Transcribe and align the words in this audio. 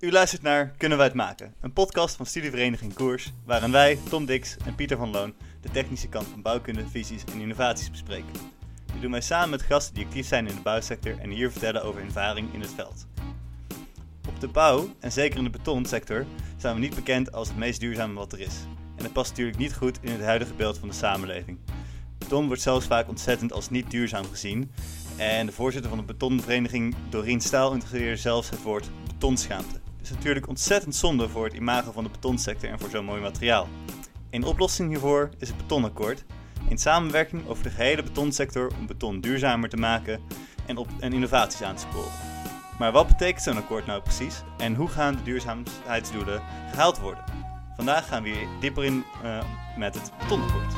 U 0.00 0.12
luistert 0.12 0.42
naar 0.42 0.74
Kunnen 0.76 0.98
wij 0.98 1.06
het 1.06 1.16
maken? 1.16 1.54
Een 1.60 1.72
podcast 1.72 2.16
van 2.16 2.26
Studievereniging 2.26 2.94
Koers, 2.94 3.32
waarin 3.44 3.72
wij, 3.72 3.98
Tom 4.08 4.26
Dix 4.26 4.56
en 4.64 4.74
Pieter 4.74 4.96
van 4.96 5.10
Loon, 5.10 5.34
de 5.60 5.70
technische 5.70 6.08
kant 6.08 6.26
van 6.26 6.42
bouwkunde, 6.42 6.88
visies 6.88 7.24
en 7.32 7.40
innovaties 7.40 7.90
bespreken. 7.90 8.32
Dit 8.92 9.00
doen 9.00 9.10
wij 9.10 9.20
samen 9.20 9.50
met 9.50 9.62
gasten 9.62 9.94
die 9.94 10.04
actief 10.04 10.26
zijn 10.26 10.46
in 10.46 10.54
de 10.54 10.60
bouwsector 10.60 11.18
en 11.18 11.30
hier 11.30 11.50
vertellen 11.50 11.82
over 11.82 12.02
ervaring 12.02 12.54
in 12.54 12.60
het 12.60 12.72
veld. 12.74 13.06
Op 14.28 14.40
de 14.40 14.48
bouw, 14.48 14.88
en 15.00 15.12
zeker 15.12 15.38
in 15.38 15.44
de 15.44 15.50
betonsector, 15.50 16.26
zijn 16.56 16.74
we 16.74 16.80
niet 16.80 16.94
bekend 16.94 17.32
als 17.32 17.48
het 17.48 17.56
meest 17.56 17.80
duurzame 17.80 18.14
wat 18.14 18.32
er 18.32 18.40
is. 18.40 18.56
En 18.96 19.02
dat 19.02 19.12
past 19.12 19.30
natuurlijk 19.30 19.58
niet 19.58 19.74
goed 19.74 19.98
in 20.00 20.10
het 20.10 20.22
huidige 20.22 20.54
beeld 20.54 20.78
van 20.78 20.88
de 20.88 20.94
samenleving. 20.94 21.58
Beton 22.18 22.46
wordt 22.46 22.62
zelfs 22.62 22.86
vaak 22.86 23.08
ontzettend 23.08 23.52
als 23.52 23.70
niet 23.70 23.90
duurzaam 23.90 24.24
gezien. 24.24 24.70
En 25.16 25.46
de 25.46 25.52
voorzitter 25.52 25.90
van 25.90 25.98
de 25.98 26.06
betonvereniging, 26.06 26.94
Doreen 27.08 27.40
Staal, 27.40 27.72
introduceerde 27.72 28.16
zelfs 28.16 28.50
het 28.50 28.62
woord 28.62 28.90
betonschaamte. 29.06 29.85
Is 30.06 30.12
natuurlijk 30.12 30.48
ontzettend 30.48 30.94
zonde 30.94 31.28
voor 31.28 31.44
het 31.44 31.54
imago 31.54 31.92
van 31.92 32.04
de 32.04 32.10
betonsector 32.10 32.70
en 32.70 32.78
voor 32.78 32.90
zo'n 32.90 33.04
mooi 33.04 33.20
materiaal. 33.20 33.68
Een 34.30 34.44
oplossing 34.44 34.88
hiervoor 34.88 35.30
is 35.38 35.48
het 35.48 35.56
betonakkoord. 35.56 36.24
In 36.68 36.78
samenwerking 36.78 37.46
over 37.48 37.62
de 37.62 37.70
gehele 37.70 38.02
betonsector 38.02 38.70
om 38.78 38.86
beton 38.86 39.20
duurzamer 39.20 39.68
te 39.68 39.76
maken 39.76 40.20
en, 40.66 40.76
op, 40.76 40.88
en 41.00 41.12
innovaties 41.12 41.62
aan 41.62 41.74
te 41.74 41.86
sporen. 41.90 42.12
Maar 42.78 42.92
wat 42.92 43.06
betekent 43.06 43.42
zo'n 43.42 43.56
akkoord 43.56 43.86
nou 43.86 44.02
precies 44.02 44.42
en 44.58 44.74
hoe 44.74 44.88
gaan 44.88 45.16
de 45.16 45.22
duurzaamheidsdoelen 45.22 46.42
gehaald 46.70 46.98
worden? 46.98 47.24
Vandaag 47.76 48.08
gaan 48.08 48.22
we 48.22 48.28
hier 48.28 48.48
dieper 48.60 48.84
in 48.84 49.04
uh, 49.24 49.42
met 49.76 49.94
het 49.94 50.12
betonakkoord. 50.18 50.74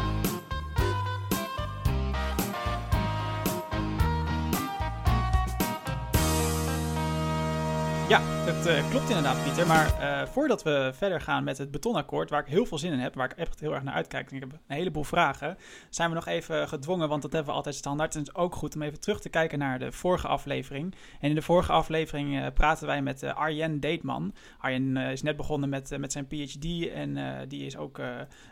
Ja, 8.09 8.45
dat 8.47 8.67
uh, 8.67 8.91
klopt 8.91 9.09
inderdaad, 9.09 9.45
Pieter. 9.45 9.67
Maar 9.67 9.87
uh, 10.01 10.27
voordat 10.27 10.63
we 10.63 10.91
verder 10.95 11.21
gaan 11.21 11.45
met 11.45 11.59
het 11.59 11.71
betonakkoord, 11.71 12.31
waar 12.31 12.41
ik 12.41 12.47
heel 12.47 12.67
veel 12.67 12.79
zin 12.79 12.93
in 12.93 12.99
heb, 12.99 13.15
waar 13.15 13.31
ik 13.31 13.37
echt 13.37 13.61
heel 13.61 13.75
erg 13.75 13.83
naar 13.83 13.95
uitkijk, 13.95 14.31
en 14.31 14.37
ik 14.37 14.43
heb 14.43 14.53
een 14.53 14.77
heleboel 14.77 15.05
vragen, 15.05 15.57
zijn 15.91 16.09
we 16.09 16.15
nog 16.15 16.27
even 16.27 16.69
gedwongen, 16.69 17.09
want 17.09 17.23
dat 17.23 17.33
hebben 17.33 17.51
we 17.51 17.57
altijd 17.57 17.75
standaard. 17.75 18.15
En 18.15 18.19
het 18.19 18.29
is 18.29 18.35
ook 18.35 18.55
goed 18.55 18.75
om 18.75 18.83
even 18.83 19.01
terug 19.01 19.21
te 19.21 19.29
kijken 19.29 19.59
naar 19.59 19.79
de 19.79 19.93
vorige 19.93 20.29
aflevering. 20.29 20.95
En 21.21 21.29
in 21.29 21.35
de 21.35 21.43
vorige 21.43 21.73
aflevering 21.73 22.35
uh, 22.35 22.47
praten 22.55 22.87
wij 22.87 23.03
met 23.03 23.23
Arjen 23.23 23.81
Deetman. 23.81 24.35
Arjen 24.59 24.97
is 24.97 25.23
net 25.23 25.37
begonnen 25.37 25.69
met, 25.69 25.99
met 25.99 26.13
zijn 26.13 26.27
PhD 26.27 26.89
en 26.93 27.19
die 27.49 27.67
is 27.67 27.77
ook 27.77 28.01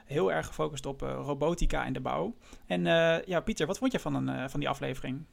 heel 0.04 0.32
erg 0.32 0.46
gefocust 0.46 0.86
op 0.86 1.00
robotica 1.00 1.84
in 1.84 1.92
de 1.92 2.00
bouw. 2.00 2.34
En 2.66 2.84
ja, 3.26 3.40
Pieter, 3.40 3.66
wat 3.66 3.78
vond 3.78 3.92
je 3.92 3.98
van, 3.98 4.14
een, 4.14 4.50
van 4.50 4.60
die 4.60 4.68
aflevering? 4.68 5.24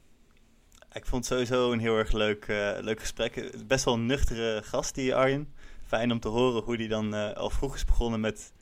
Ik 0.93 1.05
vond 1.05 1.29
het 1.29 1.33
sowieso 1.33 1.71
een 1.71 1.79
heel 1.79 1.97
erg 1.97 2.11
leuk, 2.11 2.47
uh, 2.47 2.71
leuk 2.79 2.99
gesprek. 2.99 3.51
Best 3.67 3.85
wel 3.85 3.93
een 3.93 4.05
nuchtere 4.05 4.61
gast, 4.63 4.95
die 4.95 5.15
Arjen. 5.15 5.53
Fijn 5.85 6.11
om 6.11 6.19
te 6.19 6.27
horen 6.27 6.63
hoe 6.63 6.75
hij 6.75 6.87
dan 6.87 7.13
uh, 7.13 7.33
al 7.33 7.49
vroeg 7.49 7.75
is 7.75 7.85
begonnen 7.85 8.19
met 8.19 8.53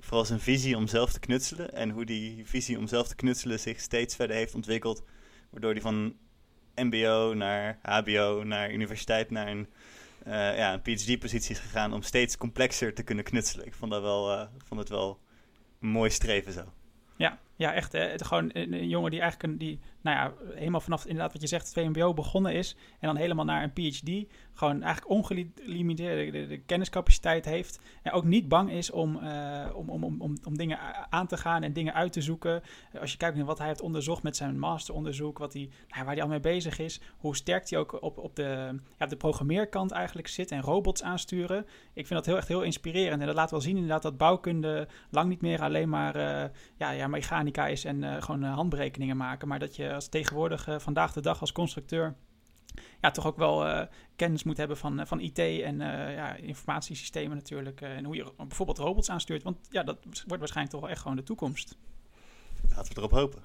vooral 0.00 0.24
zijn 0.24 0.40
visie 0.40 0.76
om 0.76 0.86
zelf 0.86 1.12
te 1.12 1.20
knutselen. 1.20 1.74
En 1.74 1.90
hoe 1.90 2.04
die 2.04 2.46
visie 2.46 2.78
om 2.78 2.86
zelf 2.86 3.08
te 3.08 3.14
knutselen 3.14 3.60
zich 3.60 3.80
steeds 3.80 4.16
verder 4.16 4.36
heeft 4.36 4.54
ontwikkeld. 4.54 5.02
Waardoor 5.50 5.72
hij 5.72 5.80
van 5.80 6.16
MBO 6.74 7.32
naar 7.34 7.78
HBO, 7.82 8.42
naar 8.44 8.72
universiteit, 8.72 9.30
naar 9.30 9.48
een, 9.48 9.68
uh, 10.26 10.32
ja, 10.56 10.72
een 10.72 10.82
PhD-positie 10.82 11.54
is 11.54 11.60
gegaan 11.60 11.92
om 11.92 12.02
steeds 12.02 12.36
complexer 12.36 12.94
te 12.94 13.02
kunnen 13.02 13.24
knutselen. 13.24 13.66
Ik 13.66 13.74
vond, 13.74 13.90
dat 13.92 14.02
wel, 14.02 14.48
vond 14.64 14.80
het 14.80 14.88
wel 14.88 15.20
een 15.80 15.88
mooi 15.88 16.10
streven 16.10 16.52
zo. 16.52 16.72
Ja, 17.16 17.38
ja 17.58 17.72
echt. 17.72 17.92
Hè. 17.92 18.00
Het, 18.00 18.24
gewoon 18.24 18.50
een, 18.52 18.88
jongen 18.88 19.10
die 19.10 19.20
eigenlijk 19.20 19.52
een, 19.52 19.58
die 19.58 19.78
nou 20.00 20.16
ja, 20.16 20.32
helemaal 20.54 20.80
vanaf 20.80 21.06
inderdaad 21.06 21.32
wat 21.32 21.42
je 21.42 21.48
zegt, 21.48 21.72
VMBO 21.72 22.14
begonnen 22.14 22.52
is 22.52 22.76
en 23.00 23.06
dan 23.06 23.16
helemaal 23.16 23.44
naar 23.44 23.62
een 23.62 23.72
PhD, 23.72 24.32
gewoon 24.54 24.82
eigenlijk 24.82 25.10
ongelimiteerde 25.10 26.46
de, 26.46 26.58
kenniscapaciteit 26.58 27.44
heeft 27.44 27.80
en 28.02 28.12
ook 28.12 28.24
niet 28.24 28.48
bang 28.48 28.70
is 28.70 28.90
om, 28.90 29.18
uh, 29.22 29.66
om, 29.74 29.88
om, 29.88 30.04
om, 30.04 30.36
om 30.44 30.56
dingen 30.56 30.78
aan 31.10 31.26
te 31.26 31.36
gaan 31.36 31.62
en 31.62 31.72
dingen 31.72 31.94
uit 31.94 32.12
te 32.12 32.20
zoeken. 32.20 32.62
Als 33.00 33.12
je 33.12 33.16
kijkt 33.16 33.36
naar 33.36 33.44
wat 33.44 33.58
hij 33.58 33.66
heeft 33.66 33.80
onderzocht 33.80 34.22
met 34.22 34.36
zijn 34.36 34.58
masteronderzoek, 34.58 35.38
wat 35.38 35.52
hij, 35.52 35.70
nou, 35.88 36.04
waar 36.04 36.14
hij 36.14 36.22
al 36.22 36.28
mee 36.28 36.40
bezig 36.40 36.78
is, 36.78 37.00
hoe 37.16 37.36
sterk 37.36 37.70
hij 37.70 37.78
ook 37.78 38.02
op, 38.02 38.18
op, 38.18 38.36
de, 38.36 38.78
ja, 38.98 39.06
de 39.06 39.16
programmeerkant 39.16 39.90
eigenlijk 39.90 40.28
zit 40.28 40.50
en 40.50 40.60
robots 40.60 41.02
aansturen. 41.02 41.66
Ik 41.92 42.06
vind 42.06 42.08
dat 42.08 42.26
heel 42.26 42.36
echt 42.36 42.48
heel 42.48 42.62
inspirerend 42.62 43.20
en 43.20 43.26
dat 43.26 43.36
laat 43.36 43.50
wel 43.50 43.60
zien 43.60 43.74
inderdaad 43.74 44.02
dat 44.02 44.16
bouwkunde 44.16 44.88
lang 45.10 45.28
niet 45.28 45.40
meer 45.40 45.62
alleen 45.62 45.88
maar 45.88 46.16
uh, 46.16 46.44
ja, 46.76 46.90
ja, 46.90 47.08
mechanica 47.48 47.66
is 47.66 47.84
en 47.84 48.02
uh, 48.02 48.22
gewoon 48.22 48.42
handberekeningen 48.42 49.16
maken, 49.16 49.48
maar 49.48 49.58
dat 49.58 49.76
je 49.76 49.94
als 49.94 50.08
tegenwoordig 50.08 50.68
uh, 50.68 50.78
vandaag 50.78 51.12
de 51.12 51.20
dag 51.20 51.40
als 51.40 51.52
constructeur 51.52 52.14
ja, 53.00 53.10
toch 53.10 53.26
ook 53.26 53.36
wel 53.36 53.66
uh, 53.66 53.82
kennis 54.16 54.42
moet 54.42 54.56
hebben 54.56 54.76
van, 54.76 55.06
van 55.06 55.20
IT 55.20 55.38
en 55.38 55.78
ja, 55.78 56.34
informatiesystemen 56.34 57.36
natuurlijk. 57.36 57.80
en 57.80 58.04
hoe 58.04 58.16
je 58.16 58.32
bijvoorbeeld 58.36 58.78
robots 58.78 59.10
aanstuurt. 59.10 59.42
Want 59.42 59.58
ja, 59.70 59.82
dat 59.82 59.98
wordt 60.02 60.38
waarschijnlijk 60.38 60.70
toch 60.70 60.80
wel 60.80 60.90
echt 60.90 61.00
gewoon 61.00 61.16
de 61.16 61.22
toekomst. 61.22 61.76
Laten 62.68 62.94
we 62.94 62.98
erop 62.98 63.10
hopen. 63.10 63.42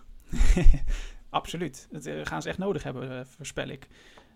Absoluut. 1.30 1.88
Dat 1.92 2.09
gaan 2.28 2.42
ze 2.42 2.50
echt 2.50 2.58
nodig 2.58 2.84
hebben, 2.84 3.28
voorspel 3.28 3.68
ik. 3.68 3.88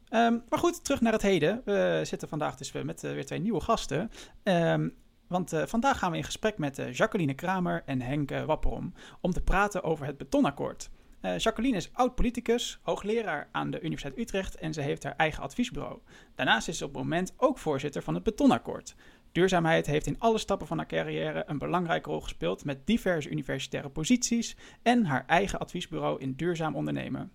Um, 0.09 0.43
maar 0.49 0.59
goed, 0.59 0.83
terug 0.83 1.01
naar 1.01 1.13
het 1.13 1.21
heden. 1.21 1.61
We 1.65 2.01
zitten 2.03 2.27
vandaag 2.27 2.55
dus 2.55 2.71
met 2.71 3.01
weer 3.01 3.25
twee 3.25 3.39
nieuwe 3.39 3.61
gasten. 3.61 4.11
Um, 4.43 4.95
want 5.27 5.53
uh, 5.53 5.65
vandaag 5.65 5.97
gaan 5.97 6.11
we 6.11 6.17
in 6.17 6.23
gesprek 6.23 6.57
met 6.57 6.79
uh, 6.79 6.93
Jacqueline 6.93 7.33
Kramer 7.33 7.83
en 7.85 8.01
Henk 8.01 8.31
uh, 8.31 8.43
Wapperom 8.43 8.93
om 9.21 9.31
te 9.31 9.41
praten 9.41 9.83
over 9.83 10.05
het 10.05 10.17
betonakkoord. 10.17 10.89
Jacqueline 11.37 11.77
is 11.77 11.89
oud-politicus, 11.93 12.79
hoogleraar 12.81 13.49
aan 13.51 13.71
de 13.71 13.81
Universiteit 13.81 14.17
Utrecht 14.17 14.55
en 14.55 14.73
ze 14.73 14.81
heeft 14.81 15.03
haar 15.03 15.15
eigen 15.15 15.43
adviesbureau. 15.43 15.99
Daarnaast 16.35 16.67
is 16.67 16.77
ze 16.77 16.85
op 16.85 16.93
het 16.93 17.03
moment 17.03 17.33
ook 17.37 17.57
voorzitter 17.57 18.03
van 18.03 18.13
het 18.13 18.23
Betonakkoord. 18.23 18.95
Duurzaamheid 19.31 19.85
heeft 19.85 20.05
in 20.05 20.19
alle 20.19 20.37
stappen 20.37 20.67
van 20.67 20.77
haar 20.77 20.87
carrière 20.87 21.43
een 21.47 21.57
belangrijke 21.57 22.09
rol 22.09 22.21
gespeeld 22.21 22.65
met 22.65 22.87
diverse 22.87 23.29
universitaire 23.29 23.89
posities 23.89 24.57
en 24.81 25.05
haar 25.05 25.25
eigen 25.25 25.59
adviesbureau 25.59 26.19
in 26.19 26.33
duurzaam 26.33 26.75
ondernemen. 26.75 27.31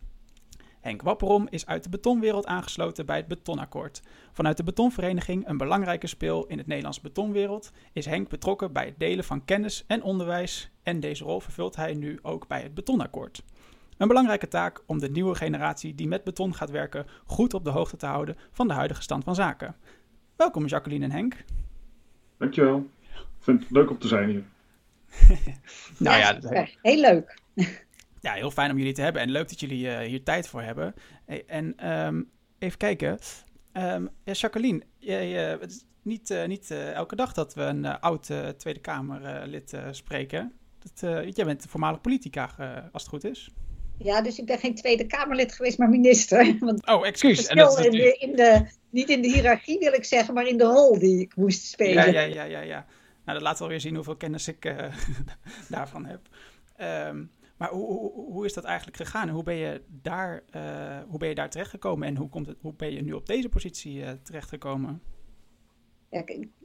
Henk 0.82 1.02
Wapperom 1.02 1.46
is 1.50 1.66
uit 1.66 1.82
de 1.82 1.88
betonwereld 1.88 2.46
aangesloten 2.46 3.06
bij 3.06 3.16
het 3.16 3.26
Betonakkoord. 3.26 4.02
Vanuit 4.32 4.56
de 4.56 4.64
betonvereniging, 4.64 5.48
een 5.48 5.56
belangrijke 5.56 6.06
speel 6.06 6.46
in 6.46 6.58
het 6.58 6.66
Nederlands 6.66 7.00
betonwereld, 7.00 7.72
is 7.92 8.06
Henk 8.06 8.28
betrokken 8.28 8.72
bij 8.72 8.84
het 8.84 8.98
delen 8.98 9.24
van 9.24 9.44
kennis 9.44 9.84
en 9.86 10.02
onderwijs 10.02 10.70
en 10.82 11.00
deze 11.00 11.24
rol 11.24 11.40
vervult 11.40 11.76
hij 11.76 11.94
nu 11.94 12.18
ook 12.22 12.46
bij 12.46 12.62
het 12.62 12.74
Betonakkoord. 12.74 13.42
Een 13.96 14.08
belangrijke 14.08 14.48
taak 14.48 14.82
om 14.86 14.98
de 14.98 15.10
nieuwe 15.10 15.34
generatie 15.34 15.94
die 15.94 16.08
met 16.08 16.24
beton 16.24 16.54
gaat 16.54 16.70
werken 16.70 17.06
goed 17.26 17.54
op 17.54 17.64
de 17.64 17.70
hoogte 17.70 17.96
te 17.96 18.06
houden 18.06 18.36
van 18.50 18.68
de 18.68 18.74
huidige 18.74 19.02
stand 19.02 19.24
van 19.24 19.34
zaken. 19.34 19.76
Welkom 20.36 20.66
Jacqueline 20.66 21.04
en 21.04 21.10
Henk. 21.10 21.44
Dankjewel. 22.38 22.88
Ik 23.14 23.24
vind 23.38 23.60
het 23.60 23.70
leuk 23.70 23.90
om 23.90 23.98
te 23.98 24.08
zijn 24.08 24.28
hier. 24.28 24.44
nou 25.98 26.18
ja, 26.18 26.38
ja 26.50 26.66
heel 26.82 27.00
leuk. 27.00 27.40
Ja, 28.22 28.32
heel 28.32 28.50
fijn 28.50 28.70
om 28.70 28.78
jullie 28.78 28.92
te 28.92 29.02
hebben 29.02 29.22
en 29.22 29.30
leuk 29.30 29.48
dat 29.48 29.60
jullie 29.60 29.86
uh, 29.86 29.98
hier 29.98 30.22
tijd 30.22 30.48
voor 30.48 30.62
hebben. 30.62 30.94
En 31.46 31.92
um, 31.92 32.30
even 32.58 32.78
kijken. 32.78 33.18
Um, 33.72 34.08
ja, 34.24 34.32
Jacqueline, 34.32 34.82
jij, 34.98 35.52
uh, 35.54 35.60
het 35.60 35.70
is 35.70 35.84
niet, 36.02 36.30
uh, 36.30 36.44
niet 36.44 36.70
elke 36.70 37.16
dag 37.16 37.32
dat 37.32 37.54
we 37.54 37.62
een 37.62 37.86
oud 37.86 38.30
Tweede 38.56 38.80
Kamerlid 38.80 39.76
spreken. 39.90 40.52
Dat, 40.78 41.10
jij 41.34 41.44
bent 41.44 41.66
voormalig 41.68 42.00
politica, 42.00 42.54
als 42.92 43.02
het 43.02 43.10
goed 43.10 43.24
is. 43.24 43.50
Ja, 43.98 44.22
dus 44.22 44.38
ik 44.38 44.46
ben 44.46 44.58
geen 44.58 44.74
Tweede 44.74 45.06
Kamerlid 45.06 45.52
geweest, 45.52 45.78
maar 45.78 45.88
minister. 45.88 46.56
Want 46.60 46.86
oh, 46.86 47.06
excuus. 47.06 47.46
En 47.46 47.56
dat 47.56 47.78
is 47.78 47.84
in 47.84 47.90
de, 47.90 48.16
in 48.18 48.36
de, 48.36 48.66
niet 48.90 49.08
in 49.08 49.22
de 49.22 49.28
hiërarchie 49.28 49.78
wil 49.78 49.92
ik 49.92 50.04
zeggen, 50.04 50.34
maar 50.34 50.46
in 50.46 50.58
de 50.58 50.64
rol 50.64 50.98
die 50.98 51.20
ik 51.20 51.36
moest 51.36 51.66
spelen. 51.66 52.12
Ja, 52.12 52.20
ja, 52.20 52.34
ja, 52.34 52.44
ja. 52.44 52.60
ja. 52.60 52.86
Nou, 53.24 53.38
dat 53.38 53.42
laat 53.42 53.58
wel 53.58 53.68
weer 53.68 53.80
zien 53.80 53.94
hoeveel 53.94 54.16
kennis 54.16 54.48
ik 54.48 54.74
daarvan 55.68 56.04
heb. 56.04 56.20
Um, 57.08 57.30
maar 57.62 57.70
hoe, 57.70 58.44
is 58.44 58.52
dat 58.52 58.64
eigenlijk 58.64 58.96
gegaan? 58.96 59.28
Hoe 59.28 59.42
ben 59.42 59.54
je 59.54 59.80
daar, 59.88 60.42
uh, 60.56 60.98
hoe 61.08 61.18
ben 61.18 61.28
je 61.28 61.34
daar 61.34 61.50
terechtgekomen? 61.50 62.08
En 62.08 62.16
hoe, 62.16 62.28
komt 62.28 62.46
het, 62.46 62.56
hoe 62.60 62.74
ben 62.74 62.92
je 62.92 63.02
nu 63.02 63.12
op 63.12 63.26
deze 63.26 63.48
positie 63.48 63.94
uh, 63.94 64.10
terechtgekomen? 64.22 65.02
Ja, 66.10 66.24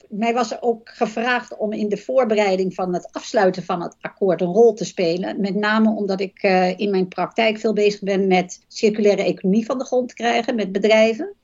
mij 0.10 0.34
was 0.34 0.62
ook 0.62 0.90
gevraagd 0.90 1.58
om 1.58 1.74
in 1.74 1.90
de 1.90 1.98
voorbereiding 1.98 2.74
van 2.74 2.94
het 2.94 3.12
afsluiten 3.12 3.64
van 3.64 3.82
het 3.82 3.96
akkoord 4.02 4.42
een 4.42 4.54
rol 4.54 4.74
te 4.74 4.86
spelen. 4.86 5.42
Met 5.42 5.56
name 5.56 5.96
omdat 5.96 6.20
ik 6.20 6.44
uh, 6.44 6.80
in 6.80 6.90
mijn 6.90 7.08
praktijk 7.08 7.58
veel 7.58 7.74
bezig 7.74 8.02
ben 8.02 8.28
met 8.28 8.66
circulaire 8.68 9.24
economie 9.24 9.66
van 9.66 9.78
de 9.78 9.86
grond 9.86 10.14
krijgen, 10.14 10.56
met 10.56 10.72
bedrijven. 10.72 11.36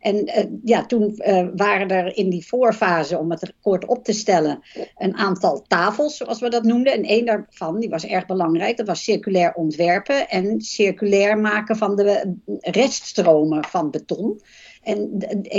En 0.00 0.16
uh, 0.16 0.44
ja, 0.64 0.86
toen 0.86 1.14
uh, 1.16 1.48
waren 1.56 1.88
er 1.88 2.16
in 2.16 2.30
die 2.30 2.46
voorfase 2.46 3.18
om 3.18 3.30
het 3.30 3.42
akkoord 3.42 3.86
op 3.86 4.04
te 4.04 4.12
stellen 4.12 4.60
een 4.96 5.14
aantal 5.14 5.62
tafels, 5.66 6.16
zoals 6.16 6.40
we 6.40 6.48
dat 6.48 6.64
noemden. 6.64 6.92
En 6.92 7.02
één 7.02 7.24
daarvan, 7.24 7.80
die 7.80 7.88
was 7.88 8.06
erg 8.06 8.26
belangrijk, 8.26 8.76
dat 8.76 8.86
was 8.86 9.04
circulair 9.04 9.54
ontwerpen 9.54 10.28
en 10.28 10.60
circulair 10.60 11.38
maken 11.38 11.76
van 11.76 11.96
de 11.96 12.36
reststromen 12.60 13.64
van 13.64 13.90
beton. 13.90 14.40
En 14.82 15.18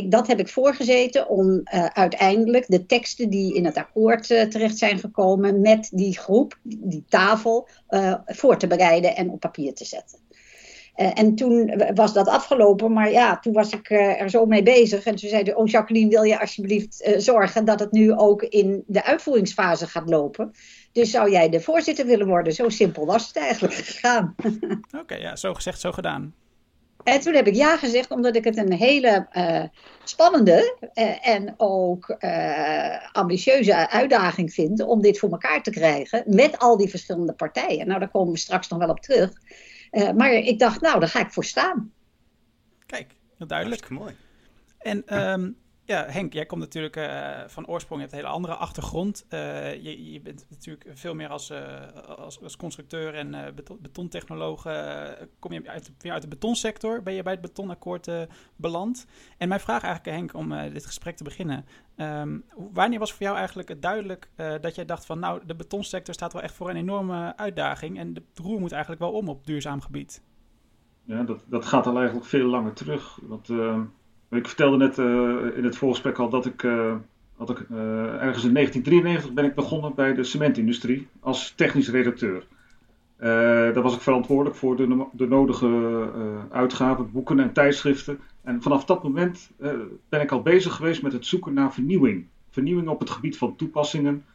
dat 0.10 0.28
heb 0.28 0.40
ik 0.40 0.48
voorgezeten 0.48 1.30
om 1.30 1.62
uiteindelijk 1.94 2.66
de 2.68 2.86
teksten 2.86 3.30
die 3.30 3.56
in 3.56 3.66
het 3.66 3.78
akkoord 3.78 4.28
terecht 4.28 4.78
zijn 4.78 5.00
gekomen 5.00 5.62
met 5.62 5.90
die 5.94 6.18
groep, 6.18 6.60
die 6.64 7.06
tafel, 7.10 7.68
voor 8.26 8.58
te 8.58 8.68
bereiden 8.68 9.16
en 9.16 9.30
op 9.30 9.40
papier 9.40 9.74
te 9.74 9.86
zetten. 9.86 10.27
Eh, 10.98 11.10
en 11.14 11.36
toen 11.36 11.84
was 11.94 12.14
dat 12.14 12.28
afgelopen, 12.28 12.94
maar 12.94 13.12
ja, 13.12 13.40
toen 13.40 13.54
was 13.54 13.70
ik 13.70 13.90
eh, 13.90 14.22
er 14.22 14.30
zo 14.30 14.46
mee 14.46 14.64
bezig. 14.64 15.06
En 15.06 15.16
toen 15.16 15.30
zeiden, 15.30 15.58
oh 15.58 15.68
Jacqueline, 15.68 16.10
wil 16.10 16.24
je 16.24 16.40
alsjeblieft 16.40 17.02
eh, 17.02 17.20
zorgen 17.20 17.66
dat 17.66 17.80
het 17.80 17.92
nu 17.92 18.14
ook 18.14 18.42
in 18.42 18.84
de 18.88 19.04
uitvoeringsfase 19.04 19.88
gaat 19.88 20.10
lopen? 20.10 20.52
Dus 20.92 21.12
zou 21.12 21.32
jij 21.32 21.50
de 21.50 21.62
voorzitter 21.62 22.06
willen 22.06 22.28
worden? 22.28 22.54
Zo 22.54 22.70
simpel 22.70 23.06
was 23.06 23.28
het 23.28 23.38
eigenlijk 23.38 23.74
gegaan. 23.74 24.36
Oké, 25.02 25.16
ja, 25.16 25.36
zo 25.36 25.54
gezegd, 25.54 25.80
zo 25.80 25.92
gedaan. 25.92 26.34
En 27.04 27.20
toen 27.20 27.34
heb 27.34 27.48
ik 27.48 27.56
ja 27.56 27.78
gezegd, 27.78 28.12
omdat 28.12 28.36
ik 28.36 28.44
het 28.44 28.58
een 28.58 28.74
hele 28.74 29.28
uh, 29.34 29.64
spannende 30.04 30.78
uh, 30.94 31.28
en 31.28 31.54
ook 31.58 32.16
uh, 32.20 33.12
ambitieuze 33.12 33.90
uitdaging 33.90 34.54
vind 34.54 34.82
om 34.82 35.02
dit 35.02 35.20
voor 35.20 35.30
elkaar 35.32 35.64
te 35.64 35.72
krijgen 35.72 36.24
met 36.26 36.60
al 36.60 36.78
die 36.78 36.90
verschillende 36.90 37.34
partijen. 37.34 37.88
Nou, 37.88 38.00
daar 38.00 38.10
komen 38.10 38.34
we 38.34 38.40
straks 38.40 38.68
nog 38.68 38.80
wel 38.80 38.90
op 38.90 39.00
terug. 39.00 39.32
Maar 39.92 40.32
ik 40.32 40.60
dacht, 40.60 40.82
nou, 40.82 41.00
daar 41.00 41.10
ga 41.10 41.20
ik 41.20 41.32
voor 41.32 41.46
staan. 41.46 41.92
Kijk, 42.86 43.16
duidelijk. 43.38 43.82
Hartstikke 43.82 43.94
mooi. 43.94 44.16
En 44.78 45.24
um, 45.42 45.58
ja, 45.88 46.06
Henk, 46.08 46.34
jij 46.34 46.46
komt 46.46 46.62
natuurlijk 46.62 46.96
uh, 46.96 47.40
van 47.48 47.68
oorsprong, 47.68 48.02
je 48.02 48.08
hebt 48.08 48.12
een 48.12 48.24
hele 48.26 48.38
andere 48.38 48.56
achtergrond. 48.56 49.26
Uh, 49.30 49.74
je, 49.74 50.12
je, 50.12 50.22
bent 50.22 50.46
natuurlijk 50.50 50.86
veel 50.94 51.16
meer 51.16 51.30
als, 51.30 51.52
uh, 51.52 51.58
als, 52.18 52.42
als, 52.42 52.58
constructeur 52.58 53.14
en 53.14 53.56
beton, 53.56 53.78
betontechnoloog. 53.82 54.62
kom 55.40 55.54
je 55.54 55.70
uit, 55.70 55.92
weer 55.98 56.12
uit 56.12 56.22
de 56.22 56.28
betonsector, 56.28 57.04
ben 57.04 57.14
je 57.14 57.24
bij 57.24 57.32
het 57.32 57.42
betonakkoord 57.42 58.12
beland. 58.56 59.06
En 59.38 59.48
mijn 59.48 59.60
vraag 59.60 59.84
eigenlijk, 59.84 60.18
Henk, 60.18 60.34
om 60.34 60.74
dit 60.74 60.86
gesprek 60.86 61.18
te 61.18 61.24
beginnen. 61.24 61.66
Um, 61.96 62.44
wanneer 62.74 63.00
was 63.00 63.14
voor 63.14 63.26
jou 63.26 63.38
eigenlijk 63.38 63.70
het 63.70 63.82
duidelijk 63.82 64.30
dat 64.62 64.76
jij 64.76 64.86
dacht 64.86 65.06
van... 65.06 65.20
nou, 65.20 65.42
de 65.46 65.56
betonsector 65.56 66.14
staat 66.14 66.34
wel 66.34 66.42
echt 66.42 66.56
voor 66.56 66.70
een 66.70 66.76
enorme 66.76 67.38
uitdaging... 67.38 67.98
en 67.98 68.14
de 68.14 68.24
roer 68.34 68.60
moet 68.60 68.72
eigenlijk 68.72 69.02
wel 69.02 69.12
om 69.12 69.30
op 69.30 69.46
duurzaam 69.46 69.82
gebied? 69.82 70.22
Ja, 71.04 71.24
dat, 71.24 71.44
dat 71.48 71.66
gaat 71.66 71.86
al 71.86 71.98
eigenlijk 71.98 72.28
veel 72.28 72.48
langer 72.48 72.74
terug. 72.74 73.20
Want 73.22 73.50
ehm, 73.50 73.84
ik 74.30 74.48
vertelde 74.48 74.78
net 74.78 74.98
uh, 74.98 75.58
in 75.58 75.64
het 75.64 75.78
voorgesprek 75.78 76.18
al 76.18 76.30
dat 76.30 76.46
ik, 76.46 76.62
had 77.38 77.50
ik 77.50 77.60
uh, 77.60 77.78
ergens 78.22 78.44
in 78.44 78.54
1993 78.54 79.34
ben 79.34 79.46
ik 79.46 79.56
begonnen 79.56 79.96
bij 79.96 80.14
de 80.14 80.24
cementindustrie 80.24 81.08
als 81.20 81.54
technisch 81.56 81.90
redacteur. 81.90 82.44
daar 83.18 83.82
was 83.82 83.96
ik 83.96 84.02
verantwoordelijk 84.02 84.56
voor 84.56 84.76
de, 84.76 85.06
de 85.12 85.28
nodige 85.28 86.10
uitgaven, 86.52 87.12
boeken 87.12 87.40
en 87.40 87.54
tijdschriften. 87.54 88.20
En 88.44 88.62
vanaf 88.62 88.86
dat 88.86 89.04
moment 89.04 89.52
ben 90.10 90.22
ik 90.22 90.32
al 90.32 90.42
bezig 90.42 90.76
geweest 90.76 91.02
met 91.02 91.14
het 91.14 91.26
zoeken 91.26 91.54
naar 91.54 91.74
vernieuwing. 91.74 92.26
Vernieuwing 92.50 92.88
op 92.88 93.00
het 93.00 93.10
gebied 93.10 93.38
van 93.38 93.56
toepassingen 93.56 94.26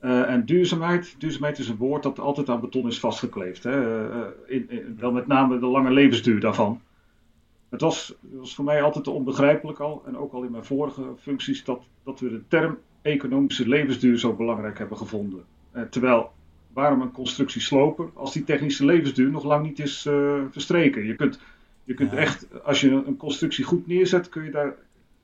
en 0.00 0.44
duurzaamheid. 0.44 1.14
Duurzaamheid 1.18 1.58
is 1.58 1.68
een 1.68 1.76
woord 1.76 2.02
dat 2.02 2.18
altijd 2.18 2.48
aan 2.48 2.60
beton 2.60 2.86
is 2.86 3.00
vastgekleefd. 3.00 3.62
Hè? 3.62 4.04
In, 4.46 4.96
wel 4.98 5.12
met 5.12 5.26
name 5.26 5.58
de 5.58 5.66
lange 5.66 5.90
levensduur 5.90 6.40
daarvan. 6.40 6.80
Het 7.70 7.80
was, 7.80 8.14
was, 8.20 8.54
voor 8.54 8.64
mij 8.64 8.82
altijd 8.82 9.08
onbegrijpelijk 9.08 9.78
al, 9.78 10.02
en 10.06 10.16
ook 10.16 10.32
al 10.32 10.42
in 10.42 10.50
mijn 10.50 10.64
vorige 10.64 11.02
functies, 11.18 11.64
dat, 11.64 11.82
dat 12.02 12.20
we 12.20 12.30
de 12.30 12.42
term 12.48 12.78
economische 13.02 13.68
levensduur 13.68 14.18
zo 14.18 14.34
belangrijk 14.34 14.78
hebben 14.78 14.96
gevonden. 14.96 15.44
Eh, 15.70 15.82
terwijl, 15.82 16.32
waarom 16.72 17.00
een 17.00 17.12
constructie 17.12 17.60
slopen 17.60 18.10
als 18.14 18.32
die 18.32 18.44
technische 18.44 18.84
levensduur 18.84 19.30
nog 19.30 19.44
lang 19.44 19.64
niet 19.64 19.78
is 19.78 20.06
uh, 20.06 20.42
verstreken? 20.50 21.06
Je 21.06 21.14
kunt, 21.14 21.40
je 21.84 21.94
kunt 21.94 22.10
ja. 22.10 22.16
echt, 22.16 22.64
als 22.64 22.80
je 22.80 22.90
een 22.90 23.16
constructie 23.16 23.64
goed 23.64 23.86
neerzet, 23.86 24.28
kun 24.28 24.44
je 24.44 24.50
daar 24.50 24.74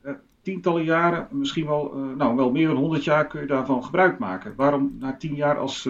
eh, 0.01 0.13
tientallen 0.43 0.85
jaren, 0.85 1.29
misschien 1.31 1.67
wel, 1.67 1.97
uh, 1.97 2.17
nou, 2.17 2.37
wel 2.37 2.51
meer 2.51 2.67
dan 2.67 2.77
honderd 2.77 3.05
jaar, 3.05 3.27
kun 3.27 3.41
je 3.41 3.47
daarvan 3.47 3.85
gebruik 3.85 4.19
maken. 4.19 4.53
Waarom 4.57 4.97
na 4.99 5.17
tien 5.17 5.35
jaar, 5.35 5.59
als, 5.59 5.89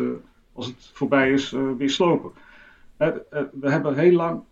als 0.52 0.66
het 0.66 0.90
voorbij 0.92 1.32
is, 1.32 1.50
weer 1.50 1.90
slopen? 1.90 2.30
we 3.60 3.70
hebben 3.70 3.96
heel 3.96 4.12
lang 4.12 4.42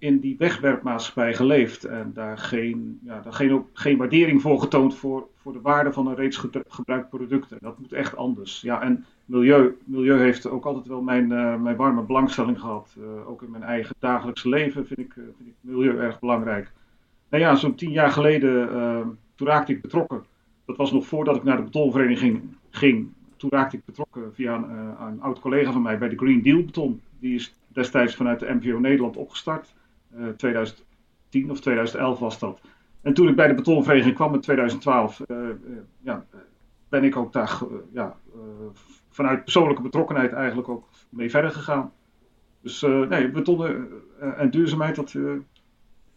in 0.00 0.18
die 0.18 0.36
wegwerpmaatschappij 0.38 1.34
geleefd 1.34 1.84
en 1.84 2.10
daar 2.14 2.38
geen, 2.38 3.00
ja, 3.04 3.20
daar 3.20 3.32
geen, 3.32 3.64
geen 3.72 3.96
waardering 3.96 4.42
voor 4.42 4.60
getoond 4.60 4.94
voor, 4.94 5.28
voor 5.36 5.52
de 5.52 5.60
waarde 5.60 5.92
van 5.92 6.06
een 6.06 6.14
reeds 6.14 6.48
gebruikt 6.68 7.08
product. 7.08 7.60
Dat 7.60 7.78
moet 7.78 7.92
echt 7.92 8.16
anders. 8.16 8.60
Ja, 8.60 8.82
en 8.82 9.04
milieu, 9.24 9.76
milieu 9.84 10.18
heeft 10.18 10.48
ook 10.48 10.64
altijd 10.64 10.86
wel 10.86 11.02
mijn, 11.02 11.30
uh, 11.30 11.56
mijn 11.56 11.76
warme 11.76 12.02
belangstelling 12.02 12.60
gehad. 12.60 12.96
Uh, 12.98 13.28
ook 13.28 13.42
in 13.42 13.50
mijn 13.50 13.62
eigen 13.62 13.94
dagelijkse 13.98 14.48
leven 14.48 14.86
vind 14.86 14.98
ik, 14.98 15.16
uh, 15.16 15.24
vind 15.36 15.48
ik 15.48 15.54
milieu 15.60 15.98
erg 15.98 16.20
belangrijk. 16.20 16.72
Nou 17.28 17.42
ja, 17.42 17.54
zo'n 17.54 17.74
tien 17.74 17.92
jaar 17.92 18.10
geleden, 18.10 19.18
toen 19.34 19.46
raakte 19.46 19.72
ik 19.72 19.82
betrokken. 19.82 20.24
Dat 20.64 20.76
was 20.76 20.92
nog 20.92 21.06
voordat 21.06 21.36
ik 21.36 21.42
naar 21.44 21.56
de 21.56 21.62
betonvereniging 21.62 22.42
ging. 22.70 23.08
Toen 23.36 23.50
raakte 23.50 23.76
ik 23.76 23.84
betrokken 23.84 24.34
via 24.34 24.54
een, 24.54 25.06
een 25.06 25.20
oud 25.20 25.40
collega 25.40 25.72
van 25.72 25.82
mij 25.82 25.98
bij 25.98 26.08
de 26.08 26.16
Green 26.16 26.42
Deal 26.42 26.64
Beton. 26.64 27.00
Die 27.18 27.34
is 27.34 27.54
destijds 27.68 28.14
vanuit 28.14 28.40
de 28.40 28.54
MVO 28.54 28.78
Nederland 28.78 29.16
opgestart. 29.16 29.74
2010 30.36 30.84
eh, 31.30 31.50
of 31.50 31.60
2011 31.60 32.18
was 32.18 32.38
dat. 32.38 32.60
En 33.02 33.14
toen 33.14 33.28
ik 33.28 33.36
bij 33.36 33.46
de 33.46 33.54
betonvereniging 33.54 34.14
kwam 34.14 34.34
in 34.34 34.40
2012, 34.40 35.20
uh, 35.26 35.36
uh, 35.38 35.76
ja, 36.00 36.26
ben 36.88 37.04
ik 37.04 37.16
ook 37.16 37.32
daar 37.32 37.58
ja, 37.92 38.16
vanuit 39.10 39.42
persoonlijke 39.42 39.82
betrokkenheid 39.82 40.32
eigenlijk 40.32 40.68
ook 40.68 40.88
mee 41.08 41.30
verder 41.30 41.50
gegaan. 41.50 41.92
Dus 42.60 42.80
nee, 42.80 43.30
beton 43.30 43.88
en 44.20 44.50
duurzaamheid, 44.50 44.96
dat, 44.96 45.16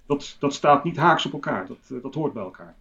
dat, 0.05 0.35
dat 0.39 0.53
staat 0.53 0.83
niet 0.83 0.97
haaks 0.97 1.25
op 1.25 1.33
elkaar. 1.33 1.67
Dat, 1.67 2.01
dat 2.01 2.13
hoort 2.13 2.33
bij 2.33 2.43
elkaar. 2.43 2.75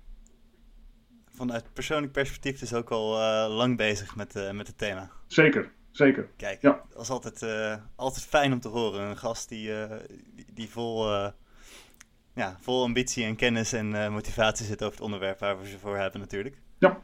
Vanuit 1.30 1.64
persoonlijk 1.72 2.12
perspectief 2.12 2.62
is 2.62 2.74
ook 2.74 2.90
al 2.90 3.10
lang 3.48 3.76
bezig 3.76 4.16
met, 4.16 4.50
met 4.52 4.66
het 4.66 4.78
thema. 4.78 5.10
Zeker, 5.26 5.70
zeker. 5.90 6.28
Kijk, 6.36 6.62
ja. 6.62 6.82
dat 6.92 7.02
is 7.02 7.10
altijd, 7.10 7.42
uh, 7.42 7.76
altijd 7.96 8.24
fijn 8.24 8.52
om 8.52 8.60
te 8.60 8.68
horen. 8.68 9.00
Een 9.00 9.18
gast 9.18 9.48
die, 9.48 9.70
die, 10.54 10.70
vol, 10.70 11.12
uh, 11.12 11.28
ja, 12.34 12.56
vol 12.60 12.82
ambitie 12.82 13.24
en 13.24 13.36
kennis 13.36 13.72
en 13.72 14.12
motivatie 14.12 14.66
zit 14.66 14.82
over 14.82 14.94
het 14.94 15.04
onderwerp 15.04 15.38
waar 15.38 15.60
we 15.60 15.68
ze 15.68 15.78
voor 15.78 15.96
hebben 15.96 16.20
natuurlijk. 16.20 16.56
Ja. 16.78 17.02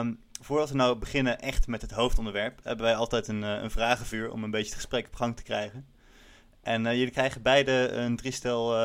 Um, 0.00 0.20
voordat 0.40 0.70
we 0.70 0.76
nou 0.76 0.98
beginnen 0.98 1.40
echt 1.40 1.66
met 1.66 1.82
het 1.82 1.90
hoofdonderwerp, 1.90 2.60
hebben 2.62 2.84
wij 2.84 2.94
altijd 2.94 3.28
een, 3.28 3.42
een 3.42 3.70
vragenvuur 3.70 4.30
om 4.30 4.44
een 4.44 4.50
beetje 4.50 4.66
het 4.66 4.74
gesprek 4.74 5.06
op 5.06 5.14
gang 5.14 5.36
te 5.36 5.42
krijgen. 5.42 5.86
En 6.62 6.82
jullie 6.82 7.10
krijgen 7.10 7.42
beide 7.42 7.88
een 7.88 8.16
driestel, 8.16 8.76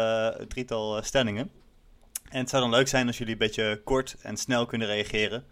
drietal 0.47 1.03
stellingen. 1.03 1.51
En 2.29 2.39
het 2.39 2.49
zou 2.49 2.61
dan 2.61 2.71
leuk 2.71 2.87
zijn 2.87 3.07
als 3.07 3.17
jullie 3.17 3.33
een 3.33 3.39
beetje 3.39 3.81
kort 3.83 4.15
en 4.21 4.37
snel 4.37 4.65
kunnen 4.65 4.87
reageren. 4.87 5.45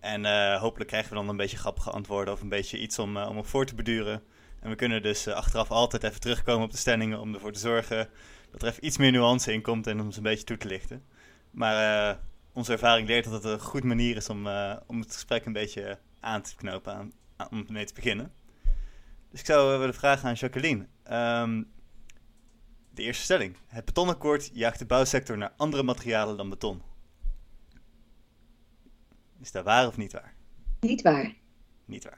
En 0.00 0.24
uh, 0.24 0.60
hopelijk 0.60 0.90
krijgen 0.90 1.10
we 1.10 1.16
dan 1.16 1.28
een 1.28 1.36
beetje 1.36 1.56
grappige 1.56 1.90
antwoorden 1.90 2.34
of 2.34 2.40
een 2.40 2.48
beetje 2.48 2.78
iets 2.78 2.98
om, 2.98 3.16
uh, 3.16 3.28
om 3.28 3.38
op 3.38 3.46
voor 3.46 3.66
te 3.66 3.74
beduren. 3.74 4.22
En 4.60 4.70
we 4.70 4.76
kunnen 4.76 5.02
dus 5.02 5.26
uh, 5.26 5.34
achteraf 5.34 5.70
altijd 5.70 6.04
even 6.04 6.20
terugkomen 6.20 6.64
op 6.64 6.70
de 6.70 6.76
stellingen 6.76 7.20
om 7.20 7.34
ervoor 7.34 7.52
te 7.52 7.58
zorgen 7.58 8.08
dat 8.50 8.62
er 8.62 8.68
even 8.68 8.86
iets 8.86 8.96
meer 8.96 9.10
nuance 9.10 9.52
in 9.52 9.62
komt 9.62 9.86
en 9.86 10.00
om 10.00 10.10
ze 10.10 10.16
een 10.16 10.22
beetje 10.22 10.44
toe 10.44 10.56
te 10.56 10.68
lichten. 10.68 11.04
Maar 11.50 12.20
onze 12.52 12.72
ervaring 12.72 13.08
leert 13.08 13.24
dat 13.24 13.32
het 13.32 13.44
een 13.44 13.60
goed 13.60 13.84
manier 13.84 14.16
is 14.16 14.28
om, 14.28 14.46
om 14.86 15.00
het 15.00 15.12
gesprek 15.12 15.44
een 15.44 15.52
beetje 15.52 15.98
aan 16.20 16.42
te 16.42 16.56
knopen, 16.56 16.94
aan, 16.94 17.12
aan, 17.36 17.48
om 17.50 17.64
mee 17.68 17.84
te 17.84 17.94
beginnen. 17.94 18.32
Dus 19.30 19.40
ik 19.40 19.46
zou 19.46 19.78
willen 19.78 19.94
vragen 19.94 20.28
aan 20.28 20.34
Jacqueline. 20.34 20.86
Um, 21.10 21.70
de 22.98 23.02
eerste 23.02 23.22
stelling. 23.22 23.56
Het 23.66 23.84
betonakkoord 23.84 24.50
jaagt 24.52 24.78
de 24.78 24.86
bouwsector 24.86 25.38
naar 25.38 25.52
andere 25.56 25.82
materialen 25.82 26.36
dan 26.36 26.48
beton. 26.48 26.82
Is 29.40 29.52
dat 29.52 29.64
waar 29.64 29.86
of 29.86 29.96
niet 29.96 30.12
waar? 30.12 30.34
Niet 30.80 31.02
waar. 31.02 31.34
Niet 31.84 32.08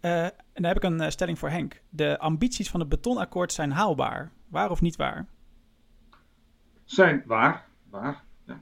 waar. 0.00 0.32
En 0.58 0.64
dan 0.64 0.72
heb 0.72 0.82
ik 0.84 0.90
een 0.90 1.02
uh, 1.02 1.08
stelling 1.08 1.38
voor 1.38 1.50
Henk. 1.50 1.82
De 1.88 2.18
ambities 2.18 2.70
van 2.70 2.80
het 2.80 2.88
betonakkoord 2.88 3.52
zijn 3.52 3.70
haalbaar. 3.70 4.32
Waar 4.48 4.70
of 4.70 4.80
niet 4.80 4.96
waar? 4.96 5.26
Zijn 6.84 7.22
waar. 7.26 7.66
Waar. 7.90 8.24
Ja. 8.46 8.60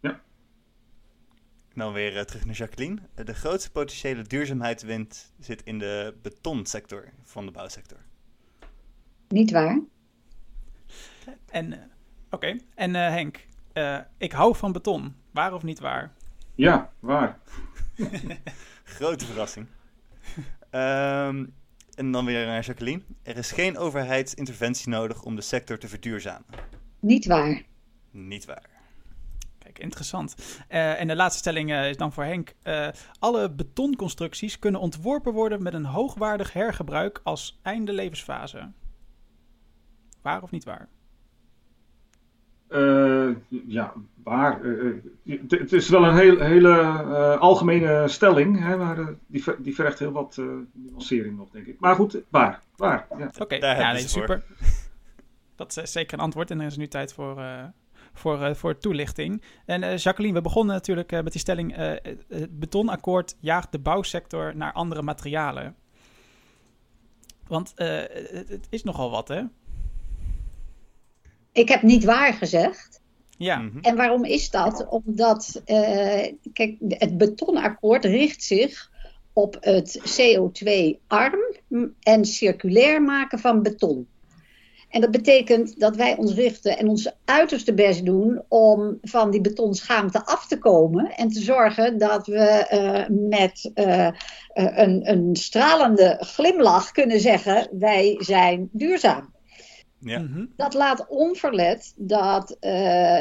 ja. 0.00 0.20
Dan 1.74 1.92
weer 1.92 2.16
uh, 2.16 2.20
terug 2.20 2.44
naar 2.44 2.54
Jacqueline. 2.54 2.98
De 3.14 3.34
grootste 3.34 3.70
potentiële 3.70 4.22
duurzaamheidswind 4.22 5.32
zit 5.38 5.62
in 5.62 5.78
de 5.78 6.14
betonsector 6.22 7.08
van 7.22 7.46
de 7.46 7.52
bouwsector. 7.52 7.98
Niet 9.28 9.50
waar. 9.50 9.80
En, 11.50 11.72
oké. 11.72 11.86
Okay. 12.30 12.60
En 12.74 12.94
Henk, 12.94 13.46
ik 14.18 14.32
hou 14.32 14.56
van 14.56 14.72
beton. 14.72 15.14
Waar 15.30 15.52
of 15.52 15.62
niet 15.62 15.80
waar? 15.80 16.12
Ja, 16.54 16.92
waar. 16.98 17.38
Grote 18.84 19.24
verrassing. 19.24 19.66
Um, 20.70 21.54
en 21.94 22.12
dan 22.12 22.24
weer 22.24 22.46
naar 22.46 22.64
Jacqueline. 22.64 23.02
Er 23.22 23.36
is 23.36 23.52
geen 23.52 23.78
overheidsinterventie 23.78 24.88
nodig 24.88 25.22
om 25.22 25.36
de 25.36 25.42
sector 25.42 25.78
te 25.78 25.88
verduurzamen. 25.88 26.46
Niet 27.00 27.26
waar. 27.26 27.62
Niet 28.10 28.44
waar. 28.44 28.68
Kijk, 29.58 29.78
interessant. 29.78 30.34
Uh, 30.68 31.00
en 31.00 31.08
de 31.08 31.16
laatste 31.16 31.38
stelling 31.38 31.70
uh, 31.70 31.88
is 31.88 31.96
dan 31.96 32.12
voor 32.12 32.24
Henk. 32.24 32.54
Uh, 32.62 32.88
alle 33.18 33.50
betonconstructies 33.50 34.58
kunnen 34.58 34.80
ontworpen 34.80 35.32
worden 35.32 35.62
met 35.62 35.74
een 35.74 35.84
hoogwaardig 35.84 36.52
hergebruik 36.52 37.20
als 37.24 37.60
einde 37.62 37.92
levensfase. 37.92 38.72
Waar 40.22 40.42
of 40.42 40.50
niet 40.50 40.64
waar? 40.64 40.88
Uh, 42.70 43.36
ja, 43.66 43.92
waar. 44.24 44.64
Uh, 44.64 44.94
het 45.48 45.72
is 45.72 45.88
wel 45.88 46.04
een 46.04 46.16
heel, 46.16 46.38
hele 46.38 46.68
uh, 46.68 47.38
algemene 47.38 48.08
stelling, 48.08 48.58
hè, 48.58 48.76
maar 48.76 48.96
die, 49.26 49.44
die 49.58 49.74
vergt 49.74 49.98
heel 49.98 50.12
wat 50.12 50.40
nuancering 50.72 51.36
nog, 51.36 51.50
denk 51.50 51.66
ik. 51.66 51.80
Maar 51.80 51.94
goed, 51.94 52.20
waar. 52.28 52.62
waar 52.76 53.06
ja. 53.18 53.26
Oké, 53.26 53.42
okay. 53.42 53.58
ja, 53.58 53.92
nee, 53.92 54.08
super. 54.08 54.42
dat 55.56 55.76
is 55.76 55.92
zeker 55.92 56.18
een 56.18 56.24
antwoord. 56.24 56.50
En 56.50 56.60
er 56.60 56.66
is 56.66 56.76
nu 56.76 56.88
tijd 56.88 57.12
voor, 57.12 57.38
uh, 57.38 57.64
voor, 58.12 58.40
uh, 58.40 58.54
voor 58.54 58.78
toelichting. 58.78 59.42
En 59.66 59.82
uh, 59.82 59.96
Jacqueline, 59.96 60.34
we 60.34 60.42
begonnen 60.42 60.74
natuurlijk 60.74 61.10
met 61.10 61.32
die 61.32 61.40
stelling... 61.40 61.76
het 62.28 62.58
betonakkoord 62.58 63.36
jaagt 63.40 63.72
de 63.72 63.78
bouwsector 63.78 64.56
naar 64.56 64.72
andere 64.72 65.02
materialen. 65.02 65.76
Want 67.46 67.72
het, 67.74 68.48
het, 68.48 68.66
is 68.70 68.82
nogal 68.82 69.10
wat, 69.10 69.28
hè? 69.28 69.42
Ik 71.52 71.68
heb 71.68 71.82
niet 71.82 72.04
waar 72.04 72.32
gezegd. 72.32 73.00
Ja. 73.36 73.58
Mhm. 73.58 73.78
En 73.78 73.96
waarom 73.96 74.24
is 74.24 74.50
dat? 74.50 74.86
Omdat, 74.88 75.62
kijk, 76.52 76.76
het 76.88 77.18
betonakkoord 77.18 78.04
richt 78.04 78.42
zich 78.42 78.90
op 79.32 79.56
het 79.60 80.00
CO2-arm 80.20 81.40
en 82.00 82.24
circulair 82.24 83.02
maken 83.02 83.38
van 83.38 83.62
beton. 83.62 84.08
En 84.90 85.00
dat 85.00 85.10
betekent 85.10 85.80
dat 85.80 85.96
wij 85.96 86.16
ons 86.16 86.34
richten 86.34 86.78
en 86.78 86.88
ons 86.88 87.12
uiterste 87.24 87.74
best 87.74 88.04
doen 88.04 88.42
om 88.48 88.98
van 89.02 89.30
die 89.30 89.40
betonschaamte 89.40 90.24
af 90.24 90.46
te 90.46 90.58
komen 90.58 91.16
en 91.16 91.28
te 91.28 91.40
zorgen 91.40 91.98
dat 91.98 92.26
we 92.26 92.66
uh, 92.72 93.28
met 93.28 93.70
uh, 93.74 94.08
een, 94.52 95.10
een 95.10 95.36
stralende 95.36 96.16
glimlach 96.20 96.90
kunnen 96.90 97.20
zeggen: 97.20 97.68
wij 97.78 98.16
zijn 98.18 98.68
duurzaam. 98.72 99.32
Ja. 100.00 100.18
Mhm. 100.18 100.46
Dat 100.56 100.74
laat 100.74 101.06
onverlet 101.08 101.92
dat 101.96 102.56
uh, 102.60 103.20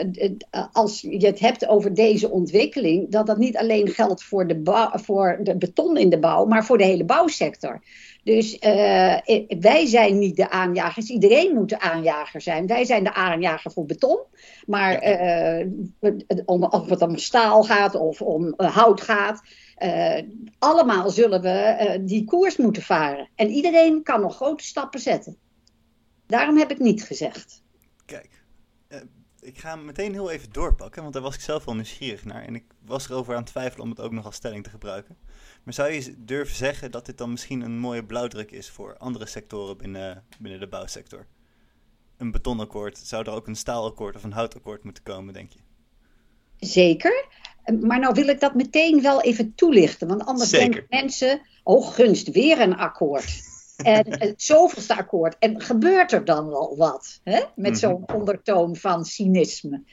als 0.72 1.02
je 1.02 1.26
het 1.26 1.40
hebt 1.40 1.68
over 1.68 1.94
deze 1.94 2.30
ontwikkeling, 2.30 3.12
dat 3.12 3.28
dat 3.28 3.38
niet 3.38 3.58
alleen 3.58 3.88
geldt 3.88 4.24
voor 4.24 4.48
de, 4.48 4.90
voor 4.94 5.40
de 5.44 5.58
beton 5.58 5.98
in 5.98 6.10
de 6.10 6.20
bouw, 6.20 6.46
maar 6.46 6.66
voor 6.66 6.78
de 6.78 6.84
hele 6.84 7.06
bouwsector. 7.06 7.82
Dus 8.24 8.54
uh, 8.54 9.18
wij 9.60 9.86
zijn 9.86 10.20
niet 10.20 10.36
de 10.36 10.50
aanjagers. 10.50 11.10
Iedereen 11.10 11.54
moet 11.54 11.70
de 11.70 11.80
aanjager 11.80 12.42
zijn. 12.42 12.68
Wij 12.68 12.86
zijn 12.86 13.04
de 13.04 13.14
aanjager 13.14 13.72
voor 13.72 13.86
beton. 13.86 14.20
Maar 14.66 15.08
uh, 15.08 15.68
om, 16.46 16.64
of 16.64 16.90
het 16.90 17.02
om 17.02 17.18
staal 17.18 17.64
gaat 17.64 17.96
of 17.96 18.22
om 18.22 18.54
hout 18.58 19.02
gaat. 19.02 19.42
allemaal 20.60 21.10
zullen 21.10 21.42
we 21.42 22.00
die 22.06 22.24
koers 22.24 22.58
moeten 22.58 22.82
varen. 22.82 23.30
En 23.36 23.50
iedereen 23.50 24.04
kan 24.04 24.22
nog 24.22 24.36
grote 24.36 24.64
stappen 24.64 25.00
zetten. 25.00 25.38
Daarom 26.30 26.58
heb 26.58 26.72
ik 26.72 26.80
niet 26.80 27.04
gezegd. 27.04 27.62
Kijk, 28.06 28.44
uh, 28.90 29.00
ik 29.40 29.58
ga 29.58 29.70
hem 29.70 29.86
meteen 29.86 30.14
heel 30.14 30.32
even 30.32 30.52
doorpakken, 30.52 31.02
want 31.02 31.14
daar 31.14 31.22
was 31.22 31.36
ik 31.36 31.42
zelf 31.42 31.66
wel 31.66 31.76
nieuwsgierig 31.76 32.26
naar. 32.26 32.44
En 32.44 32.56
ik 32.56 32.64
was 32.86 33.10
erover 33.10 33.34
aan 33.34 33.42
het 33.42 33.50
twijfelen 33.50 33.84
om 33.84 33.90
het 33.90 34.00
ook 34.00 34.12
nog 34.12 34.26
als 34.26 34.36
stelling 34.36 34.64
te 34.64 34.70
gebruiken. 34.70 35.18
Maar 35.64 35.74
zou 35.74 35.92
je 35.92 36.16
durven 36.18 36.56
zeggen 36.56 36.92
dat 36.92 37.06
dit 37.06 37.18
dan 37.18 37.32
misschien 37.32 37.62
een 37.62 37.80
mooie 37.80 38.06
blauwdruk 38.06 38.52
is 38.52 38.70
voor 38.70 38.98
andere 38.98 39.26
sectoren 39.26 39.78
binnen, 39.78 40.26
binnen 40.40 40.60
de 40.60 40.68
bouwsector? 40.68 41.28
Een 42.18 42.32
betonakkoord, 42.32 42.98
zou 42.98 43.26
er 43.26 43.34
ook 43.34 43.48
een 43.48 43.56
staalakkoord 43.56 44.16
of 44.16 44.24
een 44.24 44.34
houtakkoord 44.34 44.84
moeten 44.84 45.04
komen, 45.04 45.34
denk 45.34 45.52
je? 45.52 45.60
Zeker. 46.58 47.28
Maar 47.82 48.00
nou 48.00 48.14
wil 48.14 48.28
ik 48.28 48.40
dat 48.40 48.56
meteen 48.56 49.02
wel 49.02 49.22
even 49.22 49.56
toelichten. 49.56 50.08
Want 50.08 50.26
anders 50.26 50.50
Zeker. 50.50 50.70
denken 50.70 50.86
mensen, 50.90 51.42
oh 51.64 51.88
gunst, 51.88 52.32
weer 52.32 52.62
een 52.62 52.76
akkoord. 52.76 53.49
En 53.84 54.20
het 54.20 54.42
zoveelste 54.42 54.96
akkoord. 54.96 55.36
En 55.40 55.62
gebeurt 55.62 56.12
er 56.12 56.26
dan 56.26 56.48
wel 56.50 56.76
wat? 56.78 57.20
Hè? 57.24 57.44
Met 57.56 57.80
zo'n 57.80 58.14
ondertoon 58.14 58.76
van 58.76 59.06
cynisme. 59.06 59.84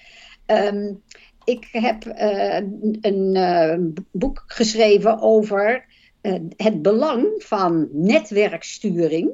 Um, 0.47 1.03
ik 1.45 1.69
heb 1.73 2.05
uh, 2.07 2.61
een 3.01 3.35
uh, 3.35 4.03
boek 4.13 4.45
geschreven 4.47 5.21
over 5.21 5.87
uh, 6.23 6.35
het 6.57 6.83
belang 6.83 7.27
van 7.39 7.89
netwerksturing 7.93 9.31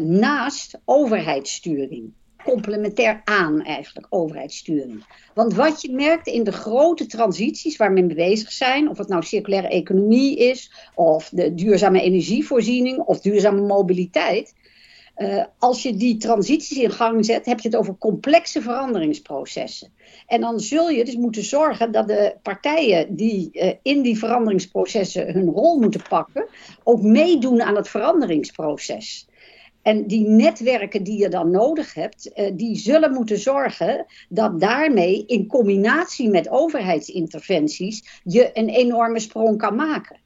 naast 0.00 0.80
overheidssturing. 0.84 2.12
Complementair 2.44 3.20
aan 3.24 3.62
eigenlijk, 3.62 4.06
overheidssturing. 4.10 5.04
Want 5.34 5.54
wat 5.54 5.82
je 5.82 5.92
merkt 5.92 6.26
in 6.26 6.44
de 6.44 6.52
grote 6.52 7.06
transities 7.06 7.76
waar 7.76 7.92
mee 7.92 8.06
bezig 8.14 8.52
zijn, 8.52 8.88
of 8.88 8.98
het 8.98 9.08
nou 9.08 9.22
circulaire 9.22 9.68
economie 9.68 10.36
is, 10.36 10.72
of 10.94 11.28
de 11.28 11.54
duurzame 11.54 12.02
energievoorziening, 12.02 12.98
of 12.98 13.20
duurzame 13.20 13.60
mobiliteit. 13.60 14.54
Uh, 15.16 15.44
als 15.58 15.82
je 15.82 15.96
die 15.96 16.16
transities 16.16 16.78
in 16.78 16.90
gang 16.90 17.24
zet, 17.24 17.46
heb 17.46 17.60
je 17.60 17.68
het 17.68 17.76
over 17.76 17.96
complexe 17.98 18.62
veranderingsprocessen. 18.62 19.92
En 20.26 20.40
dan 20.40 20.60
zul 20.60 20.90
je 20.90 21.04
dus 21.04 21.16
moeten 21.16 21.44
zorgen 21.44 21.92
dat 21.92 22.08
de 22.08 22.36
partijen 22.42 23.16
die 23.16 23.50
uh, 23.52 23.72
in 23.82 24.02
die 24.02 24.18
veranderingsprocessen 24.18 25.32
hun 25.32 25.48
rol 25.48 25.78
moeten 25.78 26.02
pakken, 26.08 26.46
ook 26.82 27.02
meedoen 27.02 27.62
aan 27.62 27.76
het 27.76 27.88
veranderingsproces. 27.88 29.28
En 29.82 30.06
die 30.06 30.28
netwerken 30.28 31.02
die 31.02 31.18
je 31.18 31.28
dan 31.28 31.50
nodig 31.50 31.94
hebt, 31.94 32.30
uh, 32.34 32.50
die 32.54 32.76
zullen 32.76 33.12
moeten 33.12 33.38
zorgen 33.38 34.06
dat 34.28 34.60
daarmee 34.60 35.26
in 35.26 35.46
combinatie 35.46 36.28
met 36.28 36.48
overheidsinterventies 36.48 38.20
je 38.24 38.50
een 38.52 38.68
enorme 38.68 39.18
sprong 39.18 39.58
kan 39.58 39.74
maken. 39.74 40.20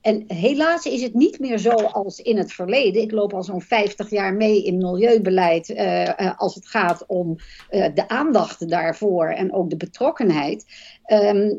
En 0.00 0.24
helaas 0.26 0.84
is 0.84 1.02
het 1.02 1.14
niet 1.14 1.38
meer 1.38 1.58
zo 1.58 1.70
als 1.70 2.20
in 2.20 2.36
het 2.36 2.52
verleden. 2.52 3.02
Ik 3.02 3.12
loop 3.12 3.34
al 3.34 3.42
zo'n 3.42 3.62
50 3.62 4.10
jaar 4.10 4.34
mee 4.34 4.64
in 4.64 4.78
milieubeleid 4.78 5.68
uh, 5.68 6.02
uh, 6.02 6.38
als 6.38 6.54
het 6.54 6.66
gaat 6.66 7.04
om 7.06 7.36
de 7.70 8.08
aandacht 8.08 8.68
daarvoor 8.68 9.28
en 9.28 9.52
ook 9.52 9.70
de 9.70 9.76
betrokkenheid. 9.76 10.64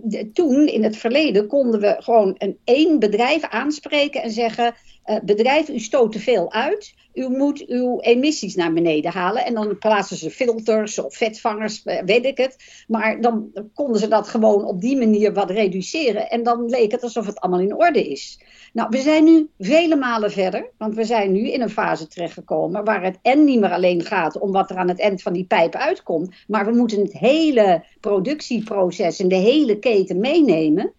De, 0.04 0.30
toen, 0.34 0.68
in 0.68 0.84
het 0.84 0.98
verleden, 0.98 1.48
konden 1.48 1.80
we 1.80 1.96
gewoon 2.00 2.36
een 2.38 2.58
één 2.64 3.00
bedrijf 3.00 3.44
aanspreken 3.44 4.24
en 4.24 4.32
zeggen: 4.32 4.76
bedrijf, 5.24 5.70
u 5.70 5.80
stoot 5.80 6.12
te 6.12 6.20
veel 6.20 6.52
uit. 6.52 6.94
U 7.18 7.30
moet 7.30 7.66
uw 7.68 8.00
emissies 8.00 8.56
naar 8.56 8.74
beneden 8.74 9.12
halen. 9.12 9.46
En 9.46 9.54
dan 9.54 9.78
plaatsen 9.78 10.18
ze 10.18 10.32
filters 10.32 11.00
of 11.00 11.16
vetvangers, 11.16 11.84
weet 12.06 12.26
ik 12.26 12.38
het. 12.38 12.84
Maar 12.88 13.22
dan 13.22 13.52
konden 13.74 14.00
ze 14.00 14.08
dat 14.08 14.28
gewoon 14.28 14.66
op 14.66 14.82
die 14.82 14.98
manier 14.98 15.34
wat 15.34 15.50
reduceren. 15.50 16.30
En 16.30 16.44
dan 16.44 16.66
leek 16.66 16.92
het 16.92 17.04
alsof 17.04 17.26
het 17.26 17.40
allemaal 17.40 17.62
in 17.62 17.76
orde 17.76 18.10
is. 18.10 18.40
Nou, 18.74 18.90
we 18.90 18.98
zijn 18.98 19.24
nu 19.24 19.50
vele 19.60 19.96
malen 19.96 20.32
verder. 20.32 20.70
Want 20.78 20.96
we 20.96 21.04
zijn 21.04 21.32
nu 21.32 21.52
in 21.52 21.62
een 21.62 21.70
fase 21.70 22.08
terechtgekomen 22.08 22.84
waar 22.84 23.04
het 23.04 23.20
en 23.22 23.44
niet 23.44 23.60
meer 23.60 23.72
alleen 23.72 24.04
gaat 24.04 24.40
om 24.40 24.52
wat 24.52 24.70
er 24.70 24.78
aan 24.78 24.88
het 24.88 25.00
eind 25.00 25.22
van 25.22 25.34
die 25.34 25.46
pijp 25.46 25.76
uitkomt. 25.76 26.36
Maar 26.48 26.66
we 26.66 26.72
moeten 26.72 27.02
het 27.02 27.14
hele 27.14 27.84
productieproces 28.00 29.20
en 29.20 29.28
de 29.28 29.36
hele 29.36 29.80
keten 29.80 30.20
meenemen. 30.20 30.94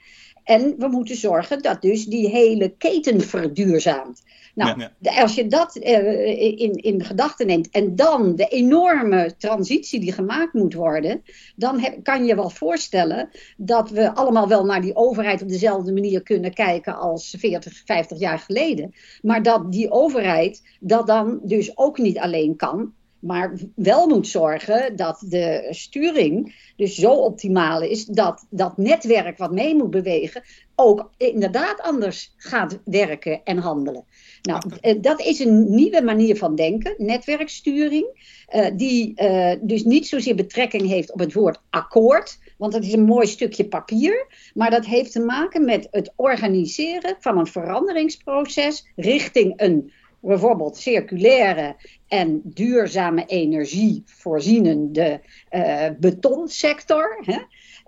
En 0.45 0.75
we 0.79 0.89
moeten 0.89 1.17
zorgen 1.17 1.63
dat 1.63 1.83
dus 1.83 2.05
die 2.05 2.29
hele 2.29 2.75
keten 2.79 3.21
verduurzaamt. 3.21 4.23
Nou, 4.59 4.89
ja, 5.01 5.23
als 5.23 5.35
je 5.35 5.47
dat 5.47 5.77
uh, 5.77 6.61
in, 6.61 6.73
in 6.73 7.05
gedachten 7.05 7.47
neemt 7.47 7.71
en 7.71 7.97
dan 7.97 8.37
de 8.37 8.49
enorme 8.49 9.35
transitie 9.37 10.01
die 10.01 10.13
gemaakt 10.13 10.53
moet 10.53 10.75
worden, 10.75 11.23
dan 11.57 11.79
heb, 11.79 12.03
kan 12.03 12.25
je 12.25 12.35
wel 12.35 12.51
voorstellen 12.51 13.29
dat 13.57 13.91
we 13.91 14.15
allemaal 14.15 14.49
wel 14.49 14.65
naar 14.65 14.81
die 14.81 14.97
overheid 14.97 15.43
op 15.43 15.49
dezelfde 15.49 15.93
manier 15.93 16.23
kunnen 16.23 16.55
kijken 16.55 16.97
als 16.97 17.35
40, 17.39 17.83
50 17.85 18.19
jaar 18.19 18.39
geleden. 18.39 18.95
Maar 19.23 19.43
dat 19.43 19.73
die 19.73 19.91
overheid 19.91 20.63
dat 20.81 21.07
dan 21.07 21.41
dus 21.43 21.77
ook 21.77 21.99
niet 21.99 22.19
alleen 22.19 22.57
kan, 22.57 22.93
maar 23.19 23.59
wel 23.75 24.07
moet 24.07 24.27
zorgen 24.27 24.97
dat 24.97 25.25
de 25.29 25.67
sturing 25.71 26.55
dus 26.77 26.95
zo 26.95 27.13
optimaal 27.13 27.83
is 27.83 28.05
dat 28.05 28.47
dat 28.51 28.77
netwerk 28.77 29.39
wat 29.39 29.53
mee 29.53 29.75
moet 29.75 29.91
bewegen 29.91 30.43
ook 30.75 31.11
inderdaad 31.17 31.81
anders 31.81 32.35
gaat 32.37 32.79
werken 32.85 33.41
en 33.45 33.59
handelen. 33.59 34.05
Nou, 34.43 34.63
dat 35.01 35.21
is 35.21 35.39
een 35.39 35.75
nieuwe 35.75 36.03
manier 36.03 36.37
van 36.37 36.55
denken, 36.55 36.95
netwerksturing, 36.97 38.07
uh, 38.55 38.67
die 38.75 39.23
uh, 39.23 39.53
dus 39.61 39.85
niet 39.85 40.07
zozeer 40.07 40.35
betrekking 40.35 40.89
heeft 40.89 41.13
op 41.13 41.19
het 41.19 41.33
woord 41.33 41.61
akkoord, 41.71 42.39
want 42.57 42.73
dat 42.73 42.85
is 42.85 42.93
een 42.93 43.05
mooi 43.05 43.27
stukje 43.27 43.69
papier, 43.69 44.27
maar 44.55 44.71
dat 44.71 44.87
heeft 44.87 45.13
te 45.13 45.21
maken 45.21 45.65
met 45.65 45.89
het 45.91 46.13
organiseren 46.17 47.17
van 47.21 47.39
een 47.39 47.47
veranderingsproces 47.47 48.87
richting 48.97 49.53
een 49.57 49.93
bijvoorbeeld 50.21 50.77
circulaire 50.77 51.77
en 52.09 52.41
duurzame 52.45 53.25
energie 53.25 54.03
voorzienende 54.07 55.21
uh, 55.51 55.87
betonsector. 55.99 57.19
Hè? 57.21 57.39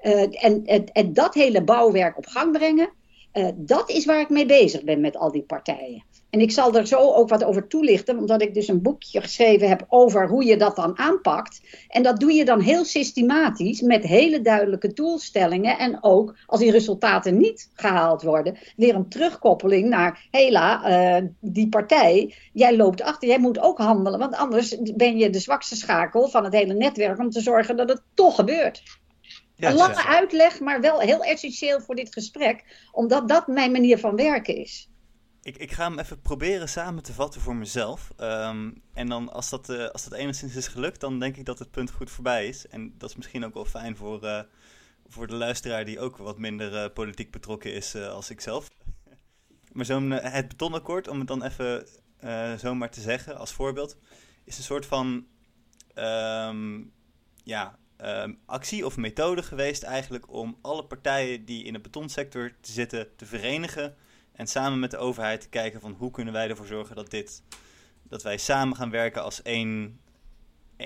Uh, 0.02 0.44
en, 0.44 0.64
en, 0.64 0.84
en, 0.84 1.12
dat 1.12 1.34
hele 1.34 1.64
bouwwerk 1.64 2.18
op 2.18 2.26
gang 2.26 2.52
brengen, 2.52 2.90
uh, 3.32 3.48
dat 3.56 3.90
is 3.90 4.04
waar 4.04 4.20
ik 4.20 4.28
mee 4.28 4.46
bezig 4.46 4.84
ben 4.84 5.00
met 5.00 5.16
al 5.16 5.32
die 5.32 5.42
partijen. 5.42 6.04
En 6.30 6.40
ik 6.40 6.50
zal 6.50 6.74
er 6.74 6.86
zo 6.86 6.98
ook 6.98 7.28
wat 7.28 7.44
over 7.44 7.66
toelichten, 7.66 8.18
omdat 8.18 8.42
ik 8.42 8.54
dus 8.54 8.68
een 8.68 8.82
boekje 8.82 9.20
geschreven 9.20 9.68
heb 9.68 9.84
over 9.88 10.28
hoe 10.28 10.44
je 10.44 10.56
dat 10.56 10.76
dan 10.76 10.98
aanpakt. 10.98 11.60
En 11.88 12.02
dat 12.02 12.20
doe 12.20 12.32
je 12.32 12.44
dan 12.44 12.60
heel 12.60 12.84
systematisch 12.84 13.80
met 13.80 14.02
hele 14.02 14.40
duidelijke 14.40 14.92
doelstellingen. 14.92 15.78
En 15.78 16.02
ook 16.02 16.36
als 16.46 16.60
die 16.60 16.70
resultaten 16.70 17.36
niet 17.36 17.70
gehaald 17.74 18.22
worden, 18.22 18.58
weer 18.76 18.94
een 18.94 19.08
terugkoppeling 19.08 19.88
naar: 19.88 20.26
hela, 20.30 20.90
uh, 21.20 21.26
die 21.40 21.68
partij, 21.68 22.34
jij 22.52 22.76
loopt 22.76 23.02
achter, 23.02 23.28
jij 23.28 23.38
moet 23.38 23.60
ook 23.60 23.78
handelen. 23.78 24.18
Want 24.18 24.36
anders 24.36 24.76
ben 24.94 25.18
je 25.18 25.30
de 25.30 25.40
zwakste 25.40 25.76
schakel 25.76 26.28
van 26.28 26.44
het 26.44 26.52
hele 26.52 26.74
netwerk 26.74 27.18
om 27.18 27.30
te 27.30 27.40
zorgen 27.40 27.76
dat 27.76 27.88
het 27.88 28.02
toch 28.14 28.34
gebeurt. 28.34 28.82
Ja, 29.54 29.68
een 29.68 29.74
lange 29.74 30.06
uitleg, 30.06 30.60
maar 30.60 30.80
wel 30.80 31.00
heel 31.00 31.22
essentieel 31.22 31.80
voor 31.80 31.94
dit 31.94 32.12
gesprek, 32.12 32.88
omdat 32.92 33.28
dat 33.28 33.46
mijn 33.46 33.72
manier 33.72 33.98
van 33.98 34.16
werken 34.16 34.56
is. 34.56 34.90
Ik, 35.42 35.56
ik 35.56 35.72
ga 35.72 35.88
hem 35.88 35.98
even 35.98 36.20
proberen 36.20 36.68
samen 36.68 37.02
te 37.02 37.12
vatten 37.12 37.40
voor 37.40 37.56
mezelf. 37.56 38.12
Ehm, 38.16 38.70
en 38.92 39.08
dan 39.08 39.32
als 39.32 39.50
dat, 39.50 39.68
uh, 39.68 39.88
als 39.88 40.04
dat 40.04 40.12
enigszins 40.12 40.56
is 40.56 40.68
gelukt, 40.68 41.00
dan 41.00 41.18
denk 41.18 41.36
ik 41.36 41.44
dat 41.44 41.58
het 41.58 41.70
punt 41.70 41.90
goed 41.90 42.10
voorbij 42.10 42.48
is. 42.48 42.66
En 42.66 42.94
dat 42.98 43.10
is 43.10 43.16
misschien 43.16 43.44
ook 43.44 43.54
wel 43.54 43.64
fijn 43.64 43.96
voor, 43.96 44.24
uh, 44.24 44.40
voor 45.06 45.26
de 45.26 45.34
luisteraar 45.34 45.84
die 45.84 46.00
ook 46.00 46.16
wat 46.16 46.38
minder 46.38 46.72
uh, 46.72 46.92
politiek 46.94 47.30
betrokken 47.30 47.72
is 47.74 47.94
als 47.94 48.30
ik 48.30 48.40
zelf. 48.40 48.68
maar 49.72 49.84
zo'n 49.84 50.10
het 50.10 50.48
betonakkoord, 50.48 51.08
om 51.08 51.18
het 51.18 51.28
dan 51.28 51.42
even 51.42 51.86
zomaar 52.58 52.90
te 52.90 53.00
zeggen 53.00 53.36
als 53.36 53.52
voorbeeld, 53.52 53.96
is 54.44 54.58
een 54.58 54.64
soort 54.64 54.86
van 54.86 55.26
um, 55.94 56.92
ja, 57.44 57.78
um, 58.04 58.38
actie 58.46 58.86
of 58.86 58.96
methode 58.96 59.42
geweest 59.42 59.82
eigenlijk 59.82 60.32
om 60.32 60.58
alle 60.60 60.84
partijen 60.84 61.44
die 61.44 61.64
in 61.64 61.72
de 61.72 61.80
betonsector 61.80 62.52
zitten 62.60 63.16
te 63.16 63.26
verenigen 63.26 63.96
en 64.40 64.46
samen 64.46 64.78
met 64.78 64.90
de 64.90 64.96
overheid 64.96 65.40
te 65.40 65.48
kijken 65.48 65.80
van 65.80 65.94
hoe 65.98 66.10
kunnen 66.10 66.32
wij 66.32 66.48
ervoor 66.48 66.66
zorgen 66.66 66.96
dat 66.96 67.10
dit 67.10 67.42
dat 68.02 68.22
wij 68.22 68.36
samen 68.36 68.76
gaan 68.76 68.90
werken 68.90 69.22
als 69.22 69.42
één, 69.42 70.00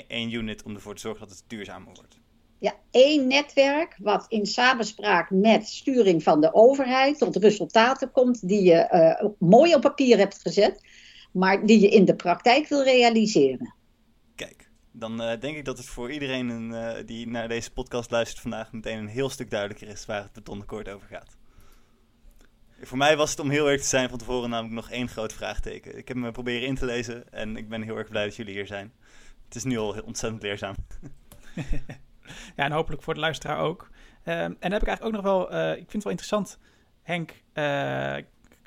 één 0.08 0.32
unit 0.32 0.62
om 0.62 0.74
ervoor 0.74 0.94
te 0.94 1.00
zorgen 1.00 1.28
dat 1.28 1.36
het 1.36 1.44
duurzamer 1.46 1.94
wordt. 1.94 2.18
Ja, 2.58 2.74
één 2.90 3.26
netwerk 3.26 3.96
wat 3.98 4.26
in 4.28 4.46
samenspraak 4.46 5.30
met 5.30 5.66
sturing 5.66 6.22
van 6.22 6.40
de 6.40 6.54
overheid 6.54 7.18
tot 7.18 7.36
resultaten 7.36 8.10
komt 8.10 8.48
die 8.48 8.62
je 8.62 8.88
uh, 9.22 9.30
mooi 9.38 9.74
op 9.74 9.80
papier 9.80 10.18
hebt 10.18 10.40
gezet, 10.40 10.86
maar 11.32 11.66
die 11.66 11.80
je 11.80 11.88
in 11.88 12.04
de 12.04 12.16
praktijk 12.16 12.68
wil 12.68 12.82
realiseren. 12.82 13.74
Kijk, 14.34 14.70
dan 14.92 15.22
uh, 15.22 15.40
denk 15.40 15.56
ik 15.56 15.64
dat 15.64 15.78
het 15.78 15.86
voor 15.86 16.12
iedereen 16.12 16.48
een, 16.48 16.70
uh, 16.70 17.06
die 17.06 17.28
naar 17.28 17.48
deze 17.48 17.72
podcast 17.72 18.10
luistert 18.10 18.40
vandaag 18.40 18.72
meteen 18.72 18.98
een 18.98 19.06
heel 19.06 19.28
stuk 19.30 19.50
duidelijker 19.50 19.88
is 19.88 20.06
waar 20.06 20.22
het 20.22 20.32
betonakkoord 20.32 20.88
over 20.88 21.08
gaat. 21.08 21.36
Voor 22.80 22.98
mij 22.98 23.16
was 23.16 23.30
het 23.30 23.38
om 23.38 23.50
heel 23.50 23.70
erg 23.70 23.80
te 23.80 23.86
zijn 23.86 24.08
van 24.08 24.18
tevoren 24.18 24.50
namelijk 24.50 24.74
nog 24.74 24.90
één 24.90 25.08
groot 25.08 25.32
vraagteken. 25.32 25.98
Ik 25.98 26.08
heb 26.08 26.16
me 26.16 26.30
proberen 26.30 26.68
in 26.68 26.74
te 26.74 26.84
lezen 26.84 27.32
en 27.32 27.56
ik 27.56 27.68
ben 27.68 27.82
heel 27.82 27.96
erg 27.96 28.08
blij 28.08 28.24
dat 28.24 28.36
jullie 28.36 28.54
hier 28.54 28.66
zijn. 28.66 28.92
Het 29.44 29.54
is 29.54 29.64
nu 29.64 29.78
al 29.78 30.02
ontzettend 30.04 30.42
leerzaam. 30.42 30.74
ja, 32.56 32.64
en 32.64 32.72
hopelijk 32.72 33.02
voor 33.02 33.14
de 33.14 33.20
luisteraar 33.20 33.58
ook. 33.58 33.82
Um, 34.24 34.34
en 34.34 34.56
dan 34.60 34.72
heb 34.72 34.82
ik 34.82 34.88
eigenlijk 34.88 35.04
ook 35.04 35.12
nog 35.12 35.22
wel, 35.22 35.52
uh, 35.52 35.70
ik 35.70 35.76
vind 35.76 35.92
het 35.92 36.02
wel 36.02 36.12
interessant, 36.12 36.58
Henk. 37.02 37.30
Uh, 37.54 38.16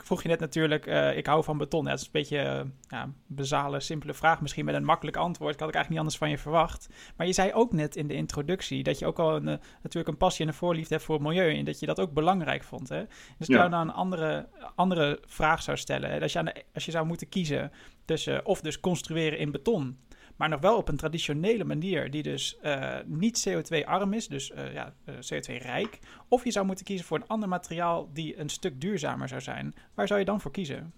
vroeg 0.07 0.21
je 0.21 0.27
net 0.27 0.39
natuurlijk, 0.39 0.85
uh, 0.85 1.17
ik 1.17 1.25
hou 1.25 1.43
van 1.43 1.57
beton. 1.57 1.83
Ja, 1.83 1.89
dat 1.89 1.99
is 1.99 2.05
een 2.05 2.11
beetje 2.11 2.37
uh, 2.37 2.61
ja, 2.89 3.03
een 3.03 3.15
bezale, 3.27 3.79
simpele 3.79 4.13
vraag. 4.13 4.41
Misschien 4.41 4.65
met 4.65 4.75
een 4.75 4.83
makkelijk 4.83 5.17
antwoord. 5.17 5.53
Ik 5.53 5.59
had 5.59 5.69
ik 5.69 5.75
eigenlijk 5.75 5.89
niet 5.89 5.99
anders 5.99 6.17
van 6.17 6.29
je 6.29 6.37
verwacht. 6.37 6.89
Maar 7.15 7.27
je 7.27 7.33
zei 7.33 7.53
ook 7.53 7.73
net 7.73 7.95
in 7.95 8.07
de 8.07 8.13
introductie 8.13 8.83
dat 8.83 8.99
je 8.99 9.05
ook 9.05 9.19
al 9.19 9.35
een, 9.35 9.47
uh, 9.47 9.55
natuurlijk 9.81 10.07
een 10.07 10.17
passie 10.17 10.45
en 10.45 10.51
een 10.51 10.57
voorliefde 10.57 10.93
hebt 10.93 11.05
voor 11.05 11.15
het 11.15 11.23
milieu. 11.23 11.57
En 11.57 11.65
dat 11.65 11.79
je 11.79 11.85
dat 11.85 11.99
ook 11.99 12.13
belangrijk 12.13 12.63
vond. 12.63 12.89
Hè? 12.89 13.05
Dus 13.37 13.47
ja. 13.47 13.53
ik 13.53 13.59
jou 13.59 13.69
nou 13.69 13.87
een 13.87 13.93
andere, 13.93 14.47
andere 14.75 15.19
vraag 15.25 15.61
zou 15.61 15.77
stellen. 15.77 16.11
Hè? 16.11 16.21
Als, 16.21 16.33
je 16.33 16.39
aan 16.39 16.45
de, 16.45 16.63
als 16.73 16.85
je 16.85 16.91
zou 16.91 17.05
moeten 17.05 17.29
kiezen 17.29 17.71
tussen 18.05 18.45
of 18.45 18.61
dus 18.61 18.79
construeren 18.79 19.39
in 19.39 19.51
beton 19.51 19.97
maar 20.37 20.49
nog 20.49 20.61
wel 20.61 20.77
op 20.77 20.87
een 20.87 20.95
traditionele 20.95 21.63
manier 21.63 22.11
die 22.11 22.23
dus 22.23 22.59
uh, 22.63 22.95
niet 23.05 23.49
CO2-arm 23.49 24.13
is, 24.13 24.27
dus 24.27 24.51
uh, 24.51 24.73
ja, 24.73 24.93
uh, 25.05 25.15
CO2-rijk. 25.15 25.99
Of 26.27 26.43
je 26.43 26.51
zou 26.51 26.65
moeten 26.65 26.85
kiezen 26.85 27.05
voor 27.05 27.17
een 27.17 27.27
ander 27.27 27.49
materiaal 27.49 28.09
die 28.13 28.39
een 28.39 28.49
stuk 28.49 28.81
duurzamer 28.81 29.27
zou 29.27 29.41
zijn. 29.41 29.75
Waar 29.93 30.07
zou 30.07 30.19
je 30.19 30.25
dan 30.25 30.41
voor 30.41 30.51
kiezen? 30.51 30.93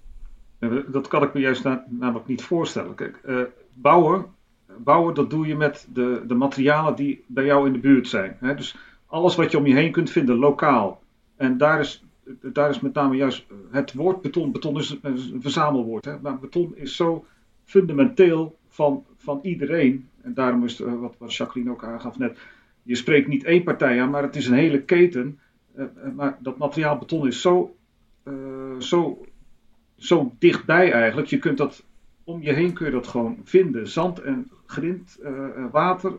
Dat 0.88 1.08
kan 1.08 1.24
ik 1.24 1.34
me 1.34 1.40
juist 1.40 1.64
na, 1.64 1.86
namelijk 1.90 2.28
niet 2.28 2.44
voorstellen. 2.44 2.96
Kijk, 2.96 3.22
bouwen, 3.74 4.26
bouwen, 4.78 5.14
dat 5.14 5.30
doe 5.30 5.48
je 5.48 5.56
met 5.56 5.88
de, 5.94 6.24
de 6.28 6.34
materialen 6.34 6.96
die 6.96 7.24
bij 7.28 7.46
jou 7.46 7.68
in 7.68 7.74
de 7.74 7.80
buurt 7.80 8.08
zijn. 8.08 8.38
Hè? 8.40 8.56
Dus 8.56 8.78
alles 9.06 9.36
wat 9.36 9.52
je 9.52 9.58
om 9.58 9.66
je 9.66 9.76
heen 9.76 9.92
kunt 9.92 10.10
vinden, 10.10 10.36
lokaal. 10.36 11.02
En 11.36 11.58
daar 11.58 11.80
is, 11.80 12.04
daar 12.42 12.70
is 12.70 12.80
met 12.80 12.94
name 12.94 13.16
juist 13.16 13.46
het 13.72 13.94
woord 13.94 14.22
beton. 14.22 14.52
Beton 14.52 14.78
is 14.78 14.98
een 15.02 15.42
verzamelwoord. 15.42 16.06
Hè? 16.06 16.20
Maar 16.20 16.40
beton 16.40 16.76
is 16.76 16.96
zo 16.96 17.26
fundamenteel 17.66 18.58
van, 18.68 19.06
van 19.30 19.40
iedereen. 19.42 20.10
En 20.22 20.34
daarom 20.34 20.64
is 20.64 20.78
het, 20.78 20.88
uh, 20.88 21.00
wat, 21.00 21.16
wat 21.18 21.36
Jacqueline 21.36 21.72
ook 21.72 21.84
aangaf 21.84 22.18
net. 22.18 22.38
Je 22.84 22.96
spreekt 22.96 23.28
niet 23.28 23.44
één 23.44 23.64
partij 23.64 24.02
aan, 24.02 24.10
maar 24.10 24.24
het 24.24 24.36
is 24.36 24.48
een 24.48 24.54
hele 24.54 24.82
keten. 24.82 25.40
Uh, 25.78 25.86
maar 26.16 26.38
dat 26.40 26.58
materiaal 26.58 26.98
beton 26.98 27.28
is 27.28 27.42
zo, 27.42 27.76
zo, 28.80 29.26
zo 29.96 30.32
dichtbij 30.40 30.92
eigenlijk. 30.92 31.28
Je 31.28 31.40
kunt 31.40 31.58
dat 31.58 31.84
om 32.24 32.42
je 32.42 32.54
heen 32.54 32.74
kun 32.74 32.86
je 32.86 32.92
dat 32.92 33.08
gewoon 33.08 33.38
vinden. 33.44 33.88
Zand 33.88 34.22
en 34.22 34.52
grind, 34.66 35.20
water. 35.72 36.14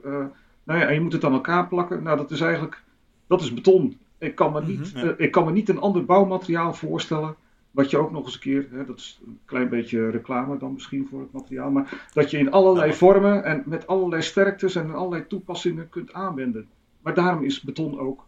nou 0.65 0.79
ja, 0.81 0.87
en 0.87 0.95
je 0.95 1.01
moet 1.01 1.13
het 1.13 1.25
aan 1.25 1.33
elkaar 1.33 1.69
plakken. 1.69 2.03
Nou, 2.03 2.17
dat 2.17 2.31
is 2.31 2.41
eigenlijk, 2.41 2.83
dat 3.27 3.41
is 3.41 3.55
beton. 3.55 3.99
Ik 4.19 4.35
kan 4.35 4.53
me, 4.53 4.63
niet, 4.65 4.95
mm 4.95 5.01
-hmm, 5.01 5.09
ja. 5.09 5.15
ik 5.17 5.31
kan 5.31 5.45
me 5.45 5.53
niet 5.53 5.69
een 5.69 5.81
ander 5.81 6.05
bouwmateriaal 6.05 6.75
voorstellen 6.75 7.35
wat 7.71 7.91
je 7.91 7.99
ook 7.99 8.11
nog 8.11 8.25
eens 8.25 8.35
een 8.35 8.41
keer, 8.41 8.69
hè, 8.71 8.85
dat 8.85 8.99
is 8.99 9.21
een 9.27 9.39
klein 9.45 9.69
beetje 9.69 10.11
reclame 10.11 10.59
dan 10.59 10.73
misschien 10.73 11.07
voor 11.07 11.21
het 11.21 11.33
materiaal, 11.33 11.71
maar 11.71 12.09
dat 12.13 12.31
je 12.31 12.39
in 12.39 12.51
allerlei 12.51 12.93
vormen 12.93 13.45
en 13.45 13.63
met 13.67 13.87
allerlei 13.87 14.23
sterktes 14.23 14.75
en 14.75 14.95
allerlei 14.95 15.27
toepassingen 15.27 15.89
kunt 15.89 16.13
aanwenden. 16.13 16.69
Maar 17.03 17.15
daarom 17.15 17.45
is 17.45 17.61
beton 17.61 17.99
ook 17.99 18.27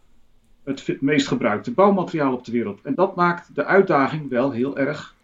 het 0.65 1.01
meest 1.01 1.27
gebruikte 1.27 1.73
bouwmateriaal 1.73 2.33
op 2.33 2.45
de 2.45 2.53
wereld. 2.53 2.81
En 2.83 2.95
dat 2.95 3.17
maakt 3.17 3.55
de 3.55 3.65
uitdaging 3.65 4.29
wel 4.29 4.51
heel 4.51 4.79
erg 4.79 5.15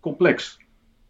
complex. 0.00 0.58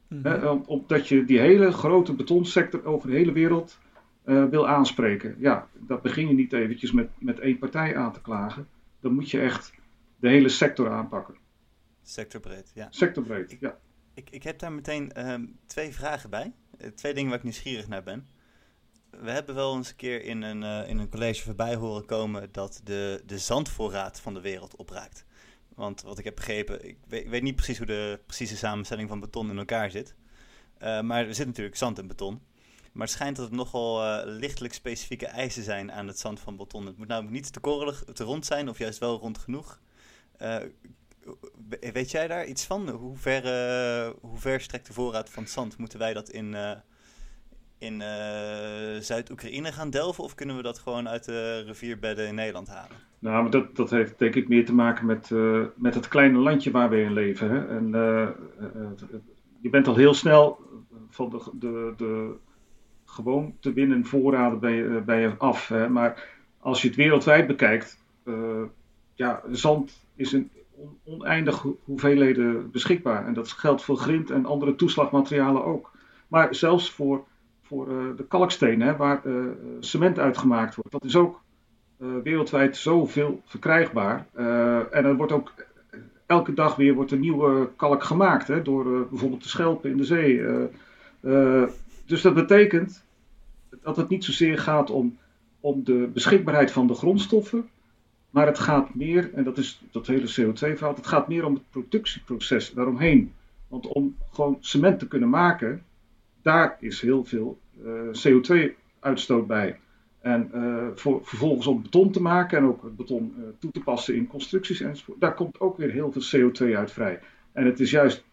Mm-hmm. 0.09 0.33
Hè, 0.33 0.49
omdat 0.49 1.09
je 1.09 1.25
die 1.25 1.38
hele 1.38 1.73
grote 1.73 2.14
betonsector 2.14 2.85
over 2.85 3.11
de 3.11 3.16
hele 3.16 3.33
wereld 3.33 3.79
uh, 4.27 4.44
wil 4.44 4.68
aanspreken. 4.68 5.37
Ja, 5.38 5.68
dat 5.73 6.03
begin 6.03 6.29
je 6.29 6.35
niet 6.35 6.53
eventjes 6.53 6.92
met, 6.92 7.09
met 7.18 7.38
één 7.38 7.59
partij 7.59 7.97
aan 7.97 8.12
te 8.12 8.20
klagen. 8.20 8.66
Dan 9.01 9.14
moet 9.14 9.31
je 9.31 9.40
echt 9.40 9.73
de 10.16 10.29
hele 10.29 10.49
sector 10.49 10.90
aanpakken. 10.90 11.35
Sectorbreed, 12.05 12.71
ja. 12.75 12.87
Sectorbreed, 12.90 13.57
ja. 13.61 13.79
Ik, 14.14 14.31
ik 14.31 14.43
heb 14.43 14.59
daar 14.59 14.73
meteen 14.73 15.31
um, 15.31 15.59
twee 15.67 15.95
vragen 15.95 16.31
bij. 16.31 16.53
Uh, 16.79 16.88
twee 16.88 17.14
dingen 17.14 17.29
waar 17.29 17.38
ik 17.38 17.45
nieuwsgierig 17.45 17.88
naar 17.88 18.03
ben. 18.03 18.29
We 19.11 19.31
hebben 19.31 19.55
wel 19.55 19.77
eens 19.77 19.88
een 19.88 19.97
keer 19.97 20.23
in 20.23 20.43
een, 20.43 20.62
uh, 20.62 20.88
in 20.88 20.99
een 20.99 21.09
college 21.09 21.43
voorbij 21.43 21.75
horen 21.75 22.07
komen 22.07 22.53
dat 22.53 22.81
de, 22.85 23.23
de 23.27 23.38
zandvoorraad 23.38 24.21
van 24.21 24.35
de 24.35 24.40
wereld 24.40 24.77
opraakt. 24.77 25.25
Want 25.75 26.03
wat 26.03 26.19
ik 26.19 26.25
heb 26.25 26.35
begrepen, 26.35 26.88
ik 26.88 26.99
weet, 27.09 27.25
ik 27.25 27.31
weet 27.31 27.43
niet 27.43 27.57
precies 27.57 27.79
hoe 27.79 27.87
de 27.87 28.21
precieze 28.27 28.57
samenstelling 28.57 29.09
van 29.09 29.21
beton 29.21 29.51
in 29.51 29.59
elkaar 29.59 29.90
zit. 29.90 30.14
Uh, 30.83 31.01
maar 31.01 31.27
er 31.27 31.35
zit 31.35 31.47
natuurlijk 31.47 31.77
zand 31.77 31.99
in 31.99 32.07
beton. 32.07 32.40
Maar 32.93 33.07
het 33.07 33.17
schijnt 33.17 33.37
dat 33.37 33.45
het 33.47 33.55
nogal 33.55 34.25
lichtelijk 34.27 34.75
specifieke 34.75 35.27
eisen 35.27 35.62
zijn 35.62 35.93
aan 35.93 36.07
het 36.07 36.19
zand 36.19 36.40
van 36.40 36.57
beton. 36.57 36.87
Het 36.87 36.97
moet 36.97 37.07
namelijk 37.07 37.35
niet 37.35 37.53
te 37.53 37.61
korrelig, 37.61 38.05
te 38.12 38.25
rond 38.25 38.47
zijn 38.47 38.69
of 38.69 38.79
juist 38.79 38.99
wel 38.99 39.19
rond 39.19 39.38
genoeg. 39.38 39.81
Weet 41.93 42.11
jij 42.11 42.27
daar 42.27 42.47
iets 42.47 42.67
van? 42.67 42.89
Hoe 42.89 43.17
ver, 43.17 43.45
uh, 43.45 44.11
hoe 44.21 44.39
ver 44.39 44.61
strekt 44.61 44.87
de 44.87 44.93
voorraad 44.93 45.31
van 45.31 45.47
zand? 45.47 45.79
Moeten 45.79 45.99
wij 45.99 46.13
dat 46.13 46.29
in, 46.29 46.53
uh, 46.53 46.71
in 47.79 48.01
uh, 48.01 49.01
Zuid-Oekraïne 49.01 49.73
gaan 49.73 49.91
delven 49.91 50.25
of 50.25 50.35
kunnen 50.35 50.57
we 50.57 50.63
dat 50.63 50.79
gewoon 50.79 51.09
uit 51.09 51.25
de 51.25 51.63
rivierbedden 51.67 52.27
in 52.27 52.35
Nederland 52.35 52.69
halen? 52.69 52.97
Nou, 53.19 53.43
maar 53.43 53.51
dat, 53.51 53.77
dat 53.77 53.91
heeft 53.91 54.19
denk 54.19 54.35
ik 54.35 54.49
meer 54.49 54.65
te 54.65 54.75
maken 54.75 55.07
met, 55.07 55.31
met 55.75 55.95
het 55.95 56.09
kleine 56.09 56.39
landje 56.39 56.71
waar 56.71 56.91
we 56.91 57.01
in 57.01 57.13
leven. 57.13 57.51
Hè? 57.51 57.69
En 57.69 57.91
je 59.61 59.71
bent 59.71 59.87
al 59.87 59.97
heel 59.97 60.15
snel 60.15 60.59
van 61.11 61.31
de, 61.31 61.51
de, 61.53 61.95
de 61.97 62.35
gewoon 63.05 63.57
te 63.61 63.73
winnen 63.73 64.05
voorraden 64.05 64.59
bij, 64.61 65.05
bij 65.05 65.21
je 65.21 65.37
af. 65.39 65.69
Hè? 65.69 65.89
Maar 65.89 66.29
als 66.59 66.83
je 66.83 66.89
het 66.89 66.97
wereldwijd 66.97 67.47
bekijkt, 67.47 67.99
ja, 69.15 69.43
zand 69.51 70.07
is 70.15 70.33
een 70.33 70.51
oneindig 71.05 71.67
hoeveelheden 71.85 72.71
beschikbaar. 72.71 73.27
En 73.27 73.35
dat 73.35 73.53
geldt 73.53 73.83
voor 73.83 73.97
grind 73.97 74.31
en 74.31 74.47
andere 74.47 74.75
toeslagmaterialen 74.75 75.65
ook. 75.65 75.93
Maar 76.29 76.55
zelfs 76.55 76.91
voor, 76.91 77.25
voor 77.63 77.89
uh, 77.89 78.17
de 78.17 78.25
kalkstenen, 78.25 78.97
waar 78.97 79.27
uh, 79.27 79.45
cement 79.81 80.19
uitgemaakt 80.19 80.75
wordt, 80.75 80.91
dat 80.91 81.05
is 81.05 81.17
ook 81.17 81.43
uh, 81.99 82.09
wereldwijd 82.23 82.77
zoveel 82.77 83.41
verkrijgbaar. 83.45 84.27
en 84.91 85.05
er 85.05 85.17
wordt 85.17 85.33
ook 85.33 85.53
elke 86.27 86.55
dag 86.55 86.77
weer 86.77 86.95
wordt 86.95 87.11
er 87.11 87.19
nieuwe 87.19 87.69
kalk 87.77 88.03
gemaakt, 88.03 88.47
hè, 88.47 88.63
door 88.63 89.09
bijvoorbeeld 89.09 89.43
de 89.43 89.49
schelpen 89.49 89.91
in 89.91 89.97
de 89.97 90.05
zee. 90.05 90.43
dus 92.07 92.23
dat 92.23 92.35
betekent 92.35 93.05
dat 93.83 93.97
het 93.97 94.09
niet 94.09 94.25
zozeer 94.25 94.59
gaat 94.59 94.91
om, 94.91 95.19
om 95.61 95.85
de 95.85 96.11
beschikbaarheid 96.13 96.71
van 96.71 96.87
de 96.87 96.95
grondstoffen, 96.95 97.69
maar 98.35 98.47
het 98.47 98.59
gaat 98.59 98.94
meer, 98.94 99.35
en 99.35 99.44
dat 99.44 99.59
is 99.59 99.83
dat 99.90 100.07
hele 100.07 100.35
CO2-verhaal, 100.40 100.94
het 100.94 101.07
gaat 101.07 101.29
meer 101.29 101.44
om 101.44 101.55
het 101.55 101.70
productieproces 101.70 102.73
daaromheen. 102.73 103.33
Want 103.68 103.87
om 103.87 104.16
gewoon 104.33 104.57
cement 104.61 104.99
te 104.99 105.09
kunnen 105.09 105.29
maken, 105.29 105.83
daar 106.42 106.77
is 106.81 107.01
heel 107.01 107.25
veel 107.25 107.59
uh, 107.85 107.92
CO2-uitstoot 108.27 109.47
bij. 109.47 109.79
En 110.20 110.51
uh, 110.55 110.87
voor, 110.94 111.20
vervolgens 111.25 111.66
om 111.66 111.83
beton 111.83 112.11
te 112.11 112.23
maken 112.23 112.59
en 112.59 112.64
ook 112.64 112.83
het 112.83 112.97
beton 112.97 113.35
uh, 113.38 113.44
toe 113.59 113.70
te 113.70 113.81
passen 113.81 114.14
in 114.14 114.27
constructies 114.27 114.81
enzovoort, 114.81 115.20
daar 115.20 115.35
komt 115.35 115.61
ook 115.61 115.77
weer 115.77 115.90
heel 115.90 116.12
veel 116.12 116.51
CO2 116.51 116.77
uit 116.77 116.92
vrij. 116.92 117.20
En 117.53 117.66
het 117.66 117.81
is 117.81 117.90
juist 117.90 118.25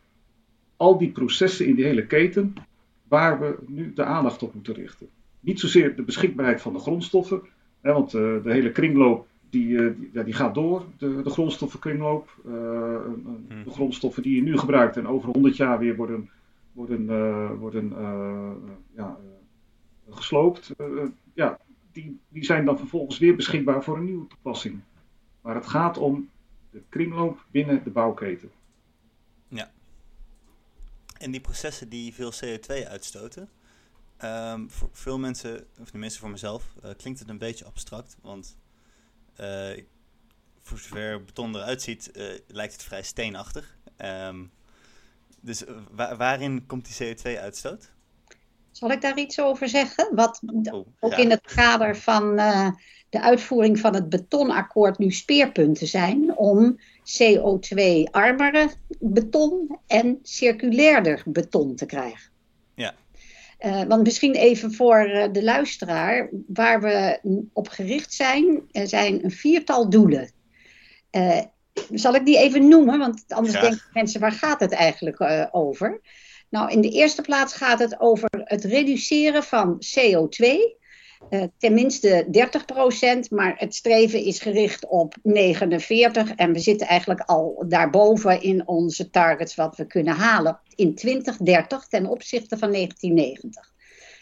al 0.77 0.97
die 0.97 1.11
processen 1.11 1.67
in 1.67 1.75
die 1.75 1.85
hele 1.85 2.05
keten 2.05 2.53
waar 3.07 3.39
we 3.39 3.57
nu 3.67 3.93
de 3.93 4.03
aandacht 4.03 4.43
op 4.43 4.53
moeten 4.53 4.73
richten. 4.73 5.07
Niet 5.39 5.59
zozeer 5.59 5.95
de 5.95 6.03
beschikbaarheid 6.03 6.61
van 6.61 6.73
de 6.73 6.79
grondstoffen, 6.79 7.41
hè, 7.81 7.93
want 7.93 8.11
de 8.11 8.41
hele 8.43 8.71
kringloop 8.71 9.29
die, 9.51 9.95
die, 9.95 10.09
ja, 10.13 10.23
die 10.23 10.33
gaat 10.33 10.53
door, 10.53 10.85
de, 10.97 11.21
de 11.21 11.29
grondstoffenkringloop. 11.29 12.29
de 12.43 13.71
grondstoffen 13.71 14.23
die 14.23 14.35
je 14.35 14.41
nu 14.41 14.57
gebruikt 14.57 14.97
en 14.97 15.07
over 15.07 15.29
100 15.29 15.57
jaar 15.57 15.79
weer 15.79 15.95
worden, 15.95 16.29
worden, 16.73 17.07
worden 17.57 17.93
ja, 18.95 19.17
gesloopt. 20.09 20.73
ja, 21.33 21.59
die, 21.91 22.19
die 22.29 22.45
zijn 22.45 22.65
dan 22.65 22.77
vervolgens 22.77 23.17
weer 23.17 23.35
beschikbaar 23.35 23.83
voor 23.83 23.97
een 23.97 24.05
nieuwe 24.05 24.27
toepassing. 24.27 24.79
Maar 25.41 25.55
het 25.55 25.67
gaat 25.67 25.97
om 25.97 26.29
de 26.71 26.81
kringloop 26.89 27.45
binnen 27.51 27.83
de 27.83 27.89
bouwketen. 27.89 28.51
Ja. 29.47 29.71
En 31.17 31.31
die 31.31 31.41
processen 31.41 31.89
die 31.89 32.13
veel 32.13 32.31
CO2 32.33 32.87
uitstoten, 32.87 33.49
um, 34.23 34.69
voor 34.69 34.89
veel 34.91 35.19
mensen, 35.19 35.65
of 35.79 35.89
tenminste 35.89 36.19
voor 36.19 36.29
mezelf, 36.29 36.75
klinkt 36.97 37.19
het 37.19 37.29
een 37.29 37.37
beetje 37.37 37.65
abstract. 37.65 38.17
Want 38.21 38.57
uh, 39.41 39.83
voor 40.61 40.77
zover 40.77 41.23
beton 41.23 41.55
eruit 41.55 41.81
ziet, 41.81 42.11
uh, 42.13 42.23
lijkt 42.47 42.73
het 42.73 42.83
vrij 42.83 43.03
steenachtig. 43.03 43.77
Um, 43.97 44.51
dus 45.41 45.63
wa 45.91 46.15
waarin 46.15 46.65
komt 46.65 46.97
die 46.97 47.15
CO2-uitstoot? 47.15 47.91
Zal 48.71 48.91
ik 48.91 49.01
daar 49.01 49.17
iets 49.17 49.39
over 49.39 49.69
zeggen? 49.69 50.15
Wat 50.15 50.41
oh, 50.71 50.87
ook 50.99 51.13
in 51.17 51.29
het 51.29 51.53
kader 51.53 51.97
van 51.97 52.39
uh, 52.39 52.69
de 53.09 53.21
uitvoering 53.21 53.79
van 53.79 53.93
het 53.93 54.09
betonakkoord 54.09 54.97
nu 54.97 55.11
speerpunten 55.11 55.87
zijn 55.87 56.37
om 56.37 56.79
CO2-armere 57.21 58.71
beton 58.99 59.79
en 59.87 60.19
circulairder 60.23 61.23
beton 61.25 61.75
te 61.75 61.85
krijgen. 61.85 62.31
Ja. 62.73 62.93
Uh, 63.65 63.83
want 63.83 64.03
misschien 64.03 64.35
even 64.35 64.73
voor 64.73 65.09
uh, 65.09 65.25
de 65.31 65.43
luisteraar, 65.43 66.29
waar 66.47 66.81
we 66.81 67.19
op 67.53 67.67
gericht 67.67 68.13
zijn, 68.13 68.61
er 68.71 68.87
zijn 68.87 69.23
een 69.23 69.31
viertal 69.31 69.89
doelen. 69.89 70.31
zal 71.93 72.15
ik 72.15 72.25
die 72.25 72.37
even 72.37 72.67
noemen? 72.67 72.99
Want 72.99 73.23
anders 73.27 73.59
denken 73.59 73.89
mensen, 73.93 74.19
waar 74.19 74.31
gaat 74.31 74.59
het 74.59 74.71
eigenlijk 74.71 75.49
over? 75.51 76.01
Nou, 76.49 76.71
in 76.71 76.81
de 76.81 76.89
eerste 76.89 77.21
plaats 77.21 77.53
gaat 77.53 77.79
het 77.79 77.99
over 77.99 78.29
het 78.31 78.63
reduceren 78.63 79.43
van 79.43 79.81
CO2. 79.85 80.45
Uh, 81.29 81.43
tenminste 81.57 82.25
30% 83.25 83.29
maar 83.29 83.53
het 83.57 83.75
streven 83.75 84.23
is 84.23 84.39
gericht 84.39 84.87
op 84.87 85.15
49 85.23 86.31
en 86.31 86.53
we 86.53 86.59
zitten 86.59 86.87
eigenlijk 86.87 87.21
al 87.21 87.63
daarboven 87.67 88.41
in 88.41 88.67
onze 88.67 89.09
targets 89.09 89.55
wat 89.55 89.75
we 89.75 89.85
kunnen 89.85 90.15
halen 90.15 90.59
in 90.75 90.95
2030 90.95 91.87
ten 91.87 92.05
opzichte 92.05 92.57
van 92.57 92.71
1990. 92.71 93.71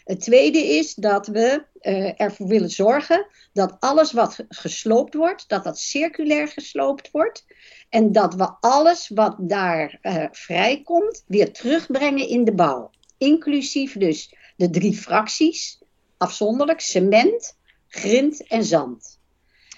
Het 0.04 0.20
tweede 0.20 0.58
is 0.58 0.94
dat 0.94 1.26
we 1.26 1.64
uh, 1.82 2.20
ervoor 2.20 2.46
willen 2.46 2.70
zorgen 2.70 3.26
dat 3.52 3.76
alles 3.78 4.12
wat 4.12 4.44
gesloopt 4.48 5.14
wordt, 5.14 5.48
dat 5.48 5.64
dat 5.64 5.78
circulair 5.78 6.48
gesloopt 6.48 7.10
wordt. 7.10 7.44
En 7.88 8.12
dat 8.12 8.34
we 8.34 8.50
alles 8.60 9.08
wat 9.08 9.36
daar 9.38 9.98
uh, 10.02 10.24
vrijkomt 10.30 11.24
weer 11.26 11.52
terugbrengen 11.52 12.28
in 12.28 12.44
de 12.44 12.54
bouw. 12.54 12.90
Inclusief 13.18 13.96
dus 13.96 14.34
de 14.56 14.70
drie 14.70 14.96
fracties, 14.96 15.79
afzonderlijk, 16.20 16.80
cement, 16.80 17.56
grind 17.88 18.46
en 18.46 18.64
zand. 18.64 19.18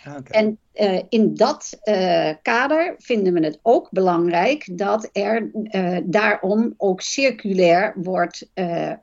Ah, 0.04 0.16
okay. 0.16 0.42
En 0.42 0.58
uh, 0.74 1.02
in 1.08 1.34
dat 1.34 1.78
uh, 1.84 2.30
kader 2.42 2.94
vinden 2.98 3.32
we 3.32 3.44
het 3.44 3.58
ook 3.62 3.90
belangrijk 3.90 4.78
dat 4.78 5.08
er 5.12 5.50
uh, 5.52 5.98
daarom 6.04 6.74
ook 6.76 7.00
circulair 7.00 7.92
wordt 7.96 8.48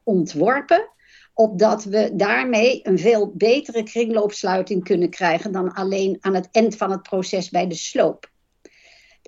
ontworpen 0.04 0.90
opdat 1.34 1.84
we 1.84 2.12
daarmee 2.14 2.80
een 2.84 3.00
veel 3.00 3.32
betere 3.36 3.84
kringloopsluiting 3.84 4.84
kunnen 4.84 5.10
krijgen 5.10 5.52
dan 5.52 5.74
alleen 5.74 6.18
aan 6.20 6.36
het 6.36 6.48
eind 6.52 6.76
van 6.76 6.92
het 6.92 7.02
proces 7.02 7.50
bij 7.50 7.68
de 7.68 7.76
sloop. 7.76 8.30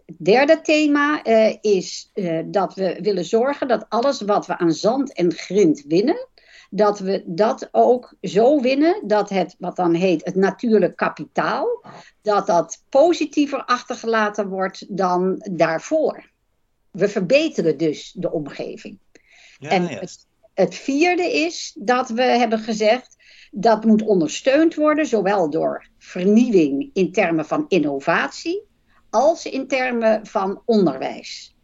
Het 0.05 0.15
derde 0.17 0.61
thema 0.61 1.23
is 1.61 2.11
dat 2.45 2.73
we 2.73 2.99
willen 3.01 3.25
zorgen 3.25 3.67
dat 3.67 3.85
alles 3.89 4.21
wat 4.21 4.47
we 4.47 4.57
aan 4.57 4.71
zand 4.71 5.13
en 5.13 5.33
grind 5.33 5.83
winnen, 5.87 6.27
dat 6.73 6.99
we 6.99 7.23
dat 7.25 7.69
ook 7.71 8.13
zo 8.21 8.61
winnen 8.61 9.07
dat 9.07 9.29
het, 9.29 9.55
wat 9.59 9.75
dan 9.75 9.93
heet 9.93 10.25
het 10.25 10.35
natuurlijk 10.35 10.95
kapitaal, 10.95 11.85
dat 12.21 12.47
dat 12.47 12.83
positiever 12.89 13.65
achtergelaten 13.65 14.47
wordt 14.47 14.85
dan 14.97 15.47
daarvoor. 15.51 16.29
We 16.91 17.07
verbeteren 17.07 17.77
dus 17.77 18.11
de 18.15 18.31
omgeving. 18.31 18.99
Ja, 19.59 19.69
en 19.69 19.87
het, 19.87 20.25
het 20.53 20.75
vierde 20.75 21.33
is 21.33 21.77
dat 21.79 22.09
we 22.09 22.23
hebben 22.23 22.59
gezegd 22.59 23.15
dat 23.51 23.85
moet 23.85 24.01
ondersteund 24.01 24.75
worden, 24.75 25.05
zowel 25.05 25.49
door 25.49 25.87
vernieuwing 25.97 26.89
in 26.93 27.11
termen 27.11 27.45
van 27.45 27.65
innovatie, 27.67 28.63
als 29.09 29.45
in 29.45 29.67
termen 29.67 30.25
van 30.25 30.61
onderwijs. 30.65 31.55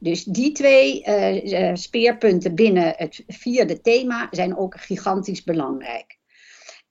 Dus 0.00 0.24
die 0.24 0.52
twee 0.52 1.04
uh, 1.06 1.74
speerpunten 1.74 2.54
binnen 2.54 2.94
het 2.96 3.22
vierde 3.26 3.80
thema 3.80 4.28
zijn 4.30 4.56
ook 4.56 4.80
gigantisch 4.80 5.42
belangrijk. 5.42 6.18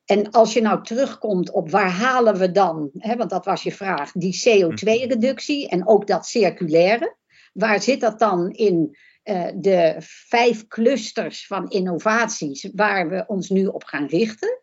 En 0.06 0.32
als 0.32 0.54
je 0.54 0.62
nou 0.62 0.84
terugkomt 0.84 1.52
op 1.52 1.70
waar 1.70 1.92
halen 1.92 2.38
we 2.38 2.52
dan, 2.52 2.90
hè, 2.98 3.16
want 3.16 3.30
dat 3.30 3.46
was 3.46 3.64
je 3.64 3.72
vraag, 3.72 4.12
die 4.12 4.42
CO2-reductie 4.48 5.70
en 5.70 5.88
ook 5.88 6.08
dat 6.08 6.26
circulaire. 6.26 7.16
Waar 7.54 7.82
zit 7.82 8.00
dat 8.00 8.20
dan 8.20 8.52
in 8.52 8.98
uh, 9.24 9.48
de 9.56 9.96
vijf 10.28 10.68
clusters 10.68 11.48
van 11.48 11.70
innovaties 11.70 12.70
waar 12.74 13.10
we 13.10 13.24
ons 13.28 13.50
nu 13.50 13.66
op 13.66 13.84
gaan 13.84 14.06
richten. 14.06 14.60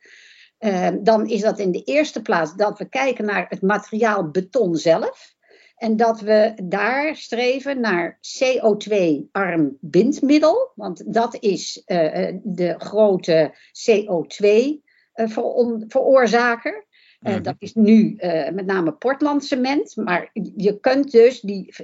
Dan 1.02 1.28
is 1.28 1.40
dat 1.40 1.58
in 1.58 1.72
de 1.72 1.82
eerste 1.82 2.22
plaats 2.22 2.54
dat 2.54 2.78
we 2.78 2.88
kijken 2.88 3.24
naar 3.24 3.46
het 3.48 3.62
materiaal 3.62 4.30
beton 4.30 4.76
zelf. 4.76 5.35
En 5.76 5.96
dat 5.96 6.20
we 6.20 6.54
daar 6.62 7.16
streven 7.16 7.80
naar 7.80 8.18
CO2-arm 8.20 9.76
bindmiddel. 9.80 10.72
Want 10.74 11.14
dat 11.14 11.36
is 11.40 11.82
uh, 11.86 12.32
de 12.42 12.74
grote 12.78 13.54
CO2-veroorzaker. 13.90 16.86
Uh, 17.20 17.36
mm. 17.36 17.42
Dat 17.42 17.56
is 17.58 17.74
nu 17.74 18.16
uh, 18.18 18.50
met 18.50 18.66
name 18.66 18.92
Portland 18.92 19.44
cement. 19.44 19.96
Maar 19.96 20.30
je 20.56 20.80
kunt 20.80 21.10
dus 21.10 21.40
die, 21.40 21.74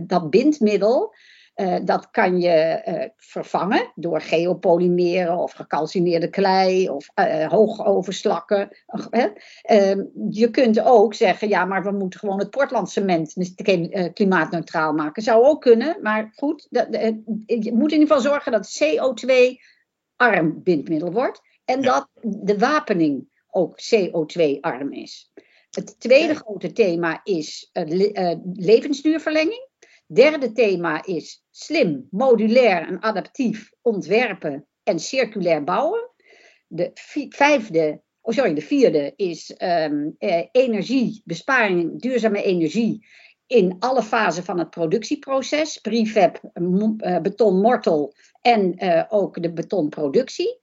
dat 0.00 0.30
bindmiddel 0.30 1.14
uh, 1.56 1.76
dat 1.84 2.10
kan 2.10 2.40
je 2.40 2.82
uh, 2.86 3.04
vervangen 3.16 3.92
door 3.94 4.20
geopolymeren 4.20 5.38
of 5.38 5.52
gecalcineerde 5.52 6.28
klei 6.28 6.88
of 6.88 7.08
uh, 7.14 7.48
hoogoverslakken. 7.48 8.76
Ehm, 9.62 10.04
je 10.30 10.50
kunt 10.50 10.80
ook 10.80 11.14
zeggen, 11.14 11.48
ja, 11.48 11.64
maar 11.64 11.82
we 11.82 11.90
moeten 11.90 12.20
gewoon 12.20 12.38
het 12.38 12.50
Portland 12.50 12.90
cement 12.90 13.34
klimaatneutraal 14.12 14.92
maken. 14.92 15.22
Zou 15.22 15.44
ook 15.44 15.60
kunnen, 15.60 15.96
maar 16.02 16.32
goed, 16.34 16.66
dat, 16.70 16.86
je 17.46 17.72
moet 17.74 17.92
in 17.92 18.00
ieder 18.00 18.16
geval 18.16 18.20
zorgen 18.20 18.52
dat 18.52 18.80
CO2-arm 18.82 20.62
bindmiddel 20.62 21.12
wordt 21.12 21.40
en 21.64 21.82
ja. 21.82 21.92
dat 21.92 22.08
de 22.44 22.58
wapening 22.58 23.28
ook 23.50 23.78
CO2-arm 23.80 24.92
is. 24.92 25.32
Het 25.70 26.00
tweede 26.00 26.34
grote 26.34 26.72
thema 26.72 27.20
is 27.24 27.70
levensduurverlenging. 28.52 29.65
Derde 30.06 30.52
thema 30.52 31.04
is 31.04 31.44
slim, 31.50 32.06
modulair 32.10 32.86
en 32.86 33.02
adaptief 33.02 33.70
ontwerpen 33.82 34.66
en 34.82 34.98
circulair 34.98 35.64
bouwen. 35.64 36.10
De 36.66 36.90
vijfde, 37.28 38.02
oh 38.20 38.34
sorry, 38.34 38.54
de 38.54 38.60
vierde 38.60 39.12
is 39.16 39.54
um, 39.58 40.14
eh, 40.18 40.44
energiebesparing, 40.52 42.00
duurzame 42.00 42.42
energie 42.42 43.06
in 43.46 43.76
alle 43.78 44.02
fasen 44.02 44.44
van 44.44 44.58
het 44.58 44.70
productieproces. 44.70 45.78
Prefab, 45.78 46.40
uh, 46.54 47.18
beton, 47.18 47.60
mortel 47.60 48.14
en 48.40 48.84
uh, 48.84 49.02
ook 49.08 49.42
de 49.42 49.52
betonproductie. 49.52 50.58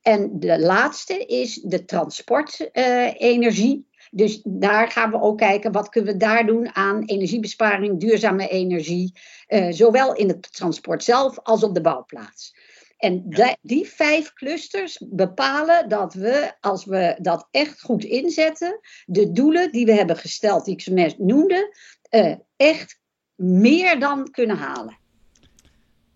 En 0.00 0.38
de 0.38 0.60
laatste 0.60 1.26
is 1.26 1.54
de 1.54 1.84
transportenergie. 1.84 3.88
Dus 4.10 4.40
daar 4.44 4.90
gaan 4.90 5.10
we 5.10 5.20
ook 5.20 5.38
kijken 5.38 5.72
wat 5.72 5.88
kunnen 5.88 6.12
we 6.12 6.18
daar 6.18 6.46
doen 6.46 6.74
aan 6.74 7.04
energiebesparing, 7.04 8.00
duurzame 8.00 8.48
energie, 8.48 9.18
uh, 9.48 9.72
zowel 9.72 10.14
in 10.14 10.28
het 10.28 10.52
transport 10.52 11.04
zelf 11.04 11.38
als 11.38 11.62
op 11.62 11.74
de 11.74 11.80
bouwplaats. 11.80 12.54
En 12.96 13.24
die 13.60 13.88
vijf 13.88 14.32
clusters 14.32 15.02
bepalen 15.10 15.88
dat 15.88 16.14
we, 16.14 16.52
als 16.60 16.84
we 16.84 17.18
dat 17.20 17.48
echt 17.50 17.80
goed 17.80 18.04
inzetten, 18.04 18.80
de 19.06 19.32
doelen 19.32 19.72
die 19.72 19.86
we 19.86 19.92
hebben 19.92 20.16
gesteld, 20.16 20.64
die 20.64 20.74
ik 20.74 20.80
zo 20.80 20.92
net 20.92 21.18
noemde, 21.18 21.76
uh, 22.10 22.34
echt 22.56 23.00
meer 23.34 24.00
dan 24.00 24.30
kunnen 24.30 24.56
halen. 24.56 24.98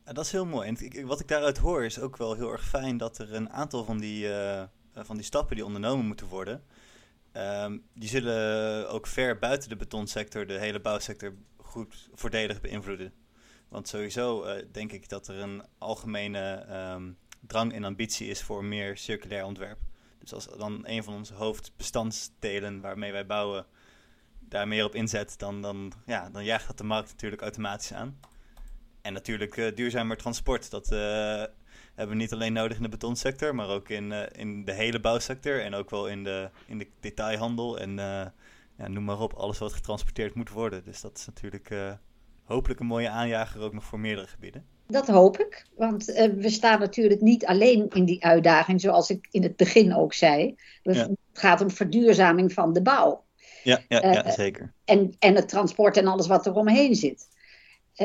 Ja, 0.05 0.13
dat 0.13 0.25
is 0.25 0.33
heel 0.33 0.47
mooi. 0.47 0.69
En 0.69 1.07
wat 1.07 1.21
ik 1.21 1.29
daaruit 1.29 1.59
hoor 1.59 1.85
is 1.85 2.01
ook 2.01 2.17
wel 2.17 2.35
heel 2.35 2.53
erg 2.53 2.69
fijn 2.69 2.97
dat 2.97 3.19
er 3.19 3.35
een 3.35 3.51
aantal 3.51 3.85
van 3.85 3.99
die, 3.99 4.27
uh, 4.27 4.63
van 4.95 5.17
die 5.17 5.25
stappen 5.25 5.57
die 5.57 5.65
ondernomen 5.65 6.07
moeten 6.07 6.29
worden, 6.29 6.63
Um, 7.37 7.85
die 7.95 8.09
zullen 8.09 8.89
ook 8.91 9.07
ver 9.07 9.39
buiten 9.39 9.69
de 9.69 9.77
betonsector 9.77 10.47
de 10.47 10.59
hele 10.59 10.81
bouwsector 10.81 11.35
goed 11.57 12.09
voordelig 12.13 12.61
beïnvloeden. 12.61 13.13
Want 13.69 13.89
sowieso 13.89 14.47
uh, 14.47 14.63
denk 14.73 14.93
ik 14.93 15.09
dat 15.09 15.29
er 15.29 15.39
een 15.39 15.63
algemene 15.79 16.67
um, 16.95 17.19
drang 17.41 17.73
en 17.73 17.85
ambitie 17.85 18.29
is 18.29 18.43
voor 18.43 18.65
meer 18.65 18.97
circulair 18.97 19.45
ontwerp. 19.45 19.79
Dus 20.19 20.33
als 20.33 20.49
dan 20.59 20.81
een 20.87 21.05
van 21.05 21.15
onze 21.15 21.35
hoofdbestandsdelen 21.35 22.81
waarmee 22.81 23.13
wij 23.13 23.27
bouwen 23.27 23.67
daar 24.41 24.69
meer 24.69 24.85
op 24.85 24.95
inzet, 24.95 25.39
dan, 25.39 25.63
dan, 25.63 25.93
ja, 26.07 26.31
dan 26.31 26.45
jaagt 26.45 26.67
dat 26.67 26.79
de 26.79 26.85
markt 26.85 27.11
natuurlijk 27.11 27.43
automatisch 27.43 27.93
aan. 27.93 28.21
En 29.03 29.13
natuurlijk 29.13 29.57
uh, 29.57 29.75
duurzamer 29.75 30.17
transport. 30.17 30.71
Dat 30.71 30.93
uh, 30.93 31.45
hebben 31.95 32.17
we 32.17 32.23
niet 32.23 32.33
alleen 32.33 32.53
nodig 32.53 32.77
in 32.77 32.83
de 32.83 32.89
betonsector, 32.89 33.55
maar 33.55 33.69
ook 33.69 33.89
in, 33.89 34.11
uh, 34.11 34.23
in 34.33 34.65
de 34.65 34.73
hele 34.73 35.01
bouwsector. 35.01 35.63
En 35.63 35.75
ook 35.75 35.91
wel 35.91 36.09
in 36.09 36.25
de, 36.25 36.51
in 36.67 36.79
de 36.79 36.87
detailhandel. 37.01 37.79
En 37.79 37.97
ja, 38.77 38.89
noem 38.89 39.05
maar 39.05 39.21
op, 39.21 39.33
alles 39.33 39.59
wat 39.59 39.73
getransporteerd 39.73 40.35
moet 40.35 40.51
worden. 40.51 40.85
Dus 40.85 41.01
dat 41.01 41.19
is 41.19 41.27
natuurlijk 41.27 41.71
hopelijk 42.45 42.81
een 42.81 42.87
mooie 42.87 43.09
aanjager 43.09 43.61
ook 43.61 43.73
nog 43.73 43.85
voor 43.85 44.01
meerdere 44.01 44.27
gebieden. 44.27 44.65
Dat 44.87 45.07
hoop 45.07 45.39
ik, 45.39 45.67
want 45.77 46.05
we 46.37 46.51
staan 46.51 46.79
natuurlijk 46.79 47.21
niet 47.21 47.47
alleen 47.47 47.89
in 47.89 48.05
die 48.05 48.25
uitdaging, 48.25 48.81
zoals 48.81 49.11
ik 49.11 49.29
in 49.31 49.43
het 49.43 49.57
begin 49.57 49.95
ook 49.95 50.15
zei. 50.15 50.55
Ja. 50.83 50.93
Het 50.93 51.19
gaat 51.33 51.61
om 51.61 51.71
verduurzaming 51.71 52.53
van 52.53 52.73
de 52.73 52.83
bouw. 52.83 53.25
Ja, 53.63 53.81
ja, 53.89 54.13
ja 54.13 54.31
zeker. 54.31 54.73
En, 54.85 55.15
en 55.19 55.35
het 55.35 55.49
transport 55.49 55.97
en 55.97 56.07
alles 56.07 56.27
wat 56.27 56.47
er 56.47 56.55
omheen 56.55 56.95
zit. 56.95 57.29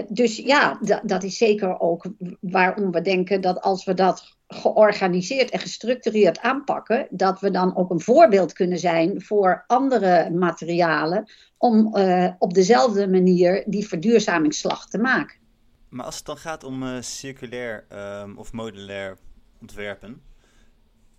Dus 0.08 0.38
ja, 0.38 0.80
dat 1.04 1.23
is 1.23 1.38
zeker 1.38 1.80
ook 1.80 2.06
waarom 2.39 2.91
we 2.91 3.02
denken 3.02 3.41
dat 3.41 3.62
als 3.62 3.86
we 3.86 3.93
dat 3.93 4.38
georganiseerd 4.47 5.49
en 5.49 5.60
gestructureerd 5.60 6.39
aanpakken, 6.39 7.08
dat 7.10 7.39
we 7.39 7.52
dan 7.52 7.75
ook 7.75 7.89
een 7.89 8.02
voorbeeld 8.02 8.54
kunnen 8.54 8.80
zijn 8.80 9.21
voor 9.21 9.63
andere 9.67 10.30
materialen 10.30 11.32
om 11.58 11.95
uh, 11.95 12.32
op 12.39 12.54
dezelfde 12.54 13.08
manier 13.08 13.63
die 13.67 13.88
verduurzamingsslag 13.88 14.89
te 14.89 14.97
maken. 14.97 15.38
Maar 15.89 16.06
als 16.06 16.15
het 16.15 16.25
dan 16.25 16.38
gaat 16.38 16.63
om 16.63 16.84
uh, 16.84 17.02
circulair 17.02 17.86
um, 18.21 18.38
of 18.38 18.52
modulair 18.54 19.17
ontwerpen, 19.62 20.21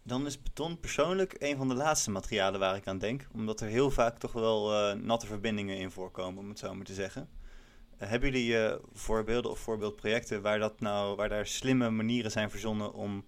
dan 0.02 0.26
is 0.26 0.42
beton 0.42 0.80
persoonlijk 0.80 1.34
een 1.38 1.56
van 1.56 1.68
de 1.68 1.74
laatste 1.74 2.10
materialen 2.10 2.60
waar 2.60 2.76
ik 2.76 2.86
aan 2.86 2.98
denk, 2.98 3.26
omdat 3.34 3.60
er 3.60 3.68
heel 3.68 3.90
vaak 3.90 4.18
toch 4.18 4.32
wel 4.32 4.96
natte 4.96 5.26
verbindingen 5.26 5.76
in 5.76 5.90
voorkomen, 5.90 6.42
om 6.42 6.48
het 6.48 6.58
zo 6.58 6.74
maar 6.74 6.84
te 6.84 6.94
zeggen. 6.94 7.28
Hebben 8.06 8.30
jullie 8.30 8.52
uh, 8.52 8.72
voorbeelden 8.92 9.50
of 9.50 9.58
voorbeeldprojecten 9.58 10.42
waar, 10.42 10.58
dat 10.58 10.80
nou, 10.80 11.16
waar 11.16 11.28
daar 11.28 11.46
slimme 11.46 11.90
manieren 11.90 12.30
zijn 12.30 12.50
verzonnen 12.50 12.94
om 12.94 13.24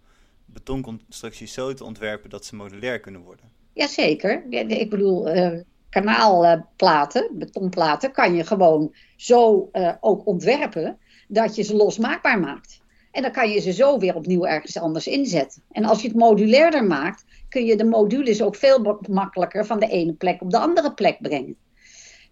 betonconstructies 0.46 1.52
zo 1.52 1.74
te 1.74 1.84
ontwerpen 1.84 2.30
dat 2.30 2.44
ze 2.44 2.56
modulair 2.56 3.00
kunnen 3.00 3.20
worden? 3.20 3.44
Jazeker. 3.72 4.44
Ik 4.50 4.90
bedoel, 4.90 5.36
uh, 5.36 5.60
kanaalplaten, 5.88 7.30
betonplaten, 7.32 8.12
kan 8.12 8.34
je 8.34 8.44
gewoon 8.44 8.94
zo 9.16 9.68
uh, 9.72 9.92
ook 10.00 10.26
ontwerpen 10.26 10.98
dat 11.28 11.56
je 11.56 11.62
ze 11.62 11.76
losmaakbaar 11.76 12.40
maakt. 12.40 12.80
En 13.10 13.22
dan 13.22 13.32
kan 13.32 13.50
je 13.50 13.60
ze 13.60 13.72
zo 13.72 13.98
weer 13.98 14.14
opnieuw 14.14 14.46
ergens 14.46 14.78
anders 14.78 15.06
inzetten. 15.06 15.62
En 15.70 15.84
als 15.84 16.02
je 16.02 16.08
het 16.08 16.16
modulairder 16.16 16.84
maakt, 16.84 17.24
kun 17.48 17.64
je 17.64 17.76
de 17.76 17.84
modules 17.84 18.42
ook 18.42 18.56
veel 18.56 18.98
makkelijker 19.08 19.66
van 19.66 19.80
de 19.80 19.88
ene 19.88 20.12
plek 20.12 20.40
op 20.42 20.50
de 20.50 20.58
andere 20.58 20.94
plek 20.94 21.18
brengen. 21.20 21.56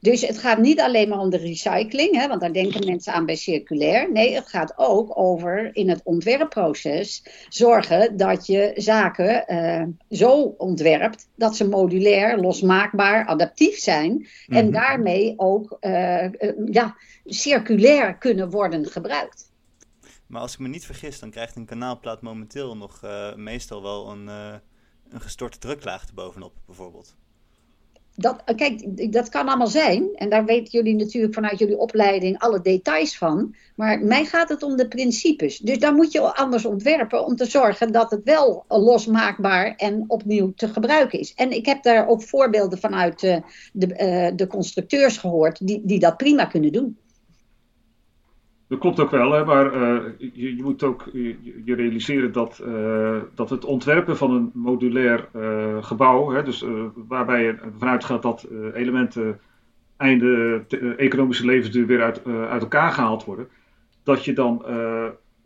Dus 0.00 0.20
het 0.20 0.38
gaat 0.38 0.58
niet 0.58 0.80
alleen 0.80 1.08
maar 1.08 1.18
om 1.18 1.30
de 1.30 1.36
recycling, 1.36 2.16
hè, 2.16 2.28
want 2.28 2.40
daar 2.40 2.52
denken 2.52 2.86
mensen 2.86 3.12
aan 3.12 3.26
bij 3.26 3.36
circulair. 3.36 4.12
Nee, 4.12 4.34
het 4.34 4.48
gaat 4.48 4.72
ook 4.76 5.18
over 5.18 5.70
in 5.72 5.88
het 5.88 6.00
ontwerpproces 6.04 7.24
zorgen 7.48 8.16
dat 8.16 8.46
je 8.46 8.72
zaken 8.74 9.44
uh, 9.46 10.18
zo 10.18 10.54
ontwerpt 10.58 11.28
dat 11.34 11.56
ze 11.56 11.68
modulair, 11.68 12.38
losmaakbaar, 12.38 13.26
adaptief 13.26 13.78
zijn. 13.78 14.12
Mm 14.12 14.24
-hmm. 14.46 14.56
En 14.56 14.70
daarmee 14.70 15.34
ook 15.36 15.76
uh, 15.80 16.24
uh, 16.24 16.30
ja, 16.64 16.96
circulair 17.24 18.18
kunnen 18.18 18.50
worden 18.50 18.86
gebruikt. 18.86 19.52
Maar 20.26 20.40
als 20.40 20.52
ik 20.52 20.58
me 20.58 20.68
niet 20.68 20.86
vergis, 20.86 21.18
dan 21.18 21.30
krijgt 21.30 21.56
een 21.56 21.66
kanaalplaat 21.66 22.22
momenteel 22.22 22.76
nog 22.76 23.00
meestal 23.36 23.82
wel 23.82 24.10
een, 24.10 24.26
een 25.08 25.20
gestorte 25.20 25.58
druklaag 25.58 26.06
erbovenop, 26.06 26.52
bijvoorbeeld 26.66 27.16
dat, 28.14 28.42
kijk, 28.56 29.12
dat 29.12 29.28
kan 29.28 29.48
allemaal 29.48 29.66
zijn. 29.66 30.08
En 30.14 30.30
daar 30.30 30.44
weten 30.44 30.70
jullie 30.70 30.94
natuurlijk 30.94 31.34
vanuit 31.34 31.58
jullie 31.58 31.78
opleiding 31.78 32.38
alle 32.38 32.60
details 32.60 33.18
van. 33.18 33.54
Maar 33.76 34.00
mij 34.00 34.24
gaat 34.24 34.48
het 34.48 34.62
om 34.62 34.76
de 34.76 34.88
principes. 34.88 35.58
Dus 35.58 35.78
daar 35.78 35.94
moet 35.94 36.12
je 36.12 36.34
anders 36.34 36.64
ontwerpen 36.64 37.24
om 37.24 37.36
te 37.36 37.44
zorgen 37.44 37.92
dat 37.92 38.10
het 38.10 38.20
wel 38.24 38.64
losmaakbaar 38.68 39.74
en 39.76 40.04
opnieuw 40.06 40.52
te 40.56 40.68
gebruiken 40.68 41.18
is. 41.18 41.34
En 41.34 41.50
ik 41.50 41.66
heb 41.66 41.82
daar 41.82 42.08
ook 42.08 42.22
voorbeelden 42.22 42.78
vanuit 42.78 43.20
de, 43.20 43.42
de, 43.72 43.86
uh, 43.86 44.36
de 44.36 44.46
constructeurs 44.46 45.16
gehoord 45.16 45.66
die, 45.66 45.80
die 45.84 45.98
dat 45.98 46.16
prima 46.16 46.44
kunnen 46.44 46.72
doen. 46.72 46.98
Dat 48.70 48.78
klopt 48.78 49.00
ook 49.00 49.10
wel, 49.10 49.32
hè, 49.32 49.44
maar 49.44 49.74
uh, 49.74 50.04
je, 50.18 50.56
je, 50.56 50.62
moet 50.62 50.82
ook 50.82 51.08
je, 51.12 51.74
realiseren 51.74 52.32
dat, 52.32 52.62
uh, 52.66 53.18
dat 53.34 53.50
het 53.50 53.64
ontwerpen 53.64 54.16
van 54.16 54.30
een 54.30 54.50
modulair 54.54 55.28
uh, 55.36 55.84
gebouw, 55.84 56.30
hè, 56.30 56.42
dus, 56.42 56.64
waarbij 56.94 57.42
je 57.42 57.58
vanuit 57.78 58.04
gaat 58.04 58.22
dat 58.22 58.46
elementen 58.74 59.40
einde 59.96 60.64
economische 60.96 61.46
levensduur 61.46 61.86
weer 61.86 62.02
uit, 62.02 62.24
uit 62.26 62.62
elkaar 62.62 62.92
gehaald 62.92 63.24
worden, 63.24 63.48
dat 64.02 64.24
je 64.24 64.32
dan 64.32 64.64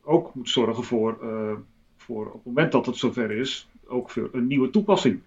ook 0.02 0.34
moet 0.34 0.48
zorgen 0.48 0.84
voor, 0.84 1.18
voor 1.96 2.26
op 2.26 2.32
het 2.32 2.44
moment 2.44 2.72
dat 2.72 2.86
het 2.86 2.96
zover 2.96 3.30
is, 3.30 3.68
ook 3.86 4.10
voor 4.10 4.28
een 4.32 4.46
nieuwe 4.46 4.70
toepassing. 4.70 5.20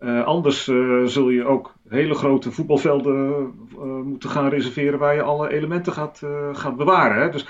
Uh, 0.00 0.24
anders 0.24 0.68
uh, 0.68 1.06
zul 1.06 1.30
je 1.30 1.44
ook 1.44 1.74
hele 1.88 2.14
grote 2.14 2.52
voetbalvelden 2.52 3.52
uh, 3.72 3.82
moeten 3.84 4.30
gaan 4.30 4.48
reserveren 4.48 4.98
waar 4.98 5.14
je 5.14 5.22
alle 5.22 5.48
elementen 5.48 5.92
gaat, 5.92 6.22
gaat 6.52 6.76
bewaren. 6.76 7.22
Hè? 7.22 7.30
Dus 7.30 7.46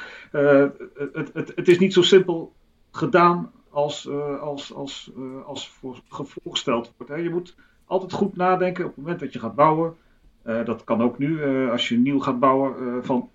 het, 1.12 1.30
het, 1.32 1.52
het, 1.54 1.68
is 1.68 1.78
niet 1.78 1.92
zo 1.92 2.02
simpel 2.02 2.52
gedaan 2.90 3.52
als, 3.70 4.08
als, 4.40 4.74
als, 4.74 5.10
als 5.46 5.68
voor, 5.68 6.00
voorgesteld 6.08 6.92
wordt. 6.96 7.12
Hè? 7.12 7.18
Je 7.18 7.30
moet 7.30 7.56
altijd 7.84 8.12
goed 8.12 8.36
nadenken 8.36 8.84
op 8.84 8.90
het 8.90 9.00
moment 9.00 9.20
dat 9.20 9.32
je 9.32 9.38
gaat 9.38 9.54
bouwen. 9.54 9.96
dat 10.42 10.84
kan 10.84 11.02
ook 11.02 11.18
nu, 11.18 11.44
als 11.70 11.88
je 11.88 11.98
nieuw 11.98 12.20
gaat 12.20 12.38
bouwen, 12.38 13.04
van 13.04 13.30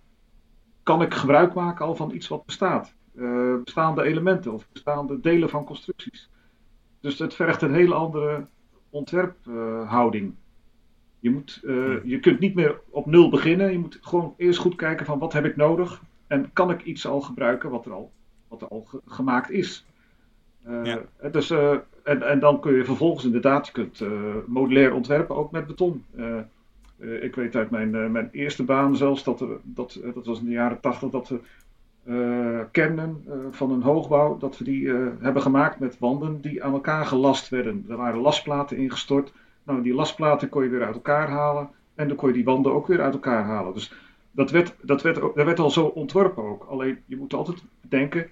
kan 0.84 1.02
ik 1.02 1.14
gebruik 1.14 1.54
maken 1.54 1.86
al 1.86 1.96
van 1.96 2.12
iets 2.12 2.28
wat 2.28 2.46
bestaat? 2.46 2.94
bestaande 3.64 4.04
elementen 4.04 4.54
of 4.54 4.68
bestaande 4.72 5.20
delen 5.20 5.50
van 5.50 5.66
constructies. 5.66 6.30
Dus 7.02 7.20
het 7.20 7.34
vergt 7.34 7.62
een 7.62 7.74
hele 7.74 7.94
andere 7.94 8.46
ontwerphouding. 8.90 10.34
je, 11.20 11.30
moet, 11.30 11.62
uh, 11.64 12.04
je 12.04 12.20
kunt 12.20 12.40
niet 12.40 12.56
meer 12.56 12.80
op 12.90 13.06
nul 13.06 13.30
beginnen. 13.30 13.72
Je 13.72 13.80
moet 13.80 13.98
gewoon 14.02 14.34
eerst 14.38 14.60
goed 14.60 14.76
kijken 14.76 15.06
van 15.06 15.20
wat 15.20 15.34
heb 15.34 15.46
ik 15.46 15.56
nodig 15.56 16.02
en 16.28 16.50
kan 16.54 16.72
ik 16.72 16.84
iets 16.84 17.08
al 17.08 17.22
gebruiken 17.22 17.70
wat 17.70 17.86
er 17.86 17.92
al, 17.92 18.12
wat 18.48 18.62
er 18.62 18.68
al 18.68 18.82
ge 18.82 19.02
gemaakt 19.06 19.50
is. 19.50 19.86
Ja. 20.84 21.02
dus, 21.32 21.50
en, 22.04 22.22
en 22.22 22.40
dan 22.40 22.60
kun 22.60 22.74
je 22.74 22.86
vervolgens 22.86 23.26
inderdaad, 23.26 23.66
je 23.66 23.72
kunt 23.72 24.04
modulair 24.48 24.94
ontwerpen, 24.94 25.36
ook 25.36 25.52
met 25.52 25.68
beton. 25.68 26.06
ik 27.22 27.36
weet 27.36 27.56
uit 27.56 27.70
mijn, 27.70 28.12
mijn 28.12 28.30
eerste 28.32 28.64
baan 28.64 28.96
zelfs, 28.96 29.24
dat, 29.24 29.46
dat, 29.64 30.00
dat 30.14 30.26
was 30.26 30.40
in 30.40 30.46
de 30.46 30.52
jaren 30.52 30.80
tachtig, 30.80 31.10
dat 31.10 31.30
we 31.30 31.40
uh, 32.04 32.60
kernen 32.72 33.24
uh, 33.28 33.34
van 33.52 33.72
een 33.72 33.82
hoogbouw, 33.82 34.38
dat 34.38 34.58
we 34.58 34.64
die 34.64 34.82
uh, 34.82 35.08
hebben 35.20 35.42
gemaakt 35.42 35.80
met 35.80 36.00
wanden 36.00 36.42
die 36.42 36.64
aan 36.64 36.74
elkaar 36.74 37.06
gelast 37.06 37.50
werden. 37.50 37.86
Er 37.90 37.98
waren 37.98 38.20
lasplaten 38.20 38.78
ingestort. 38.78 39.34
Nou, 39.64 39.82
die 39.82 39.94
lasplaten 39.94 40.50
kon 40.50 40.64
je 40.64 40.70
weer 40.70 40.86
uit 40.86 40.96
elkaar 40.96 41.30
halen 41.30 41.70
en 41.96 42.08
dan 42.08 42.18
kon 42.18 42.28
je 42.28 42.34
die 42.34 42.44
wanden 42.44 42.74
ook 42.74 42.88
weer 42.88 43.02
uit 43.02 43.14
elkaar 43.14 43.44
halen. 43.44 43.74
Dus 43.74 43.94
dat 44.32 44.52
werd, 44.52 44.76
dat 44.82 45.02
werd, 45.02 45.34
werd 45.34 45.60
al 45.60 45.72
zo 45.72 45.86
ontworpen 45.86 46.44
ook. 46.44 46.64
Alleen 46.64 46.98
je 47.06 47.18
moet 47.18 47.34
altijd 47.34 47.64
denken, 47.82 48.30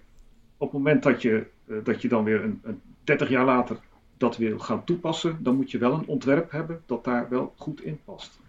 op 0.58 0.72
het 0.72 0.78
moment 0.78 1.04
dat 1.04 1.22
je, 1.22 1.46
dat 1.84 2.02
je 2.02 2.08
dan 2.08 2.24
weer 2.24 2.44
een, 2.44 2.60
een 2.64 2.82
30 3.04 3.30
jaar 3.30 3.46
later 3.46 3.78
dat 4.18 4.38
wil 4.38 4.60
gaan 4.60 4.84
toepassen, 4.84 5.38
dan 5.40 5.56
moet 5.56 5.72
je 5.72 5.78
wel 5.78 5.94
een 5.94 6.08
ontwerp 6.08 6.52
hebben 6.52 6.82
dat 6.86 7.04
daar 7.04 7.30
wel 7.30 7.54
goed 7.58 7.82
in 7.82 8.00
past. 8.06 8.40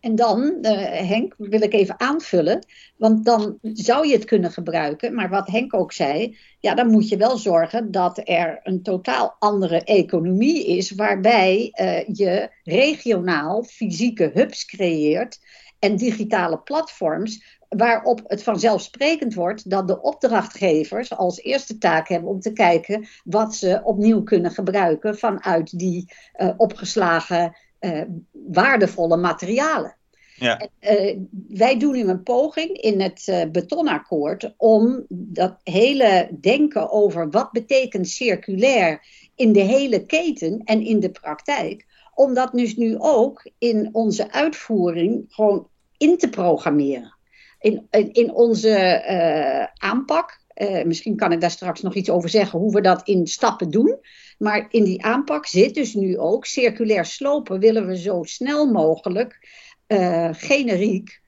En 0.00 0.14
dan, 0.14 0.58
uh, 0.62 0.70
Henk, 1.08 1.34
wil 1.38 1.62
ik 1.62 1.72
even 1.72 2.00
aanvullen, 2.00 2.66
want 2.96 3.24
dan 3.24 3.58
zou 3.62 4.06
je 4.06 4.12
het 4.12 4.24
kunnen 4.24 4.52
gebruiken. 4.52 5.14
Maar 5.14 5.28
wat 5.28 5.48
Henk 5.48 5.74
ook 5.74 5.92
zei, 5.92 6.36
ja, 6.60 6.74
dan 6.74 6.90
moet 6.90 7.08
je 7.08 7.16
wel 7.16 7.36
zorgen 7.36 7.90
dat 7.90 8.20
er 8.24 8.60
een 8.62 8.82
totaal 8.82 9.36
andere 9.38 9.84
economie 9.84 10.66
is, 10.66 10.90
waarbij 10.90 11.72
uh, 11.80 12.16
je 12.16 12.50
regionaal 12.62 13.62
fysieke 13.62 14.30
hubs 14.34 14.64
creëert 14.64 15.38
en 15.78 15.96
digitale 15.96 16.58
platforms 16.58 17.58
waarop 17.68 18.22
het 18.26 18.42
vanzelfsprekend 18.42 19.34
wordt 19.34 19.70
dat 19.70 19.88
de 19.88 20.00
opdrachtgevers 20.00 21.16
als 21.16 21.42
eerste 21.42 21.78
taak 21.78 22.08
hebben 22.08 22.30
om 22.30 22.40
te 22.40 22.52
kijken 22.52 23.06
wat 23.24 23.54
ze 23.54 23.80
opnieuw 23.84 24.22
kunnen 24.22 24.50
gebruiken 24.50 25.18
vanuit 25.18 25.78
die 25.78 26.12
uh, 26.36 26.50
opgeslagen 26.56 27.56
uh, 27.80 28.02
waardevolle 28.32 29.16
materialen. 29.16 29.96
Ja. 30.36 30.58
En, 30.58 30.70
uh, 30.80 31.18
wij 31.48 31.78
doen 31.78 31.92
nu 31.92 32.08
een 32.08 32.22
poging 32.22 32.76
in 32.80 33.00
het 33.00 33.26
uh, 33.26 33.42
betonakkoord 33.52 34.54
om 34.56 35.04
dat 35.08 35.56
hele 35.62 36.28
denken 36.40 36.90
over 36.90 37.30
wat 37.30 37.52
betekent 37.52 38.08
circulair 38.08 39.06
in 39.34 39.52
de 39.52 39.60
hele 39.60 40.06
keten 40.06 40.60
en 40.64 40.80
in 40.80 41.00
de 41.00 41.10
praktijk, 41.10 41.86
om 42.14 42.34
dat 42.34 42.52
dus 42.52 42.76
nu 42.76 42.96
ook 42.98 43.50
in 43.58 43.88
onze 43.92 44.32
uitvoering 44.32 45.24
gewoon 45.28 45.68
in 45.96 46.18
te 46.18 46.28
programmeren. 46.28 47.16
In, 47.60 47.86
in, 47.90 48.12
in 48.12 48.34
onze 48.34 49.04
uh, 49.10 49.88
aanpak, 49.88 50.40
misschien 50.84 51.16
kan 51.16 51.32
ik 51.32 51.40
daar 51.40 51.50
straks 51.50 51.82
nog 51.82 51.94
iets 51.94 52.10
over 52.10 52.28
zeggen, 52.28 52.58
hoe 52.58 52.72
we 52.72 52.80
dat 52.80 53.08
in 53.08 53.26
stappen 53.26 53.70
doen. 53.70 53.98
Maar 54.38 54.66
in 54.70 54.84
die 54.84 55.04
aanpak 55.04 55.46
zit 55.46 55.74
dus 55.74 55.94
nu 55.94 56.18
ook 56.18 56.46
circulair 56.46 57.04
slopen 57.04 57.60
willen 57.60 57.86
we 57.86 57.98
zo 57.98 58.22
snel 58.22 58.66
mogelijk 58.66 59.48
uh, 59.86 60.28
generiek 60.32 61.20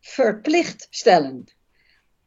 verplicht 0.00 0.86
stellen. 0.90 1.44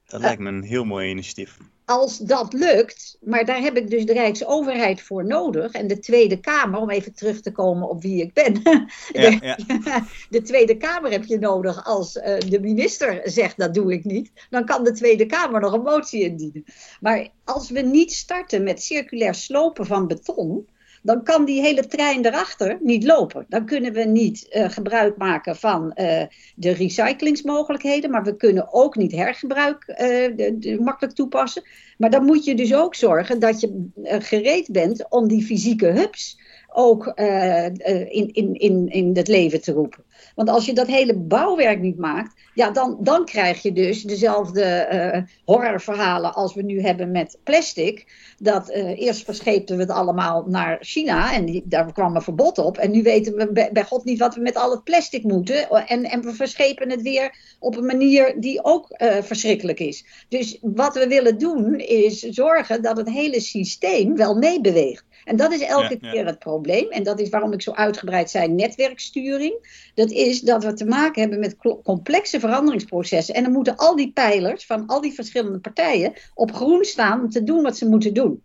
Dat 0.05 0.21
lijkt 0.21 0.41
me 0.41 0.49
een 0.49 0.63
heel 0.63 0.83
mooi 0.83 1.09
initiatief 1.09 1.57
als 1.85 2.17
dat 2.17 2.53
lukt, 2.53 3.17
maar 3.21 3.45
daar 3.45 3.61
heb 3.61 3.77
ik 3.77 3.89
dus 3.89 4.05
de 4.05 4.13
Rijksoverheid 4.13 5.01
voor 5.01 5.25
nodig 5.25 5.71
en 5.71 5.87
de 5.87 5.99
Tweede 5.99 6.39
Kamer, 6.39 6.79
om 6.79 6.89
even 6.89 7.13
terug 7.13 7.41
te 7.41 7.51
komen 7.51 7.89
op 7.89 8.01
wie 8.01 8.21
ik 8.21 8.33
ben. 8.33 8.61
Ja, 9.11 9.29
de, 9.29 9.37
ja. 9.41 9.57
de, 10.29 10.41
Tweede 10.41 10.77
Kamer 10.77 11.11
heb 11.11 11.25
je 11.25 11.39
nodig 11.39 11.85
als 11.85 12.15
uh, 12.15 12.39
de 12.39 12.59
minister 12.59 13.21
zegt 13.23 13.57
dat 13.57 13.73
doe 13.73 13.93
ik 13.93 14.03
niet, 14.03 14.31
dan 14.49 14.65
kan 14.65 14.83
de 14.83 14.91
Tweede 14.91 15.25
Kamer 15.25 15.61
nog 15.61 15.73
een 15.73 15.81
motie 15.81 16.23
indienen. 16.23 16.63
Maar 16.99 17.27
als 17.43 17.69
we 17.69 17.81
niet 17.81 18.13
starten 18.13 18.63
met 18.63 18.83
circulair 18.83 19.35
slopen 19.35 19.85
van 19.85 20.07
beton, 20.07 20.67
dan 21.03 21.23
kan 21.23 21.45
die 21.45 21.61
hele 21.61 21.87
trein 21.87 22.25
erachter 22.25 22.77
niet 22.81 23.03
lopen. 23.03 23.45
Dan 23.49 23.65
kunnen 23.65 23.93
we 23.93 24.03
niet 24.03 24.47
uh, 24.51 24.69
gebruik 24.69 25.17
maken 25.17 25.55
van 25.55 25.83
uh, 25.83 26.21
de 26.55 26.71
recyclingsmogelijkheden, 26.71 28.11
maar 28.11 28.23
we 28.23 28.35
kunnen 28.35 28.73
ook 28.73 28.95
niet 28.95 29.11
hergebruik 29.11 29.87
uh, 29.87 29.97
de, 29.97 30.55
de, 30.59 30.79
makkelijk 30.79 31.15
toepassen. 31.15 31.63
Maar 31.97 32.09
dan 32.09 32.25
moet 32.25 32.45
je 32.45 32.55
dus 32.55 32.73
ook 32.73 32.95
zorgen 32.95 33.39
dat 33.39 33.59
je 33.59 33.89
gereed 34.03 34.71
bent 34.71 35.09
om 35.09 35.27
die 35.27 35.45
fysieke 35.45 35.87
hubs 35.87 36.41
ook 36.75 37.07
in, 37.07 38.33
in, 38.33 38.53
in, 38.53 38.87
in 38.87 39.11
het 39.15 39.27
leven 39.27 39.61
te 39.61 39.71
roepen. 39.71 40.03
Want 40.35 40.49
als 40.49 40.65
je 40.65 40.73
dat 40.73 40.87
hele 40.87 41.17
bouwwerk 41.17 41.79
niet 41.79 41.97
maakt, 41.97 42.33
ja, 42.53 42.71
dan, 42.71 42.97
dan 42.99 43.25
krijg 43.25 43.61
je 43.61 43.71
dus 43.71 44.03
dezelfde 44.03 44.87
uh, 44.91 45.35
horrorverhalen 45.45 46.33
als 46.33 46.53
we 46.53 46.61
nu 46.61 46.81
hebben 46.81 47.11
met 47.11 47.37
plastic. 47.43 48.05
Dat 48.37 48.69
uh, 48.69 48.99
eerst 48.99 49.23
verscheepten 49.25 49.75
we 49.75 49.81
het 49.81 49.91
allemaal 49.91 50.45
naar 50.47 50.77
China 50.81 51.33
en 51.33 51.61
daar 51.65 51.93
kwam 51.93 52.15
een 52.15 52.21
verbod 52.21 52.57
op. 52.57 52.77
En 52.77 52.91
nu 52.91 53.01
weten 53.01 53.35
we 53.35 53.69
bij, 53.71 53.83
God 53.83 54.03
niet 54.03 54.19
wat 54.19 54.35
we 54.35 54.41
met 54.41 54.55
al 54.55 54.71
het 54.71 54.83
plastic 54.83 55.23
moeten. 55.23 55.69
En, 55.69 56.03
en 56.03 56.21
we 56.21 56.33
verschepen 56.33 56.89
het 56.89 57.01
weer 57.01 57.35
op 57.59 57.77
een 57.77 57.85
manier 57.85 58.35
die 58.39 58.63
ook 58.63 58.87
uh, 58.97 59.15
verschrikkelijk 59.21 59.79
is. 59.79 60.05
Dus 60.29 60.57
wat 60.61 60.93
we 60.93 61.07
willen 61.07 61.37
doen 61.37 61.75
is 61.79 62.19
zorgen 62.19 62.81
dat 62.81 62.97
het 62.97 63.09
hele 63.09 63.39
systeem 63.39 64.15
wel 64.15 64.35
meebeweegt. 64.35 65.05
En 65.23 65.35
dat 65.35 65.51
is 65.51 65.61
elke 65.61 65.97
ja, 65.99 66.07
ja. 66.07 66.11
keer 66.11 66.25
het 66.25 66.39
probleem. 66.39 66.89
En 66.89 67.03
dat 67.03 67.19
is 67.19 67.29
waarom 67.29 67.53
ik 67.53 67.61
zo 67.61 67.71
uitgebreid 67.71 68.29
zei 68.29 68.47
netwerksturing. 68.47 69.89
Dat 69.95 70.11
is 70.11 70.41
dat 70.41 70.63
we 70.63 70.73
te 70.73 70.85
maken 70.85 71.21
hebben 71.21 71.39
met 71.39 71.55
complexe 71.83 72.39
veranderingsprocessen. 72.39 73.35
En 73.35 73.43
dan 73.43 73.51
moeten 73.51 73.75
al 73.75 73.95
die 73.95 74.11
pijlers 74.11 74.65
van 74.65 74.85
al 74.85 75.01
die 75.01 75.13
verschillende 75.13 75.59
partijen 75.59 76.13
op 76.33 76.53
groen 76.53 76.83
staan 76.83 77.21
om 77.21 77.29
te 77.29 77.43
doen 77.43 77.61
wat 77.61 77.77
ze 77.77 77.85
moeten 77.85 78.13
doen. 78.13 78.43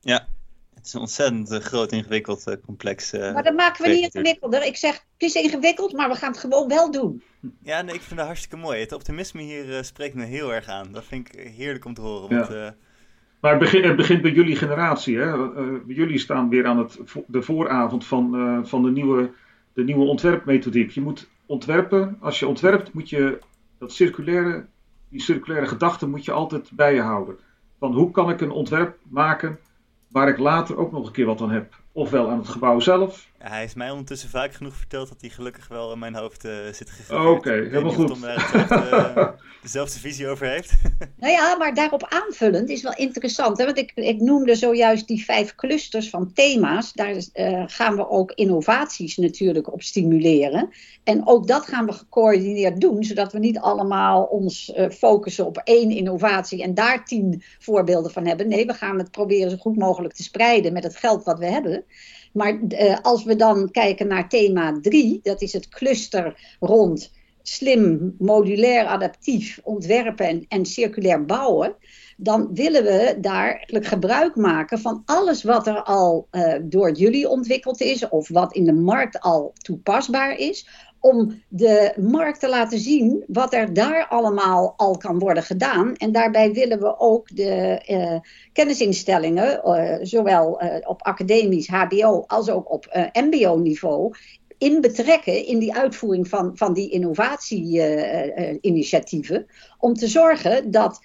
Ja, 0.00 0.26
het 0.74 0.86
is 0.86 0.92
een 0.92 1.00
ontzettend 1.00 1.52
uh, 1.52 1.58
groot, 1.58 1.92
ingewikkeld, 1.92 2.46
uh, 2.46 2.54
complex. 2.64 3.12
Uh, 3.12 3.32
maar 3.32 3.42
dat 3.42 3.54
maken 3.54 3.84
we 3.84 3.90
niet 3.90 4.14
ingewikkelder. 4.14 4.64
Ik 4.64 4.76
zeg, 4.76 4.92
het 4.92 5.02
is 5.22 5.34
ingewikkeld, 5.34 5.92
maar 5.92 6.08
we 6.08 6.14
gaan 6.14 6.30
het 6.30 6.40
gewoon 6.40 6.68
wel 6.68 6.90
doen. 6.90 7.22
Ja, 7.62 7.82
nee, 7.82 7.94
ik 7.94 8.00
vind 8.00 8.18
het 8.18 8.28
hartstikke 8.28 8.56
mooi. 8.56 8.80
Het 8.80 8.92
optimisme 8.92 9.42
hier 9.42 9.84
spreekt 9.84 10.14
me 10.14 10.24
heel 10.24 10.52
erg 10.52 10.66
aan. 10.66 10.92
Dat 10.92 11.04
vind 11.04 11.28
ik 11.28 11.40
heerlijk 11.56 11.84
om 11.84 11.94
te 11.94 12.00
horen. 12.00 12.36
Want, 12.36 12.48
ja. 12.48 12.76
Maar 13.44 13.60
het 13.60 13.96
begint, 13.96 14.22
bij 14.22 14.30
jullie 14.30 14.56
generatie. 14.56 15.18
Hè? 15.18 15.36
Uh, 15.36 15.78
jullie 15.86 16.18
staan 16.18 16.48
weer 16.48 16.66
aan 16.66 16.78
het, 16.78 17.00
de 17.26 17.42
vooravond 17.42 18.04
van, 18.04 18.34
uh, 18.34 18.58
van 18.62 18.82
de, 18.82 18.90
nieuwe, 18.90 19.30
de 19.72 19.84
nieuwe 19.84 20.04
ontwerpmethodiek. 20.04 20.90
Je 20.90 21.00
moet 21.00 21.28
ontwerpen. 21.46 22.16
Als 22.20 22.38
je 22.38 22.46
ontwerpt, 22.46 22.92
moet 22.92 23.10
je 23.10 23.38
dat 23.78 23.92
circulaire, 23.92 24.66
die 25.08 25.20
circulaire 25.20 25.66
gedachte 25.66 26.08
moet 26.08 26.24
je 26.24 26.32
altijd 26.32 26.70
bij 26.72 26.94
je 26.94 27.00
houden. 27.00 27.36
Van 27.78 27.92
hoe 27.92 28.10
kan 28.10 28.30
ik 28.30 28.40
een 28.40 28.50
ontwerp 28.50 28.98
maken 29.08 29.58
waar 30.08 30.28
ik 30.28 30.38
later 30.38 30.76
ook 30.76 30.92
nog 30.92 31.06
een 31.06 31.12
keer 31.12 31.26
wat 31.26 31.40
aan 31.40 31.50
heb. 31.50 31.74
Ofwel 31.92 32.30
aan 32.30 32.38
het 32.38 32.48
gebouw 32.48 32.80
zelf. 32.80 33.28
Hij 33.48 33.58
heeft 33.60 33.76
mij 33.76 33.90
ondertussen 33.90 34.28
vaak 34.28 34.54
genoeg 34.54 34.74
verteld 34.74 35.08
dat 35.08 35.20
hij 35.20 35.30
gelukkig 35.30 35.68
wel 35.68 35.92
in 35.92 35.98
mijn 35.98 36.14
hoofd 36.14 36.44
uh, 36.44 36.52
zit 36.72 36.90
gegeven. 36.90 37.20
Oké, 37.20 37.28
okay, 37.28 37.58
helemaal 37.58 37.92
goed. 37.92 38.06
Tom 38.06 38.20
daar 38.20 38.54
uh, 38.70 39.28
dezelfde 39.62 39.98
visie 39.98 40.28
over 40.28 40.46
heeft. 40.46 40.72
nou 41.20 41.32
ja, 41.32 41.56
maar 41.56 41.74
daarop 41.74 42.06
aanvullend 42.08 42.68
is 42.68 42.82
wel 42.82 42.94
interessant. 42.94 43.58
Hè? 43.58 43.64
Want 43.64 43.78
ik, 43.78 43.92
ik 43.94 44.20
noemde 44.20 44.54
zojuist 44.54 45.06
die 45.06 45.24
vijf 45.24 45.54
clusters 45.54 46.10
van 46.10 46.32
thema's. 46.32 46.92
Daar 46.92 47.14
uh, 47.14 47.62
gaan 47.66 47.96
we 47.96 48.08
ook 48.08 48.32
innovaties 48.32 49.16
natuurlijk 49.16 49.72
op 49.72 49.82
stimuleren. 49.82 50.70
En 51.02 51.26
ook 51.26 51.46
dat 51.46 51.66
gaan 51.66 51.86
we 51.86 51.92
gecoördineerd 51.92 52.80
doen, 52.80 53.04
zodat 53.04 53.32
we 53.32 53.38
niet 53.38 53.58
allemaal 53.58 54.22
ons 54.22 54.72
focussen 54.90 55.46
op 55.46 55.60
één 55.64 55.90
innovatie 55.90 56.62
en 56.62 56.74
daar 56.74 57.04
tien 57.04 57.42
voorbeelden 57.58 58.10
van 58.10 58.26
hebben. 58.26 58.48
Nee, 58.48 58.66
we 58.66 58.74
gaan 58.74 58.98
het 58.98 59.10
proberen 59.10 59.50
zo 59.50 59.56
goed 59.56 59.76
mogelijk 59.76 60.14
te 60.14 60.22
spreiden 60.22 60.72
met 60.72 60.84
het 60.84 60.96
geld 60.96 61.24
wat 61.24 61.38
we 61.38 61.46
hebben. 61.46 61.84
Maar 62.34 62.58
uh, 62.68 62.96
als 63.02 63.24
we 63.24 63.33
dan 63.36 63.70
kijken 63.70 64.06
naar 64.06 64.28
thema 64.28 64.78
3, 64.80 65.20
dat 65.22 65.42
is 65.42 65.52
het 65.52 65.68
cluster 65.68 66.56
rond 66.60 67.12
slim, 67.46 68.14
modulair, 68.18 68.86
adaptief 68.86 69.60
ontwerpen 69.62 70.26
en, 70.26 70.44
en 70.48 70.66
circulair 70.66 71.24
bouwen. 71.24 71.74
Dan 72.16 72.54
willen 72.54 72.82
we 72.82 73.16
daar 73.20 73.64
gebruik 73.68 74.36
maken 74.36 74.78
van 74.78 75.02
alles 75.04 75.42
wat 75.42 75.66
er 75.66 75.82
al 75.82 76.28
uh, 76.30 76.54
door 76.62 76.92
jullie 76.92 77.28
ontwikkeld 77.28 77.80
is, 77.80 78.08
of 78.08 78.28
wat 78.28 78.54
in 78.54 78.64
de 78.64 78.72
markt 78.72 79.20
al 79.20 79.52
toepasbaar 79.54 80.38
is, 80.38 80.68
om 81.04 81.42
de 81.48 81.92
markt 82.00 82.40
te 82.40 82.48
laten 82.48 82.78
zien 82.78 83.24
wat 83.26 83.54
er 83.54 83.72
daar 83.72 84.06
allemaal 84.08 84.74
al 84.76 84.96
kan 84.96 85.18
worden 85.18 85.42
gedaan. 85.42 85.96
En 85.96 86.12
daarbij 86.12 86.52
willen 86.52 86.78
we 86.78 86.98
ook 86.98 87.36
de 87.36 87.82
uh, 87.90 88.18
kennisinstellingen, 88.52 89.60
uh, 89.64 89.96
zowel 90.02 90.62
uh, 90.62 90.76
op 90.84 91.02
academisch 91.02 91.68
HBO 91.68 92.24
als 92.26 92.50
ook 92.50 92.72
op 92.72 93.08
MBO-niveau, 93.12 94.14
in 94.58 94.80
betrekken 94.80 95.46
in 95.46 95.58
die 95.58 95.74
uitvoering 95.74 96.28
van, 96.28 96.50
van 96.54 96.72
die 96.72 96.90
innovatie-initiatieven. 96.90 99.46
om 99.78 99.94
te 99.94 100.08
zorgen 100.08 100.70
dat 100.70 101.00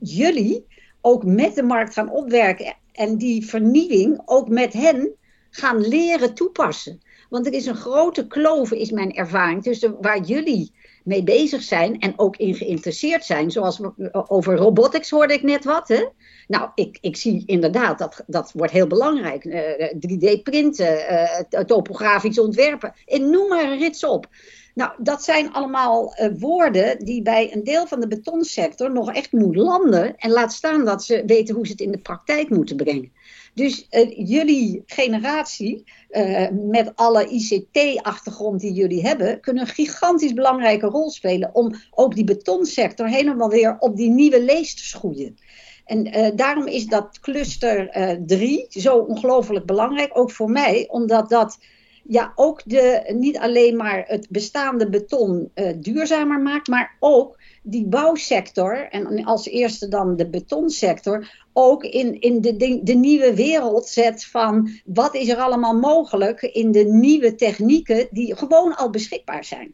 jullie 0.00 0.66
ook 1.00 1.24
met 1.24 1.54
de 1.54 1.62
markt 1.62 1.92
gaan 1.92 2.10
opwerken 2.10 2.76
en 2.92 3.16
die 3.16 3.46
vernieuwing 3.46 4.22
ook 4.24 4.48
met 4.48 4.72
hen 4.72 5.14
gaan 5.50 5.80
leren 5.80 6.34
toepassen. 6.34 7.00
Want 7.34 7.46
er 7.46 7.52
is 7.52 7.66
een 7.66 7.76
grote 7.76 8.26
kloof, 8.26 8.72
is 8.72 8.90
mijn 8.90 9.14
ervaring, 9.14 9.62
tussen 9.62 9.96
waar 10.00 10.20
jullie 10.20 10.72
mee 11.04 11.22
bezig 11.22 11.62
zijn 11.62 12.00
en 12.00 12.12
ook 12.16 12.36
in 12.36 12.54
geïnteresseerd 12.54 13.24
zijn. 13.24 13.50
Zoals 13.50 13.80
over 14.12 14.56
robotics 14.56 15.10
hoorde 15.10 15.34
ik 15.34 15.42
net 15.42 15.64
wat. 15.64 15.88
Hè? 15.88 16.04
Nou, 16.48 16.70
ik, 16.74 16.98
ik 17.00 17.16
zie 17.16 17.42
inderdaad, 17.46 17.98
dat, 17.98 18.24
dat 18.26 18.52
wordt 18.52 18.72
heel 18.72 18.86
belangrijk. 18.86 19.44
Uh, 19.44 19.60
3D-printen, 19.92 20.96
uh, 21.10 21.60
topografisch 21.60 22.38
ontwerpen. 22.38 22.94
En 23.06 23.30
noem 23.30 23.48
maar 23.48 23.64
een 23.64 23.78
rits 23.78 24.04
op. 24.04 24.26
Nou, 24.74 24.92
dat 24.98 25.24
zijn 25.24 25.52
allemaal 25.52 26.14
woorden 26.38 27.04
die 27.04 27.22
bij 27.22 27.54
een 27.54 27.64
deel 27.64 27.86
van 27.86 28.00
de 28.00 28.08
betonsector 28.08 28.92
nog 28.92 29.12
echt 29.12 29.32
moet 29.32 29.56
landen. 29.56 30.16
En 30.16 30.30
laat 30.30 30.52
staan 30.52 30.84
dat 30.84 31.04
ze 31.04 31.22
weten 31.26 31.54
hoe 31.54 31.66
ze 31.66 31.72
het 31.72 31.80
in 31.80 31.92
de 31.92 31.98
praktijk 31.98 32.50
moeten 32.50 32.76
brengen. 32.76 33.12
Dus 33.54 33.86
uh, 33.90 34.28
jullie 34.28 34.82
generatie, 34.86 35.84
uh, 36.10 36.48
met 36.52 36.92
alle 36.94 37.28
ICT-achtergrond 37.28 38.60
die 38.60 38.72
jullie 38.72 39.02
hebben, 39.02 39.40
kunnen 39.40 39.62
een 39.62 39.68
gigantisch 39.68 40.32
belangrijke 40.32 40.86
rol 40.86 41.10
spelen 41.10 41.54
om 41.54 41.74
ook 41.90 42.14
die 42.14 42.24
betonsector 42.24 43.08
helemaal 43.08 43.48
weer 43.48 43.76
op 43.78 43.96
die 43.96 44.10
nieuwe 44.10 44.42
lees 44.42 44.74
te 44.74 44.84
schoeien. 44.84 45.36
En 45.84 46.18
uh, 46.18 46.28
daarom 46.36 46.66
is 46.66 46.86
dat 46.86 47.20
cluster 47.20 47.90
3 48.26 48.66
zo 48.68 48.96
ongelooflijk 48.96 49.66
belangrijk, 49.66 50.18
ook 50.18 50.30
voor 50.30 50.50
mij, 50.50 50.88
omdat 50.90 51.28
dat 51.28 51.58
ja, 52.06 52.32
ook 52.34 52.62
de, 52.64 53.14
niet 53.16 53.38
alleen 53.38 53.76
maar 53.76 54.04
het 54.06 54.26
bestaande 54.30 54.88
beton 54.88 55.50
duurzamer 55.76 56.40
maakt, 56.40 56.68
maar 56.68 56.96
ook 57.00 57.38
die 57.62 57.86
bouwsector, 57.86 58.88
en 58.90 59.24
als 59.24 59.46
eerste 59.46 59.88
dan 59.88 60.16
de 60.16 60.28
betonsector, 60.28 61.43
ook 61.56 61.84
in, 61.84 62.20
in 62.20 62.40
de, 62.40 62.56
de, 62.56 62.80
de, 62.82 62.94
nieuwe 62.94 63.34
wereld 63.34 63.86
zet 63.86 64.24
van 64.24 64.70
wat 64.84 65.14
is 65.14 65.28
er 65.28 65.36
allemaal 65.36 65.78
mogelijk 65.78 66.42
in 66.42 66.72
de 66.72 66.84
nieuwe 66.84 67.34
technieken 67.34 68.08
die 68.10 68.36
gewoon 68.36 68.76
al 68.76 68.90
beschikbaar 68.90 69.44
zijn. 69.44 69.72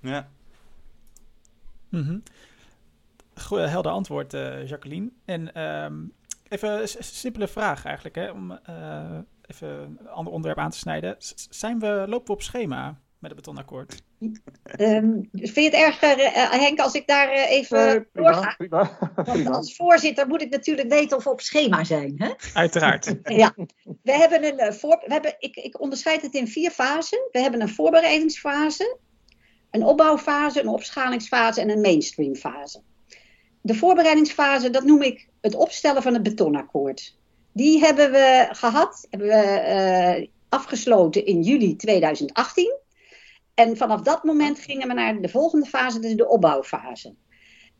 Ja. 0.00 0.28
Mm 1.88 2.02
-hmm. 2.02 2.22
helder 3.48 3.92
antwoord, 3.92 4.34
uh, 4.34 4.68
Jacqueline. 4.68 5.10
En 5.24 5.62
um, 5.62 6.12
even 6.48 6.80
een 6.80 6.88
simpele 7.00 7.48
vraag 7.48 7.84
eigenlijk, 7.84 8.14
hè, 8.14 8.30
om 8.30 8.50
uh, 8.70 9.18
even 9.46 9.68
een 9.68 10.08
ander 10.08 10.32
onderwerp 10.32 10.58
aan 10.58 10.70
te 10.70 10.78
snijden. 10.78 11.16
Zijn 11.50 11.78
we, 11.78 12.04
lopen 12.08 12.26
we 12.26 12.32
op 12.32 12.42
schema? 12.42 13.00
Met 13.28 13.36
het 13.36 13.44
betonakkoord. 13.44 14.02
Um, 14.80 15.28
vind 15.32 15.54
je 15.54 15.62
het 15.62 15.74
erg, 15.74 16.02
uh, 16.02 16.50
Henk, 16.50 16.80
als 16.80 16.94
ik 16.94 17.06
daar 17.06 17.34
uh, 17.34 17.50
even 17.50 17.94
uh, 17.94 18.02
doorga? 18.12 18.54
Prima, 18.56 18.98
Want 19.14 19.48
als 19.48 19.76
voorzitter 19.76 20.26
moet 20.26 20.42
ik 20.42 20.50
natuurlijk 20.50 20.88
weten 20.88 21.16
of 21.16 21.24
we 21.24 21.30
op 21.30 21.40
schema 21.40 21.84
zijn. 21.84 22.14
Hè? 22.16 22.32
Uiteraard. 22.54 23.14
ja, 23.42 23.54
we 24.02 24.12
hebben 24.12 24.44
een 24.44 24.74
voor, 24.74 25.02
we 25.06 25.12
hebben, 25.12 25.34
ik, 25.38 25.56
ik 25.56 25.80
onderscheid 25.80 26.22
het 26.22 26.34
in 26.34 26.48
vier 26.48 26.70
fasen. 26.70 27.28
We 27.32 27.40
hebben 27.40 27.60
een 27.60 27.68
voorbereidingsfase, 27.68 28.98
een 29.70 29.84
opbouwfase, 29.84 30.60
een 30.60 30.68
opschalingsfase 30.68 31.60
en 31.60 31.70
een 31.70 31.80
mainstreamfase. 31.80 32.80
De 33.60 33.74
voorbereidingsfase, 33.74 34.70
dat 34.70 34.84
noem 34.84 35.02
ik 35.02 35.28
het 35.40 35.54
opstellen 35.54 36.02
van 36.02 36.14
het 36.14 36.22
betonakkoord. 36.22 37.16
Die 37.52 37.80
hebben 37.80 38.10
we 38.10 38.48
gehad, 38.50 39.06
hebben 39.10 39.28
we 39.28 40.28
afgesloten 40.48 41.26
in 41.26 41.42
juli 41.42 41.76
2018. 41.76 42.84
En 43.56 43.76
vanaf 43.76 44.00
dat 44.00 44.24
moment 44.24 44.58
gingen 44.58 44.88
we 44.88 44.94
naar 44.94 45.20
de 45.20 45.28
volgende 45.28 45.66
fase, 45.66 46.00
dus 46.00 46.14
de 46.14 46.28
opbouwfase. 46.28 47.14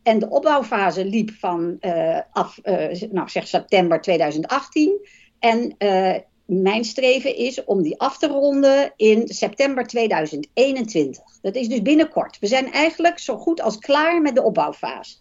En 0.03 0.19
de 0.19 0.29
opbouwfase 0.29 1.05
liep 1.05 1.31
van 1.31 1.77
uh, 1.81 2.19
af, 2.31 2.59
uh, 2.63 3.01
nou 3.11 3.29
zeg 3.29 3.47
september 3.47 4.01
2018. 4.01 5.07
En 5.39 5.75
uh, 5.77 6.15
mijn 6.45 6.83
streven 6.83 7.35
is 7.35 7.63
om 7.63 7.81
die 7.81 7.99
af 7.99 8.17
te 8.17 8.27
ronden 8.27 8.93
in 8.95 9.27
september 9.27 9.87
2021. 9.87 11.23
Dat 11.41 11.55
is 11.55 11.67
dus 11.67 11.81
binnenkort. 11.81 12.39
We 12.39 12.47
zijn 12.47 12.71
eigenlijk 12.71 13.19
zo 13.19 13.37
goed 13.37 13.61
als 13.61 13.77
klaar 13.77 14.21
met 14.21 14.35
de 14.35 14.43
opbouwfase. 14.43 15.15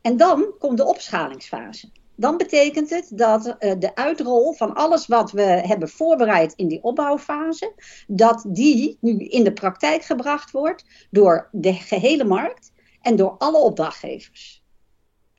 En 0.00 0.16
dan 0.16 0.54
komt 0.58 0.76
de 0.76 0.86
opschalingsfase. 0.86 1.90
Dan 2.20 2.36
betekent 2.36 2.90
het 2.90 3.10
dat 3.14 3.46
uh, 3.46 3.72
de 3.78 3.94
uitrol 3.94 4.52
van 4.52 4.74
alles 4.74 5.06
wat 5.06 5.30
we 5.30 5.42
hebben 5.42 5.88
voorbereid 5.88 6.52
in 6.56 6.68
die 6.68 6.82
opbouwfase, 6.82 7.72
dat 8.06 8.44
die 8.48 8.98
nu 9.00 9.18
in 9.18 9.44
de 9.44 9.52
praktijk 9.52 10.02
gebracht 10.02 10.50
wordt 10.50 10.84
door 11.10 11.48
de 11.52 11.72
gehele 11.72 12.24
markt 12.24 12.72
en 13.00 13.16
door 13.16 13.34
alle 13.38 13.58
opdrachtgevers. 13.58 14.62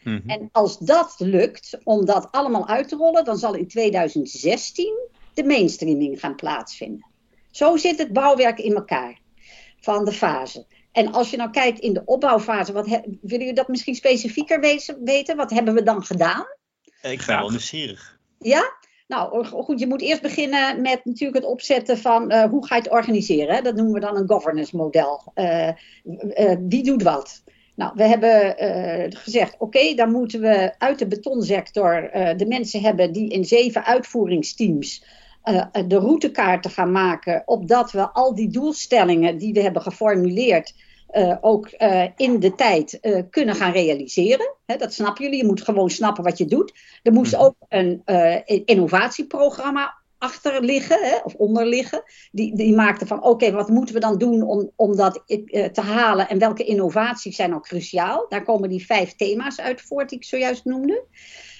Mm 0.03 0.15
-hmm. 0.17 0.30
En 0.30 0.49
als 0.51 0.77
dat 0.77 1.15
lukt 1.17 1.77
om 1.84 2.05
dat 2.05 2.27
allemaal 2.32 2.67
uit 2.67 2.88
te 2.88 2.95
rollen, 2.95 3.25
dan 3.25 3.38
zal 3.38 3.55
in 3.55 3.67
2016 3.67 5.09
de 5.34 5.43
mainstreaming 5.43 6.19
gaan 6.19 6.36
plaatsvinden. 6.36 7.07
Zo 7.51 7.77
zit 7.77 7.97
het 7.97 8.13
bouwwerk 8.13 8.59
in 8.59 8.75
elkaar 8.75 9.19
van 9.80 10.05
de 10.05 10.11
fase. 10.11 10.65
En 10.91 11.11
als 11.11 11.30
je 11.30 11.38
nou 11.38 11.49
kijkt 11.49 11.80
in 11.80 11.93
de 11.93 12.05
opbouwfase, 12.05 12.73
wat 12.73 12.88
willen 12.88 13.19
jullie 13.21 13.53
dat 13.53 13.67
misschien 13.67 13.95
specifieker 13.95 14.59
weten? 15.01 15.36
Wat 15.36 15.49
hebben 15.49 15.73
we 15.73 15.84
dan 15.84 16.03
gedaan? 16.03 16.57
Ik 17.02 17.24
ben 17.26 17.38
wel 17.38 17.50
nieuwsgierig. 17.50 18.20
Ja? 18.39 18.78
Nou, 19.08 19.45
goed, 19.45 19.80
je 19.80 19.88
moet 19.88 20.02
eerst 20.02 20.22
beginnen 20.22 20.82
met 20.82 21.06
natuurlijk 21.06 21.43
het 21.43 21.52
opzetten 21.52 21.97
van 21.97 22.32
uh, 22.32 22.43
hoe 22.43 22.66
ga 22.66 22.76
je 22.76 22.82
het 22.82 22.91
organiseren. 22.91 23.56
Hè? 23.56 23.62
Dat 23.62 23.76
noemen 23.76 23.93
we 23.93 24.00
dan 24.00 24.18
een 24.18 24.30
governance 24.30 24.76
model. 24.76 25.32
Uh, 25.36 25.68
uh, 25.68 26.56
wie 26.60 26.84
doet 26.84 27.04
wat? 27.04 27.43
Nou, 27.76 27.91
we 27.95 28.04
hebben 28.04 28.56
gezegd, 29.18 29.54
oké, 29.54 29.64
okay, 29.64 29.95
dan 29.95 30.12
moeten 30.12 30.41
we 30.41 30.74
uit 30.78 31.00
de 31.00 31.08
betonsector 31.08 32.10
de 32.38 32.45
mensen 32.47 32.82
hebben 32.82 33.12
die 33.12 33.30
in 33.30 33.45
zeven 33.45 33.86
uitvoeringsteams 33.86 35.04
de 35.88 35.95
routekaarten 35.95 36.72
gaan 36.72 36.91
maken, 36.91 37.43
opdat 37.45 37.91
we 37.91 38.10
al 38.10 38.36
die 38.36 38.50
doelstellingen 38.50 39.38
die 39.38 39.54
we 39.54 39.62
hebben 39.62 39.82
geformuleerd, 39.82 40.74
uh, 41.14 41.38
ook 41.41 41.70
uh, 41.78 42.05
in 42.16 42.39
de 42.39 42.55
tijd 42.55 42.97
uh, 43.01 43.22
kunnen 43.30 43.55
gaan 43.55 43.72
realiseren. 43.72 44.55
He, 44.66 44.78
dat 44.78 44.93
snappen 44.93 45.24
jullie. 45.24 45.39
Je 45.39 45.47
moet 45.47 45.62
gewoon 45.62 45.89
snappen 45.89 46.24
wat 46.24 46.38
je 46.38 46.45
doet. 46.45 46.74
Er 47.03 47.14
moest 47.14 47.36
ook 47.36 47.55
een 47.70 48.01
innovatieprogramma 48.66 49.97
achter 50.18 50.64
liggen, 50.64 50.99
hè, 51.01 51.16
of 51.24 51.34
onder 51.34 51.66
liggen. 51.66 52.03
Die, 52.32 52.55
die 52.55 52.76
maakte 52.76 53.05
van, 53.05 53.18
oké, 53.18 53.28
okay, 53.28 53.51
wat 53.51 53.70
moeten 53.70 53.95
we 53.95 54.01
dan 54.01 54.18
doen 54.18 54.41
om, 54.41 54.72
om 54.76 54.95
dat 54.95 55.24
te 55.72 55.82
halen 55.82 56.30
en 56.30 56.39
welke 56.39 56.64
innovaties 56.64 57.36
zijn 57.36 57.55
ook 57.55 57.64
cruciaal. 57.64 58.26
Daar 58.30 58.43
komen 58.43 58.70
die 58.70 58.86
vijf 58.86 59.16
thema's 59.16 59.60
uit 59.60 59.82
voort 59.82 60.10
die 60.10 60.18
ik 60.18 60.26
zojuist 60.26 60.66
noemde. 60.66 61.05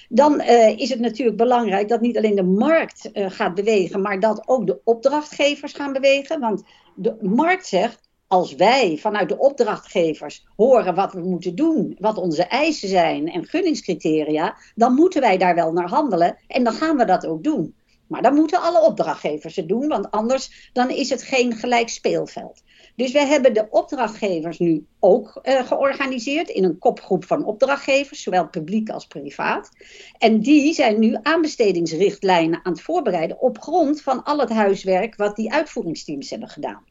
Dan 0.08 0.40
is 0.76 0.88
het 0.88 1.00
natuurlijk 1.00 1.36
belangrijk 1.36 1.88
dat 1.88 2.00
niet 2.00 2.16
alleen 2.16 2.34
de 2.34 2.42
markt 2.42 3.10
gaat 3.12 3.54
bewegen, 3.54 4.02
maar 4.02 4.20
dat 4.20 4.48
ook 4.48 4.66
de 4.66 4.80
opdrachtgevers 4.84 5.72
gaan 5.72 5.92
bewegen. 5.92 6.40
Want 6.40 6.62
de 6.94 7.16
markt 7.20 7.66
zegt, 7.66 8.09
als 8.30 8.54
wij 8.54 8.96
vanuit 8.96 9.28
de 9.28 9.38
opdrachtgevers 9.38 10.46
horen 10.56 10.94
wat 10.94 11.12
we 11.12 11.20
moeten 11.20 11.54
doen, 11.54 11.96
wat 11.98 12.16
onze 12.16 12.42
eisen 12.42 12.88
zijn 12.88 13.28
en 13.28 13.46
gunningscriteria, 13.46 14.56
dan 14.74 14.94
moeten 14.94 15.20
wij 15.20 15.38
daar 15.38 15.54
wel 15.54 15.72
naar 15.72 15.88
handelen 15.88 16.36
en 16.46 16.64
dan 16.64 16.72
gaan 16.72 16.96
we 16.96 17.04
dat 17.04 17.26
ook 17.26 17.44
doen. 17.44 17.74
Maar 18.06 18.22
dan 18.22 18.34
moeten 18.34 18.60
alle 18.60 18.82
opdrachtgevers 18.82 19.56
het 19.56 19.68
doen, 19.68 19.88
want 19.88 20.10
anders 20.10 20.70
dan 20.72 20.90
is 20.90 21.10
het 21.10 21.22
geen 21.22 21.52
gelijk 21.52 21.88
speelveld. 21.88 22.62
Dus 22.96 23.12
wij 23.12 23.26
hebben 23.26 23.54
de 23.54 23.66
opdrachtgevers 23.70 24.58
nu 24.58 24.86
ook 25.00 25.40
uh, 25.42 25.66
georganiseerd 25.66 26.48
in 26.48 26.64
een 26.64 26.78
kopgroep 26.78 27.24
van 27.24 27.44
opdrachtgevers, 27.44 28.22
zowel 28.22 28.48
publiek 28.48 28.90
als 28.90 29.06
privaat. 29.06 29.70
En 30.18 30.40
die 30.40 30.74
zijn 30.74 30.98
nu 30.98 31.18
aanbestedingsrichtlijnen 31.22 32.60
aan 32.62 32.72
het 32.72 32.82
voorbereiden 32.82 33.40
op 33.40 33.60
grond 33.60 34.02
van 34.02 34.24
al 34.24 34.38
het 34.38 34.50
huiswerk 34.50 35.16
wat 35.16 35.36
die 35.36 35.52
uitvoeringsteams 35.52 36.30
hebben 36.30 36.48
gedaan. 36.48 36.89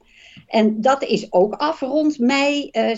En 0.50 0.82
dat 0.82 1.04
is 1.04 1.32
ook 1.32 1.54
af 1.54 1.80
rond 1.80 2.20
mei, 2.20 2.70
uh, 2.72 2.96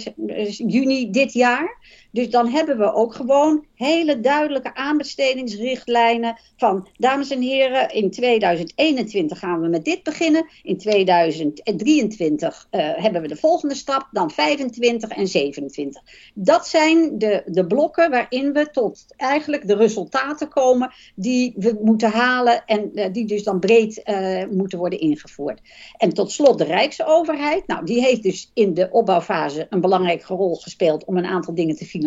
juni 0.50 1.12
dit 1.12 1.34
jaar. 1.34 1.78
Dus 2.12 2.30
dan 2.30 2.48
hebben 2.48 2.78
we 2.78 2.94
ook 2.94 3.14
gewoon 3.14 3.66
hele 3.76 4.20
duidelijke 4.20 4.76
aanbestedingsrichtlijnen 4.76 6.40
van, 6.58 6.88
dames 6.98 7.30
en 7.30 7.42
heren, 7.42 7.90
in 7.90 8.12
2021 8.12 9.40
gaan 9.40 9.62
we 9.62 9.68
met 9.68 9.86
dit 9.86 10.04
beginnen. 10.04 10.46
In 10.64 10.78
2023 10.78 12.68
uh, 12.72 12.82
hebben 12.96 13.22
we 13.22 13.28
de 13.28 13.36
volgende 13.36 13.76
stap, 13.76 14.08
dan 14.12 14.32
25 14.32 15.10
en 15.10 15.28
27. 15.28 16.02
Dat 16.34 16.68
zijn 16.68 17.18
de, 17.18 17.44
de 17.46 17.68
blokken 17.68 18.10
waarin 18.10 18.54
we 18.54 18.70
tot 18.72 19.06
eigenlijk 19.18 19.68
de 19.68 19.76
resultaten 19.76 20.50
komen 20.50 20.94
die 21.16 21.54
we 21.56 21.80
moeten 21.84 22.12
halen 22.12 22.66
en 22.66 22.90
uh, 22.94 23.06
die 23.12 23.26
dus 23.26 23.44
dan 23.44 23.60
breed 23.60 24.02
uh, 24.06 24.44
moeten 24.52 24.80
worden 24.80 25.00
ingevoerd. 25.00 25.62
En 25.98 26.14
tot 26.14 26.32
slot 26.32 26.58
de 26.58 26.64
Rijksoverheid. 26.64 27.68
Nou, 27.68 27.86
die 27.86 28.02
heeft 28.02 28.24
dus 28.24 28.52
in 28.54 28.74
de 28.74 28.90
opbouwfase 28.92 29.68
een 29.70 29.82
belangrijke 29.82 30.34
rol 30.34 30.56
gespeeld 30.56 31.06
om 31.06 31.18
een 31.18 31.26
aantal 31.26 31.54
dingen 31.54 31.76
te 31.76 31.86
financieren, 31.86 32.01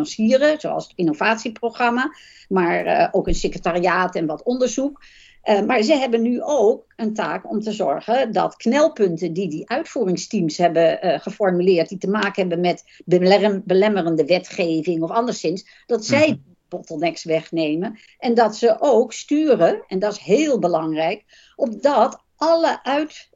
zoals 0.58 0.84
het 0.84 0.92
innovatieprogramma, 0.94 2.14
maar 2.48 2.86
uh, 2.86 3.08
ook 3.10 3.26
een 3.26 3.34
secretariaat 3.34 4.14
en 4.14 4.26
wat 4.26 4.42
onderzoek. 4.42 5.02
Uh, 5.44 5.62
maar 5.62 5.82
ze 5.82 5.94
hebben 5.94 6.22
nu 6.22 6.42
ook 6.42 6.92
een 6.96 7.14
taak 7.14 7.50
om 7.50 7.60
te 7.60 7.72
zorgen 7.72 8.32
dat 8.32 8.56
knelpunten 8.56 9.32
die 9.32 9.48
die 9.48 9.68
uitvoeringsteams 9.68 10.56
hebben 10.56 11.06
uh, 11.06 11.20
geformuleerd, 11.20 11.88
die 11.88 11.98
te 11.98 12.08
maken 12.08 12.40
hebben 12.40 12.60
met 12.60 13.02
belem 13.04 13.62
belemmerende 13.64 14.24
wetgeving 14.24 15.02
of 15.02 15.10
anderszins, 15.10 15.82
dat 15.86 16.04
zij 16.04 16.28
mm 16.28 16.32
-hmm. 16.32 16.54
bottlenecks 16.68 17.24
wegnemen 17.24 17.98
en 18.18 18.34
dat 18.34 18.56
ze 18.56 18.76
ook 18.80 19.12
sturen, 19.12 19.84
en 19.86 19.98
dat 19.98 20.12
is 20.12 20.18
heel 20.18 20.58
belangrijk, 20.58 21.24
opdat 21.56 22.23
alle 22.36 22.82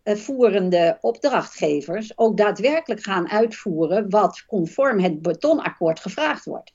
uitvoerende 0.02 0.98
opdrachtgevers 1.00 2.18
ook 2.18 2.36
daadwerkelijk 2.36 3.02
gaan 3.02 3.30
uitvoeren 3.30 4.10
wat 4.10 4.44
conform 4.46 5.00
het 5.00 5.22
betonakkoord 5.22 6.00
gevraagd 6.00 6.44
wordt. 6.44 6.72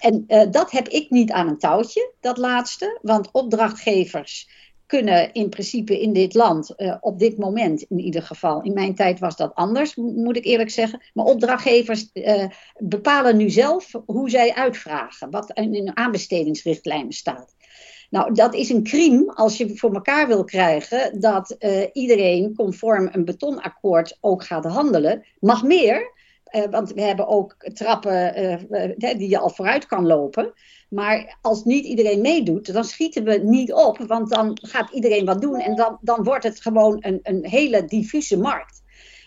En 0.00 0.24
uh, 0.28 0.42
dat 0.50 0.70
heb 0.70 0.88
ik 0.88 1.10
niet 1.10 1.32
aan 1.32 1.48
een 1.48 1.58
touwtje, 1.58 2.12
dat 2.20 2.38
laatste, 2.38 2.98
want 3.02 3.30
opdrachtgevers 3.32 4.48
kunnen 4.86 5.32
in 5.32 5.48
principe 5.48 6.00
in 6.00 6.12
dit 6.12 6.34
land, 6.34 6.72
uh, 6.76 6.96
op 7.00 7.18
dit 7.18 7.38
moment 7.38 7.82
in 7.82 7.98
ieder 7.98 8.22
geval, 8.22 8.62
in 8.62 8.72
mijn 8.72 8.94
tijd 8.94 9.18
was 9.18 9.36
dat 9.36 9.54
anders, 9.54 9.94
moet 9.94 10.36
ik 10.36 10.44
eerlijk 10.44 10.70
zeggen, 10.70 11.02
maar 11.12 11.24
opdrachtgevers 11.24 12.10
uh, 12.12 12.44
bepalen 12.78 13.36
nu 13.36 13.50
zelf 13.50 13.90
hoe 14.06 14.30
zij 14.30 14.54
uitvragen, 14.54 15.30
wat 15.30 15.50
in 15.50 15.84
de 15.84 15.94
aanbestedingsrichtlijnen 15.94 17.12
staat. 17.12 17.54
Nou, 18.10 18.34
dat 18.34 18.54
is 18.54 18.70
een 18.70 18.82
crime 18.82 19.32
als 19.34 19.56
je 19.56 19.76
voor 19.76 19.94
elkaar 19.94 20.26
wil 20.26 20.44
krijgen 20.44 21.20
dat 21.20 21.56
uh, 21.58 21.86
iedereen 21.92 22.54
conform 22.54 23.08
een 23.12 23.24
betonakkoord 23.24 24.18
ook 24.20 24.44
gaat 24.44 24.64
handelen. 24.64 25.24
Mag 25.38 25.62
meer, 25.62 26.12
uh, 26.50 26.62
want 26.70 26.92
we 26.92 27.00
hebben 27.02 27.28
ook 27.28 27.56
trappen 27.72 28.42
uh, 28.70 29.14
die 29.18 29.28
je 29.28 29.38
al 29.38 29.50
vooruit 29.50 29.86
kan 29.86 30.06
lopen. 30.06 30.52
Maar 30.88 31.38
als 31.40 31.64
niet 31.64 31.84
iedereen 31.84 32.20
meedoet, 32.20 32.72
dan 32.72 32.84
schieten 32.84 33.24
we 33.24 33.38
niet 33.42 33.72
op, 33.72 33.98
want 33.98 34.30
dan 34.30 34.58
gaat 34.62 34.90
iedereen 34.92 35.24
wat 35.24 35.40
doen 35.40 35.60
en 35.60 35.76
dan, 35.76 35.98
dan 36.00 36.24
wordt 36.24 36.44
het 36.44 36.60
gewoon 36.60 36.96
een, 37.00 37.20
een 37.22 37.46
hele 37.46 37.84
diffuse 37.84 38.38
markt. 38.38 38.82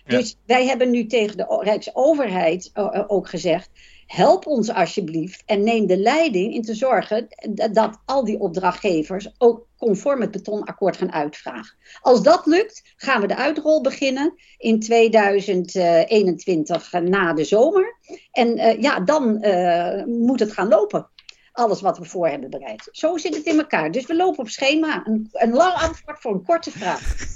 Ja. 0.06 0.18
Dus 0.18 0.38
wij 0.46 0.66
hebben 0.66 0.90
nu 0.90 1.06
tegen 1.06 1.38
de 1.38 1.62
Rijksoverheid 1.64 2.72
ook 3.08 3.30
gezegd 3.30 3.70
help 4.08 4.46
ons 4.46 4.70
alsjeblieft 4.70 5.44
en 5.46 5.64
neem 5.64 5.88
de 5.88 5.98
leiding 5.98 6.54
in 6.54 6.62
te 6.62 6.76
zorgen 6.76 7.28
dat 7.72 8.02
al 8.06 8.26
die 8.26 8.40
opdrachtgevers 8.40 9.30
ook 9.38 9.68
conform 9.78 10.22
het 10.22 10.32
betonakkoord 10.32 10.98
gaan 10.98 11.14
uitvragen. 11.14 11.78
Als 12.02 12.24
dat 12.24 12.46
lukt, 12.46 12.94
gaan 12.96 13.22
we 13.22 13.28
de 13.28 13.36
uitrol 13.36 13.82
beginnen 13.82 14.34
in 14.58 14.80
2021 14.80 16.92
na 16.92 17.34
de 17.34 17.44
zomer. 17.44 17.98
En 18.32 18.58
uh, 18.58 18.82
ja, 18.82 19.00
dan 19.00 19.46
uh, 19.46 20.04
moet 20.06 20.40
het 20.40 20.52
gaan 20.52 20.68
lopen. 20.68 21.10
Alles 21.52 21.82
wat 21.82 21.98
we 21.98 22.06
voor 22.06 22.28
hebben 22.28 22.50
bereid. 22.50 22.90
Zo 22.92 23.18
zit 23.18 23.36
het 23.36 23.46
in 23.46 23.58
elkaar. 23.58 23.92
Dus 23.92 24.06
we 24.06 24.16
lopen 24.16 24.40
op 24.40 24.50
schema. 24.50 25.06
Een, 25.06 25.30
een 25.32 25.54
lang 25.54 25.74
antwoord 25.74 26.20
voor 26.20 26.34
een 26.34 26.44
korte 26.44 26.72
vraag. 26.72 27.16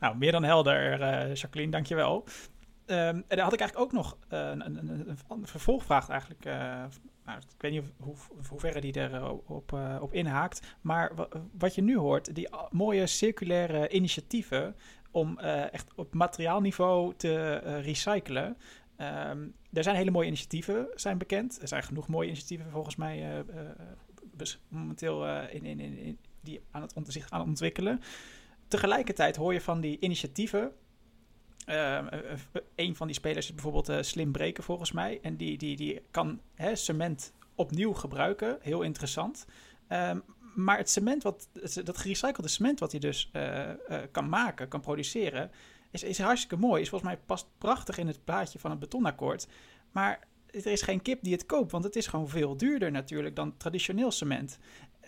Nou, 0.00 0.16
meer 0.16 0.32
dan 0.32 0.44
helder, 0.44 1.00
uh, 1.00 1.34
Jacqueline, 1.34 1.70
dankjewel. 1.70 2.24
Um, 2.90 2.96
en 2.96 3.24
daar 3.28 3.40
had 3.40 3.52
ik 3.52 3.60
eigenlijk 3.60 3.78
ook 3.78 3.92
nog 3.92 4.16
uh, 4.32 4.38
een, 4.48 4.76
een, 4.76 5.16
een, 5.28 5.46
vervolgvraag 5.46 6.08
eigenlijk. 6.08 6.44
Uh, 6.44 6.52
nou, 7.24 7.38
ik 7.38 7.60
weet 7.60 7.72
niet 7.72 7.82
of, 8.04 8.30
hoe, 8.48 8.80
die 8.80 8.96
erop 8.96 9.50
op, 9.50 9.72
uh, 9.72 9.96
op 10.00 10.12
inhaakt. 10.12 10.76
Maar 10.80 11.12
wat 11.58 11.74
je 11.74 11.82
nu 11.82 11.96
hoort, 11.96 12.34
die 12.34 12.48
mooie 12.70 13.06
circulaire 13.06 13.88
initiatieven 13.88 14.76
om 15.10 15.38
echt 15.38 15.94
op 15.94 16.14
materiaalniveau 16.14 17.14
te 17.16 17.54
recyclen. 17.80 18.56
Um, 18.96 19.54
er 19.72 19.82
zijn 19.82 19.96
hele 19.96 20.10
mooie 20.10 20.26
initiatieven, 20.26 20.88
zijn 20.94 21.18
bekend. 21.18 21.62
Er 21.62 21.68
zijn 21.68 21.82
genoeg 21.82 22.08
mooie 22.08 22.26
initiatieven 22.26 22.70
volgens 22.70 22.96
mij 22.96 23.44
momenteel 24.68 25.26
in, 25.28 25.64
in, 25.64 25.80
in, 25.80 26.18
die 26.40 26.60
aan 26.70 26.82
het, 26.82 26.94
zich 27.06 27.30
aan 27.30 27.40
het 27.40 27.48
ontwikkelen. 27.48 28.00
Tegelijkertijd 28.68 29.36
hoor 29.36 29.52
je 29.52 29.60
van 29.60 29.80
die 29.80 29.96
initiatieven 30.00 30.72
Uh, 31.68 32.06
een 32.74 32.96
van 32.96 33.06
die 33.06 33.16
spelers 33.16 33.46
is 33.46 33.54
bijvoorbeeld 33.54 33.88
uh, 33.88 33.98
Slim 34.00 34.32
Breken 34.32 34.64
volgens 34.64 34.92
mij. 34.92 35.18
En 35.22 35.36
die, 35.36 35.58
die, 35.58 35.76
die 35.76 36.02
kan 36.10 36.40
hè, 36.54 36.76
cement 36.76 37.32
opnieuw 37.54 37.92
gebruiken. 37.92 38.58
Heel 38.60 38.82
interessant. 38.82 39.46
Um, 39.88 40.22
maar 40.54 40.76
het 40.76 40.90
cement, 40.90 41.22
wat, 41.22 41.48
dat 41.84 41.98
gerecyclede 41.98 42.48
cement 42.48 42.80
wat 42.80 42.90
hij 42.90 43.00
dus 43.00 43.30
kan 44.10 44.28
maken, 44.28 44.68
kan 44.68 44.80
produceren, 44.80 45.50
is, 45.90 46.02
is 46.02 46.18
hartstikke 46.18 46.56
mooi. 46.56 46.82
Is 46.82 46.88
volgens 46.88 47.10
mij 47.10 47.20
past 47.26 47.46
prachtig 47.58 47.98
in 47.98 48.06
het 48.06 48.24
plaatje 48.24 48.58
van 48.58 48.70
het 48.70 48.80
betonakkoord. 48.80 49.48
Maar 49.92 50.26
er 50.50 50.66
is 50.66 50.82
geen 50.82 51.02
kip 51.02 51.22
die 51.22 51.32
het 51.32 51.46
koopt, 51.46 51.72
want 51.72 51.84
het 51.84 51.96
is 51.96 52.06
gewoon 52.06 52.28
veel 52.28 52.56
duurder 52.56 52.90
natuurlijk 52.90 53.36
dan 53.36 53.56
traditioneel 53.56 54.10
cement. 54.10 54.58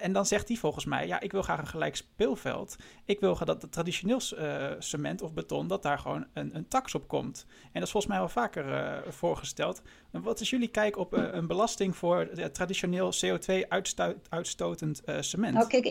En 0.00 0.12
dan 0.12 0.26
zegt 0.26 0.48
hij 0.48 0.56
volgens 0.56 0.84
mij, 0.84 1.06
ja, 1.06 1.20
ik 1.20 1.32
wil 1.32 1.42
graag 1.42 1.58
een 1.58 1.66
gelijk 1.66 1.96
speelveld. 1.96 2.76
Ik 3.04 3.20
wil 3.20 3.38
dat 3.44 3.62
het 3.62 3.72
traditioneel 3.72 4.20
uh, 4.38 4.66
cement 4.78 5.22
of 5.22 5.32
beton, 5.32 5.66
dat 5.66 5.82
daar 5.82 5.98
gewoon 5.98 6.26
een, 6.34 6.56
een 6.56 6.68
tax 6.68 6.94
op 6.94 7.08
komt. 7.08 7.46
En 7.48 7.68
dat 7.72 7.82
is 7.82 7.90
volgens 7.90 8.12
mij 8.12 8.20
wel 8.20 8.28
vaker 8.28 8.68
uh, 8.68 9.12
voorgesteld. 9.12 9.82
Wat 10.10 10.40
is 10.40 10.50
jullie 10.50 10.68
kijk 10.68 10.96
op 10.96 11.16
uh, 11.16 11.24
een 11.30 11.46
belasting 11.46 11.96
voor 11.96 12.28
traditioneel 12.52 13.12
CO2-uitstotend 13.12 15.02
cement? 15.20 15.54
Nou 15.54 15.66
kijk, 15.66 15.84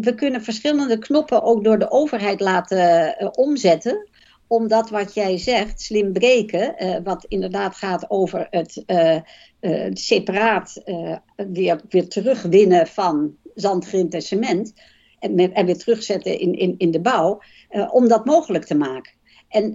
we 0.00 0.14
kunnen 0.14 0.42
verschillende 0.42 0.98
knoppen 0.98 1.42
ook 1.42 1.64
door 1.64 1.78
de 1.78 1.90
overheid 1.90 2.40
laten 2.40 3.36
omzetten 3.36 4.10
omdat 4.46 4.90
wat 4.90 5.14
jij 5.14 5.38
zegt, 5.38 5.80
slim 5.80 6.12
breken, 6.12 6.74
wat 7.04 7.24
inderdaad 7.28 7.76
gaat 7.76 8.10
over 8.10 8.46
het 8.50 8.82
uh, 8.86 9.90
separaat 9.92 10.82
weer, 11.36 11.80
weer 11.88 12.08
terugwinnen 12.08 12.86
van 12.86 13.36
zand, 13.54 13.86
grind 13.86 14.14
en 14.14 14.22
cement. 14.22 14.72
En, 15.18 15.52
en 15.52 15.66
weer 15.66 15.78
terugzetten 15.78 16.38
in, 16.38 16.54
in, 16.54 16.74
in 16.78 16.90
de 16.90 17.00
bouw. 17.00 17.42
om 17.90 18.08
dat 18.08 18.24
mogelijk 18.24 18.64
te 18.64 18.74
maken. 18.74 19.12
En 19.48 19.74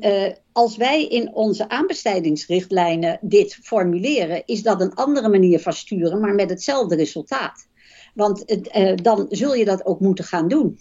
als 0.51 0.77
wij 0.77 1.05
in 1.07 1.33
onze 1.33 1.69
aanbestedingsrichtlijnen 1.69 3.19
dit 3.21 3.55
formuleren, 3.55 4.43
is 4.45 4.61
dat 4.61 4.81
een 4.81 4.93
andere 4.93 5.29
manier 5.29 5.59
van 5.59 5.73
sturen, 5.73 6.19
maar 6.19 6.35
met 6.35 6.49
hetzelfde 6.49 6.95
resultaat. 6.95 7.67
Want 8.13 8.45
dan 9.03 9.25
zul 9.29 9.53
je 9.53 9.65
dat 9.65 9.85
ook 9.85 9.99
moeten 9.99 10.25
gaan 10.25 10.47
doen. 10.47 10.79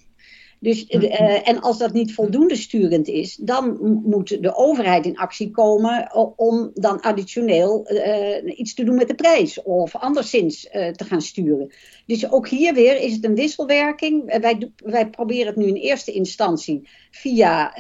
Dus, 0.59 0.85
uh, 0.89 1.49
en 1.49 1.61
als 1.61 1.79
dat 1.79 1.93
niet 1.93 2.15
voldoende 2.15 2.57
sturend 2.57 3.09
is, 3.09 3.37
dan 3.37 3.79
moet 4.05 4.43
de 4.43 4.55
overheid 4.55 5.07
in 5.07 5.17
actie 5.17 5.51
komen 5.51 6.11
om 6.37 6.71
dan 6.75 7.01
additioneel 7.01 7.87
uh, 7.93 8.59
iets 8.59 8.75
te 8.75 8.85
doen 8.85 8.95
met 8.95 9.09
de 9.09 9.15
prijs 9.15 9.63
of 9.63 9.97
anderszins 9.97 10.65
uh, 10.65 10.89
te 10.89 11.05
gaan 11.05 11.23
sturen. 11.23 11.73
Dus 12.07 12.31
ook 12.31 12.49
hier 12.49 12.75
weer 12.75 13.01
is 13.01 13.13
het 13.13 13.25
een 13.25 13.35
wisselwerking. 13.35 14.39
Wij, 14.41 14.71
wij 14.77 15.11
proberen 15.11 15.47
het 15.47 15.57
nu 15.57 15.67
in 15.67 15.75
eerste 15.75 16.13
instantie 16.13 16.89
via 17.11 17.71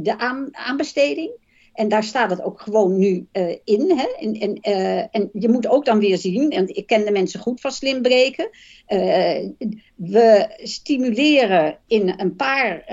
de 0.00 0.18
aan, 0.18 0.48
aanbesteding. 0.52 1.30
En 1.78 1.88
daar 1.88 2.04
staat 2.04 2.30
het 2.30 2.42
ook 2.42 2.60
gewoon 2.60 2.98
nu 2.98 3.26
uh, 3.32 3.56
in. 3.64 3.98
Hè? 3.98 4.06
En, 4.20 4.34
en, 4.34 4.58
uh, 4.62 4.98
en, 5.10 5.30
je 5.32 5.48
moet 5.48 5.66
ook 5.68 5.84
dan 5.84 5.98
weer 5.98 6.18
zien, 6.18 6.50
en 6.50 6.76
ik 6.76 6.86
ken 6.86 7.04
de 7.04 7.10
mensen 7.10 7.40
goed 7.40 7.60
van 7.60 7.72
slim 7.72 8.02
breken. 8.02 8.50
Uh, 8.88 9.48
we 9.94 10.58
stimuleren 10.62 11.78
in 11.86 12.14
een 12.16 12.36
paar 12.36 12.84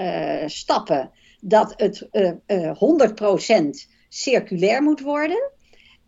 stappen 0.45 1.11
dat 1.41 1.73
het 1.77 2.07
100% 3.87 3.91
circulair 4.09 4.83
moet 4.83 5.01
worden. 5.01 5.51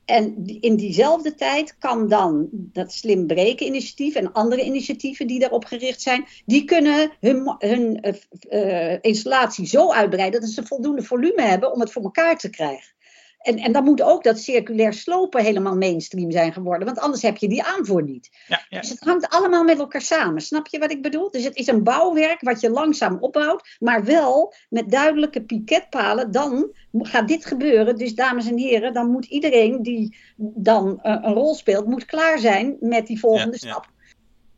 En 0.08 0.46
in 0.46 0.76
diezelfde 0.76 1.36
tijd 1.36 1.78
kan 1.78 2.08
dan 2.08 2.48
dat 2.52 2.94
slim 2.94 3.28
breken 3.28 3.66
initiatief 3.66 4.16
en 4.16 4.32
andere 4.32 4.64
initiatieven 4.64 5.28
die 5.28 5.40
daarop 5.40 5.66
gericht 5.66 6.02
zijn, 6.02 6.26
die 6.46 6.64
kunnen 6.64 7.12
hun, 7.20 7.56
hun 7.58 8.16
uh, 8.50 8.98
installatie 9.02 9.66
zo 9.66 9.92
uitbreiden 9.92 10.42
dat 10.42 10.50
ze 10.50 10.66
voldoende 10.66 11.04
volume 11.04 11.42
hebben 11.42 11.74
om 11.74 11.80
het 11.80 11.92
voor 11.92 12.04
elkaar 12.04 12.38
te 12.38 12.50
krijgen. 12.50 12.96
En, 13.38 13.58
en 13.58 13.72
dan 13.72 13.84
moet 13.84 14.02
ook 14.02 14.24
dat 14.24 14.40
circulair 14.40 14.94
slopen 14.94 15.44
helemaal 15.44 15.76
mainstream 15.76 16.32
zijn 16.32 16.54
geworden. 16.54 16.86
Want 16.86 17.00
anders 17.00 17.22
heb 17.22 17.38
je 17.38 17.48
die 17.48 17.64
aanvoer 17.64 18.04
niet. 18.04 18.30
Ja, 18.48 18.66
ja. 18.70 18.80
Dus 18.80 18.90
het 18.90 19.00
hangt 19.00 19.30
allemaal 19.30 19.64
met 19.64 19.80
elkaar 19.80 20.02
samen. 20.02 20.42
Snap 20.42 20.68
je 20.68 20.80
wat 20.80 20.92
ik 20.92 21.02
bedoel? 21.02 21.32
Dus 21.32 21.44
het 21.44 21.56
is 21.56 21.68
een 21.68 21.84
bouwwerk 21.84 22.42
wat 22.42 22.62
je 22.62 22.70
langzaam 22.70 23.18
opbouwt. 23.20 23.78
Maar 23.80 24.04
wel 24.04 24.54
met 24.70 24.90
duidelijke 24.92 25.44
piketpalen. 25.44 26.32
Dan 26.32 26.72
gaat 26.92 27.28
dit 27.28 27.46
gebeuren. 27.46 27.96
Dus 27.96 28.16
dames 28.16 28.48
en 28.48 28.58
heren, 28.58 28.94
dan 28.94 29.12
moet 29.12 29.26
iedereen 29.26 29.82
die 29.82 30.18
dan 30.38 31.00
uh, 31.04 31.18
een 31.22 31.34
rol 31.34 31.56
speelt, 31.56 31.88
moet 31.88 32.06
klaar 32.06 32.40
zijn 32.40 32.78
met 32.80 33.08
die 33.08 33.20
volgende 33.20 33.58
ja, 33.60 33.70
stap. 33.70 33.90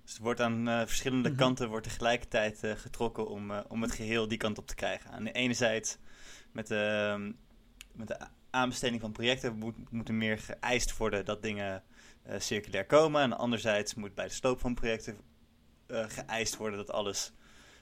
Dus 0.06 0.16
er 0.16 0.24
wordt 0.24 0.42
aan 0.42 0.68
uh, 0.68 0.80
verschillende 0.86 1.30
-hmm. 1.30 1.38
kanten 1.38 1.70
wordt 1.70 1.88
tegelijkertijd 1.88 2.60
uh, 2.64 2.72
getrokken 2.72 3.28
om, 3.28 3.52
om 3.68 3.82
het 3.82 3.92
geheel 3.92 4.28
die 4.28 4.38
kant 4.38 4.58
op 4.58 4.68
te 4.68 4.76
krijgen. 4.76 5.12
Aan 5.12 5.24
de 5.24 5.32
ene 5.32 5.54
zijde 5.54 5.88
met 6.52 6.68
de, 6.68 7.34
met 7.94 8.08
de 8.08 8.18
aanbesteding 8.50 9.02
van 9.02 9.12
projecten 9.12 9.58
moet, 9.58 9.92
moet 9.92 10.08
er 10.08 10.14
meer 10.14 10.38
geëist 10.38 10.98
worden 10.98 11.26
dat 11.26 11.42
dingen 11.42 11.84
uh, 12.28 12.40
circulair 12.40 12.86
komen. 12.86 13.22
En 13.22 13.38
anderzijds 13.38 13.94
moet 13.94 14.16
bij 14.16 14.26
de 14.26 14.34
sloop 14.34 14.60
van 14.60 14.74
projecten 14.74 15.18
uh, 15.88 16.06
geëist 16.08 16.56
worden 16.56 16.78
dat 16.78 16.92
alles 16.92 17.34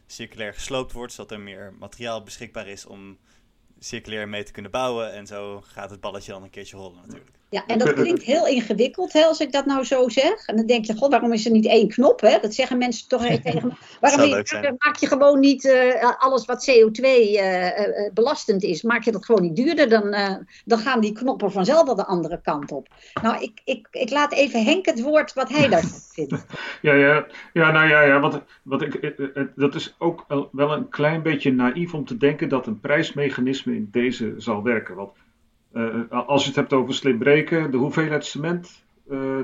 circulair 0.05 0.53
gesloopt 0.53 0.91
wordt, 0.91 1.13
zodat 1.13 1.32
er 1.32 1.39
meer 1.39 1.74
materiaal 1.80 2.24
beschikbaar 2.24 2.68
is 2.68 2.86
om 2.86 3.18
circulair 3.80 4.30
mee 4.30 4.43
te 4.43 4.51
kunnen 4.51 4.72
bouwen. 4.72 5.13
En 5.13 5.28
zo 5.28 5.61
gaat 5.61 5.89
het 5.89 5.99
balletje 5.99 6.32
dan 6.32 6.43
een 6.43 6.49
keertje 6.49 6.78
rollen 6.78 7.01
natuurlijk. 7.01 7.38
Ja, 7.50 7.64
en 7.68 7.78
dat 7.78 7.93
klinkt 7.93 8.24
heel 8.24 8.48
ingewikkeld 8.48 9.14
hè, 9.14 9.24
als 9.24 9.39
ik 9.39 9.52
dat 9.52 9.66
nou 9.66 9.84
zo 9.84 10.10
zeg. 10.10 10.45
En 10.45 10.56
dan 10.56 10.66
denk 10.66 10.86
je, 10.86 10.95
god, 10.95 11.12
waarom 11.12 11.34
is 11.34 11.45
er 11.45 11.52
niet 11.52 11.68
één 11.68 11.88
knop? 11.88 12.22
Hè? 12.22 12.38
Dat 12.41 12.54
zeggen 12.54 12.78
mensen 12.78 13.08
toch 13.08 13.26
tegen 13.43 13.68
me. 13.68 13.74
Waarom 14.00 14.22
je, 14.22 14.76
maak 14.78 14.95
je 14.95 15.08
gewoon 15.08 15.39
niet 15.39 15.64
uh, 15.64 16.14
alles 16.18 16.45
wat 16.45 16.70
CO2 16.72 17.02
uh, 17.02 17.66
uh, 17.66 18.14
belastend 18.14 18.64
is, 18.64 18.82
maak 18.82 19.04
je 19.04 19.12
dat 19.12 19.26
gewoon 19.26 19.41
niet 19.41 19.56
duurder? 19.56 19.89
Dan, 19.89 20.16
dan 20.66 20.80
gaan 20.80 21.00
die 21.00 21.12
knoppen 21.12 21.52
vanzelf 21.52 21.86
wel 21.86 21.95
de 21.95 22.06
andere 22.06 22.41
kant 22.41 22.72
op. 22.72 22.88
Nou, 23.22 23.41
ik, 23.43 23.62
ik, 23.66 23.88
ik 23.91 24.10
laat 24.10 24.34
even 24.34 24.64
Henk 24.64 24.86
het 24.86 25.02
woord 25.02 25.34
wat 25.34 25.50
hij 25.50 25.68
daarvan 25.68 26.00
vindt. 26.14 26.45
Ja, 26.82 26.93
ja, 26.93 27.26
ja, 27.54 27.72
nou 27.72 27.88
ja, 27.88 28.02
ja 28.02 28.20
wat, 28.20 28.41
wat 28.64 28.82
ik, 28.82 29.16
dat 29.56 29.76
is 29.76 29.95
ook 29.98 30.26
wel 30.52 30.72
een 30.72 30.89
klein 30.89 31.22
beetje 31.22 31.52
naïef 31.52 31.93
om 31.93 32.06
te 32.06 32.18
denken 32.18 32.50
dat 32.50 32.68
een 32.68 32.80
prijsmechanisme 32.80 33.76
in 33.76 33.88
deze 33.91 34.34
zal 34.38 34.64
werken. 34.64 34.95
Want 34.95 35.12
als 36.09 36.41
je 36.41 36.47
het 36.47 36.55
hebt 36.55 36.73
over 36.73 36.93
slim 36.93 37.17
breken, 37.17 37.71
de 37.71 37.78
hoeveelheid 37.78 38.25
cement 38.25 38.84
uh, 39.09 39.39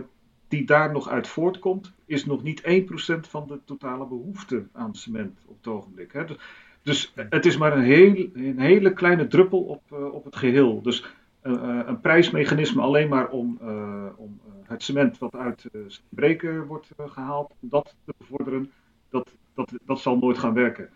die 0.47 0.65
daar 0.65 0.91
nog 0.91 1.09
uit 1.09 1.27
voortkomt, 1.27 1.93
is 2.05 2.25
nog 2.25 2.43
niet 2.43 2.61
1% 2.61 3.29
van 3.29 3.47
de 3.47 3.59
totale 3.65 4.05
behoefte 4.05 4.67
aan 4.71 4.95
cement 4.95 5.39
op 5.45 5.57
het 5.57 5.67
ogenblik. 5.67 6.13
Hè. 6.13 6.25
Dus, 6.25 6.37
dus 6.81 7.13
het 7.29 7.45
is 7.45 7.57
maar 7.57 7.77
een, 7.77 7.83
heel, 7.83 8.29
een 8.33 8.59
hele 8.59 8.93
kleine 8.93 9.27
druppel 9.27 9.63
op, 9.63 9.81
uh, 9.93 10.13
op 10.13 10.25
het 10.25 10.35
geheel. 10.35 10.81
Dus 10.81 11.05
een 11.41 11.99
prijsmechanisme 11.99 12.81
alleen 12.81 13.09
maar 13.09 13.29
om, 13.29 13.57
om 14.15 14.39
het 14.63 14.83
cement 14.83 15.17
wat 15.17 15.35
uit 15.35 15.65
breken 16.09 16.65
wordt 16.65 16.89
gehaald, 16.97 17.53
om 17.61 17.69
dat 17.69 17.95
te 18.05 18.13
bevorderen, 18.17 18.71
dat, 19.09 19.29
dat, 19.53 19.71
dat 19.85 19.99
zal 19.99 20.17
nooit 20.17 20.37
gaan 20.37 20.53
werken. 20.53 20.89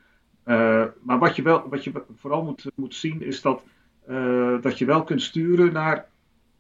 maar 1.01 1.19
wat 1.19 1.35
je, 1.35 1.41
wel, 1.41 1.69
wat 1.69 1.83
je 1.83 1.91
vooral 2.15 2.43
moet, 2.43 2.71
moet 2.75 2.95
zien 2.95 3.21
is 3.21 3.41
dat 3.41 3.63
dat 4.62 4.78
je 4.78 4.86
wel 4.86 5.03
kunt 5.03 5.22
sturen 5.22 5.74
naar 5.74 6.08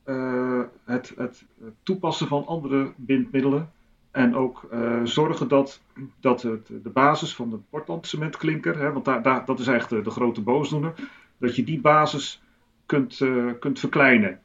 uh, 0.07 0.61
het, 0.85 1.13
het, 1.17 1.45
toepassen 1.83 2.27
van 2.27 2.45
andere 2.45 2.91
bindmiddelen. 2.95 3.71
En 4.11 4.35
ook 4.35 4.67
uh, 4.73 5.03
zorgen 5.03 5.47
dat, 5.47 5.81
dat 6.19 6.41
de 6.41 6.89
basis 6.93 7.35
van 7.35 7.49
de 7.49 7.59
Portland 7.69 8.07
cementklinker, 8.07 8.79
hè, 8.79 8.91
want 8.91 9.05
daar, 9.05 9.21
daar, 9.21 9.45
dat 9.45 9.59
is 9.59 9.67
eigenlijk 9.67 10.03
de, 10.03 10.11
grote 10.11 10.41
boosdoener, 10.41 10.93
dat 11.37 11.55
je 11.55 11.63
die 11.63 11.81
basis 11.81 12.41
kunt, 12.85 13.21
kunt 13.59 13.79
verkleinen. 13.79 14.39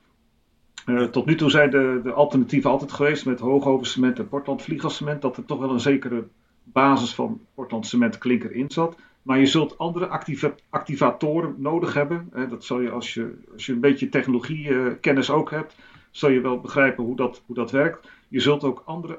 tot 1.11 1.27
nu 1.27 1.35
toe 1.35 1.51
zijn 1.51 1.71
de, 1.71 2.01
de 2.03 2.13
alternatieven 2.13 2.71
altijd 2.71 2.93
geweest 2.93 3.27
met 3.27 3.41
hoogovercement 3.41 4.19
en 4.19 4.29
Portland 4.29 4.63
vliegascement, 4.63 5.23
dat 5.23 5.37
er 5.37 5.45
toch 5.45 5.59
wel 5.59 5.71
een 5.71 5.81
zekere 5.81 6.25
basis 6.63 7.15
van 7.15 7.41
Portland 7.55 7.87
cementklinker 7.87 8.53
in 8.53 8.71
zat. 8.71 8.97
Maar 9.23 9.39
je 9.39 9.47
zult 9.47 9.79
andere 9.79 10.07
activa 10.07 10.55
activatoren 10.69 11.55
nodig 11.59 11.95
hebben. 11.95 12.29
Hè, 12.33 12.49
dat 12.49 12.65
zal 12.65 12.81
je 12.81 12.91
als, 12.91 13.15
je 13.15 13.35
als 13.53 13.67
je 13.67 13.73
een 13.73 13.81
beetje 13.81 14.09
technologiekennis 14.09 15.29
uh, 15.29 15.35
ook 15.35 15.51
hebt, 15.51 15.77
zal 16.11 16.31
je 16.31 16.41
wel 16.41 16.61
begrijpen 16.61 17.05
hoe 17.05 17.17
dat, 17.17 17.43
hoe 17.47 17.57
dat 17.57 17.71
werkt. 17.71 18.09
Je 18.29 18.41
zult 18.41 18.65
ook 18.65 18.83
andere 18.85 19.17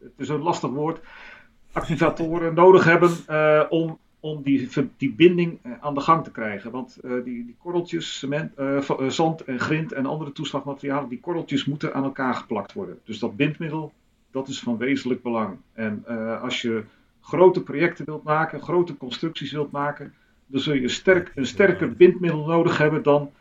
het 0.00 0.12
is 0.16 0.28
een 0.28 0.42
lastig 0.42 0.70
woord, 0.70 1.00
activatoren 1.72 2.54
nodig 2.54 2.84
hebben 2.84 3.10
uh, 3.30 3.62
om, 3.68 3.98
om 4.20 4.42
die, 4.42 4.68
die 4.96 5.12
binding 5.12 5.58
uh, 5.62 5.72
aan 5.80 5.94
de 5.94 6.00
gang 6.00 6.24
te 6.24 6.30
krijgen. 6.30 6.70
Want 6.70 6.98
die, 7.02 7.22
die 7.24 7.56
korreltjes, 7.58 8.18
cement, 8.18 8.52
zand 9.08 9.44
en 9.44 9.60
grind 9.60 9.92
en 9.92 10.06
andere 10.06 10.32
toeslagmaterialen, 10.32 11.08
die 11.08 11.20
korreltjes 11.20 11.64
moeten 11.64 11.94
aan 11.94 12.04
elkaar 12.04 12.34
geplakt 12.34 12.72
worden. 12.72 12.98
Dus 13.04 13.18
dat 13.18 13.36
bindmiddel, 13.36 13.92
dat 14.30 14.48
is 14.48 14.60
van 14.60 14.76
wezenlijk 14.76 15.22
belang. 15.22 15.56
En 15.72 16.06
als 16.40 16.62
je 16.62 16.84
grote 17.26 17.62
projecten 17.62 18.04
wilt 18.04 18.22
maken, 18.22 18.60
grote 18.60 18.96
constructies 18.96 19.52
wilt 19.52 19.70
maken, 19.70 20.14
dan 20.46 20.60
zul 20.60 20.74
je 20.74 20.88
sterk, 20.88 21.32
een 21.34 21.46
sterker 21.46 21.96
bindmiddel 21.96 22.46
nodig 22.46 22.78
hebben 22.78 23.02
dan, 23.02 23.32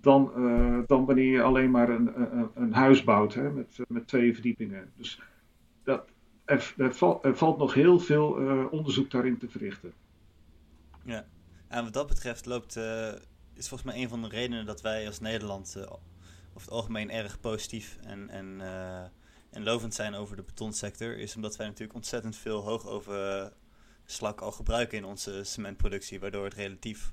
dan, 0.00 0.32
uh, 0.36 0.78
dan 0.86 1.04
wanneer 1.04 1.32
je 1.32 1.42
alleen 1.42 1.70
maar 1.70 1.88
een, 1.88 2.20
een, 2.20 2.50
een 2.54 2.72
huis 2.72 3.04
bouwt 3.04 3.34
hè, 3.34 3.50
met, 3.50 3.78
met 3.88 4.08
twee 4.08 4.34
verdiepingen. 4.34 4.90
Dus 4.96 5.20
dat, 5.84 6.04
er, 6.44 6.74
val, 6.94 7.20
valt 7.22 7.58
nog 7.58 7.74
heel 7.74 7.98
veel 7.98 8.40
uh, 8.40 8.64
onderzoek 8.72 9.10
daarin 9.10 9.38
te 9.38 9.48
verrichten. 9.48 9.92
Ja, 11.04 11.26
en 11.68 11.84
wat 11.84 11.92
dat 11.92 12.06
betreft 12.06 12.46
loopt 12.46 12.76
is 13.54 13.68
volgens 13.68 13.92
mij 13.92 14.02
een 14.02 14.08
van 14.08 14.22
de 14.22 14.28
redenen 14.28 14.66
dat 14.66 14.80
wij 14.80 15.06
als 15.06 15.20
Nederland 15.20 15.76
over 15.88 16.60
het 16.60 16.70
algemeen 16.70 17.10
erg 17.10 17.40
positief 17.40 17.98
en, 18.02 18.28
en, 18.28 18.60
en 19.52 19.62
lovend 19.62 19.94
zijn 19.94 20.14
over 20.14 20.36
de 20.36 20.42
betonsector. 20.42 21.18
Is 21.18 21.34
omdat 21.36 21.56
wij 21.56 21.66
natuurlijk 21.66 21.94
ontzettend 21.94 22.36
veel 22.36 22.60
hoogoven 22.60 23.52
slak 24.04 24.40
al 24.40 24.52
gebruiken 24.52 24.98
in 24.98 25.04
onze 25.04 25.44
cementproductie. 25.44 26.20
Waardoor 26.20 26.44
het 26.44 26.54
relatief 26.54 27.12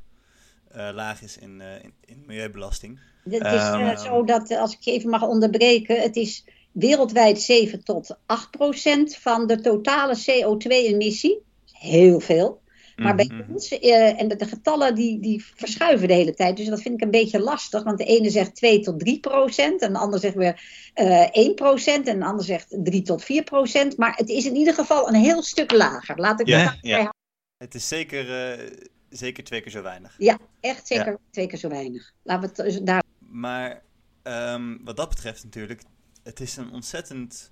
uh, 0.76 0.90
laag 0.94 1.22
is 1.22 1.38
in, 1.38 1.62
in, 1.62 1.94
in, 2.06 2.24
milieubelasting. 2.26 3.00
Het 3.24 3.46
is 3.46 3.68
um, 3.68 3.98
zo 3.98 4.24
dat, 4.24 4.52
als 4.52 4.74
ik 4.74 4.80
je 4.80 4.92
even 4.92 5.10
mag 5.10 5.22
onderbreken, 5.22 6.02
het 6.02 6.16
is 6.16 6.46
wereldwijd 6.72 7.42
7 7.42 7.84
tot 7.84 8.18
8 8.26 8.52
procent 8.52 9.16
van 9.16 9.48
de 9.48 9.62
totale 9.62 10.18
CO2-emissie. 10.18 11.38
Heel 11.72 12.20
veel. 12.20 12.62
Maar 13.00 13.16
bij 13.16 13.30
Mhm. 13.34 13.52
ons, 13.54 13.80
eh, 13.80 14.22
en 14.22 14.28
de, 14.28 14.36
de 14.36 14.45
getallen 14.47 14.95
die, 14.95 15.20
die 15.20 15.45
verschuiven 15.56 16.08
de 16.08 16.14
hele 16.14 16.34
tijd. 16.34 16.58
Dus 16.58 16.68
dat 16.68 16.82
vind 16.82 16.95
ik 16.95 17.02
een 17.02 17.12
beetje 17.12 17.39
lastig. 17.39 17.84
Want 17.84 17.97
de 17.97 18.04
ene 18.04 18.30
zegt 18.30 18.56
2 18.56 18.80
tot 18.80 19.00
3 19.00 19.20
procent. 19.20 19.82
En 19.82 19.93
de 19.93 20.00
ander 20.00 20.20
zegt 20.20 20.36
weer 20.36 20.62
eh 20.93 21.28
1 21.32 21.56
procent. 21.56 22.08
En 22.08 22.20
de 22.20 22.26
ander 22.26 22.45
zegt 22.45 22.76
3 22.84 23.02
tot 23.02 23.24
4 23.24 23.43
procent. 23.43 23.97
Maar 23.97 24.16
het 24.16 24.30
is 24.30 24.45
in 24.45 24.56
ieder 24.56 24.74
geval 24.74 25.08
een 25.08 25.16
heel 25.16 25.43
stuk 25.43 25.72
lager. 25.72 26.18
Laat 26.20 26.39
ik 26.39 26.47
Ja, 26.47 26.58
het 26.58 26.66
daarbij 26.66 26.89
ja. 27.02 27.14
Het 27.58 27.76
is 27.76 27.88
zeker, 27.88 28.52
eh, 28.52 28.78
zeker 29.10 29.43
twee 29.43 29.62
keer 29.62 29.72
zo 29.72 29.82
weinig. 29.82 30.16
Echt 30.60 30.88
zeker 30.88 31.18
twee 31.32 31.47
keer 31.47 31.60
zo 31.60 31.70
weinig. 31.70 32.14
Laten 32.24 32.41
we 32.41 32.47
het 32.47 32.74
dus 32.74 32.82
daar. 32.82 33.04
Maar 33.20 33.82
ehm, 34.24 34.78
wat 34.84 34.97
dat 34.97 35.10
betreft 35.10 35.43
natuurlijk, 35.43 35.82
het 36.24 36.39
is 36.39 36.58
een 36.58 36.72
ontzettend 36.72 37.52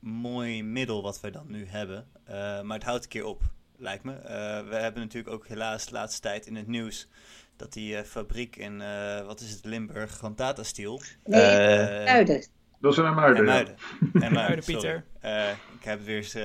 mooi 0.00 0.62
middel 0.62 1.02
wat 1.02 1.20
wij 1.20 1.30
dan 1.30 1.50
nu 1.50 1.66
hebben. 1.66 2.06
Eh, 2.24 2.62
maar 2.62 2.76
het 2.76 2.86
houdt 2.86 3.04
een 3.04 3.10
keer 3.10 3.24
op, 3.24 3.42
lijkt 3.82 4.04
me. 4.04 4.12
Eh, 4.12 4.68
we 4.68 4.74
hebben 4.74 5.02
natuurlijk 5.02 5.34
ook 5.34 5.48
helaas 5.48 5.86
de 5.86 5.92
laatste 5.92 6.20
tijd 6.20 6.46
in 6.46 6.56
het 6.56 6.66
nieuws 6.66 7.08
dat 7.56 7.72
die 7.72 7.96
eh, 7.96 8.04
fabriek 8.04 8.56
in, 8.56 8.80
eh, 8.80 9.26
wat 9.26 9.40
is 9.40 9.50
het, 9.50 9.64
Limburg, 9.64 10.16
van 10.16 10.34
Tata 10.34 10.62
Steel. 10.62 11.00
Nee, 11.24 12.06
Zuiden. 12.06 12.44
Dat 12.82 12.94
zijn 12.94 13.14
naar 13.14 13.34
en 13.34 13.44
Muiden. 13.44 13.44
ja. 13.44 13.52
Muiden. 13.52 13.76
Muiden, 14.12 14.32
Muiden. 14.32 14.64
Pieter. 14.64 15.04
Eh, 15.20 15.50
ik 15.50 15.84
heb 15.84 15.98
het 15.98 16.06
weer 16.06 16.16
eens 16.16 16.36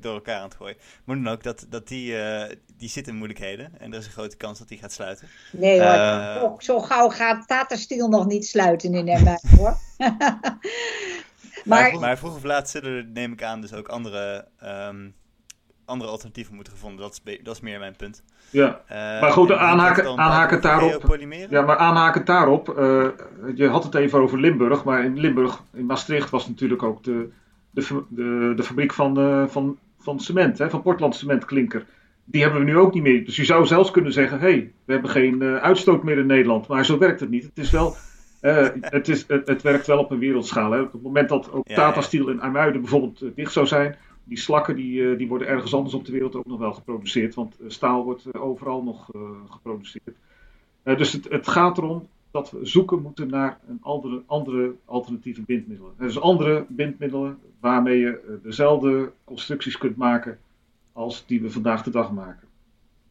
door 0.00 0.14
elkaar 0.14 0.36
aan 0.36 0.48
het 0.48 0.54
gooien. 0.54 0.76
Maar 1.04 1.16
dan 1.16 1.28
ook, 1.28 1.42
dat, 1.42 1.66
dat 1.68 1.88
die, 1.88 2.18
eh, 2.18 2.56
die 2.76 2.88
zit 2.88 3.08
in 3.08 3.16
moeilijkheden. 3.16 3.78
En 3.78 3.92
er 3.92 3.98
is 3.98 4.06
een 4.06 4.12
grote 4.12 4.36
kans 4.36 4.58
dat 4.58 4.68
die 4.68 4.78
gaat 4.78 4.92
sluiten. 4.92 5.28
Nee 5.52 5.82
hoor. 5.82 6.40
Zo, 6.40 6.56
zo 6.58 6.80
gauw 6.80 7.08
gaat 7.08 7.46
Tata 7.46 7.76
Steel 7.76 8.08
nog 8.08 8.26
niet 8.26 8.46
sluiten 8.46 8.94
in 8.94 9.04
Nijmegen 9.04 9.56
hoor. 9.56 9.76
Maar, 11.64 11.78
maar 11.78 11.88
vroeg, 11.88 12.00
maar 12.00 12.18
vroeg 12.18 12.36
of 12.36 12.42
laat 12.42 12.70
zullen 12.70 12.96
er, 12.96 13.06
neem 13.06 13.32
ik 13.32 13.42
aan, 13.42 13.60
dus 13.60 13.72
ook 13.72 13.88
andere, 13.88 14.48
ehm, 14.58 15.08
andere 15.86 16.10
alternatieven 16.10 16.54
moeten 16.54 16.72
gevonden. 16.72 17.00
Dat 17.00 17.20
is, 17.24 17.38
dat 17.42 17.54
is 17.54 17.60
meer 17.60 17.78
mijn 17.78 17.96
punt. 17.96 18.22
Ja. 18.50 18.80
Eh, 18.86 18.96
Maar 19.20 19.30
goed, 19.32 19.52
aanhaken- 19.52 20.18
aanhaken 20.18 20.60
daarop. 20.60 20.90
ja, 21.50 21.62
maar 21.62 21.76
aanhakend 21.76 22.26
daarop. 22.26 22.68
eh, 22.78 23.04
je 23.54 23.68
had 23.68 23.84
het 23.84 23.94
even 23.94 24.20
over 24.20 24.40
Limburg. 24.40 24.84
Maar 24.84 25.04
in 25.04 25.18
Limburg, 25.20 25.62
in 25.72 25.86
Maastricht, 25.86 26.30
was 26.30 26.48
natuurlijk 26.48 26.82
ook 26.82 27.04
de, 27.04 27.28
de, 27.70 28.02
de, 28.08 28.52
de 28.56 28.62
fabriek 28.62 28.92
van, 28.92 29.18
eh, 29.18 29.46
van, 29.46 29.78
van 29.98 30.20
cement. 30.20 30.58
Hè, 30.58 30.70
van 30.70 30.82
Portland 30.82 31.16
Cement 31.16 31.44
Klinker. 31.44 31.84
Die 32.24 32.42
hebben 32.42 32.60
we 32.60 32.66
nu 32.66 32.76
ook 32.76 32.94
niet 32.94 33.02
meer. 33.02 33.24
Dus 33.24 33.36
je 33.36 33.44
zou 33.44 33.66
zelfs 33.66 33.90
kunnen 33.90 34.12
zeggen: 34.12 34.38
hé, 34.40 34.50
hey, 34.50 34.72
we 34.84 34.92
hebben 34.92 35.10
geen 35.10 35.42
uitstoot 35.42 36.02
meer 36.02 36.18
in 36.18 36.26
Nederland. 36.26 36.66
Maar 36.66 36.84
zo 36.84 36.98
werkt 36.98 37.20
het 37.20 37.30
niet. 37.30 37.42
Het 37.44 37.58
is 37.58 37.70
wel. 37.70 37.96
het, 38.80 39.08
is, 39.08 39.24
het, 39.28 39.48
het 39.48 39.62
werkt 39.62 39.86
wel 39.86 39.98
op 39.98 40.10
een 40.10 40.18
wereldschaal. 40.18 40.70
Hè. 40.70 40.80
Op 40.80 40.92
het 40.92 41.02
moment 41.02 41.28
dat 41.28 41.52
ook 41.52 41.66
Tata. 41.66 42.00
Steel 42.00 42.28
in 42.28 42.40
IJmuiden 42.40 42.80
bijvoorbeeld 42.80 43.22
dicht 43.34 43.52
zou 43.52 43.66
zijn, 43.66 43.96
die 44.28 44.38
slakken 44.38 44.76
die, 44.76 45.10
eh, 45.10 45.18
die 45.18 45.28
worden 45.28 45.48
ergens 45.48 45.74
anders 45.74 45.94
op 45.94 46.04
de 46.04 46.12
wereld 46.12 46.34
ook 46.34 46.46
nog 46.46 46.58
wel 46.58 46.72
geproduceerd. 46.72 47.34
Want 47.34 47.58
eh, 47.60 47.68
staal 47.68 48.04
wordt 48.04 48.26
eh, 48.26 48.42
overal 48.42 48.82
nog 48.82 49.10
geproduceerd. 49.48 50.16
Dus 50.82 51.12
het, 51.12 51.28
het 51.28 51.48
gaat 51.48 51.78
erom 51.78 52.08
dat 52.30 52.50
we 52.50 52.66
zoeken 52.66 53.02
moeten 53.02 53.28
naar 53.28 53.60
een 53.68 53.78
andere, 53.82 54.22
andere 54.26 54.74
alternatieve 54.84 55.42
bindmiddelen. 55.42 55.92
Dus 55.98 56.20
andere 56.20 56.64
bindmiddelen 56.68 57.38
waarmee 57.60 57.98
je 57.98 58.38
dezelfde 58.42 59.12
constructies 59.24 59.78
kunt 59.78 59.96
maken 59.96 60.38
als 60.92 61.26
die 61.26 61.40
we 61.40 61.50
vandaag 61.50 61.82
de 61.82 61.90
dag 61.90 62.12
maken. 62.12 62.45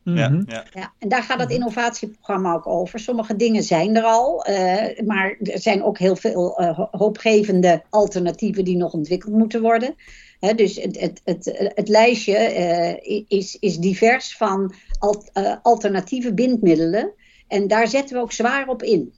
Ja, 0.05 0.29
Mhm. 0.29 0.43
ja. 0.47 0.63
Ja, 0.73 0.93
en 0.99 1.09
daar 1.09 1.23
gaat 1.23 1.39
het 1.39 1.51
innovatieprogramma 1.51 2.53
ook 2.53 2.67
over. 2.67 2.99
Sommige 2.99 3.35
dingen 3.35 3.63
zijn 3.63 3.95
er 3.95 4.03
al, 4.03 4.43
eh, 4.45 5.05
maar 5.05 5.35
er 5.41 5.59
zijn 5.59 5.83
ook 5.83 5.97
heel 5.97 6.15
veel 6.15 6.57
eh, 6.57 6.75
ho- 6.77 6.87
hoopgevende 6.91 7.83
alternatieven 7.89 8.65
die 8.65 8.77
nog 8.77 8.93
ontwikkeld 8.93 9.33
moeten 9.33 9.61
worden. 9.61 9.95
Hè, 10.39 10.53
dus 10.53 10.75
het, 10.75 10.99
het, 10.99 11.21
het, 11.23 11.71
het 11.75 11.87
lijstje 11.89 12.35
eh, 12.37 13.23
is, 13.27 13.57
is 13.59 13.77
divers 13.77 14.37
van 14.37 14.73
al- 14.99 15.23
eh, 15.33 15.55
alternatieve 15.61 16.33
bindmiddelen. 16.33 17.13
En 17.47 17.67
daar 17.67 17.87
zetten 17.87 18.15
we 18.15 18.21
ook 18.21 18.31
zwaar 18.31 18.67
op 18.67 18.83
in. 18.83 19.13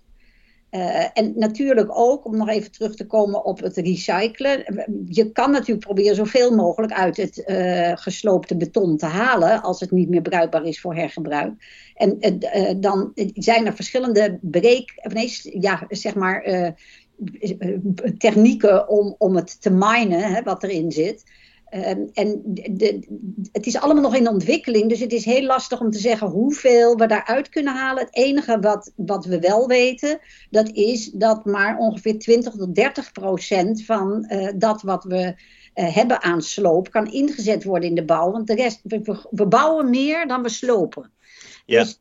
Eh, 0.70 1.06
en 1.14 1.34
natuurlijk 1.36 1.90
ook, 1.98 2.26
om 2.26 2.38
nog 2.38 2.50
even 2.50 2.72
terug 2.72 2.96
te 2.96 3.06
komen 3.06 3.46
op 3.46 3.60
het 3.60 3.78
recyclen. 3.78 4.86
Je 5.06 5.32
kan 5.32 5.52
natuurlijk 5.52 5.86
proberen 5.86 6.16
zoveel 6.16 6.56
mogelijk 6.56 6.94
uit 6.94 7.18
het 7.18 7.44
eh, 7.44 7.92
gesloopte 7.96 8.58
beton 8.58 8.98
te 8.98 9.06
halen. 9.06 9.62
als 9.62 9.80
het 9.80 9.92
niet 9.92 10.10
meer 10.10 10.22
bruikbaar 10.22 10.66
is 10.66 10.82
voor 10.82 10.96
hergebruik. 10.96 11.54
En 11.96 12.20
eh, 12.20 12.76
dan 12.78 13.12
zijn 13.34 13.66
er 13.66 13.76
verschillende 13.76 14.40
breek. 14.42 15.08
Nee, 15.14 15.32
ja, 15.60 15.86
zeg 15.90 16.16
maar. 16.16 16.76
technieken 18.18 18.90
om, 18.90 19.16
om 19.18 19.36
het 19.36 19.62
te 19.62 19.70
minen, 19.70 20.34
hè, 20.34 20.44
wat 20.44 20.64
erin 20.64 20.92
zit. 20.92 21.24
Ehm, 21.70 22.02
en 22.14 22.42
de, 22.46 23.08
het 23.52 23.66
is 23.66 23.78
allemaal 23.78 24.04
nog 24.04 24.16
in 24.16 24.28
ontwikkeling, 24.30 24.90
dus 24.90 25.00
het 25.00 25.14
is 25.14 25.26
heel 25.26 25.42
lastig 25.46 25.80
om 25.82 25.92
te 25.92 26.00
zeggen 26.00 26.28
hoeveel 26.28 26.96
we 26.96 27.06
daaruit 27.08 27.50
kunnen 27.50 27.74
halen. 27.76 28.04
Het 28.04 28.16
enige 28.16 28.60
wat, 28.60 28.92
wat 28.96 29.26
we 29.26 29.40
wel 29.40 29.68
weten, 29.68 30.20
dat 30.50 30.70
is 30.72 31.12
dat 31.12 31.46
maar 31.46 31.78
ongeveer 31.78 32.20
20 32.20 32.54
tot 32.54 32.76
30 32.76 33.12
procent 33.12 33.86
van 33.86 34.24
eh, 34.24 34.54
dat 34.56 34.82
wat 34.82 35.04
we 35.04 35.36
eh, 35.74 35.96
hebben 35.96 36.22
aan 36.24 36.42
sloop 36.42 36.92
kan 36.92 37.12
ingezet 37.12 37.64
worden 37.64 37.90
in 37.90 37.96
de 37.96 38.06
bouw. 38.06 38.32
Want 38.32 38.48
de 38.48 38.56
rest, 38.56 38.80
we, 38.84 39.00
we- 39.04 39.28
we 39.32 39.46
bouwen 39.48 39.90
meer 39.90 40.28
dan 40.28 40.42
we 40.42 40.50
slopen. 40.50 41.12
Ja. 41.66 41.84
Dus, 41.84 42.00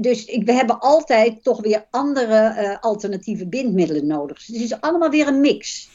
dus 0.00 0.24
ik- 0.24 0.44
we 0.46 0.52
hebben 0.52 0.78
altijd 0.80 1.42
toch 1.42 1.60
weer 1.60 1.86
andere 1.90 2.34
eh, 2.36 2.76
alternatieve 2.80 3.46
bindmiddelen 3.48 4.06
nodig. 4.06 4.36
Dus 4.36 4.46
het 4.46 4.64
is 4.64 4.80
allemaal 4.80 5.10
weer 5.10 5.26
een 5.26 5.40
mix. 5.40 5.90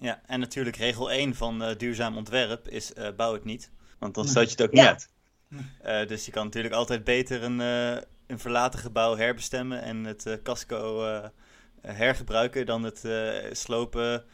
Ja, 0.00 0.22
en 0.26 0.40
natuurlijk 0.40 0.76
regel 0.76 1.10
1 1.10 1.34
van 1.34 1.62
eh, 1.62 1.76
duurzaam 1.76 2.16
ontwerp 2.16 2.68
is 2.68 2.92
eh, 2.92 3.08
bouw 3.16 3.32
het 3.32 3.44
niet. 3.44 3.70
Want 3.98 4.14
dan 4.14 4.28
stoot 4.28 4.44
je 4.44 4.50
het 4.50 4.62
ook 4.62 4.70
niet 4.72 4.80
Ja. 4.82 4.88
uit. 4.88 5.08
Eh, 5.82 6.08
dus 6.08 6.24
je 6.26 6.30
kan 6.32 6.44
natuurlijk 6.44 6.74
altijd 6.74 7.04
beter 7.04 7.42
een, 7.42 7.60
eh, 7.60 8.02
een 8.26 8.38
verlaten 8.38 8.78
gebouw 8.80 9.16
herbestemmen 9.16 9.82
en 9.82 10.04
het 10.04 10.26
eh, 10.26 10.34
casco 10.42 11.04
eh, 11.06 11.28
hergebruiken 11.82 12.66
dan 12.66 12.82
het 12.82 13.04
eh, 13.04 13.52
slopen, 13.52 14.24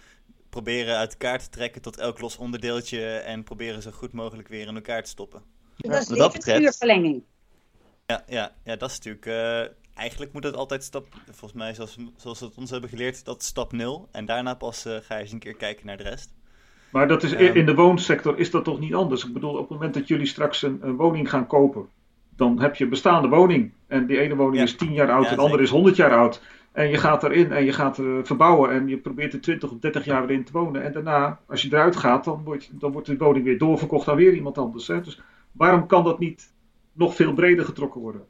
proberen 0.51 0.97
uit 0.97 1.13
elkaar 1.13 1.39
te 1.39 1.49
trekken 1.49 1.83
tot 1.83 1.99
elk 1.99 2.21
los 2.21 2.37
onderdeeltje 2.37 3.17
en 3.17 3.45
proberen 3.45 3.83
zo 3.83 3.91
goed 3.91 4.13
mogelijk 4.13 4.49
weer 4.49 4.67
in 4.67 4.75
elkaar 4.75 5.03
te 5.03 5.09
stoppen. 5.11 5.43
Dat 5.77 6.03
is 6.03 6.09
wat 6.09 6.19
dat 6.19 6.33
betreft- 6.33 6.59
levensduurverlenging. 6.59 7.23
Ja, 8.07 8.25
ja, 8.29 8.55
ja 8.65 8.77
dat 8.77 8.91
is 8.91 8.99
natuurlijk. 9.01 9.27
Eigenlijk 9.97 10.33
moet 10.33 10.45
het 10.45 10.57
altijd 10.57 10.85
stap. 10.85 11.07
Volgens 11.25 11.53
mij, 11.53 11.75
zoals, 11.75 11.97
zoals 12.17 12.41
we 12.41 12.47
het 12.47 12.57
ons 12.57 12.71
hebben 12.71 12.91
geleerd, 12.91 13.25
dat 13.25 13.43
stap 13.43 13.73
0. 13.73 14.09
En 14.13 14.25
daarna 14.27 14.55
pas 14.55 14.85
eh, 14.85 14.97
ga 15.03 15.15
je 15.17 15.23
eens 15.23 15.33
een 15.33 15.39
keer 15.39 15.55
kijken 15.57 15.87
naar 15.87 15.97
de 15.97 16.03
rest. 16.03 16.35
Maar 16.91 17.09
dat 17.09 17.23
is, 17.23 17.31
Ja. 17.31 17.39
in 17.39 17.67
de 17.67 17.75
woonsector 17.75 18.39
is 18.39 18.51
dat 18.51 18.65
toch 18.65 18.79
niet 18.79 18.95
anders? 18.95 19.25
Ik 19.25 19.33
bedoel, 19.33 19.53
op 19.53 19.59
het 19.61 19.69
moment 19.69 19.95
dat 19.95 20.09
jullie 20.09 20.27
straks 20.27 20.63
een, 20.63 20.79
een 20.83 20.97
woning 20.97 21.31
gaan 21.31 21.47
kopen, 21.47 21.87
dan 22.37 22.61
heb 22.61 22.75
je 22.77 22.85
een 22.85 22.91
bestaande 22.91 23.29
woning. 23.29 23.73
En 23.87 24.07
die 24.07 24.19
ene 24.19 24.37
woning 24.37 24.57
Ja. 24.57 24.63
is 24.63 24.77
10 24.77 24.93
jaar 24.93 25.11
oud 25.11 25.25
Ja, 25.25 25.31
en 25.31 25.37
de 25.37 25.43
andere 25.43 25.63
is 25.63 25.71
100 25.71 25.97
jaar 25.97 26.17
oud. 26.17 26.43
En 26.73 26.89
je 26.89 26.97
gaat 26.97 27.23
erin 27.25 27.53
en 27.53 27.65
je 27.65 27.73
gaat 27.73 27.99
er 27.99 28.27
verbouwen 28.27 28.71
en 28.71 28.89
je 28.89 28.99
probeert 28.99 29.33
er 29.33 29.41
20 29.41 29.71
of 29.71 29.79
30 29.79 30.05
jaar 30.05 30.27
weer 30.27 30.37
in 30.37 30.45
te 30.45 30.53
wonen. 30.53 30.83
En 30.83 30.93
daarna, 30.93 31.41
als 31.47 31.63
je 31.63 31.69
eruit 31.69 31.97
gaat, 31.97 32.25
dan 32.25 32.43
wordt, 32.45 32.71
dan 32.81 32.93
wordt 32.93 33.07
de 33.07 33.17
woning 33.17 33.45
weer 33.45 33.59
doorverkocht 33.59 34.09
aan 34.09 34.17
weer 34.17 34.35
iemand 34.35 34.59
anders. 34.59 34.87
Hè? 34.87 35.01
Dus 35.01 35.21
waarom 35.53 35.87
kan 35.87 36.05
dat 36.05 36.19
niet 36.19 36.53
nog 36.93 37.15
veel 37.15 37.33
breder 37.33 37.65
getrokken 37.65 38.01
worden? 38.01 38.25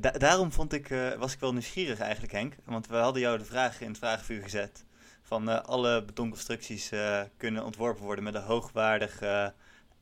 Da- 0.00 0.10
daarom 0.10 0.52
vond 0.52 0.72
ik, 0.72 0.90
eh, 0.90 1.12
was 1.14 1.32
ik 1.32 1.40
wel 1.40 1.52
nieuwsgierig 1.52 1.98
eigenlijk, 1.98 2.32
Henk. 2.32 2.54
Want 2.64 2.86
we 2.86 2.96
hadden 2.96 3.22
jou 3.22 3.38
de 3.38 3.44
vraag 3.44 3.80
in 3.80 3.88
het 3.88 3.98
vragenvuur 3.98 4.42
gezet. 4.42 4.84
Van 5.22 5.48
eh, 5.50 5.60
alle 5.60 6.04
betonconstructies 6.04 6.90
eh, 6.90 7.22
kunnen 7.36 7.64
ontworpen 7.64 8.04
worden 8.04 8.24
met 8.24 8.34
een 8.34 8.42
hoogwaardig 8.42 9.22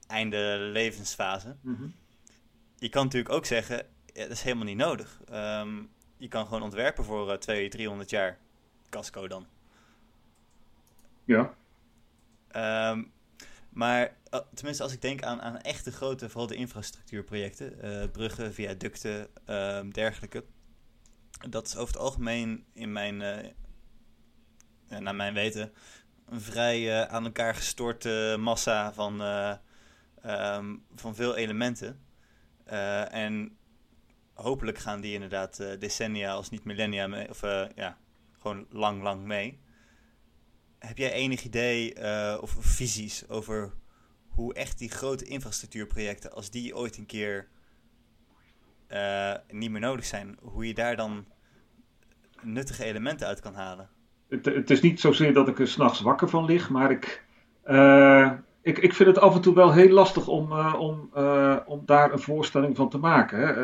einde 0.07 0.57
levensfase. 0.59 1.57
Mhm. 1.61 1.87
Je 2.79 2.89
kan 2.89 3.05
natuurlijk 3.05 3.35
ook 3.35 3.47
zeggen, 3.47 3.77
ja, 4.07 4.23
dat 4.23 4.31
is 4.31 4.43
helemaal 4.43 4.65
niet 4.65 4.77
nodig. 4.77 5.21
Ehm, 5.31 5.83
je 6.17 6.29
kan 6.29 6.47
gewoon 6.47 6.63
ontwerpen 6.63 7.05
voor 7.05 7.31
eh 7.33 7.39
200, 7.39 7.71
300 7.73 8.11
jaar. 8.11 8.39
Casco 8.89 9.29
dan. 9.29 9.47
Ja, 11.25 11.55
Ehm, 12.51 13.03
maar 13.69 14.17
tenminste, 14.55 14.83
als 14.83 14.93
ik 14.93 15.03
denk 15.03 15.23
aan, 15.23 15.41
aan 15.43 15.61
echte 15.61 15.93
grote, 15.93 16.29
vooral 16.29 16.47
de 16.47 16.55
infrastructuurprojecten, 16.55 17.83
eh, 17.83 18.11
bruggen, 18.11 18.55
viaducten, 18.55 19.29
ehm, 19.47 19.91
dergelijke. 19.91 20.45
Dat 21.49 21.67
is 21.67 21.77
over 21.77 21.95
het 21.95 22.03
algemeen 22.03 22.65
in 22.73 22.93
mijn, 22.93 23.23
eh, 23.23 23.51
eh, 24.89 24.99
naar 24.99 25.15
mijn 25.15 25.35
weten, 25.35 25.73
een 26.31 26.41
vrij 26.41 27.01
eh, 27.01 27.15
aan 27.15 27.25
elkaar 27.25 27.55
gestorte 27.55 28.37
massa 28.39 28.93
van, 28.93 29.23
eh, 29.23 29.55
ehm, 30.23 30.77
van 30.95 31.15
veel 31.15 31.37
elementen. 31.37 32.01
Eh, 32.65 33.15
en 33.15 33.57
hopelijk 34.35 34.79
gaan 34.79 35.01
die 35.01 35.13
inderdaad 35.13 35.57
decennia 35.79 36.33
als 36.33 36.51
niet 36.51 36.65
millennia 36.65 37.07
mee, 37.07 37.29
of 37.29 37.41
ja, 37.75 37.99
gewoon 38.39 38.67
lang, 38.71 39.03
lang 39.03 39.25
mee. 39.25 39.61
Heb 40.79 40.99
jij 40.99 41.13
enig 41.13 41.45
idee 41.45 41.95
of 42.41 42.57
visies 42.59 43.29
over 43.29 43.73
hoe 44.41 44.55
echt 44.55 44.79
die 44.79 44.91
grote 44.91 45.25
infrastructuurprojecten, 45.25 46.33
als 46.33 46.51
die 46.51 46.77
ooit 46.77 46.97
een 46.97 47.07
keer 47.07 47.49
niet 49.51 49.71
meer 49.71 49.81
nodig 49.81 50.05
zijn, 50.05 50.39
hoe 50.43 50.67
je 50.67 50.75
daar 50.75 50.97
dan 50.97 51.25
nuttige 52.43 52.85
elementen 52.85 53.27
uit 53.27 53.41
kan 53.41 53.55
halen? 53.55 53.89
Het, 54.29 54.45
het 54.45 54.71
is 54.71 54.81
niet 54.81 55.01
zozeer 55.01 55.33
dat 55.33 55.49
ik 55.49 55.59
er 55.59 55.69
s'nachts 55.69 56.01
wakker 56.01 56.29
van 56.29 56.45
lig, 56.45 56.71
maar 56.71 56.91
ik, 56.91 57.25
uh, 57.67 58.33
ik, 58.63 58.79
ik 58.79 58.95
vind 58.95 59.09
het 59.09 59.19
af 59.19 59.35
en 59.35 59.41
toe 59.41 59.55
wel 59.55 59.73
heel 59.73 59.89
lastig 59.89 60.29
om, 60.29 60.53
uh, 60.53 60.75
om, 60.79 61.11
om 61.67 61.83
daar 61.87 62.13
een 62.13 62.19
voorstelling 62.19 62.77
van 62.77 62.89
te 62.89 62.99
maken. 62.99 63.39
Hè. 63.39 63.55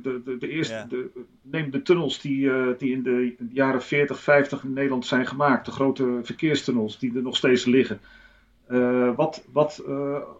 de, 0.00 0.22
de, 0.24 0.36
de 0.38 0.48
eerste, 0.48 0.86
de, 0.88 1.10
neem 1.42 1.70
de 1.70 1.82
tunnels 1.82 2.20
die, 2.20 2.50
die 2.76 2.92
in 2.92 3.02
de 3.02 3.36
jaren 3.52 3.82
40, 3.82 4.20
50 4.20 4.64
in 4.64 4.72
Nederland 4.72 5.06
zijn 5.06 5.26
gemaakt, 5.26 5.64
de 5.64 5.72
grote 5.72 6.20
verkeerstunnels 6.22 6.98
die 6.98 7.16
er 7.16 7.22
nog 7.22 7.36
steeds 7.36 7.64
liggen. 7.64 8.00
Wat 9.16 9.44
wat 9.52 9.84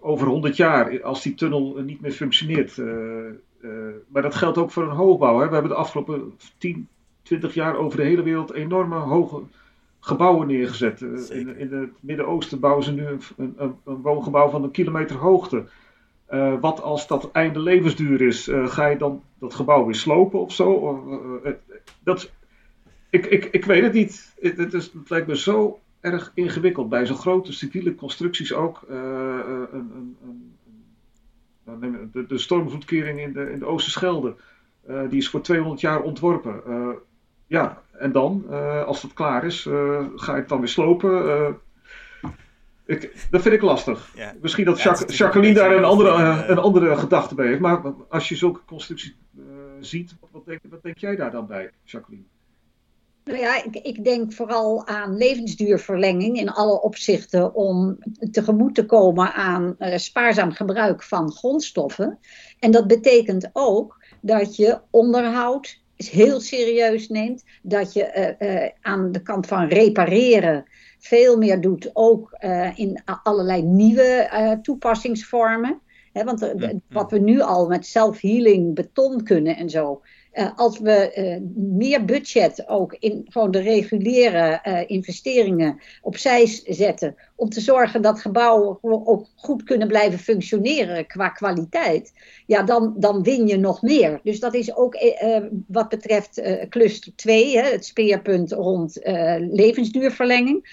over 0.01 0.27
100 0.27 0.57
jaar, 0.57 1.03
als 1.03 1.23
die 1.23 1.35
tunnel 1.35 1.83
niet 1.85 2.01
meer 2.01 2.13
functioneert. 2.13 2.77
maar 4.09 4.23
dat 4.23 4.35
geldt 4.35 4.59
ook 4.59 4.71
voor 4.71 4.83
een 4.83 4.97
hoogbouw. 4.97 5.39
Hè. 5.39 5.47
We 5.47 5.53
hebben 5.53 5.71
de 5.71 5.77
afgelopen 5.77 6.33
10, 6.59 6.89
20 7.23 7.55
jaar 7.55 7.77
over 7.77 7.99
de 7.99 8.05
hele 8.05 8.23
wereld 8.23 8.53
enorme 8.53 8.97
hoge 8.97 9.43
gebouwen 10.03 10.47
neergezet. 10.47 11.03
Eh, 11.03 11.39
in, 11.39 11.57
in, 11.57 11.73
het 11.73 11.91
Midden-Oosten 12.01 12.61
bouwen 12.61 12.85
ze 12.85 12.93
nu 12.93 13.07
een, 13.07 13.21
een, 13.37 13.75
een, 13.85 14.03
woongebouw 14.03 14.49
van 14.49 14.63
een 14.63 14.71
kilometer 14.71 15.17
hoogte. 15.17 15.65
Uh, 16.31 16.61
wat 16.61 16.83
als 16.83 17.07
dat 17.07 17.31
einde 17.33 17.61
levensduur 17.61 18.21
is, 18.21 18.49
uh, 18.49 18.69
ga 18.69 18.87
je 18.87 18.97
dan 18.97 19.23
dat 19.39 19.55
gebouw 19.55 19.85
weer 19.85 19.95
slopen 19.95 20.41
of 20.41 20.53
zo? 20.53 21.41
Uh, 21.45 21.53
dat, 22.05 22.31
ik, 23.11 23.27
ik, 23.27 23.45
ik 23.45 23.65
weet 23.65 23.83
het 23.83 23.93
niet. 23.93 24.33
Het, 24.41 24.57
het, 24.57 24.75
is, 24.75 24.93
het 24.93 25.11
lijkt 25.11 25.27
me 25.27 25.37
zo 25.37 25.79
erg 26.03 26.33
ingewikkeld. 26.35 26.89
Bij 26.89 27.07
zo'n 27.07 27.17
grote 27.17 27.53
civiele 27.53 27.95
constructies 27.95 28.53
ook. 28.53 28.83
Een, 28.89 30.17
een, 30.23 30.57
nou, 31.65 32.09
de, 32.13 32.27
de 32.27 32.39
stormvloedkering 32.39 33.21
in 33.21 33.33
de, 33.33 33.51
in 33.51 33.59
de 33.59 33.67
Oosterschelde. 33.67 34.35
die 35.09 35.19
is 35.19 35.29
voor 35.29 35.41
200 35.41 35.81
jaar 35.81 36.03
ontworpen. 36.03 36.63
ja, 37.47 37.83
en 37.93 38.13
dan, 38.13 38.49
als 38.87 39.03
het 39.03 39.13
klaar 39.13 39.45
is, 39.45 39.63
ga 40.17 40.33
ik 40.33 40.41
het 40.41 40.49
dan 40.49 40.59
weer 40.59 40.69
slopen. 40.69 41.61
Ik, 42.87 43.27
dat 43.31 43.43
vind 43.43 43.55
ik 43.55 43.63
lastig. 43.63 44.13
Ja. 44.15 44.35
Misschien 44.41 44.65
dat 44.65 44.83
ja, 44.83 44.97
Jacqueline 45.07 45.55
daar 45.55 45.77
een 45.77 45.85
andere, 45.85 46.45
een 46.47 46.59
andere 46.59 46.97
gedachte 46.97 47.35
bij 47.35 47.47
heeft. 47.47 47.61
Maar 47.61 47.81
als 48.09 48.29
je 48.29 48.37
zulke 48.37 48.61
constructies 48.67 49.17
ziet, 49.81 50.15
wat 50.31 50.45
denk, 50.45 50.61
wat 50.71 50.83
denk 50.83 50.99
jij 50.99 51.17
daar 51.17 51.31
dan 51.31 51.47
bij, 51.47 51.71
Jacqueline? 51.85 52.27
Nou 53.25 53.39
ja, 53.39 53.65
ik, 53.65 53.77
ik, 53.77 54.05
denk 54.05 54.33
vooral 54.33 54.87
aan 54.87 55.17
levensduurverlenging 55.17 56.39
in 56.39 56.51
alle 56.51 56.83
opzichten 56.83 57.55
om 57.55 57.99
tegemoet 58.31 58.75
te 58.75 58.87
komen 58.87 59.33
aan 59.33 59.75
uh, 59.79 59.97
spaarzaam 59.97 60.53
gebruik 60.53 61.03
van 61.03 61.33
grondstoffen. 61.33 62.19
En 62.59 62.71
dat 62.71 62.87
betekent 62.87 63.51
ook 63.53 64.05
dat 64.21 64.57
je 64.57 64.81
onderhoud, 64.91 65.81
heel 65.97 66.41
serieus 66.41 67.09
neemt. 67.09 67.45
Dat 67.63 67.93
je 67.93 68.37
uh, 68.39 68.49
uh, 68.49 68.69
aan 68.81 69.13
de 69.13 69.23
kant 69.23 69.47
van 69.47 69.69
repareren 69.69 70.65
veel 70.99 71.37
meer 71.37 71.61
doet, 71.61 71.91
ook 71.93 72.37
in 72.75 73.03
allerlei 73.23 73.63
nieuwe 73.63 74.59
toepassingsvormen. 74.63 75.81
He, 76.13 76.25
want 76.25 76.53
wat 76.89 77.11
we 77.11 77.19
nu 77.19 77.41
al 77.41 77.67
met 77.67 77.87
self-healing 77.87 78.75
beton 78.75 79.23
kunnen 79.23 79.57
en 79.57 79.71
zo, 79.71 80.03
uh, 80.33 80.51
als 80.57 80.79
we 80.79 81.13
uh, 81.17 81.37
meer 81.55 82.05
budget 82.05 82.69
ook 82.69 82.97
in 82.99 83.27
gewoon 83.29 83.51
de 83.51 83.61
reguliere 83.61 84.61
uh, 84.65 84.81
investeringen 84.87 85.81
opzij 86.03 86.47
zetten. 86.67 87.15
Om 87.37 87.49
te 87.49 87.61
zorgen 87.61 88.03
dat 88.03 88.21
gebouwen 88.21 88.79
ook 88.83 89.27
goed 89.35 89.63
kunnen 89.63 89.89
blijven 89.89 90.19
functioneren 90.19 91.07
qua 91.07 91.29
kwaliteit. 91.29 92.13
Ja, 92.47 92.63
dan, 92.63 92.95
dan 92.97 93.23
win 93.23 93.47
je 93.47 93.57
nog 93.57 93.83
meer. 93.83 94.21
Dus 94.23 94.41
dat 94.41 94.55
is 94.55 94.77
ook 94.77 94.97
wat 95.67 95.89
betreft 95.89 96.43
cluster 96.69 97.13
2, 97.17 97.57
hè, 97.57 97.71
het 97.71 97.85
speerpunt 97.85 98.53
rond 98.53 99.01
levensduurverlenging 99.51 100.67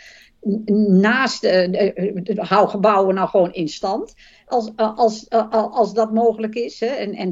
naast 0.77 1.43
uh, 1.43 2.37
hou 2.37 2.69
gebouwen 2.69 3.15
nou 3.15 3.29
gewoon 3.29 3.53
in 3.53 3.67
stand. 3.67 4.13
Als, 4.45 4.71
als, 4.75 5.29
als 5.51 5.93
dat 5.93 6.13
mogelijk 6.13 6.55
is. 6.55 6.79
Hè. 6.79 6.87
En, 6.87 7.13
en 7.13 7.31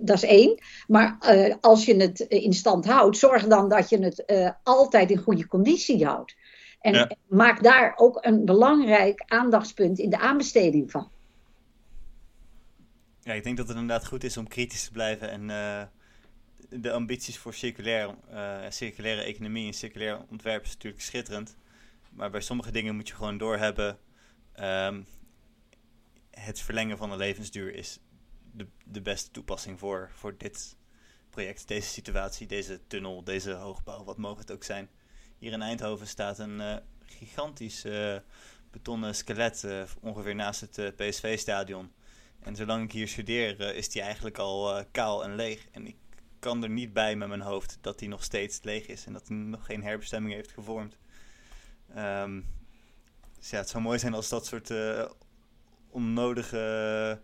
dat 0.00 0.16
is 0.16 0.24
één. 0.24 0.58
Maar 0.86 1.18
uh, 1.20 1.54
als 1.60 1.84
je 1.84 1.96
het 1.96 2.20
in 2.20 2.52
stand 2.52 2.84
houdt, 2.84 3.16
zorg 3.16 3.46
dan 3.46 3.68
dat 3.68 3.88
je 3.88 3.98
het 3.98 4.22
uh, 4.26 4.50
altijd 4.62 5.10
in 5.10 5.18
goede 5.18 5.46
conditie 5.46 6.06
houdt. 6.06 6.34
En 6.80 6.92
ja. 6.92 7.10
maak 7.26 7.62
daar 7.62 7.92
ook 7.96 8.18
een 8.20 8.44
belangrijk 8.44 9.22
aandachtspunt 9.26 9.98
in 9.98 10.10
de 10.10 10.18
aanbesteding 10.18 10.90
van. 10.90 11.08
Ja, 13.20 13.32
ik 13.32 13.44
denk 13.44 13.56
dat 13.56 13.68
het 13.68 13.76
inderdaad 13.76 14.06
goed 14.06 14.24
is 14.24 14.36
om 14.36 14.48
kritisch 14.48 14.84
te 14.84 14.92
blijven 14.92 15.30
en 15.30 15.46
de 16.68 16.92
ambities 16.92 17.38
voor 17.38 17.54
circulair, 17.54 18.14
circulaire 18.68 19.22
economie 19.22 19.66
en 19.66 19.72
circulair 19.72 20.20
ontwerp 20.30 20.64
is 20.64 20.72
natuurlijk 20.72 21.02
schitterend. 21.02 21.56
Maar 22.14 22.30
bij 22.30 22.40
sommige 22.40 22.70
dingen 22.70 22.94
moet 22.94 23.08
je 23.08 23.14
gewoon 23.14 23.38
doorhebben. 23.38 23.98
Um, 24.60 25.06
het 26.30 26.60
verlengen 26.60 26.96
van 26.96 27.10
de 27.10 27.16
levensduur 27.16 27.74
is 27.74 27.98
de, 28.52 28.66
de 28.84 29.00
beste 29.00 29.30
toepassing 29.30 29.78
voor, 29.78 30.10
voor 30.14 30.36
dit 30.38 30.76
project, 31.30 31.68
deze 31.68 31.88
situatie, 31.88 32.46
deze 32.46 32.80
tunnel, 32.86 33.24
deze 33.24 33.52
hoogbouw, 33.52 34.04
wat 34.04 34.16
mogen 34.16 34.40
het 34.40 34.52
ook 34.52 34.64
zijn. 34.64 34.90
Hier 35.38 35.52
in 35.52 35.62
Eindhoven 35.62 36.06
staat 36.06 36.38
een 36.38 36.60
uh, 36.60 36.76
gigantisch 37.04 37.84
uh, 37.84 38.16
betonnen 38.70 39.14
skelet, 39.14 39.62
uh, 39.62 39.82
ongeveer 40.00 40.34
naast 40.34 40.60
het 40.60 40.96
PSV-stadion. 40.96 41.92
En 42.40 42.56
zolang 42.56 42.84
ik 42.84 42.92
hier 42.92 43.08
studeer, 43.08 43.60
is 43.60 43.88
die 43.88 44.02
eigenlijk 44.02 44.38
al 44.38 44.84
kaal 44.90 45.24
en 45.24 45.34
leeg. 45.34 45.68
En 45.70 45.86
ik 45.86 45.96
kan 46.38 46.62
er 46.62 46.70
niet 46.70 46.92
bij 46.92 47.16
met 47.16 47.28
mijn 47.28 47.40
hoofd 47.40 47.78
dat 47.80 47.98
die 47.98 48.08
nog 48.08 48.24
steeds 48.24 48.62
leeg 48.62 48.86
is 48.86 49.06
en 49.06 49.12
dat 49.12 49.28
hij 49.28 49.36
nog 49.36 49.66
geen 49.66 49.82
herbestemming 49.82 50.34
heeft 50.34 50.52
gevormd. 50.52 50.96
Um, 51.96 52.44
dus 53.38 53.50
ja, 53.50 53.58
het 53.58 53.68
zou 53.68 53.82
mooi 53.82 53.98
zijn 53.98 54.14
als 54.14 54.28
dat 54.28 54.46
soort 54.46 54.70
uh, 54.70 55.04
onnodige 55.90 57.20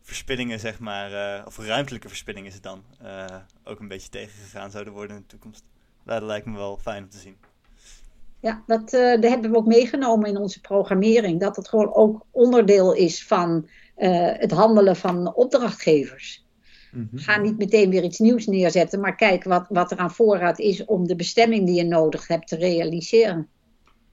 verspillingen, 0.00 0.60
zeg 0.60 0.78
maar, 0.78 1.12
uh, 1.12 1.46
of 1.46 1.58
ruimtelijke 1.58 2.08
verspillingen 2.08 2.48
is 2.48 2.54
het 2.54 2.62
dan, 2.62 2.82
uh, 3.02 3.26
ook 3.64 3.80
een 3.80 3.88
beetje 3.88 4.08
tegengegaan 4.08 4.70
zouden 4.70 4.92
worden 4.92 5.16
in 5.16 5.22
de 5.22 5.28
toekomst. 5.28 5.64
Dat 6.04 6.22
lijkt 6.22 6.46
me 6.46 6.56
wel 6.56 6.78
fijn 6.78 7.02
om 7.02 7.08
te 7.08 7.18
zien. 7.18 7.36
Ja, 8.40 8.62
dat, 8.66 8.90
dat 8.90 9.22
hebben 9.22 9.50
we 9.50 9.56
ook 9.56 9.66
meegenomen 9.66 10.28
in 10.28 10.36
onze 10.36 10.60
programmering. 10.60 11.40
Dat 11.40 11.56
het 11.56 11.68
gewoon 11.68 11.94
ook 11.94 12.26
onderdeel 12.30 12.92
is 12.92 13.26
van 13.26 13.68
het 13.94 14.50
handelen 14.50 14.96
van 14.96 15.34
opdrachtgevers. 15.34 16.46
Mm 16.92 17.08
-hmm. 17.10 17.18
Ga 17.18 17.38
niet 17.38 17.58
meteen 17.58 17.90
weer 17.90 18.02
iets 18.02 18.18
nieuws 18.18 18.46
neerzetten, 18.46 19.00
maar 19.00 19.16
kijk 19.16 19.44
wat, 19.44 19.66
wat 19.68 19.90
er 19.90 19.98
aan 19.98 20.10
voorraad 20.10 20.58
is 20.58 20.84
om 20.84 21.06
de 21.06 21.16
bestemming 21.16 21.66
die 21.66 21.74
je 21.74 21.84
nodig 21.84 22.26
hebt 22.26 22.48
te 22.48 22.56
realiseren. 22.56 23.48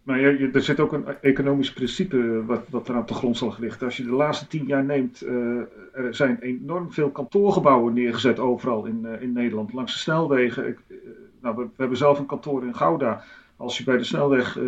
Maar 0.10 0.20
je, 0.20 0.50
er 0.54 0.62
zit 0.62 0.80
ook 0.80 0.94
een 0.94 1.06
economisch 1.22 1.74
principe 1.74 2.46
wat, 2.46 2.70
wat 2.70 2.88
er 2.88 2.96
aan 2.96 3.06
de 3.06 3.14
grondslag 3.14 3.58
ligt. 3.58 3.84
Als 3.84 3.98
je 3.98 4.04
de 4.04 4.12
laatste 4.12 4.48
tien 4.48 4.66
jaar 4.66 4.84
neemt, 4.84 5.24
uh, 5.24 5.60
er 5.94 6.16
zijn 6.16 6.40
enorm 6.40 6.92
veel 6.92 7.10
kantoorgebouwen 7.10 7.94
neergezet 7.94 8.40
overal 8.40 8.86
in, 8.86 9.02
uh, 9.06 9.22
in 9.22 9.34
Nederland. 9.34 9.74
Langs 9.74 9.94
de 9.94 10.00
snelwegen. 10.00 10.68
Ik, 10.68 10.78
uh, 10.88 10.98
nou, 11.42 11.56
we, 11.56 11.62
we, 11.62 11.70
hebben 11.78 11.98
zelf 11.98 12.20
een 12.20 12.26
kantoor 12.26 12.66
in 12.66 12.76
Gouda. 12.76 13.24
Als 13.56 13.78
je 13.78 13.84
bij 13.84 13.98
de 13.98 14.04
snelweg 14.04 14.60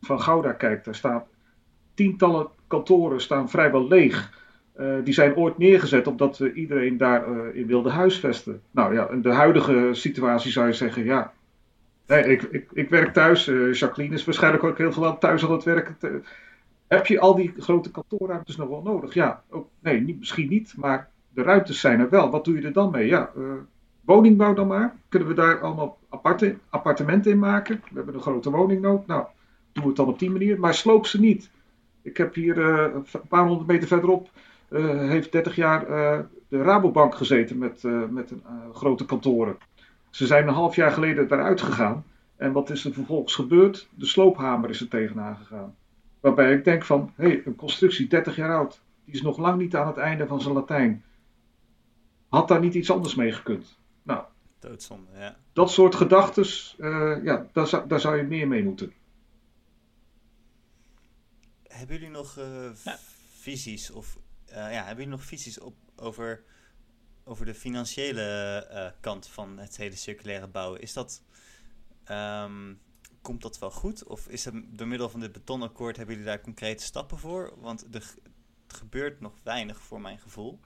van 0.00 0.20
Gouda 0.20 0.52
kijkt, 0.52 0.84
daar 0.84 0.94
staan 0.94 1.24
tientallen 1.94 2.48
kantoren 2.66 3.20
staan 3.20 3.50
vrijwel 3.50 3.88
leeg. 3.88 4.42
die 5.04 5.14
zijn 5.14 5.36
ooit 5.36 5.58
neergezet 5.58 6.06
omdat 6.06 6.38
iedereen 6.38 6.96
daar 6.96 7.54
in 7.54 7.66
wilde 7.66 7.90
huisvesten. 7.90 8.60
Nou 8.70 8.94
ja, 8.94 9.10
in 9.10 9.22
de 9.22 9.32
huidige 9.32 9.88
situatie 9.92 10.50
zou 10.50 10.66
je 10.66 10.72
zeggen, 10.72 11.04
ja, 11.04 11.32
Nee, 12.06 12.24
ik, 12.24 12.42
ik, 12.42 12.68
ik 12.72 12.88
werk 12.88 13.12
thuis. 13.12 13.48
Uh, 13.48 13.72
Jacqueline 13.72 14.14
is 14.14 14.24
waarschijnlijk 14.24 14.64
ook 14.64 14.78
heel 14.78 14.92
veel 14.92 15.18
thuis 15.18 15.44
aan 15.44 15.52
het 15.52 15.64
werken. 15.64 16.24
heb 16.86 17.06
je 17.06 17.20
al 17.20 17.34
die 17.34 17.54
grote 17.58 17.90
kantoorruimtes 17.90 18.56
nog 18.56 18.68
wel 18.68 18.82
nodig? 18.82 19.14
Ja, 19.14 19.42
ook, 19.48 19.68
nee, 19.80 20.00
niet, 20.00 20.18
misschien 20.18 20.48
niet, 20.48 20.74
maar 20.76 21.08
de 21.28 21.42
ruimtes 21.42 21.80
zijn 21.80 22.00
er 22.00 22.10
wel. 22.10 22.30
Wat 22.30 22.44
doe 22.44 22.60
je 22.60 22.66
er 22.66 22.72
dan 22.72 22.90
mee? 22.90 23.06
Ja, 23.06 23.30
uh, 23.36 23.52
woningbouw 24.00 24.54
dan 24.54 24.66
maar. 24.66 24.94
Kunnen 25.08 25.28
we 25.28 25.34
daar 25.34 25.60
allemaal 25.60 25.98
aparte, 26.08 26.56
appartementen 26.68 27.30
in 27.30 27.38
maken? 27.38 27.80
We 27.88 27.94
hebben 27.94 28.14
een 28.14 28.20
grote 28.20 28.50
woningnood. 28.50 29.06
Nou, 29.06 29.24
doen 29.72 29.82
we 29.82 29.88
het 29.88 29.98
dan 29.98 30.08
op 30.08 30.18
die 30.18 30.30
manier. 30.30 30.60
Maar 30.60 30.74
sloop 30.74 31.06
ze 31.06 31.20
niet. 31.20 31.50
Ik 32.02 32.16
heb 32.16 32.34
hier 32.34 32.58
uh, 32.58 32.94
een 32.94 33.28
paar 33.28 33.46
honderd 33.46 33.68
meter 33.68 33.88
verderop, 33.88 34.28
heeft 34.68 35.32
30 35.32 35.56
jaar 35.56 35.86
de 36.48 36.62
Rabobank 36.62 37.14
gezeten 37.14 37.58
met, 37.58 37.82
met 38.10 38.30
een, 38.30 38.42
grote 38.72 39.04
kantoren. 39.04 39.56
Ze 40.14 40.26
zijn 40.26 40.48
een 40.48 40.54
half 40.54 40.76
jaar 40.76 40.90
geleden 40.90 41.24
eruit 41.24 41.60
gegaan. 41.60 42.04
En 42.36 42.52
wat 42.52 42.70
is 42.70 42.84
er 42.84 42.92
vervolgens 42.92 43.34
gebeurd? 43.34 43.88
De 43.94 44.06
sloophamer 44.06 44.70
is 44.70 44.80
er 44.80 44.88
tegenaan 44.88 45.36
gegaan. 45.36 45.76
Waarbij 46.20 46.52
ik 46.52 46.64
denk 46.64 46.84
van, 46.84 47.12
hé, 47.16 47.26
hey, 47.26 47.42
een 47.44 47.56
constructie 47.56 48.06
30 48.06 48.36
jaar 48.36 48.54
oud, 48.54 48.80
die 49.04 49.14
is 49.14 49.22
nog 49.22 49.38
lang 49.38 49.60
niet 49.60 49.76
aan 49.76 49.86
het 49.86 49.96
einde 49.96 50.26
van 50.26 50.40
zijn 50.40 50.54
Latijn. 50.54 51.04
had 52.28 52.48
daar 52.48 52.60
niet 52.60 52.74
iets 52.74 52.90
anders 52.90 53.14
mee 53.14 53.32
gekund? 53.32 53.78
Nou, 54.02 54.24
Doodzonde, 54.58 55.10
ja. 55.14 55.36
dat 55.52 55.70
soort 55.70 55.94
gedachten, 55.94 56.46
ja, 57.24 57.46
daar, 57.52 57.66
zou, 57.66 57.88
daar 57.88 58.00
zou 58.00 58.16
je 58.16 58.22
meer 58.22 58.48
mee 58.48 58.64
moeten. 58.64 58.92
Hebben 61.62 61.96
jullie 61.96 62.12
nog 62.12 62.38
uh, 62.38 62.94
visies 63.32 63.90
of 63.90 64.18
uh, 64.48 64.54
ja, 64.54 64.84
hebben 64.84 65.04
jullie 65.04 65.18
nog 65.18 65.24
visies 65.24 65.60
op, 65.60 65.74
over, 65.96 66.42
over 67.24 67.46
de 67.46 67.54
financiële 67.54 68.68
uh, 68.72 69.00
kant 69.00 69.26
van 69.26 69.58
het 69.58 69.76
hele 69.76 69.96
circulaire 69.96 70.46
bouwen? 70.46 70.80
Is 70.80 70.92
dat, 70.92 71.22
um, 72.10 72.80
komt 73.22 73.42
dat 73.42 73.58
wel 73.58 73.70
goed? 73.70 74.04
Of 74.04 74.28
is 74.28 74.44
het 74.44 74.54
door 74.66 74.86
middel 74.86 75.08
van 75.08 75.20
dit 75.20 75.32
betonakkoord, 75.32 75.96
hebben 75.96 76.14
jullie 76.14 76.30
daar 76.30 76.40
concrete 76.40 76.84
stappen 76.84 77.18
voor? 77.18 77.54
Want 77.60 77.86
het 77.90 78.16
gebeurt 78.66 79.20
nog 79.20 79.32
weinig 79.42 79.82
voor 79.82 80.00
mijn 80.00 80.18
gevoel. 80.18 80.60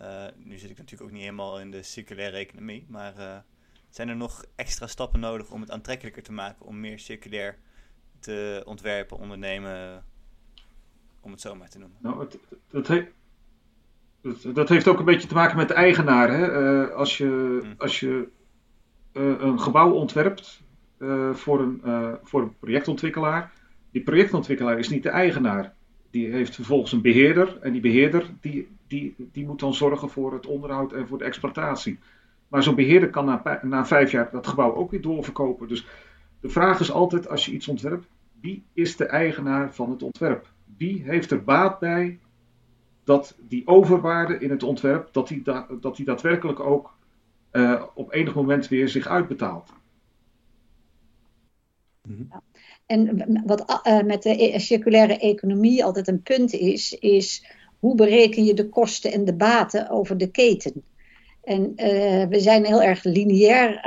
Uh, 0.00 0.26
nu 0.36 0.58
zit 0.58 0.70
ik 0.70 0.78
natuurlijk 0.78 1.02
ook 1.02 1.16
niet 1.16 1.24
helemaal 1.24 1.60
in 1.60 1.70
de 1.70 1.82
circulaire 1.82 2.36
economie, 2.36 2.86
maar 2.88 3.44
zijn 3.90 4.08
er 4.08 4.16
nog 4.16 4.44
extra 4.54 4.86
stappen 4.86 5.20
nodig 5.20 5.50
om 5.50 5.60
het 5.60 5.70
aantrekkelijker 5.70 6.22
te 6.22 6.32
maken 6.32 6.66
om 6.66 6.80
meer 6.80 6.98
circulair 6.98 7.58
te 8.18 8.62
ontwerpen, 8.66 9.18
ondernemen, 9.18 10.04
om 11.20 11.30
het 11.30 11.40
zo 11.40 11.54
maar 11.54 11.68
te 11.68 11.78
noemen? 11.78 11.98
Nou, 12.00 12.20
het, 12.20 12.38
het, 12.70 12.88
he 12.88 13.08
dat, 14.22 14.54
dat, 14.54 14.68
heeft 14.68 14.88
ook 14.88 14.98
een 14.98 15.04
beetje 15.04 15.28
te 15.28 15.34
maken 15.34 15.56
met 15.56 15.68
de 15.68 15.74
eigenaar. 15.74 16.30
Hè? 16.30 16.62
Uh, 16.62 16.94
als 16.94 17.18
je, 17.18 17.58
hm. 17.62 17.72
als 17.78 18.00
je 18.00 18.28
uh, 19.12 19.32
een 19.38 19.60
gebouw 19.60 19.90
ontwerpt 19.90 20.62
uh, 20.98 21.34
voor, 21.34 21.60
een, 21.60 21.82
voor 22.22 22.42
een 22.42 22.54
projectontwikkelaar, 22.58 23.52
die 23.90 24.02
projectontwikkelaar 24.02 24.78
is 24.78 24.88
niet 24.88 25.02
de 25.02 25.08
eigenaar. 25.08 25.74
Die 26.10 26.30
heeft 26.30 26.54
vervolgens 26.54 26.92
een 26.92 27.02
beheerder 27.02 27.58
en 27.60 27.72
die 27.72 27.80
beheerder 27.80 28.30
die, 28.40 28.68
die, 28.86 29.14
die 29.32 29.46
moet 29.46 29.60
dan 29.60 29.74
zorgen 29.74 30.08
voor 30.08 30.32
het 30.32 30.46
onderhoud 30.46 30.92
en 30.92 31.06
voor 31.06 31.18
de 31.18 31.24
exploitatie. 31.24 31.98
Maar 32.48 32.62
zo'n 32.62 32.74
beheerder 32.74 33.10
kan 33.10 33.24
na, 33.24 33.60
na 33.62 33.86
vijf 33.86 34.10
jaar 34.10 34.28
dat 34.30 34.46
gebouw 34.46 34.74
ook 34.74 34.90
weer 34.90 35.00
doorverkopen. 35.00 35.68
Dus 35.68 35.86
de 36.40 36.48
vraag 36.48 36.80
is 36.80 36.92
altijd 36.92 37.28
als 37.28 37.46
je 37.46 37.52
iets 37.52 37.68
ontwerpt, 37.68 38.06
wie 38.40 38.62
is 38.72 38.96
de 38.96 39.06
eigenaar 39.06 39.74
van 39.74 39.90
het 39.90 40.02
ontwerp? 40.02 40.46
Wie 40.76 41.02
heeft 41.02 41.30
er 41.30 41.44
baat 41.44 41.78
bij 41.78 42.18
dat 43.04 43.36
die 43.48 43.66
overwaarde 43.66 44.38
in 44.38 44.50
het 44.50 44.62
ontwerp, 44.62 45.08
dat 45.12 45.28
die, 45.28 45.42
dat 45.80 45.96
die 45.96 46.04
daadwerkelijk 46.04 46.60
ook 46.60 46.94
uh, 47.52 47.82
op 47.94 48.12
enig 48.12 48.34
moment 48.34 48.68
weer 48.68 48.88
zich 48.88 49.06
uitbetaalt. 49.06 49.72
Ja. 52.02 52.42
En 52.86 53.42
wat 53.46 53.82
uh, 53.86 54.02
met 54.02 54.22
de 54.22 54.42
e-, 54.42 54.58
circulaire 54.58 55.18
economie 55.18 55.84
altijd 55.84 56.08
een 56.08 56.22
punt 56.22 56.52
is, 56.52 56.92
is 56.92 57.46
hoe 57.78 57.94
bereken 57.94 58.44
je 58.44 58.54
de 58.54 58.68
kosten 58.68 59.12
en 59.12 59.24
de 59.24 59.34
baten 59.34 59.90
over 59.90 60.18
de 60.18 60.30
keten? 60.30 60.84
En 61.42 61.72
uh, 61.76 62.26
we 62.28 62.40
zijn 62.40 62.64
heel 62.64 62.82
erg 62.82 63.04
lineair 63.04 63.80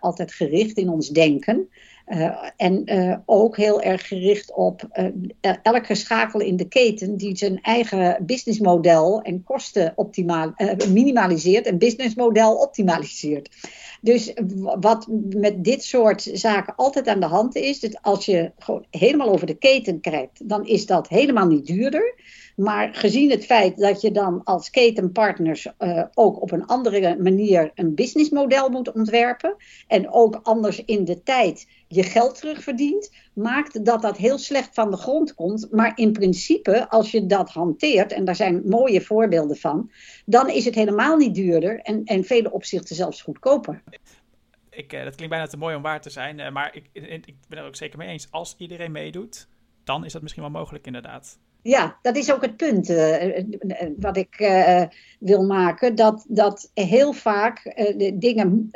altijd 0.00 0.32
gericht 0.32 0.76
in 0.76 0.88
ons 0.88 1.08
denken. 1.08 1.68
Uh, 2.08 2.48
en 2.56 2.94
uh, 2.94 3.16
ook 3.26 3.56
heel 3.56 3.82
erg 3.82 4.08
gericht 4.08 4.54
op 4.54 4.88
uh, 4.92 5.54
elke 5.62 5.94
schakel 5.94 6.40
in 6.40 6.56
de 6.56 6.68
keten 6.68 7.16
die 7.16 7.36
zijn 7.36 7.60
eigen 7.60 8.26
businessmodel 8.26 9.22
en 9.22 9.42
kosten 9.42 9.94
minimaliseert 10.92 11.66
en 11.66 11.78
businessmodel 11.78 12.54
optimaliseert. 12.54 13.48
Dus 14.00 14.32
wat 14.80 15.06
met 15.28 15.64
dit 15.64 15.84
soort 15.84 16.30
zaken 16.32 16.74
altijd 16.76 17.08
aan 17.08 17.20
de 17.20 17.26
hand 17.26 17.56
is, 17.56 17.80
dat 17.80 18.02
als 18.02 18.24
je 18.24 18.52
gewoon 18.58 18.84
helemaal 18.90 19.28
over 19.28 19.46
de 19.46 19.58
keten 19.58 20.00
kijkt, 20.00 20.48
dan 20.48 20.66
is 20.66 20.86
dat 20.86 21.08
helemaal 21.08 21.46
niet 21.46 21.66
duurder. 21.66 22.14
Maar 22.56 22.94
gezien 22.94 23.30
het 23.30 23.44
feit 23.44 23.78
dat 23.78 24.00
je 24.00 24.10
dan 24.10 24.44
als 24.44 24.70
ketenpartners 24.70 25.68
ook 26.14 26.42
op 26.42 26.52
een 26.52 26.66
andere 26.66 27.16
manier 27.18 27.70
een 27.74 27.94
businessmodel 27.94 28.68
moet 28.68 28.92
ontwerpen 28.92 29.56
en 29.88 30.10
ook 30.10 30.40
anders 30.42 30.84
in 30.84 31.04
de 31.04 31.22
tijd 31.22 31.66
je 31.88 32.02
geld 32.02 32.38
terugverdient, 32.38 33.12
maakt 33.34 33.84
dat 33.84 34.02
dat 34.02 34.16
heel 34.16 34.38
slecht 34.38 34.74
van 34.74 34.90
de 34.90 34.96
grond 34.96 35.34
komt. 35.34 35.68
Maar 35.70 35.92
in 35.94 36.12
principe, 36.12 36.90
als 36.90 37.10
je 37.10 37.26
dat 37.26 37.50
hanteert, 37.50 38.12
en 38.12 38.24
daar 38.24 38.36
zijn 38.36 38.62
mooie 38.64 39.00
voorbeelden 39.00 39.56
van, 39.56 39.90
dan 40.26 40.48
is 40.48 40.64
het 40.64 40.74
helemaal 40.74 41.16
niet 41.16 41.34
duurder 41.34 41.80
en 41.80 42.04
in 42.04 42.24
vele 42.24 42.52
opzichten 42.52 42.96
zelfs 42.96 43.22
goedkoper. 43.22 43.82
Ik, 44.70 44.92
uh, 44.92 45.04
dat 45.04 45.14
klinkt 45.14 45.34
bijna 45.34 45.46
te 45.46 45.56
mooi 45.56 45.76
om 45.76 45.82
waar 45.82 46.00
te 46.00 46.10
zijn, 46.10 46.38
uh, 46.38 46.50
maar 46.50 46.74
ik, 46.74 46.88
ik 46.92 47.34
ben 47.48 47.58
er 47.58 47.64
ook 47.64 47.76
zeker 47.76 47.98
mee 47.98 48.08
eens. 48.08 48.30
Als 48.30 48.54
iedereen 48.58 48.92
meedoet, 48.92 49.48
dan 49.84 50.04
is 50.04 50.12
dat 50.12 50.22
misschien 50.22 50.42
wel 50.42 50.52
mogelijk 50.52 50.86
inderdaad. 50.86 51.38
Ja, 51.66 51.98
dat 52.02 52.16
is 52.16 52.32
ook 52.32 52.42
het 52.42 52.56
punt 52.56 52.90
uh, 52.90 53.42
wat 53.96 54.16
ik 54.16 54.36
wil 55.18 55.42
maken. 55.42 55.94
Dat, 55.94 56.24
dat 56.28 56.70
heel 56.74 57.12
vaak 57.12 57.84
dingen 58.14 58.70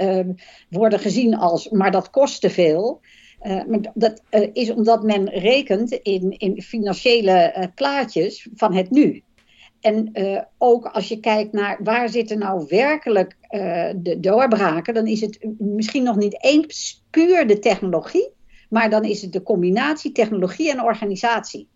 worden 0.71 0.99
gezien 0.99 1.37
als, 1.37 1.69
maar 1.69 1.91
dat 1.91 2.11
kost 2.11 2.41
te 2.41 2.51
veel. 2.51 3.01
maar 3.43 3.93
dat 3.95 4.23
is 4.53 4.71
omdat 4.71 5.03
men 5.03 5.29
rekent 5.29 5.93
in, 5.93 6.31
in 6.39 6.63
financiële 6.63 7.71
plaatjes 7.75 8.49
van 8.55 8.75
het 8.75 8.91
nu. 8.91 9.23
En 9.81 10.13
ook 10.59 10.87
als 10.87 11.09
je 11.09 11.21
kijkt 11.21 11.53
naar 11.53 11.81
waar 11.83 12.09
zitten 12.09 12.39
nou 12.39 12.65
werkelijk 12.69 13.37
de 13.97 14.17
doorbraken, 14.21 14.95
dan 14.95 15.07
is 15.07 15.21
het 15.21 15.47
misschien 15.59 16.03
nog 16.03 16.17
niet 16.17 16.45
eens 16.45 17.05
puur 17.11 17.47
de 17.47 17.59
technologie, 17.59 18.31
maar 18.69 18.91
dan 18.91 19.05
is 19.05 19.23
het 19.23 19.33
de 19.33 19.43
combinatie 19.43 20.13
technologie 20.13 20.71
en 20.71 20.83
organisatie. 20.83 21.69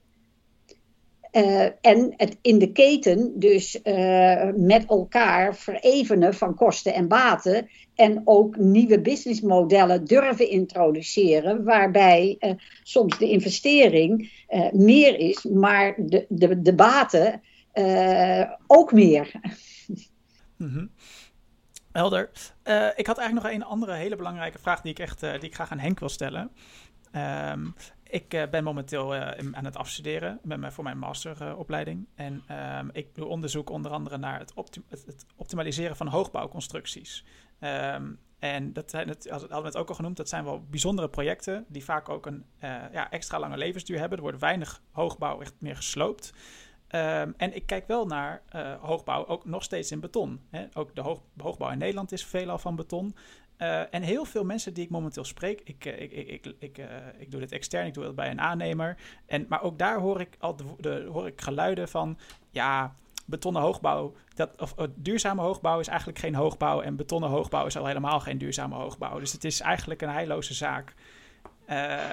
Uh, 1.32 1.64
en 1.80 2.14
het 2.16 2.38
in 2.40 2.58
de 2.58 2.72
keten 2.72 3.32
dus 3.38 3.80
uh, 3.84 4.48
met 4.54 4.84
elkaar 4.86 5.56
verevenen 5.56 6.34
van 6.34 6.54
kosten 6.54 6.94
en 6.94 7.08
baten. 7.08 7.68
En 7.94 8.22
ook 8.24 8.56
nieuwe 8.56 9.00
businessmodellen 9.00 10.04
durven 10.04 10.50
introduceren. 10.50 11.64
Waarbij 11.64 12.36
uh, 12.40 12.52
soms 12.82 13.18
de 13.18 13.28
investering 13.28 14.30
meer 14.72 15.18
is, 15.18 15.42
maar 15.42 15.94
de, 15.96 16.26
de, 16.28 16.62
de 16.62 16.74
baten 16.74 17.42
ook 18.66 18.92
meer. 18.92 19.30
Mm 20.56 20.90
Helder. 21.92 22.30
ik 22.96 23.06
had 23.06 23.18
eigenlijk 23.18 23.32
nog 23.32 23.54
een 23.54 23.64
andere 23.64 23.92
hele 23.92 24.16
belangrijke 24.16 24.58
vraag 24.58 24.80
die 24.80 24.90
ik, 24.90 24.98
echt, 24.98 25.20
die 25.20 25.48
ik 25.48 25.54
graag 25.54 25.70
aan 25.70 25.78
Henk 25.78 26.00
wil 26.00 26.08
stellen. 26.08 26.50
Um, 27.16 27.74
ik 28.12 28.34
uh, 28.34 28.42
ben 28.50 28.64
momenteel 28.64 29.14
uh, 29.14 29.28
aan 29.52 29.64
het 29.64 29.76
afstuderen 29.76 30.38
met 30.42 30.58
mijn, 30.58 30.72
voor 30.72 30.84
mijn 30.84 30.98
masteropleiding. 30.98 32.08
en 32.14 32.44
um, 32.78 32.90
ik 32.92 33.14
doe 33.14 33.26
onderzoek 33.26 33.70
onder 33.70 33.90
andere 33.90 34.16
naar 34.16 34.38
het, 34.38 34.52
het, 34.88 35.26
optimaliseren 35.36 35.96
van 35.96 36.06
hoogbouwconstructies. 36.06 37.24
Um, 37.60 38.18
en 38.38 38.72
dat 38.72 38.90
zijn 38.90 39.08
het, 39.08 39.28
hadden 39.28 39.60
we 39.60 39.66
het 39.66 39.76
ook 39.76 39.88
al 39.88 39.94
genoemd, 39.94 40.16
dat 40.16 40.28
zijn 40.28 40.44
wel 40.44 40.64
bijzondere 40.70 41.08
projecten 41.08 41.64
die 41.68 41.84
vaak 41.84 42.08
ook 42.08 42.26
een 42.26 42.44
uh, 42.60 42.70
ja, 42.92 43.10
extra 43.10 43.38
lange 43.38 43.56
levensduur 43.56 43.98
hebben. 43.98 44.18
Er 44.18 44.24
wordt 44.24 44.40
weinig 44.40 44.82
hoogbouw 44.90 45.40
echt 45.40 45.54
meer 45.58 45.76
gesloopt. 45.76 46.32
Um, 46.94 47.34
en 47.36 47.54
ik 47.54 47.66
kijk 47.66 47.86
wel 47.86 48.06
naar 48.06 48.42
hoogbouw, 48.80 49.26
ook 49.26 49.44
nog 49.44 49.62
steeds 49.62 49.92
in 49.92 50.00
beton. 50.00 50.40
Hè. 50.50 50.66
Ook 50.72 50.94
de 50.94 51.00
hoog, 51.00 51.20
hoogbouw 51.36 51.70
in 51.70 51.78
Nederland 51.78 52.12
is 52.12 52.24
veelal 52.24 52.58
van 52.58 52.76
beton. 52.76 53.16
Uh, 53.58 53.94
en 53.94 54.02
heel 54.02 54.24
veel 54.24 54.44
mensen 54.44 54.74
die 54.74 54.84
ik 54.84 54.90
momenteel 54.90 55.24
spreek, 55.24 55.60
ik, 55.64 55.84
ik, 55.84 56.12
ik, 56.12 56.28
ik, 56.28 56.54
ik, 56.58 56.78
uh, 56.78 56.86
ik 57.18 57.30
doe 57.30 57.40
dit 57.40 57.52
extern, 57.52 57.86
ik 57.86 57.94
doe 57.94 58.04
het 58.04 58.14
bij 58.14 58.30
een 58.30 58.40
aannemer. 58.40 58.96
En, 59.26 59.46
maar 59.48 59.62
ook 59.62 59.78
daar 59.78 59.98
hoor 59.98 60.20
ik, 60.20 60.36
al 60.38 60.56
de, 60.80 61.08
hoor 61.12 61.26
ik 61.26 61.40
geluiden 61.40 61.88
van, 61.88 62.18
ja, 62.50 62.94
betonnen 63.24 63.62
hoogbouw, 63.62 64.14
dat, 64.34 64.60
of 64.60 64.74
uh, 64.78 64.86
duurzame 64.94 65.42
hoogbouw 65.42 65.80
is 65.80 65.88
eigenlijk 65.88 66.18
geen 66.18 66.34
hoogbouw 66.34 66.80
en 66.80 66.96
betonnen 66.96 67.30
hoogbouw 67.30 67.66
is 67.66 67.76
al 67.76 67.86
helemaal 67.86 68.20
geen 68.20 68.38
duurzame 68.38 68.74
hoogbouw. 68.74 69.18
Dus 69.18 69.32
het 69.32 69.44
is 69.44 69.60
eigenlijk 69.60 70.02
een 70.02 70.10
heilloze 70.10 70.54
zaak. 70.54 70.94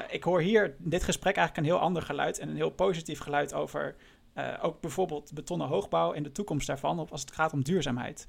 ik 0.10 0.24
hoor 0.24 0.42
hier 0.42 0.66
in 0.66 0.90
dit 0.90 1.04
gesprek 1.04 1.36
eigenlijk 1.36 1.68
een 1.68 1.74
heel 1.74 1.84
ander 1.84 2.02
geluid 2.02 2.40
en 2.40 2.50
een 2.50 2.56
heel 2.56 2.70
positief 2.70 3.20
geluid 3.20 3.54
over 3.54 3.96
ook 4.62 4.82
bijvoorbeeld 4.82 5.34
betonnen 5.34 5.68
hoogbouw 5.68 6.14
en 6.14 6.24
de 6.24 6.32
toekomst 6.32 6.68
daarvan, 6.68 7.08
als 7.10 7.22
het 7.22 7.32
gaat 7.32 7.54
om 7.54 7.64
duurzaamheid 7.64 8.28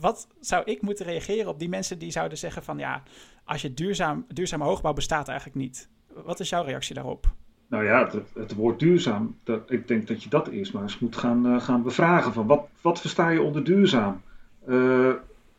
wat 0.00 0.28
zou 0.40 0.64
ik 0.64 0.82
moeten 0.82 1.06
reageren 1.06 1.48
op 1.48 1.58
die 1.58 1.68
mensen 1.68 1.98
die 1.98 2.10
zouden 2.10 2.38
zeggen 2.38 2.62
van 2.62 2.78
ja, 2.78 3.02
als 3.44 3.62
je 3.62 3.74
duurzaam, 3.74 4.24
duurzame 4.28 4.64
hoogbouw 4.64 4.92
bestaat 4.92 5.28
eigenlijk 5.28 5.58
niet. 5.58 5.88
Wat 6.24 6.40
is 6.40 6.48
jouw 6.48 6.64
reactie 6.64 6.94
daarop? 6.94 7.26
Nou 7.66 7.84
ja, 7.84 8.10
het, 8.10 8.32
het 8.34 8.54
woord 8.54 8.78
duurzaam, 8.78 9.36
dat, 9.44 9.70
ik 9.70 9.88
denk 9.88 10.06
dat 10.08 10.22
je 10.22 10.28
dat 10.28 10.48
eerst 10.48 10.72
maar 10.72 10.82
eens 10.82 10.98
moet 10.98 11.16
gaan, 11.16 11.46
uh, 11.46 11.60
gaan 11.60 11.82
bevragen. 11.82 12.32
Van 12.32 12.46
wat, 12.46 12.68
wat 12.80 13.00
versta 13.00 13.28
je 13.28 13.42
onder 13.42 13.64
duurzaam? 13.64 14.22
Uh, 14.68 15.12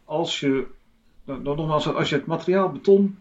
als 0.05 0.39
je, 0.39 0.67
nou, 1.23 1.41
nogmaals, 1.41 1.93
als 1.93 2.09
je 2.09 2.15
het 2.15 2.25
materiaal 2.25 2.71
beton 2.71 3.17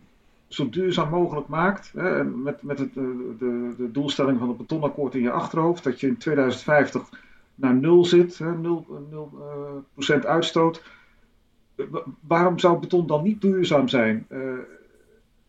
zo 0.48 0.68
duurzaam 0.68 1.10
mogelijk 1.10 1.48
maakt, 1.48 1.92
hè, 1.94 2.24
met, 2.24 2.62
met 2.62 2.78
het, 2.78 2.94
de, 2.94 3.34
de, 3.38 3.74
de, 3.76 3.90
doelstelling 3.90 4.38
van 4.38 4.48
het 4.48 4.56
betonakkoord 4.56 5.14
in 5.14 5.22
je 5.22 5.30
achterhoofd, 5.30 5.84
dat 5.84 6.00
je 6.00 6.06
in 6.06 6.16
2050 6.16 7.08
naar 7.54 7.74
nul 7.74 8.04
zit, 8.04 8.38
hè, 8.38 8.52
0%, 8.54 8.58
0 8.60 9.84
uh, 9.96 10.24
uitstoot 10.24 10.82
waarom 12.20 12.58
zou 12.58 12.78
beton 12.78 13.06
dan 13.06 13.22
niet 13.22 13.40
duurzaam 13.40 13.88
zijn? 13.88 14.26
Uh, 14.28 14.58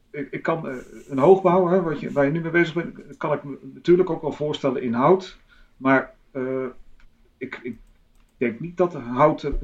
ik, 0.09 0.27
ik, 0.31 0.41
kan 0.41 0.67
uh, 0.67 0.75
een 1.09 1.17
hoogbouw, 1.17 1.67
hè, 1.67 1.81
wat 1.81 1.99
je, 1.99 2.11
waar 2.11 2.25
je 2.25 2.31
nu 2.31 2.41
mee 2.41 2.51
bezig 2.51 2.73
bent, 2.73 3.17
kan 3.17 3.33
ik 3.33 3.43
me 3.43 3.57
natuurlijk 3.73 4.09
ook 4.09 4.21
wel 4.21 4.31
voorstellen 4.31 4.81
in 4.81 4.93
hout. 4.93 5.37
Maar 5.77 6.13
uh, 6.31 6.65
ik, 7.37 7.59
ik, 7.63 7.77
denk 8.37 8.59
niet 8.59 8.77
dat 8.77 8.93
houten 8.93 9.57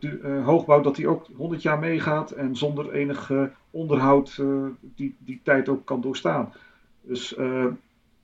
uh, 0.00 0.44
hoogbouw 0.44 0.80
dat 0.80 0.96
die 0.96 1.08
ook 1.08 1.26
100 1.36 1.62
jaar 1.62 1.78
meegaat 1.78 2.30
en 2.30 2.56
zonder 2.56 2.92
enig 2.92 3.32
onderhoud 3.70 4.42
die, 4.80 5.16
die 5.18 5.40
tijd 5.42 5.68
ook 5.68 5.84
kan 5.84 6.00
doorstaan. 6.00 6.52
Dus 7.00 7.36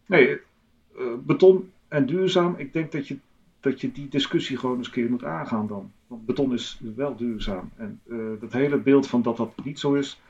nee, 0.07 0.41
beton 1.27 1.71
en 1.89 2.07
duurzaam, 2.07 2.55
ik 2.59 2.73
denk 2.73 2.93
dat 2.93 3.09
je, 3.09 3.19
dat 3.61 3.81
je 3.81 3.93
die 3.93 4.09
discussie 4.09 4.57
gewoon 4.57 4.77
eens 4.77 4.87
een 4.87 4.93
keer 4.93 5.11
moet 5.11 5.25
aangaan 5.25 5.67
dan. 5.67 5.93
Want 6.11 6.27
beton 6.27 6.53
is 6.53 6.81
wel 6.97 7.17
duurzaam. 7.17 7.71
En 7.77 8.01
dat 8.41 8.53
hele 8.53 8.79
beeld 8.79 9.07
van 9.07 9.23
dat 9.23 9.37
dat 9.37 9.65
niet 9.65 9.79
zo 9.79 9.95
is, 9.95 10.21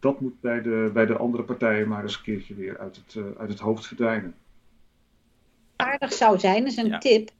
dat 0.00 0.20
moet 0.20 0.40
bij 0.40 0.62
de, 0.62 0.90
bij 0.92 1.06
de 1.06 1.16
andere 1.16 1.42
partijen 1.42 1.88
maar 1.88 2.02
eens 2.02 2.16
een 2.16 2.22
keertje 2.22 2.54
weer 2.54 2.78
uit 2.78 2.96
het, 2.96 3.24
uit 3.38 3.48
het 3.48 3.58
hoofd 3.58 3.86
verdwijnen. 3.86 4.34
Aardig 5.76 6.12
zou 6.12 6.38
zijn, 6.38 6.66
is 6.66 6.76
een 6.76 7.00
tip 7.00 7.30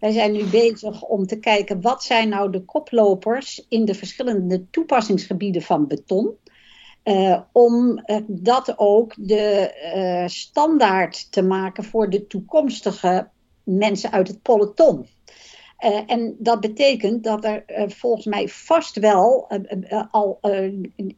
wij 0.00 0.12
zijn 0.12 0.32
nu 0.32 0.44
bezig 0.44 1.02
om 1.02 1.26
te 1.26 1.38
kijken 1.38 1.80
wat 1.80 2.02
zijn 2.02 2.28
nou 2.28 2.50
de 2.50 2.64
koplopers 2.64 3.66
in 3.68 3.84
de 3.84 3.94
verschillende 3.94 4.70
toepassingsgebieden 4.70 5.62
van 5.62 5.86
beton. 5.86 6.30
Uh, 7.04 7.40
om 7.52 8.02
uh, 8.06 8.16
dat 8.26 8.74
ook 8.76 9.14
de 9.16 9.74
uh, 9.96 10.28
standaard 10.28 11.32
te 11.32 11.42
maken 11.42 11.84
voor 11.84 12.10
de 12.10 12.26
toekomstige 12.26 13.28
mensen 13.62 14.10
uit 14.10 14.28
het 14.28 14.42
peloton. 14.42 15.06
En 16.06 16.36
dat 16.38 16.60
betekent 16.60 17.24
dat 17.24 17.44
er 17.44 17.64
volgens 17.86 18.26
mij 18.26 18.48
vast 18.48 18.98
wel 18.98 19.48
al 20.10 20.40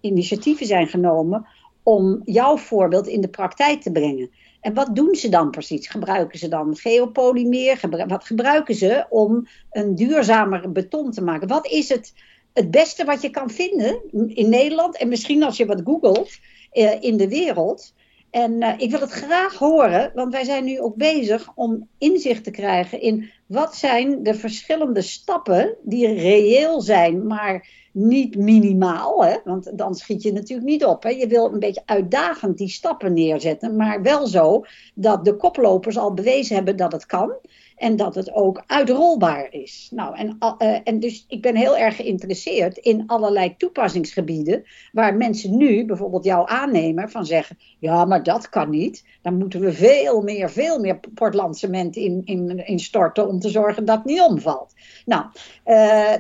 initiatieven 0.00 0.66
zijn 0.66 0.86
genomen 0.86 1.46
om 1.82 2.20
jouw 2.24 2.56
voorbeeld 2.56 3.06
in 3.06 3.20
de 3.20 3.28
praktijk 3.28 3.80
te 3.80 3.92
brengen. 3.92 4.30
En 4.60 4.74
wat 4.74 4.96
doen 4.96 5.14
ze 5.14 5.28
dan 5.28 5.50
precies? 5.50 5.88
Gebruiken 5.88 6.38
ze 6.38 6.48
dan 6.48 6.76
geopolymeer? 6.76 7.80
wat 8.06 8.24
gebruiken 8.24 8.74
ze 8.74 9.06
om 9.08 9.48
een 9.70 9.94
duurzamer 9.94 10.72
beton 10.72 11.10
te 11.10 11.22
maken? 11.22 11.48
Wat 11.48 11.66
is 11.66 11.88
het, 11.88 12.12
het 12.52 12.70
beste 12.70 13.04
wat 13.04 13.22
je 13.22 13.30
kan 13.30 13.50
vinden 13.50 14.00
in 14.28 14.48
Nederland 14.48 14.96
en 14.96 15.08
misschien 15.08 15.42
als 15.42 15.56
je 15.56 15.66
wat 15.66 15.80
googelt 15.84 16.30
eh, 16.70 17.02
in 17.02 17.16
de 17.16 17.28
wereld? 17.28 17.94
En 18.30 18.62
eh, 18.62 18.74
ik 18.76 18.90
wil 18.90 19.00
het 19.00 19.10
graag 19.10 19.54
horen, 19.54 20.12
want 20.14 20.32
wij 20.32 20.44
zijn 20.44 20.64
nu 20.64 20.80
ook 20.80 20.96
bezig 20.96 21.52
om 21.54 21.88
inzicht 21.98 22.44
te 22.44 22.50
krijgen 22.50 23.00
in 23.00 23.30
wat 23.52 23.76
zijn 23.76 24.22
de 24.22 24.34
verschillende 24.34 25.02
stappen 25.02 25.76
die 25.82 26.14
reëel 26.14 26.80
zijn, 26.80 27.26
maar 27.26 27.68
niet 27.92 28.36
minimaal, 28.36 29.24
hè? 29.24 29.36
want 29.44 29.78
dan 29.78 29.94
schiet 29.94 30.22
je 30.22 30.32
natuurlijk 30.32 30.68
niet 30.68 30.84
op. 30.84 31.02
Hè? 31.02 31.08
Je 31.08 31.26
wil 31.26 31.52
een 31.52 31.58
beetje 31.58 31.82
uitdagend 31.84 32.58
die 32.58 32.68
stappen 32.68 33.12
neerzetten, 33.12 33.76
maar 33.76 34.02
wel 34.02 34.26
zo 34.26 34.64
dat 34.94 35.24
de 35.24 35.36
koplopers 35.36 35.98
al 35.98 36.14
bewezen 36.14 36.54
hebben 36.54 36.76
dat 36.76 36.92
het 36.92 37.06
kan 37.06 37.32
en 37.76 37.96
dat 37.96 38.14
het 38.14 38.32
ook 38.32 38.62
uitrolbaar 38.66 39.46
is. 39.50 39.88
Nou, 39.90 40.16
en, 40.16 40.36
uh, 40.58 40.78
en 40.84 41.00
dus 41.00 41.24
ik 41.28 41.42
ben 41.42 41.56
heel 41.56 41.76
erg 41.76 41.96
geïnteresseerd 41.96 42.76
in 42.76 43.06
allerlei 43.06 43.56
toepassingsgebieden 43.56 44.64
waar 44.92 45.16
mensen 45.16 45.56
nu, 45.56 45.86
bijvoorbeeld 45.86 46.24
jouw 46.24 46.46
aannemer, 46.46 47.10
van 47.10 47.26
zeggen: 47.26 47.58
ja, 47.78 48.04
maar 48.04 48.22
dat 48.22 48.48
kan 48.48 48.70
niet. 48.70 49.04
Dan 49.22 49.38
moeten 49.38 49.60
we 49.60 49.72
veel 49.72 50.22
meer, 50.22 50.50
veel 50.50 50.78
meer 50.78 51.00
portlandcement 51.14 51.96
in, 51.96 52.22
in, 52.24 52.66
in 52.66 52.78
storten 52.78 53.28
om 53.28 53.38
te 53.38 53.48
zorgen 53.48 53.84
dat 53.84 53.96
het 53.96 54.06
niet 54.06 54.20
omvalt. 54.20 54.74
Nou, 55.04 55.24
uh, 55.66 56.12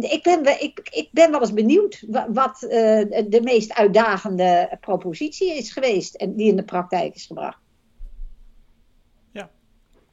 ik, 0.00 0.20
ben, 0.22 0.62
ik, 0.62 0.88
ik 0.90 1.08
ben 1.12 1.30
wel 1.30 1.40
eens 1.40 1.52
benieuwd 1.52 2.04
wat 2.28 2.62
uh, 2.62 2.70
de 3.28 3.40
meest 3.42 3.74
uitdagende 3.74 4.76
propositie 4.80 5.56
is 5.56 5.72
geweest 5.72 6.14
en 6.14 6.34
die 6.34 6.48
in 6.48 6.56
de 6.56 6.64
praktijk 6.64 7.14
is 7.14 7.26
gebracht. 7.26 7.58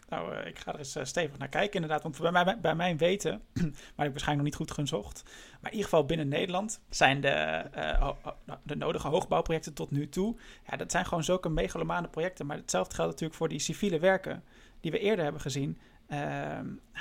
Nou, 0.10 0.36
uh, 0.36 0.48
ik 0.48 0.60
ga 0.60 0.74
er 0.74 0.80
eens 0.80 0.96
uh, 0.96 1.04
stevig 1.04 1.38
naar 1.38 1.48
kijken 1.48 1.74
inderdaad. 1.74 2.04
Want 2.04 2.20
bij, 2.20 2.32
mij, 2.32 2.60
bij 2.60 2.76
mijn 2.76 2.98
weten, 2.98 3.42
maar 3.96 4.06
ik 4.06 4.12
waarschijnlijk 4.12 4.36
nog 4.36 4.44
niet 4.44 4.56
goed 4.56 4.72
gezocht. 4.72 5.24
Maar 5.62 5.72
in 5.72 5.78
ieder 5.78 5.90
geval 5.90 6.06
binnen 6.06 6.28
Nederland 6.28 6.82
zijn 6.90 7.22
de, 7.22 7.66
uh, 7.76 8.10
de 8.64 8.76
nodige 8.76 9.08
hoogbouwprojecten 9.08 9.74
tot 9.74 9.92
nu 9.92 10.10
toe. 10.10 10.36
Ja, 10.70 10.78
dat 10.78 10.92
zijn 10.92 11.06
gewoon 11.06 11.24
zulke 11.24 11.50
megalomane 11.50 12.08
projecten. 12.08 12.46
Maar 12.46 12.58
hetzelfde 12.58 12.96
geldt 12.96 13.12
natuurlijk 13.12 13.38
voor 13.40 13.50
die 13.50 13.60
civiele 13.60 14.00
werken 14.00 14.44
die 14.80 14.92
we 14.92 15.00
eerder 15.00 15.24
hebben 15.24 15.42
gezien. 15.42 15.78
Uh, 16.08 16.18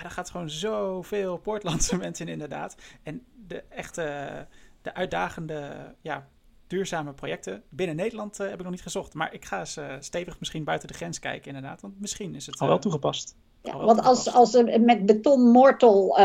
daar 0.03 0.11
gaat 0.11 0.31
gewoon 0.31 0.51
zoveel 0.51 1.37
Portlandse 1.37 1.97
mensen 2.05 2.27
in 2.27 2.33
inderdaad. 2.33 2.77
En 3.03 3.23
de 3.47 3.65
echte, 3.69 4.47
de 4.83 4.95
uitdagende 4.95 5.95
ja, 6.01 6.29
duurzame 6.67 7.13
projecten. 7.13 7.63
Binnen 7.69 7.97
Nederland 7.97 8.41
uh, 8.41 8.47
heb 8.47 8.57
ik 8.57 8.63
nog 8.63 8.71
niet 8.71 8.83
gezocht. 8.83 9.15
Maar 9.15 9.35
ik 9.35 9.45
ga 9.45 9.59
eens 9.59 9.77
uh, 9.77 9.93
stevig 9.99 10.39
misschien 10.39 10.65
buiten 10.65 10.89
de 10.89 10.95
grens 10.95 11.19
kijken, 11.19 11.47
inderdaad. 11.47 11.81
Want 11.81 12.01
misschien 12.01 12.35
is 12.35 12.47
het. 12.47 12.59
al 12.59 12.67
wel 12.67 12.77
eh, 12.77 12.83
toegepast. 12.83 13.37
Ja, 13.63 13.77
want 13.77 14.03
als, 14.03 14.33
als 14.33 14.63
met 14.81 15.07
betonmortel 15.07 16.19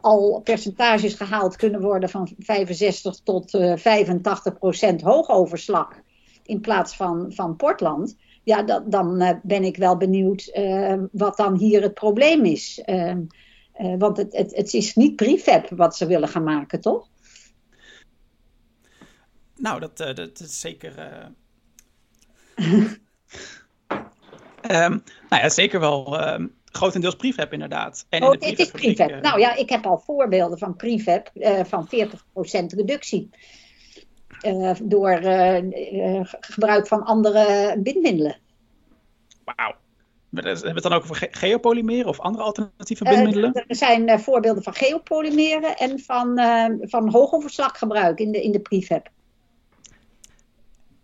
al 0.00 0.40
percentages 0.44 1.14
gehaald 1.14 1.56
kunnen 1.56 1.80
worden 1.80 2.08
van 2.08 2.28
65 2.38 3.20
tot 3.24 3.50
85 3.50 4.58
procent 4.58 5.02
hoogoverslag. 5.02 5.88
in 6.42 6.60
plaats 6.60 6.96
van, 6.96 7.32
van 7.32 7.56
Portland. 7.56 8.16
Ja, 8.44 8.62
dat, 8.62 8.90
dan 8.90 9.40
ben 9.42 9.64
ik 9.64 9.76
wel 9.76 9.96
benieuwd 9.96 10.60
wat 11.12 11.36
dan 11.36 11.56
hier 11.56 11.82
het 11.82 11.94
probleem 11.94 12.44
is. 12.44 12.82
Ehm, 12.84 13.22
want 13.98 14.16
het, 14.16 14.36
het, 14.36 14.56
het 14.56 14.74
is 14.74 14.94
niet 14.94 15.16
prefab 15.16 15.68
wat 15.68 15.96
ze 15.96 16.06
willen 16.06 16.28
gaan 16.28 16.44
maken, 16.44 16.80
toch? 16.80 17.08
Nou, 19.56 19.80
dat, 19.80 20.00
uh, 20.00 20.14
dat 20.14 20.40
is 20.40 20.60
zeker. 20.60 20.92
Um, 24.66 24.66
nou 25.28 25.42
ja, 25.42 25.48
zeker 25.48 25.80
wel 25.80 26.28
um, 26.28 26.54
grotendeels 26.64 27.16
prefab 27.16 27.52
inderdaad. 27.52 28.06
En 28.08 28.22
oh, 28.22 28.32
in 28.38 28.56
is 28.56 28.70
prefab. 28.70 29.20
Nou 29.20 29.40
ja, 29.40 29.54
ik 29.54 29.68
heb 29.68 29.86
al 29.86 29.98
voorbeelden 29.98 30.58
van 30.58 30.76
prefab 30.76 31.30
van 31.62 31.88
40% 31.88 31.88
reductie. 32.66 33.30
door 34.82 35.18
gebruik 36.40 36.86
van 36.86 37.04
andere 37.04 37.74
bindmiddelen. 37.78 38.38
Wauw. 39.44 39.74
Hebben 40.30 40.62
we 40.62 40.70
het 40.70 40.82
dan 40.82 40.92
ook 40.92 41.02
over 41.02 41.28
geopolymeren 41.30 42.06
of 42.06 42.20
andere 42.20 42.44
alternatieve 42.44 43.04
bindmiddelen? 43.04 43.64
er 43.66 43.76
zijn 43.76 44.20
voorbeelden 44.20 44.62
van 44.62 44.74
geopolymeren 44.74 45.76
en 45.76 46.00
van, 46.00 46.40
van 46.80 47.10
hoogoverslaggebruik 47.10 48.18
in 48.18 48.32
de, 48.32 48.42
in 48.42 48.52
de 48.52 48.60
prefab. 48.60 49.08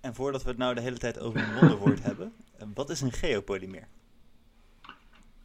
En 0.02 0.14
voordat 0.14 0.42
we 0.42 0.48
het 0.48 0.58
nou 0.58 0.74
de 0.74 0.80
hele 0.80 0.98
tijd 0.98 1.20
over 1.20 1.40
een 1.40 1.54
wonderwoord 1.60 2.02
hebben, 2.08 2.32
eh, 2.58 2.66
wat 2.74 2.90
is 2.90 3.00
een 3.00 3.12
geopolymeer? 3.12 3.88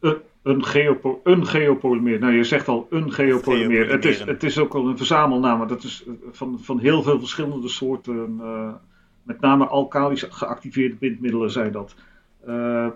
Een, 0.00 0.20
een, 0.42 0.64
geopo 0.64 1.20
een 1.24 1.46
geopolymeer. 1.46 2.18
Nou, 2.18 2.32
je 2.32 2.44
zegt 2.44 2.68
al 2.68 2.86
een 2.90 3.12
geopolymeer. 3.12 3.90
Het 3.90 4.04
is, 4.04 4.20
het 4.20 4.42
is 4.42 4.58
ook 4.58 4.74
al 4.74 4.86
een 4.86 4.96
verzamelnaam. 4.96 5.68
Dat 5.68 5.82
is 5.82 6.04
eh, 6.06 6.12
van, 6.30 6.60
van 6.60 6.78
heel 6.78 7.02
veel 7.02 7.18
verschillende 7.18 7.68
soorten. 7.68 8.38
Uh, 8.40 8.74
met 9.22 9.40
name 9.40 9.66
alkalisch 9.66 10.26
geactiveerde 10.28 10.94
bindmiddelen 10.94 11.50
zijn 11.50 11.72
dat. 11.72 11.94
Uh, 12.46 12.88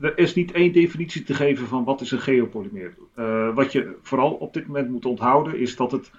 er 0.00 0.18
is 0.18 0.34
niet 0.34 0.52
één 0.52 0.72
definitie 0.72 1.22
te 1.22 1.34
geven 1.34 1.66
van 1.66 1.84
wat 1.84 2.00
is 2.00 2.10
een 2.10 2.20
geopolymeer. 2.20 2.94
Uh, 3.18 3.54
wat 3.54 3.72
je 3.72 3.96
vooral 4.02 4.32
op 4.32 4.52
dit 4.52 4.66
moment 4.66 4.90
moet 4.90 5.06
onthouden 5.06 5.58
is 5.58 5.76
dat 5.76 5.92
het 5.92 6.10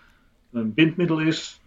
een 0.51 0.74
bindmiddel 0.74 1.20
is 1.20 1.61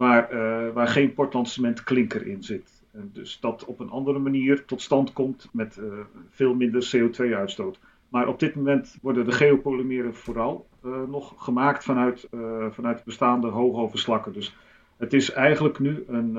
waar, 0.00 0.32
uh, 0.32 0.72
waar 0.72 0.88
geen 0.88 1.14
Portland 1.14 1.82
klinker 1.84 2.26
in 2.26 2.42
zit. 2.42 2.82
En 2.92 3.10
dus 3.12 3.40
dat 3.40 3.64
op 3.64 3.80
een 3.80 3.90
andere 3.90 4.18
manier 4.18 4.64
tot 4.64 4.82
stand 4.82 5.12
komt 5.12 5.48
met 5.52 5.76
uh, 5.76 5.92
veel 6.30 6.54
minder 6.54 6.92
CO2-uitstoot. 6.96 7.78
Maar 8.08 8.28
op 8.28 8.38
dit 8.38 8.54
moment 8.54 8.98
worden 9.02 9.24
de 9.24 9.32
geopolymeren 9.32 10.14
vooral 10.14 10.66
uh, 10.84 11.02
nog 11.08 11.34
gemaakt 11.36 11.84
vanuit, 11.84 12.28
vanuit 12.70 13.04
bestaande 13.04 13.48
hoogoverslakken. 13.48 14.32
Dus 14.32 14.56
het 14.96 15.12
is 15.12 15.32
eigenlijk 15.32 15.78
nu 15.78 16.04
een, 16.08 16.34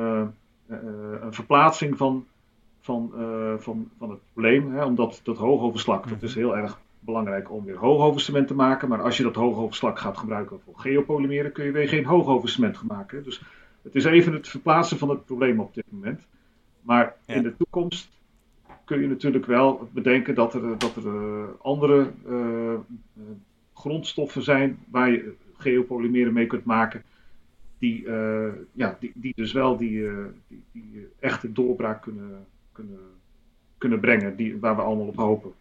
een 0.68 1.34
verplaatsing 1.34 1.98
van, 1.98 2.26
van, 2.80 3.12
van, 3.60 3.90
van 3.98 4.10
het 4.10 4.20
probleem. 4.34 4.74
Hè, 4.74 4.86
omdat 4.86 5.20
dat 5.24 5.38
hoogoverslak, 5.38 6.10
dat 6.10 6.24
is 6.24 6.36
heel 6.36 6.58
erg 6.58 6.80
belangrijk 7.06 7.52
om 7.52 7.66
weer 7.66 7.78
hoogovercement 7.78 8.48
te 8.48 8.54
maken. 8.54 8.90
Maar 8.90 9.02
als 9.02 9.18
je 9.18 9.24
dat 9.24 9.36
hoogoverslak 9.36 10.00
gaat 10.00 10.18
gebruiken 10.18 10.60
voor 10.60 10.74
geopolymeren, 10.80 11.52
kun 11.52 11.66
je 11.66 11.72
weer 11.72 11.88
geen 11.88 12.06
hoogovercement 12.06 12.84
maken. 12.84 13.24
Dus 13.24 13.42
het 13.82 13.96
is 13.96 14.06
even 14.06 14.34
het 14.34 14.48
verplaatsen 14.48 14.98
van 14.98 15.10
het 15.10 15.26
probleem 15.26 15.60
op 15.60 15.74
dit 15.74 15.86
moment. 15.90 16.28
Maar 16.82 17.16
in 17.26 17.44
de 17.44 17.58
toekomst 17.58 18.10
kun 18.86 19.02
je 19.02 19.08
natuurlijk 19.08 19.46
wel 19.46 19.90
bedenken 19.94 20.36
dat 20.36 20.54
er, 20.54 20.78
dat 20.78 20.96
er 20.96 21.06
uh, 21.06 21.44
andere 21.62 22.12
uh, 22.28 22.74
grondstoffen 23.74 24.44
zijn 24.44 24.80
waar 24.90 25.10
je 25.12 25.34
geopolymeren 25.58 26.34
mee 26.34 26.48
kunt 26.48 26.66
maken. 26.66 27.04
Die, 27.78 28.04
uh, 28.04 28.54
ja, 28.72 28.98
die, 29.00 29.12
die 29.16 29.34
dus 29.36 29.52
wel 29.52 29.78
die, 29.78 30.08
die, 30.48 30.64
die 30.72 31.08
echte 31.20 31.52
doorbraak 31.52 32.02
kunnen, 32.02 32.46
kunnen, 32.72 33.00
kunnen 33.78 34.00
brengen, 34.00 34.36
die, 34.36 34.60
waar 34.60 34.76
we 34.76 34.82
allemaal 34.82 35.08
op 35.08 35.16
hopen. 35.16 35.54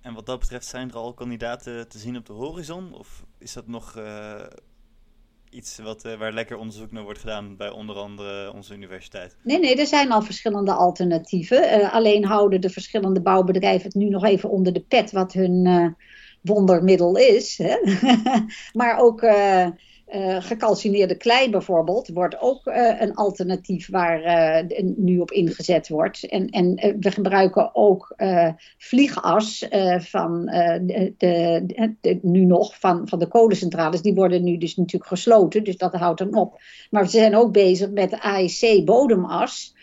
En 0.00 0.14
wat 0.14 0.26
dat 0.26 0.38
betreft 0.38 0.66
zijn 0.66 0.88
er 0.88 0.96
al 0.96 1.14
kandidaten 1.14 1.88
te 1.88 1.98
zien 1.98 2.16
op 2.16 2.26
de 2.26 2.32
horizon? 2.32 2.94
Of 2.94 3.24
is 3.38 3.52
dat 3.52 3.66
nog, 3.66 3.94
uh, 3.98 4.42
iets 5.50 5.78
wat, 5.78 6.04
uh, 6.04 6.14
waar 6.14 6.32
lekker 6.32 6.56
onderzoek 6.56 6.92
naar 6.92 7.02
wordt 7.02 7.18
gedaan 7.18 7.56
bij 7.56 7.70
onder 7.70 7.96
andere 7.96 8.52
onze 8.52 8.74
universiteit? 8.74 9.36
Nee, 9.42 9.58
nee, 9.58 9.76
er 9.76 9.86
zijn 9.86 10.12
al 10.12 10.22
verschillende 10.22 10.72
alternatieven. 10.72 11.80
Uh, 11.80 11.94
alleen 11.94 12.24
houden 12.24 12.60
de 12.60 12.70
verschillende 12.70 13.20
bouwbedrijven 13.20 13.86
het 13.86 13.94
nu 13.94 14.08
nog 14.08 14.24
even 14.24 14.50
onder 14.50 14.72
de 14.72 14.84
pet 14.88 15.10
wat 15.10 15.32
hun 15.32 15.96
wondermiddel 16.40 17.16
is. 17.16 17.58
Hè? 17.58 17.76
maar 18.80 18.98
ook 18.98 19.20
uh, 20.14 20.36
gecalcineerde 20.42 21.16
klei 21.16 21.50
bijvoorbeeld 21.50 22.08
wordt 22.08 22.40
ook 22.40 22.66
uh, 22.66 23.00
een 23.00 23.14
alternatief 23.14 23.90
waar 23.90 24.22
uh, 24.24 24.92
nu 24.96 25.18
op 25.18 25.30
ingezet 25.30 25.88
wordt. 25.88 26.26
En, 26.26 26.48
en 26.48 26.74
we 27.00 27.10
gebruiken 27.10 27.74
ook 27.74 28.14
vliegas 28.78 29.68
van 29.98 30.44
de, 30.82 31.14
de, 31.16 32.18
nu 32.22 32.44
nog 32.44 32.78
van, 32.78 33.08
van 33.08 33.18
de 33.18 33.26
kolencentrales. 33.26 34.02
Die 34.02 34.14
worden 34.14 34.44
nu 34.44 34.58
dus 34.58 34.76
natuurlijk 34.76 35.10
gesloten, 35.10 35.64
dus 35.64 35.76
dat 35.76 35.94
houdt 35.94 36.18
dan 36.18 36.34
op. 36.34 36.60
Maar 36.90 37.02
we 37.02 37.08
zijn 37.08 37.36
ook 37.36 37.52
bezig 37.52 37.90
met 37.90 38.10
de 38.10 38.22
AEC 38.22 38.84
bodemas 38.84 39.74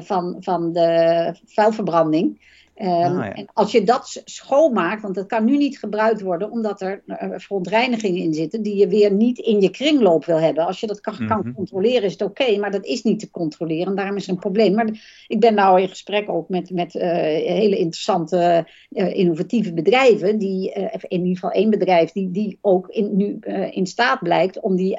van, 0.00 0.36
van 0.40 0.72
de 0.72 1.34
vuilverbranding. 1.44 2.40
Um, 2.82 2.88
ah, 2.88 3.24
ja. 3.24 3.34
En 3.34 3.48
als 3.52 3.72
je 3.72 3.84
dat 3.84 4.22
schoonmaakt, 4.24 5.02
want 5.02 5.14
dat 5.14 5.26
kan 5.26 5.44
nu 5.44 5.56
niet 5.56 5.78
gebruikt 5.78 6.20
worden 6.20 6.50
omdat 6.50 6.80
er 6.80 7.02
uh, 7.06 7.16
verontreinigingen 7.36 8.22
in 8.22 8.34
zitten 8.34 8.62
die 8.62 8.76
je 8.76 8.88
weer 8.88 9.12
niet 9.12 9.38
in 9.38 9.60
je 9.60 9.70
kringloop 9.70 10.24
wil 10.24 10.40
hebben. 10.40 10.66
Als 10.66 10.80
je 10.80 10.86
dat 10.86 11.00
kan, 11.00 11.26
kan 11.26 11.38
Mhm. 11.38 11.52
controleren 11.52 12.02
is 12.02 12.12
het 12.12 12.22
oké, 12.22 12.58
maar 12.58 12.70
dat 12.70 12.84
is 12.84 13.02
niet 13.02 13.20
te 13.20 13.30
controleren 13.30 13.86
en 13.86 13.94
daarom 13.94 14.16
is 14.16 14.24
er 14.24 14.32
een 14.32 14.38
probleem. 14.38 14.74
Maar 14.74 15.24
ik 15.26 15.40
ben 15.40 15.54
nou 15.54 15.80
in 15.80 15.88
gesprek 15.88 16.28
ook 16.28 16.48
met, 16.48 16.70
met 16.70 16.94
uh, 16.94 17.02
hele 17.02 17.78
interessante 17.78 18.68
uh, 18.90 19.14
innovatieve 19.14 19.74
bedrijven, 19.74 20.38
die, 20.38 20.72
in 21.08 21.20
ieder 21.20 21.34
geval 21.34 21.50
één 21.50 21.70
bedrijf 21.70 22.12
die, 22.12 22.30
die 22.30 22.58
ook 22.60 22.88
in, 22.88 23.16
nu 23.16 23.38
in 23.70 23.86
staat 23.86 24.22
blijkt 24.22 24.60
om 24.60 24.76
die 24.76 24.98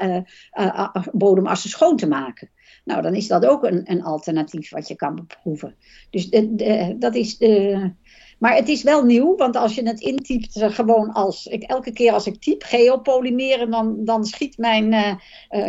bodemassen 1.11 1.69
schoon 1.69 1.97
te 1.97 2.07
maken. 2.07 2.49
Nou, 2.89 3.01
dan 3.01 3.15
is 3.15 3.27
dat 3.27 3.45
ook 3.45 3.63
een, 3.63 3.81
een 3.83 4.03
alternatief 4.03 4.69
wat 4.69 4.87
je 4.87 4.95
kan 4.95 5.15
beproeven. 5.15 5.75
Dus 6.09 6.29
de, 6.29 6.55
de, 6.55 6.95
dat 6.99 7.15
is 7.15 7.37
de. 7.37 7.91
Maar 8.39 8.55
het 8.55 8.67
is 8.67 8.83
wel 8.83 9.03
nieuw, 9.03 9.35
want 9.35 9.55
als 9.55 9.75
je 9.75 9.87
het 9.87 9.99
intypt, 9.99 10.63
gewoon 10.63 11.11
als 11.11 11.45
ik 11.45 11.63
elke 11.63 11.91
keer 11.91 12.11
als 12.11 12.27
ik 12.27 12.41
typ 12.41 12.63
geopolymeren, 12.63 13.71
dan, 13.71 14.05
dan 14.05 14.25
schiet 14.25 14.57
mijn 14.57 14.93
uh, 14.93 15.15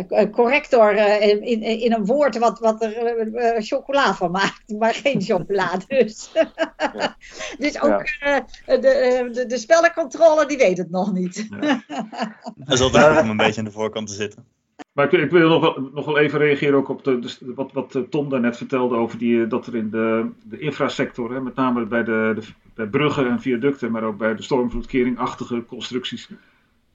uh, 0.09 0.31
corrector 0.31 0.95
in, 1.21 1.41
in, 1.41 1.61
in, 1.61 1.93
een 1.93 2.05
woord 2.05 2.37
wat, 2.37 2.59
wat 2.59 2.83
er 2.83 3.63
chocola 3.63 4.13
van 4.13 4.31
maakt, 4.31 4.73
maar 4.79 4.93
geen 4.93 5.21
chocola. 5.21 5.77
Dus, 5.87 6.29
ja. 6.33 7.15
dus 7.65 7.81
ook 7.81 8.03
ja. 8.19 8.45
de, 8.65 9.29
de, 9.33 9.45
de 9.45 9.57
spellencontrole, 9.57 10.45
die 10.45 10.57
weet 10.57 10.77
het 10.77 10.89
nog 10.91 11.13
niet. 11.13 11.47
Ja. 11.61 11.83
Dat 12.55 12.73
is 12.73 12.81
altijd 12.81 13.21
om 13.21 13.29
een 13.29 13.37
beetje 13.37 13.59
aan 13.59 13.65
de 13.65 13.71
voorkant 13.71 14.07
te 14.07 14.13
zitten. 14.13 14.45
Maar 14.91 15.05
ik, 15.05 15.11
ik, 15.11 15.31
wil 15.31 15.49
nog 15.49 15.61
wel, 15.61 15.89
nog 15.93 16.05
wel 16.05 16.17
even 16.17 16.39
reageren 16.39 16.77
ook 16.77 16.89
op 16.89 17.03
de, 17.03 17.19
wat, 17.55 17.71
wat 17.71 17.99
Tom 18.09 18.29
daarnet 18.29 18.57
vertelde 18.57 18.95
over 18.95 19.17
die, 19.17 19.47
dat 19.47 19.67
er 19.67 19.75
in 19.75 19.89
de, 19.89 20.29
de 20.43 20.59
infrasector, 20.59 21.33
hè, 21.33 21.41
met 21.41 21.55
name 21.55 21.85
bij, 21.85 22.03
de, 22.03 22.37
bij 22.73 22.87
bruggen 22.87 23.29
en 23.29 23.41
viaducten, 23.41 23.91
maar 23.91 24.03
ook 24.03 24.17
bij 24.17 24.35
de 24.35 24.41
stormvloedkeringachtige 24.41 25.65
constructies, 25.65 26.29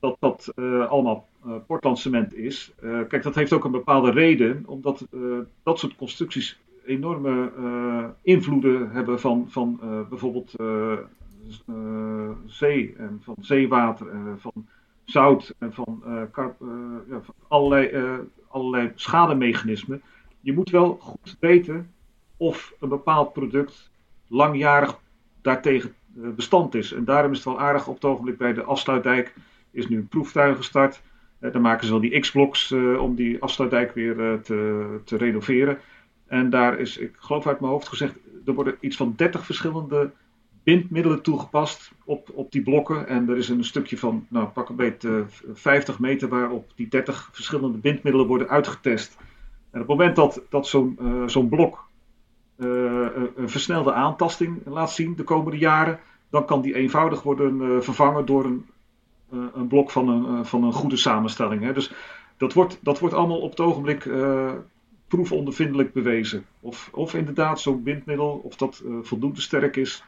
dat 0.01 0.16
dat 0.20 0.53
uh, 0.57 0.87
allemaal 0.87 1.29
uh, 1.47 1.53
Portlandcement 1.66 2.35
is. 2.35 2.72
Kijk, 3.09 3.22
dat 3.22 3.35
heeft 3.35 3.53
ook 3.53 3.64
een 3.64 3.70
bepaalde 3.70 4.11
reden, 4.11 4.62
omdat 4.66 5.07
dat 5.62 5.79
soort 5.79 5.97
constructies 5.97 6.61
enorme 6.85 7.51
invloeden 8.22 8.91
hebben 8.91 9.20
van, 9.20 9.47
van 9.49 9.81
bijvoorbeeld 10.09 10.55
zee 12.47 12.95
en 12.99 13.20
van 13.22 13.37
zeewater 13.41 14.09
en 14.09 14.37
van 14.39 14.66
zout 15.07 15.54
en 15.59 15.72
van, 15.72 16.02
kar, 16.30 16.57
uh, 16.62 16.68
ja, 17.09 17.20
allerlei, 17.48 17.90
uh, 17.90 18.18
allerlei 18.48 18.92
schademechanismen. 18.94 20.02
Je 20.40 20.52
moet 20.52 20.70
wel 20.70 20.96
goed 21.00 21.36
weten 21.40 21.90
of 22.36 22.74
een 22.80 22.88
bepaald 22.88 23.32
product 23.32 23.90
langjarig 24.26 24.98
daartegen 25.42 25.94
bestand 26.14 26.74
is. 26.74 26.92
En 26.92 27.04
daarom 27.04 27.30
is 27.30 27.36
het 27.36 27.46
wel 27.46 27.61
aardig 27.61 27.88
op 27.88 27.94
het 27.94 28.04
ogenblik 28.04 28.38
bij 28.38 28.52
de 28.52 28.62
afsluitdijk 28.62 29.34
is 29.70 29.88
nu 29.88 29.96
een 29.96 30.09
proeftuin 30.09 30.57
gestart. 30.57 31.02
dan 31.38 31.61
maken 31.61 31.86
ze 31.86 31.92
wel 31.92 32.00
die 32.00 32.20
X-blocks 32.20 32.72
om 32.98 33.14
die 33.14 33.42
afsluitdijk 33.42 33.94
weer 33.94 34.40
te, 34.42 35.00
te 35.04 35.16
renoveren. 35.16 35.78
En 36.26 36.50
daar 36.50 36.78
is, 36.78 36.98
ik 36.98 37.14
geloof 37.18 37.46
uit 37.46 37.61
mijn 37.61 37.72
hoofd 37.72 37.88
gezegd, 37.88 38.14
er 38.46 38.54
worden 38.54 38.76
iets 38.80 38.96
van 38.96 39.12
30 39.16 39.44
verschillende 39.44 40.11
bindmiddelen 40.66 41.22
toegepast 41.22 41.92
op, 42.04 42.30
op 42.34 42.52
die 42.52 42.62
blokken. 42.62 43.08
En 43.08 43.28
er 43.28 43.36
is 43.36 43.48
een 43.48 43.64
stukje 43.64 43.98
van, 43.98 44.26
nou 44.28 44.46
pak 44.46 44.68
een 44.68 44.76
beetje 44.76 45.08
uh, 45.08 45.24
50 45.52 45.98
meter 45.98 46.28
waarop 46.28 46.72
die 46.74 46.88
30 46.88 47.28
verschillende 47.32 47.78
bindmiddelen 47.78 48.26
worden 48.26 48.48
uitgetest. 48.48 49.16
En 49.70 49.80
op 49.80 49.88
het 49.88 49.96
moment 49.96 50.16
dat, 50.16 50.42
dat 50.48 50.66
zo'n 50.66 50.98
uh, 51.00 51.26
zo'n 51.26 51.48
blok 51.48 51.88
uh, 52.56 53.06
een 53.36 53.48
versnelde 53.48 53.92
aantasting 53.92 54.58
laat 54.64 54.90
zien 54.90 55.16
de 55.16 55.22
komende 55.22 55.58
jaren, 55.58 56.00
dan 56.30 56.44
kan 56.46 56.60
die 56.60 56.74
eenvoudig 56.74 57.22
worden 57.22 57.84
vervangen 57.84 58.26
door 58.26 58.44
een, 58.44 58.66
een 59.54 59.66
blok 59.68 59.90
van 59.90 60.08
een, 60.08 60.44
van 60.44 60.64
een 60.64 60.72
goede 60.72 60.96
samenstelling. 60.96 61.62
Hè. 61.62 61.72
Dus 61.72 61.92
dat 62.36 62.52
wordt, 62.52 62.78
dat 62.82 62.98
wordt 62.98 63.14
allemaal 63.14 63.40
op 63.40 63.50
het 63.50 63.60
ogenblik 63.60 64.08
proefondervindelijk 65.08 65.92
bewezen. 65.92 66.44
Of, 66.60 66.88
of 66.92 67.14
inderdaad 67.14 67.60
zo'n 67.60 67.82
bindmiddel, 67.82 68.40
of 68.44 68.56
dat 68.56 68.82
voldoende 69.02 69.40
sterk 69.40 69.76
is 69.76 70.04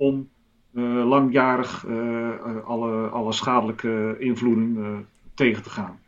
om 0.00 0.28
uh, 0.72 1.08
langjarig 1.08 1.84
uh, 1.88 2.64
alle, 2.64 3.08
alle 3.08 3.32
schadelijke 3.32 4.16
invloeden 4.18 4.76
uh, 4.76 4.98
tegen 5.34 5.62
te 5.62 5.70
gaan. 5.70 6.00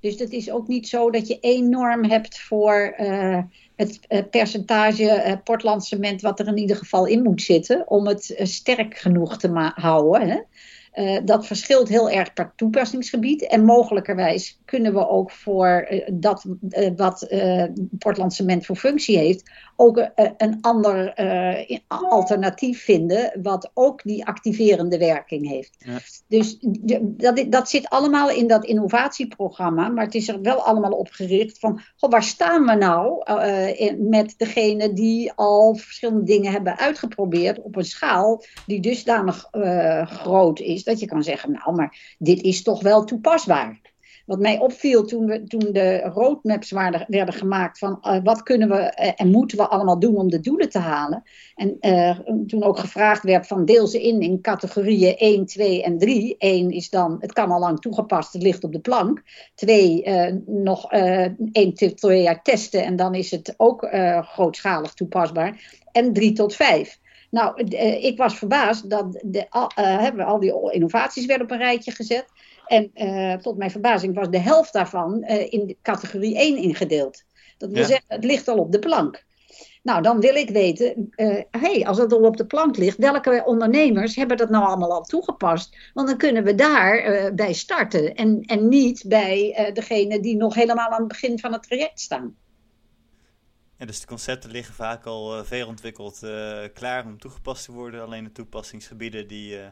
Dus 0.00 0.18
het 0.18 0.32
is 0.32 0.50
ook 0.50 0.68
niet 0.68 0.88
zo 0.88 1.10
dat 1.10 1.28
je 1.28 1.40
één 1.40 1.68
norm 1.68 2.04
hebt 2.04 2.40
voor 2.40 2.94
het 3.76 4.00
percentage 4.30 5.40
Portlandcement 5.44 6.20
wat 6.20 6.40
er 6.40 6.46
in 6.46 6.56
ieder 6.56 6.76
geval 6.76 7.06
in 7.06 7.22
moet 7.22 7.42
zitten 7.42 7.88
om 7.88 8.06
het 8.06 8.34
sterk 8.42 8.96
genoeg 8.96 9.36
te 9.36 9.72
houden. 9.74 10.28
Hè? 10.28 10.40
Uh, 10.94 11.18
dat 11.24 11.46
verschilt 11.46 11.88
heel 11.88 12.10
erg 12.10 12.32
per 12.32 12.52
toepassingsgebied. 12.56 13.46
En 13.46 13.64
mogelijkerwijs 13.64 14.60
kunnen 14.64 14.94
we 14.94 15.08
ook 15.08 15.30
voor 15.30 15.86
uh, 15.90 16.08
dat 16.12 16.44
uh, 16.68 16.90
wat 16.96 17.28
Portland 17.98 18.32
Cement 18.32 18.66
voor 18.66 18.76
functie 18.76 19.18
heeft, 19.18 19.50
ook 19.76 20.08
een 20.36 20.58
ander 20.60 21.14
alternatief 21.88 22.84
vinden, 22.84 23.40
wat 23.42 23.70
ook 23.74 24.02
die 24.02 24.26
activerende 24.26 24.98
werking 24.98 25.48
heeft. 25.48 25.74
Ja. 25.78 25.98
Dus 26.28 26.56
dat, 26.98 27.44
dat 27.48 27.68
zit 27.68 27.88
allemaal 27.88 28.30
in 28.30 28.46
dat 28.46 28.64
innovatieprogramma, 28.64 29.88
maar 29.88 30.04
het 30.04 30.14
is 30.14 30.28
er 30.28 30.40
wel 30.40 30.62
allemaal 30.62 30.92
op 30.92 31.08
gericht 31.10 31.58
van, 31.58 31.80
goh, 31.96 32.10
waar 32.10 32.22
staan 32.22 32.64
we 32.64 32.74
nou 32.74 33.22
in, 33.72 34.08
met 34.08 34.34
degene 34.36 34.92
die 34.92 35.32
al 35.32 35.74
verschillende 35.74 36.24
dingen 36.24 36.52
hebben 36.52 36.78
uitgeprobeerd 36.78 37.62
op 37.62 37.76
een 37.76 37.84
schaal 37.84 38.42
die 38.66 38.80
dusdanig 38.80 39.48
groot 40.04 40.60
is 40.60 40.83
dat 40.84 41.00
je 41.00 41.06
kan 41.06 41.22
zeggen, 41.22 41.52
nou, 41.52 41.76
maar 41.76 42.16
dit 42.18 42.42
is 42.42 42.62
toch 42.62 42.82
wel 42.82 43.04
toepasbaar. 43.04 43.80
Wat 44.24 44.38
mij 44.38 44.58
opviel 44.58 45.04
toen, 45.04 45.46
toen 45.46 45.72
de 45.72 46.00
roadmaps 46.00 46.70
werden 47.06 47.34
gemaakt 47.34 47.78
van 47.78 47.98
uh, 48.02 48.18
wat 48.22 48.42
kunnen 48.42 48.68
we 48.68 48.76
uh, 48.76 49.10
en 49.16 49.30
moeten 49.30 49.58
we 49.58 49.68
allemaal 49.68 49.98
doen 49.98 50.16
om 50.16 50.30
de 50.30 50.40
doelen 50.40 50.68
te 50.68 50.78
halen. 50.78 51.22
En 51.54 51.76
uh, 51.80 52.18
toen 52.46 52.62
ook 52.62 52.78
gevraagd 52.78 53.22
werd 53.22 53.46
van 53.46 53.64
deel 53.64 53.86
ze 53.86 54.02
in 54.02 54.20
in 54.20 54.40
categorieën 54.40 55.16
1, 55.16 55.46
2 55.46 55.82
en 55.82 55.98
3. 55.98 56.36
1 56.38 56.70
is 56.70 56.90
dan, 56.90 57.16
het 57.20 57.32
kan 57.32 57.50
al 57.50 57.60
lang 57.60 57.80
toegepast, 57.80 58.32
het 58.32 58.42
ligt 58.42 58.64
op 58.64 58.72
de 58.72 58.80
plank. 58.80 59.22
2, 59.54 60.04
nog 60.46 60.90
1 60.90 61.74
tot 61.74 61.96
2 61.96 62.22
jaar 62.22 62.42
testen 62.42 62.84
en 62.84 62.96
dan 62.96 63.14
is 63.14 63.30
het 63.30 63.54
ook 63.56 63.88
grootschalig 64.20 64.94
toepasbaar. 64.94 65.82
En 65.92 66.12
3 66.12 66.32
tot 66.32 66.54
5. 66.54 66.98
Nou, 67.34 67.64
uh, 67.72 68.04
ik 68.04 68.18
was 68.18 68.38
verbaasd 68.38 68.90
dat 68.90 69.20
de, 69.24 69.46
uh, 69.78 70.26
al 70.26 70.40
die 70.40 70.72
innovaties 70.72 71.26
werden 71.26 71.46
op 71.46 71.52
een 71.52 71.58
rijtje 71.58 71.90
gezet. 71.90 72.24
En 72.66 72.90
uh, 72.94 73.34
tot 73.34 73.56
mijn 73.56 73.70
verbazing 73.70 74.14
was 74.14 74.30
de 74.30 74.38
helft 74.38 74.72
daarvan 74.72 75.22
in 75.24 75.76
categorie 75.82 76.36
1 76.38 76.56
ingedeeld. 76.56 77.22
Dat 77.58 77.70
wil 77.70 77.80
Ja. 77.80 77.86
zeggen, 77.86 78.04
het 78.08 78.24
ligt 78.24 78.48
al 78.48 78.58
op 78.58 78.72
de 78.72 78.78
plank. 78.78 79.24
Nou, 79.82 80.02
dan 80.02 80.20
wil 80.20 80.34
ik 80.34 80.50
weten, 80.50 81.10
hey, 81.50 81.86
als 81.86 81.98
het 81.98 82.12
al 82.12 82.20
op 82.24 82.36
de 82.36 82.46
plank 82.46 82.76
ligt, 82.76 82.98
welke 82.98 83.42
ondernemers 83.46 84.16
hebben 84.16 84.36
dat 84.36 84.50
nou 84.50 84.64
allemaal 84.66 84.92
al 84.92 85.02
toegepast? 85.02 85.76
Want 85.94 86.08
dan 86.08 86.16
kunnen 86.16 86.44
we 86.44 86.54
daar 86.54 87.30
bij 87.34 87.52
starten 87.52 88.14
en, 88.14 88.40
en 88.40 88.68
niet 88.68 89.04
bij 89.06 89.70
degene 89.72 90.20
die 90.20 90.36
nog 90.36 90.54
helemaal 90.54 90.88
aan 90.88 90.98
het 90.98 91.08
begin 91.08 91.38
van 91.38 91.52
het 91.52 91.62
traject 91.62 92.00
staan. 92.00 92.36
Ja, 93.78 93.86
dus 93.86 94.00
de 94.00 94.06
concepten 94.06 94.50
liggen 94.50 94.74
vaak 94.74 95.06
al 95.06 95.38
uh, 95.38 95.44
veel 95.44 95.66
ontwikkeld 95.66 96.20
uh, 96.24 96.58
klaar 96.72 97.04
om 97.04 97.18
toegepast 97.18 97.64
te 97.64 97.72
worden. 97.72 98.02
Alleen 98.02 98.24
de 98.24 98.32
toepassingsgebieden 98.32 99.28
die, 99.28 99.56
uh, 99.58 99.66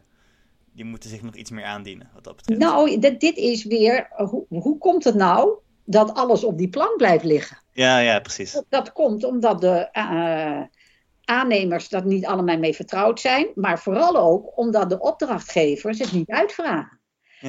die 0.71 0.85
moeten 0.85 1.09
zich 1.09 1.21
nog 1.21 1.35
iets 1.35 1.51
meer 1.51 1.65
aandienen 1.65 2.09
wat 2.13 2.23
dat 2.23 2.35
betreft. 2.35 2.59
Nou, 2.59 2.99
dit, 2.99 3.19
dit 3.19 3.37
is 3.37 3.63
weer, 3.63 4.07
hoe, 4.15 4.45
hoe 4.49 4.77
komt 4.77 5.03
het 5.03 5.15
nou 5.15 5.57
dat 5.83 6.13
alles 6.13 6.43
op 6.43 6.57
die 6.57 6.69
plank 6.69 6.97
blijft 6.97 7.23
liggen? 7.23 7.57
Ja, 7.71 7.99
ja, 7.99 8.19
precies. 8.19 8.61
Dat 8.69 8.91
komt 8.91 9.23
omdat 9.23 9.61
de 9.61 9.89
aannemers 11.23 11.89
dat 11.89 12.05
niet 12.05 12.25
allemaal 12.25 12.57
mee 12.57 12.73
vertrouwd 12.73 13.19
zijn. 13.19 13.47
Maar 13.55 13.79
vooral 13.79 14.17
ook 14.17 14.57
omdat 14.57 14.89
de 14.89 14.99
opdrachtgevers 14.99 15.99
het 15.99 16.11
niet 16.11 16.29
uitvragen. 16.29 16.99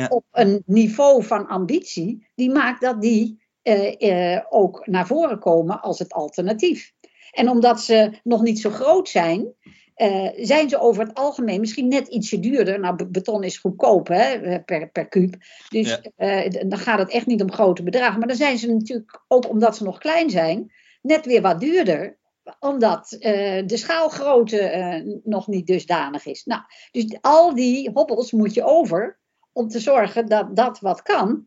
op 0.09 0.25
een 0.31 0.63
niveau 0.67 1.25
van 1.25 1.47
ambitie, 1.47 2.29
die 2.35 2.51
maakt 2.51 2.81
dat 2.81 3.01
die 3.01 3.44
uh, 3.65 4.41
ook 4.49 4.87
naar 4.87 5.07
voren 5.07 5.39
komen 5.39 5.81
als 5.81 5.99
het 5.99 6.13
alternatief. 6.13 6.93
En 7.31 7.49
omdat 7.49 7.81
ze 7.81 8.13
nog 8.23 8.43
niet 8.43 8.61
zo 8.61 8.71
groot 8.71 9.09
zijn, 9.09 9.55
uh, 9.97 10.29
zijn 10.37 10.69
ze 10.69 10.79
over 10.79 11.07
het 11.07 11.15
algemeen 11.15 11.61
misschien 11.61 11.89
net 11.89 12.09
ietsje 12.09 12.41
duurder. 12.41 12.81
Nou, 12.81 13.05
beton 13.05 13.43
is 13.43 13.59
goedkoop 13.59 14.09
hè, 14.09 14.61
per, 14.61 14.91
per 14.91 15.09
kuub. 15.09 15.35
Dus 15.69 16.01
ja. 16.17 16.45
uh, 16.47 16.69
dan 16.69 16.79
gaat 16.79 16.99
het 16.99 17.11
echt 17.11 17.27
niet 17.27 17.43
om 17.43 17.53
grote 17.53 17.83
bedragen. 17.83 18.19
Maar 18.19 18.29
dan 18.29 18.37
zijn 18.37 18.59
ze 18.59 18.73
natuurlijk, 18.73 19.23
ook 19.29 19.49
omdat 19.49 19.77
ze 19.77 19.85
nog 19.85 19.99
klein 19.99 20.31
zijn, 20.31 20.73
net 21.03 21.27
weer 21.27 21.43
wat 21.43 21.61
duurder 21.61 22.19
omdat 22.61 23.13
uh, 23.13 23.21
de 23.67 23.77
schaalgrootte 23.77 25.21
nog 25.25 25.47
niet 25.47 25.67
dusdanig 25.67 26.27
is. 26.27 26.45
Nou, 26.45 26.63
dus 26.91 27.17
al 27.21 27.55
die 27.55 27.91
hobbels 27.95 28.33
moet 28.33 28.55
je 28.55 28.65
over 28.65 29.19
om 29.53 29.69
te 29.69 29.81
zorgen 29.81 30.27
dat 30.27 30.57
dat 30.57 30.81
wat 30.81 31.03
kan 31.03 31.47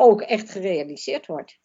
ook 0.00 0.20
echt 0.20 0.50
gerealiseerd 0.50 1.26
wordt. 1.26 1.58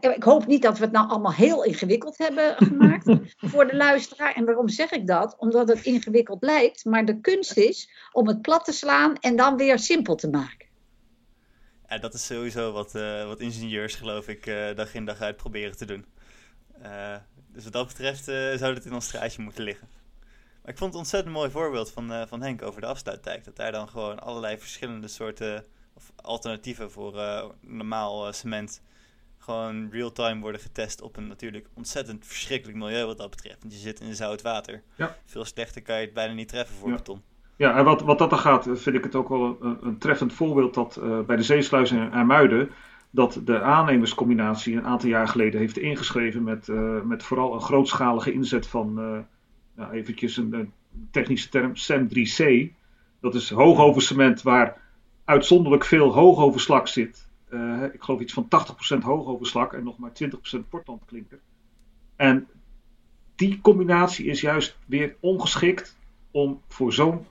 Ik 0.00 0.22
hoop 0.22 0.46
niet 0.46 0.62
dat 0.62 0.78
we 0.78 0.84
het 0.84 0.92
nou 0.92 1.08
allemaal 1.08 1.32
heel 1.32 1.64
ingewikkeld 1.64 2.18
hebben 2.18 2.56
gemaakt 2.66 3.10
voor 3.36 3.66
de 3.66 3.76
luisteraar. 3.76 4.34
En 4.34 4.44
waarom 4.44 4.68
zeg 4.68 4.90
ik 4.90 5.06
dat? 5.06 5.36
Omdat 5.38 5.68
het 5.68 5.84
ingewikkeld 5.84 6.42
lijkt, 6.42 6.84
maar 6.84 7.04
de 7.04 7.20
kunst 7.20 7.56
is 7.56 7.90
om 8.12 8.28
het 8.28 8.42
plat 8.42 8.64
te 8.64 8.72
slaan 8.72 9.16
en 9.16 9.36
dan 9.36 9.56
weer 9.56 9.78
simpel 9.78 10.14
te 10.14 10.30
maken. 10.30 10.66
Ja, 11.88 11.98
dat 11.98 12.14
is 12.14 12.26
sowieso 12.26 12.72
wat, 12.72 12.94
uh, 12.94 13.26
wat 13.26 13.40
ingenieurs, 13.40 13.94
geloof 13.94 14.28
ik, 14.28 14.46
uh, 14.46 14.74
dag 14.74 14.94
in 14.94 15.04
dag 15.04 15.20
uit 15.20 15.36
proberen 15.36 15.76
te 15.76 15.84
doen. 15.84 16.04
Uh, 16.82 17.16
dus 17.52 17.64
wat 17.64 17.72
dat 17.72 17.86
betreft 17.86 18.24
zou 18.24 18.74
het 18.74 18.84
in 18.84 18.94
ons 18.94 19.04
straatje 19.04 19.42
moeten 19.42 19.64
liggen. 19.64 19.88
Maar 20.62 20.72
ik 20.72 20.78
vond 20.78 20.80
het 20.80 20.92
een 20.92 20.98
ontzettend 20.98 21.34
mooi 21.34 21.50
voorbeeld 21.50 21.90
van, 21.90 22.28
van 22.28 22.42
Henk 22.42 22.62
over 22.62 22.80
de 22.80 22.86
afsluitdijk. 22.86 23.44
Dat 23.44 23.56
daar 23.56 23.72
dan 23.72 23.88
gewoon 23.88 24.18
allerlei 24.18 24.58
verschillende 24.58 25.08
soorten 25.08 25.64
of 25.96 26.12
alternatieven 26.16 26.90
voor 26.90 27.14
normaal 27.60 28.32
cement 28.32 28.82
gewoon 29.38 29.88
real-time 29.90 30.40
worden 30.40 30.60
getest 30.60 31.02
op 31.02 31.16
een 31.16 31.26
natuurlijk 31.26 31.66
ontzettend 31.74 32.26
verschrikkelijk 32.26 32.78
milieu 32.78 33.06
wat 33.06 33.18
dat 33.18 33.30
betreft. 33.30 33.60
Want 33.60 33.72
je 33.72 33.78
zit 33.78 34.00
in 34.00 34.14
zout 34.14 34.42
water. 34.42 34.82
Ja. 34.96 35.16
Veel 35.24 35.44
slechter 35.44 35.82
kan 35.82 35.96
je 35.96 36.04
het 36.04 36.14
bijna 36.14 36.34
niet 36.34 36.48
treffen 36.48 36.76
voor 36.76 36.88
ja. 36.88 36.94
beton. 36.94 37.22
Ja, 37.56 37.76
en 37.76 37.84
wat, 37.84 38.00
wat 38.00 38.18
dat 38.18 38.30
dan 38.30 38.38
gaat, 38.38 38.68
vind 38.72 38.96
ik 38.96 39.04
het 39.04 39.14
ook 39.14 39.28
wel 39.28 39.56
een, 39.60 39.78
een 39.80 39.98
treffend 39.98 40.32
voorbeeld 40.32 40.74
dat 40.74 41.00
uh, 41.02 41.20
bij 41.20 41.36
de 41.36 41.42
zeesluis 41.42 41.90
in 41.92 42.12
Ermuiden 42.12 42.70
dat 43.10 43.40
de 43.44 43.60
aannemerscombinatie 43.60 44.76
een 44.76 44.86
aantal 44.86 45.08
jaar 45.08 45.28
geleden 45.28 45.60
heeft 45.60 45.78
ingeschreven 45.78 46.42
met, 46.42 46.68
uh, 46.68 47.00
met 47.02 47.22
vooral 47.22 47.54
een 47.54 47.60
grootschalige 47.60 48.32
inzet 48.32 48.66
van, 48.66 48.98
uh, 48.98 49.18
nou, 49.76 49.92
eventjes 49.92 50.36
een, 50.36 50.52
een, 50.52 50.72
technische 51.10 51.48
term, 51.48 51.72
SEM3C. 51.74 52.72
Dat 53.20 53.34
is 53.34 53.50
hoogovercement 53.50 54.42
waar 54.42 54.80
uitzonderlijk 55.26 55.84
veel 55.84 56.14
hoogoverslag 56.14 56.88
zit. 56.88 57.28
Uh, 57.50 57.82
ik 57.92 58.02
geloof 58.02 58.20
iets 58.20 58.32
van 58.32 58.48
80% 58.96 58.98
hoogoverslag 59.02 59.72
en 59.72 59.84
nog 59.84 59.98
maar 59.98 60.12
20% 60.56 60.58
portlandklinker. 60.68 61.40
En 62.16 62.48
die 63.34 63.60
combinatie 63.60 64.26
is 64.26 64.40
juist 64.40 64.78
weer 64.86 65.16
ongeschikt 65.20 65.96
om 66.30 66.60
voor 66.68 66.92
zo'n 66.92 67.26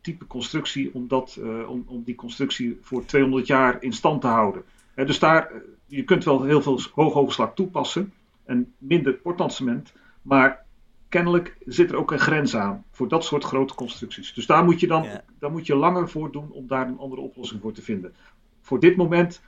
type 0.00 0.26
constructie, 0.26 0.94
om, 0.94 1.08
dat, 1.08 1.36
uh, 1.40 1.70
om, 1.70 1.84
om 1.86 2.02
die 2.02 2.14
constructie 2.14 2.78
voor 2.82 3.04
200 3.04 3.46
jaar 3.46 3.82
in 3.82 3.92
stand 3.92 4.20
te 4.20 4.26
houden. 4.26 4.62
Dus 4.94 5.18
daar, 5.18 5.52
je 5.86 6.04
kunt 6.04 6.24
wel 6.24 6.42
heel 6.42 6.62
veel 6.62 6.80
hoogoverslag 6.94 7.54
toepassen 7.54 8.12
en 8.44 8.74
minder 8.78 9.12
portlandcement, 9.12 9.92
maar 10.22 10.65
kennelijk 11.08 11.56
zit 11.66 11.90
er 11.90 11.96
ook 11.96 12.10
een 12.10 12.18
grens 12.18 12.56
aan 12.56 12.84
voor 12.90 13.08
dat 13.08 13.24
soort 13.24 13.44
grote 13.44 13.74
constructies. 13.74 14.34
Dus 14.34 14.46
daar 14.46 14.64
moet 14.64 14.80
je 14.80 14.86
dan 14.86 15.06
daar 15.38 15.50
moet 15.50 15.66
je 15.66 15.76
langer 15.76 16.08
voor 16.08 16.32
doen 16.32 16.50
om 16.50 16.66
daar 16.66 16.88
een 16.88 16.98
andere 16.98 17.20
oplossing 17.20 17.60
voor 17.60 17.72
te 17.72 17.82
vinden. 17.82 18.14
Voor 18.60 18.80
dit 18.80 18.96
moment 18.96 19.42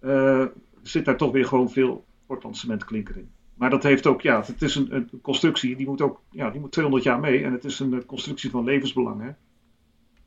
uh, 0.00 0.44
zit 0.82 1.04
daar 1.04 1.16
toch 1.16 1.32
weer 1.32 1.44
gewoon 1.44 1.70
veel 1.70 2.04
Portland 2.26 2.56
cementklinker 2.56 3.16
in. 3.16 3.30
Maar 3.54 3.70
dat 3.70 3.82
heeft 3.82 4.06
ook, 4.06 4.20
ja, 4.20 4.42
het 4.46 4.62
is 4.62 4.74
een, 4.74 4.94
een, 4.94 5.20
constructie 5.22 5.76
die 5.76 5.86
moet 5.86 6.00
ook, 6.00 6.20
ja, 6.30 6.50
die 6.50 6.60
moet 6.60 6.72
200 6.72 7.04
jaar 7.04 7.20
mee. 7.20 7.44
En 7.44 7.52
het 7.52 7.64
is 7.64 7.78
een 7.78 8.06
constructie 8.06 8.50
van 8.50 8.64
levensbelang, 8.64 9.22
hè. 9.22 9.30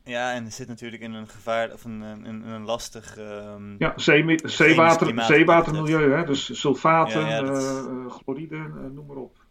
Ja, 0.04 0.32
en 0.32 0.44
er 0.44 0.50
zit 0.50 0.68
natuurlijk 0.68 1.02
in 1.02 1.12
een 1.12 1.28
gevaar, 1.28 1.72
of 1.72 1.84
een, 1.84 2.00
een, 2.00 2.48
een 2.48 2.64
lastig... 2.64 3.18
Um, 3.18 3.74
ja, 3.78 3.92
zee, 3.96 4.38
zeewater, 4.42 5.22
zeewatermilieu, 5.24 6.12
hè. 6.12 6.24
Dus 6.24 6.60
sulfaten, 6.60 7.20
ja, 7.20 7.28
ja, 7.28 7.42
dat... 7.42 7.88
uh, 7.90 8.10
chloride, 8.10 8.56
uh, 8.56 8.90
noem 8.94 9.06
maar 9.06 9.16
op. 9.16 9.41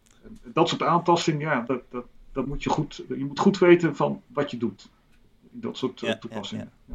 Dat 0.44 0.68
soort 0.68 0.82
aantasting, 0.82 1.42
ja, 1.42 1.60
dat, 1.60 1.82
dat, 1.90 2.04
dat 2.32 2.46
moet 2.46 2.62
je 2.62 2.70
goed, 2.70 3.02
je 3.08 3.24
moet 3.24 3.38
goed 3.38 3.58
weten 3.58 3.96
van 3.96 4.22
wat 4.26 4.50
je 4.50 4.56
doet. 4.56 4.88
Dat 5.50 5.76
soort 5.76 6.00
ja, 6.00 6.18
toepassingen. 6.18 6.70
Ja, 6.86 6.94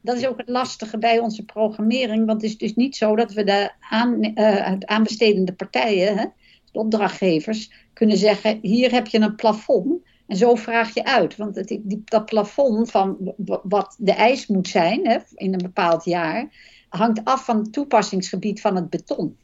dat 0.00 0.16
is 0.16 0.26
ook 0.26 0.38
het 0.38 0.48
lastige 0.48 0.98
bij 0.98 1.18
onze 1.18 1.44
programmering. 1.44 2.26
Want 2.26 2.42
het 2.42 2.50
is 2.50 2.58
dus 2.58 2.74
niet 2.74 2.96
zo 2.96 3.16
dat 3.16 3.32
we 3.32 3.44
de 3.44 3.70
aan, 3.80 4.32
uh, 4.34 4.72
aanbestedende 4.78 5.52
partijen, 5.52 6.16
hè, 6.16 6.24
de 6.72 6.78
opdrachtgevers, 6.78 7.72
kunnen 7.92 8.16
zeggen: 8.16 8.58
hier 8.62 8.92
heb 8.92 9.06
je 9.06 9.20
een 9.20 9.34
plafond. 9.34 10.02
En 10.26 10.36
zo 10.36 10.54
vraag 10.54 10.94
je 10.94 11.04
uit. 11.04 11.36
Want 11.36 11.56
het, 11.56 11.68
die, 11.68 12.02
dat 12.04 12.24
plafond 12.24 12.90
van 12.90 13.34
wat 13.62 13.96
de 13.98 14.12
eis 14.12 14.46
moet 14.46 14.68
zijn 14.68 15.06
hè, 15.06 15.18
in 15.34 15.52
een 15.52 15.62
bepaald 15.62 16.04
jaar, 16.04 16.48
hangt 16.88 17.24
af 17.24 17.44
van 17.44 17.56
het 17.56 17.72
toepassingsgebied 17.72 18.60
van 18.60 18.76
het 18.76 18.90
beton. 18.90 19.36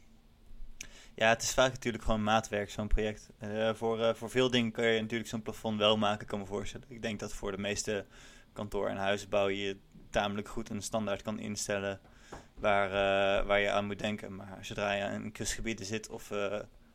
Ja, 1.19 1.29
het 1.29 1.41
is 1.41 1.53
vaak 1.53 1.71
natuurlijk 1.71 2.03
gewoon 2.03 2.23
maatwerk, 2.23 2.69
zo'n 2.69 2.87
project. 2.87 3.29
Uh, 3.43 3.73
voor, 3.73 3.99
uh, 3.99 4.13
voor 4.13 4.29
veel 4.29 4.49
dingen 4.49 4.71
kun 4.71 4.85
je 4.85 5.01
natuurlijk 5.01 5.29
zo'n 5.29 5.41
plafond 5.41 5.77
wel 5.77 5.97
maken, 5.97 6.27
kan 6.27 6.39
me 6.39 6.45
voorstellen. 6.45 6.85
Ik 6.89 7.01
denk 7.01 7.19
dat 7.19 7.33
voor 7.33 7.51
de 7.51 7.57
meeste 7.57 8.05
kantoor- 8.53 8.89
en 8.89 8.97
huisbouw 8.97 9.47
je 9.47 9.77
tamelijk 10.09 10.47
goed 10.47 10.69
een 10.69 10.81
standaard 10.81 11.21
kan 11.21 11.39
instellen 11.39 11.99
waar, 12.55 12.87
uh, 12.87 13.47
waar 13.47 13.59
je 13.59 13.71
aan 13.71 13.85
moet 13.85 13.99
denken. 13.99 14.35
Maar 14.35 14.57
zodra 14.61 14.91
je 14.93 15.03
in 15.03 15.31
kustgebieden 15.31 15.85
zit 15.85 16.09
of 16.09 16.31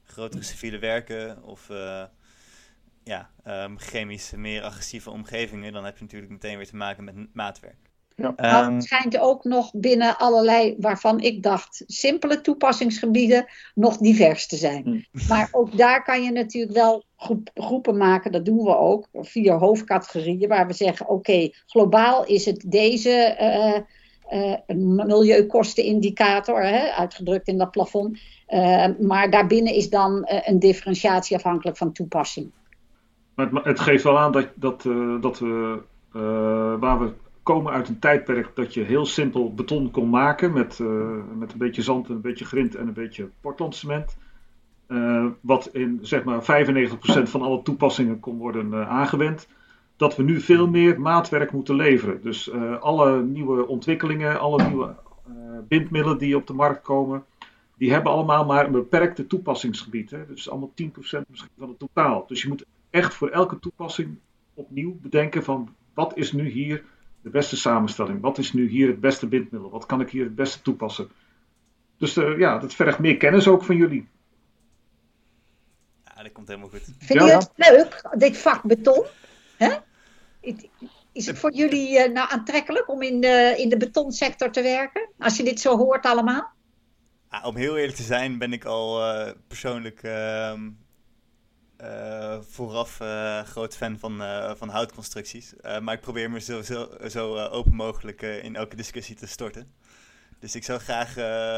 grotere 0.04 0.42
civiele 0.42 0.78
werken 0.78 1.42
of 1.42 1.68
ja, 3.02 3.30
um, 3.46 3.78
meer 4.36 4.62
agressieve 4.62 5.10
omgevingen, 5.10 5.72
dan 5.72 5.84
heb 5.84 5.96
je 5.96 6.02
natuurlijk 6.04 6.32
meteen 6.32 6.56
weer 6.56 6.66
te 6.66 6.76
maken 6.76 7.04
met 7.04 7.34
maatwerk. 7.34 7.83
Ja. 8.16 8.66
Um, 8.66 8.74
het 8.74 8.84
schijnt 8.84 9.18
ook 9.18 9.44
nog 9.44 9.70
binnen 9.72 10.18
allerlei, 10.18 10.74
waarvan 10.78 11.20
ik 11.20 11.42
dacht, 11.42 11.82
simpele 11.86 12.40
toepassingsgebieden, 12.40 13.46
nog 13.74 13.96
divers 13.96 14.46
te 14.46 14.56
zijn. 14.56 14.82
Hm. 14.82 15.26
Maar 15.28 15.48
ook 15.52 15.76
daar 15.76 16.02
kan 16.02 16.22
je 16.22 16.30
natuurlijk 16.30 16.74
wel 16.74 17.04
groep, 17.16 17.50
groepen 17.54 17.96
maken, 17.96 18.32
dat 18.32 18.44
doen 18.44 18.64
we 18.64 18.76
ook, 18.76 19.08
vier 19.12 19.52
hoofdcategorieën, 19.52 20.48
waar 20.48 20.66
we 20.66 20.72
zeggen, 20.72 21.08
oké, 21.08 21.14
okay, 21.14 21.54
globaal 21.66 22.26
is 22.26 22.44
het 22.44 22.64
deze 22.66 23.36
uh, 23.40 23.78
uh, 24.38 24.76
milieukostenindicator, 24.76 26.62
hè, 26.62 26.90
uitgedrukt 26.90 27.48
in 27.48 27.58
dat 27.58 27.70
plafond. 27.70 28.18
Uh, 28.48 28.86
maar 29.00 29.30
daarbinnen 29.30 29.74
is 29.74 29.90
dan 29.90 30.22
een 30.26 30.58
differentiatie 30.58 31.36
afhankelijk 31.36 31.76
van 31.76 31.92
toepassing. 31.92 32.50
Maar 33.34 33.50
het, 33.50 33.64
het 33.64 33.80
geeft 33.80 34.04
wel 34.04 34.18
aan 34.18 34.32
dat, 34.32 34.48
dat, 34.54 34.82
dat 35.20 35.38
we, 35.38 35.82
waar 36.78 36.98
we 36.98 37.12
komen 37.44 37.72
uit 37.72 37.88
een 37.88 37.98
tijdperk 37.98 38.50
dat 38.54 38.74
je 38.74 38.82
heel 38.82 39.06
simpel 39.06 39.54
beton 39.54 39.90
kon 39.90 40.10
maken 40.10 40.52
met, 40.52 40.78
uh, 40.78 41.10
met 41.38 41.52
een 41.52 41.58
beetje 41.58 41.82
zand, 41.82 42.08
een 42.08 42.20
beetje 42.20 42.44
grind 42.44 42.74
en 42.74 42.86
een 42.86 42.92
beetje 42.92 43.28
portlandcement. 43.40 44.16
Uh, 44.88 45.26
wat 45.40 45.68
in 45.72 45.98
zeg 46.02 46.24
maar 46.24 46.42
95% 46.42 46.42
van 47.22 47.42
alle 47.42 47.62
toepassingen 47.62 48.20
kon 48.20 48.38
worden 48.38 48.72
uh, 48.72 48.88
aangewend. 48.88 49.48
Dat 49.96 50.16
we 50.16 50.22
nu 50.22 50.40
veel 50.40 50.68
meer 50.68 51.00
maatwerk 51.00 51.52
moeten 51.52 51.74
leveren. 51.74 52.22
Dus 52.22 52.52
alle 52.80 53.22
nieuwe 53.22 53.66
ontwikkelingen, 53.66 54.40
alle 54.40 54.68
nieuwe 54.68 54.94
bindmiddelen 55.68 56.18
die 56.18 56.36
op 56.36 56.46
de 56.46 56.52
markt 56.52 56.82
komen, 56.82 57.24
die 57.76 57.92
hebben 57.92 58.12
allemaal 58.12 58.44
maar 58.44 58.66
een 58.66 58.72
beperkte 58.72 59.26
toepassingsgebied. 59.26 60.10
Hè? 60.10 60.26
Dus 60.26 60.50
allemaal 60.50 60.72
10% 60.82 60.92
misschien 61.28 61.50
van 61.58 61.68
het 61.68 61.78
totaal. 61.78 62.24
Dus 62.26 62.42
je 62.42 62.48
moet 62.48 62.64
echt 62.90 63.14
voor 63.14 63.28
elke 63.28 63.58
toepassing 63.58 64.16
opnieuw 64.54 64.96
bedenken 65.02 65.44
van 65.44 65.74
wat 65.94 66.16
is 66.16 66.32
nu 66.32 66.48
hier 66.48 66.84
de 67.24 67.30
beste 67.30 67.56
samenstelling? 67.56 68.20
Wat 68.20 68.38
is 68.38 68.52
nu 68.52 68.68
hier 68.68 68.88
het 68.88 69.00
beste 69.00 69.26
bindmiddel? 69.26 69.70
Wat 69.70 69.86
kan 69.86 70.00
ik 70.00 70.10
hier 70.10 70.24
het 70.24 70.34
beste 70.34 70.62
toepassen? 70.62 71.08
Dus 71.98 72.16
uh, 72.16 72.38
ja, 72.38 72.58
dat 72.58 72.74
vergt 72.74 72.98
meer 72.98 73.16
kennis 73.16 73.48
ook 73.48 73.64
van 73.64 73.76
jullie. 73.76 74.08
Ja, 76.04 76.22
dat 76.22 76.32
komt 76.32 76.48
helemaal 76.48 76.68
goed. 76.68 76.82
Vind 76.98 77.20
je 77.20 77.30
het 77.30 77.50
leuk, 77.54 78.14
dit 78.18 78.38
vak 78.38 78.62
beton? 78.62 79.04
Hè? 79.56 79.72
Is 81.12 81.26
het 81.26 81.38
voor 81.38 81.52
jullie 81.52 81.98
uh, 81.98 82.12
nou 82.12 82.30
aantrekkelijk 82.30 82.88
om 82.88 83.02
in 83.02 83.20
de, 83.20 83.54
in 83.58 83.68
de 83.68 83.76
betonsector 83.76 84.50
te 84.50 84.62
werken? 84.62 85.08
Als 85.18 85.36
je 85.36 85.42
dit 85.42 85.60
zo 85.60 85.76
hoort 85.76 86.06
allemaal? 86.06 86.52
Ja, 87.30 87.42
om 87.42 87.56
heel 87.56 87.76
eerlijk 87.76 87.96
te 87.96 88.02
zijn 88.02 88.38
ben 88.38 88.52
ik 88.52 88.64
al 88.64 89.00
uh, 89.00 89.30
persoonlijk 89.48 90.02
ehm, 90.02 90.70
uh, 91.80 92.38
vooraf 92.40 93.00
uh, 93.00 93.42
groot 93.42 93.76
fan 93.76 93.98
van, 93.98 94.22
uh, 94.22 94.54
van 94.54 94.68
houtconstructies. 94.68 95.54
maar 95.82 95.94
ik 95.94 96.00
probeer 96.00 96.30
me 96.30 96.40
zo, 96.40 96.62
zo, 96.62 96.88
zo 97.08 97.38
open 97.38 97.74
mogelijk 97.74 98.22
in 98.22 98.56
elke 98.56 98.76
discussie 98.76 99.16
te 99.16 99.26
storten. 99.26 99.72
Dus 100.38 100.54
ik 100.54 100.64
zou 100.64 100.80
graag 100.80 101.16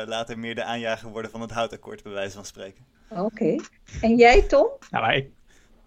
later 0.08 0.38
meer 0.38 0.54
de 0.54 0.64
aanjager 0.64 1.10
worden 1.10 1.30
van 1.30 1.40
het 1.40 1.50
houtakkoord, 1.50 2.02
bij 2.02 2.12
wijze 2.12 2.34
van 2.34 2.44
spreken. 2.44 2.84
Oké. 3.08 3.20
Okay. 3.20 3.60
En 4.00 4.16
jij, 4.16 4.42
Tom? 4.42 4.68
Nou, 4.90 5.04
maar 5.04 5.16
ik. 5.16 5.30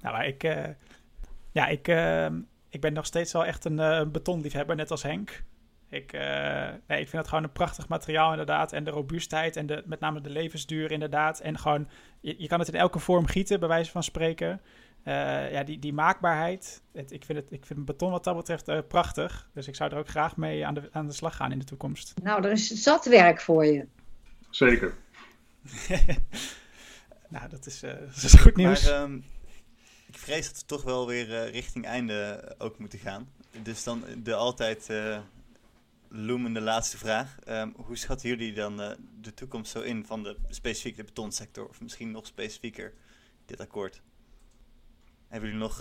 Nou, 0.01 0.15
maar 0.15 0.27
ik 0.27 0.43
ja, 1.51 1.67
ik, 1.67 1.87
ik 2.69 2.81
ben 2.81 2.93
nog 2.93 3.05
steeds 3.05 3.33
wel 3.33 3.45
echt 3.45 3.65
een 3.65 3.79
uh, 3.79 4.05
betonliefhebber, 4.05 4.75
net 4.75 4.91
als 4.91 5.03
Henk. 5.03 5.43
Ik, 5.89 6.11
nee, 6.87 6.99
ik 6.99 7.07
vind 7.07 7.11
het 7.11 7.27
gewoon 7.27 7.43
een 7.43 7.51
prachtig 7.51 7.87
materiaal 7.87 8.31
inderdaad. 8.31 8.73
En 8.73 8.83
de 8.83 8.91
robuustheid 8.91 9.55
en 9.55 9.65
de, 9.65 9.83
met 9.85 9.99
name 9.99 10.21
de 10.21 10.29
levensduur 10.29 10.91
inderdaad. 10.91 11.39
En 11.39 11.57
gewoon, 11.57 11.87
je, 12.19 12.35
je 12.37 12.47
kan 12.47 12.59
het 12.59 12.67
in 12.67 12.75
elke 12.75 12.99
vorm 12.99 13.25
gieten, 13.25 13.59
bij 13.59 13.69
wijze 13.69 13.91
van 13.91 14.03
spreken. 14.03 14.61
ja, 15.51 15.63
die, 15.63 15.79
die 15.79 15.93
maakbaarheid. 15.93 16.81
Het, 16.93 17.11
ik, 17.11 17.25
vind 17.25 17.37
het, 17.37 17.51
ik 17.51 17.65
vind 17.65 17.85
beton 17.85 18.11
wat 18.11 18.23
dat 18.23 18.35
betreft 18.35 18.87
prachtig. 18.87 19.49
Dus 19.53 19.67
ik 19.67 19.75
zou 19.75 19.91
er 19.91 19.97
ook 19.97 20.09
graag 20.09 20.37
mee 20.37 20.65
aan 20.65 20.73
de, 20.73 20.89
aan 20.91 21.07
de 21.07 21.13
slag 21.13 21.35
gaan 21.35 21.51
in 21.51 21.59
de 21.59 21.65
toekomst. 21.65 22.13
Nou, 22.23 22.43
er 22.43 22.51
is 22.51 22.67
zat 22.67 23.05
werk 23.05 23.41
voor 23.41 23.65
je. 23.65 23.85
Zeker. 24.49 24.93
nou, 27.29 27.49
dat 27.49 27.65
is, 27.65 27.79
dat 27.79 28.23
is 28.23 28.33
goed 28.33 28.55
nieuws. 28.55 28.89
Maar, 28.89 29.01
um, 29.01 29.23
ik 30.07 30.17
vrees 30.17 30.47
dat 30.47 30.59
we 30.59 30.65
toch 30.65 30.83
wel 30.83 31.07
weer 31.07 31.29
uh, 31.29 31.51
richting 31.51 31.85
einde 31.85 32.43
ook 32.57 32.79
moeten 32.79 32.99
gaan. 32.99 33.29
Dus 33.63 33.83
dan 33.83 34.03
de 34.23 34.35
altijd 34.35 34.89
loemende 36.09 36.61
laatste 36.61 36.97
vraag. 36.97 37.35
Um, 37.49 37.73
hoe 37.77 37.97
schatten 37.97 38.29
jullie 38.29 38.53
dan 38.53 38.81
uh, 38.81 38.89
de 39.21 39.33
toekomst 39.33 39.71
zo 39.71 39.81
in 39.81 40.05
van 40.05 40.23
de 40.23 40.37
specifiek 40.49 40.95
de 40.95 41.03
betonsector? 41.03 41.67
Of 41.67 41.81
misschien 41.81 42.11
nog 42.11 42.25
specifieker 42.25 42.93
dit 43.45 43.59
akkoord? 43.59 44.01
Hebben 45.27 45.49
jullie 45.49 45.65
nog 45.65 45.79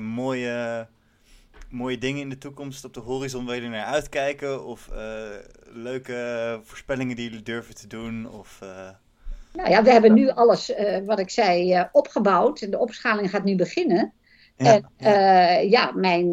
mooie, 0.00 0.88
mooie 1.70 1.98
dingen 1.98 2.20
in 2.20 2.28
de 2.28 2.38
toekomst 2.38 2.84
op 2.84 2.94
de 2.94 3.00
horizon 3.00 3.46
waar 3.46 3.54
jullie 3.54 3.70
naar 3.70 3.84
uitkijken? 3.84 4.64
Of 4.64 4.90
leuke 5.64 6.60
voorspellingen 6.62 7.16
die 7.16 7.28
jullie 7.28 7.44
durven 7.44 7.74
te 7.74 7.86
doen? 7.86 8.30
Of... 8.30 8.60
Nou 9.52 9.70
ja, 9.70 9.82
we 9.82 9.90
hebben 9.90 10.14
nu 10.14 10.28
alles, 10.28 10.72
wat 11.04 11.18
ik 11.18 11.30
zei, 11.30 11.74
uh, 11.74 11.84
opgebouwd. 11.92 12.70
De 12.70 12.78
opschaling 12.78 13.30
gaat 13.30 13.44
nu 13.44 13.56
beginnen. 13.56 14.12
Ja, 14.58 14.74
en 14.74 14.84
ja, 14.96 15.60
uh, 15.60 15.70
ja 15.70 15.92
mijn 15.94 16.30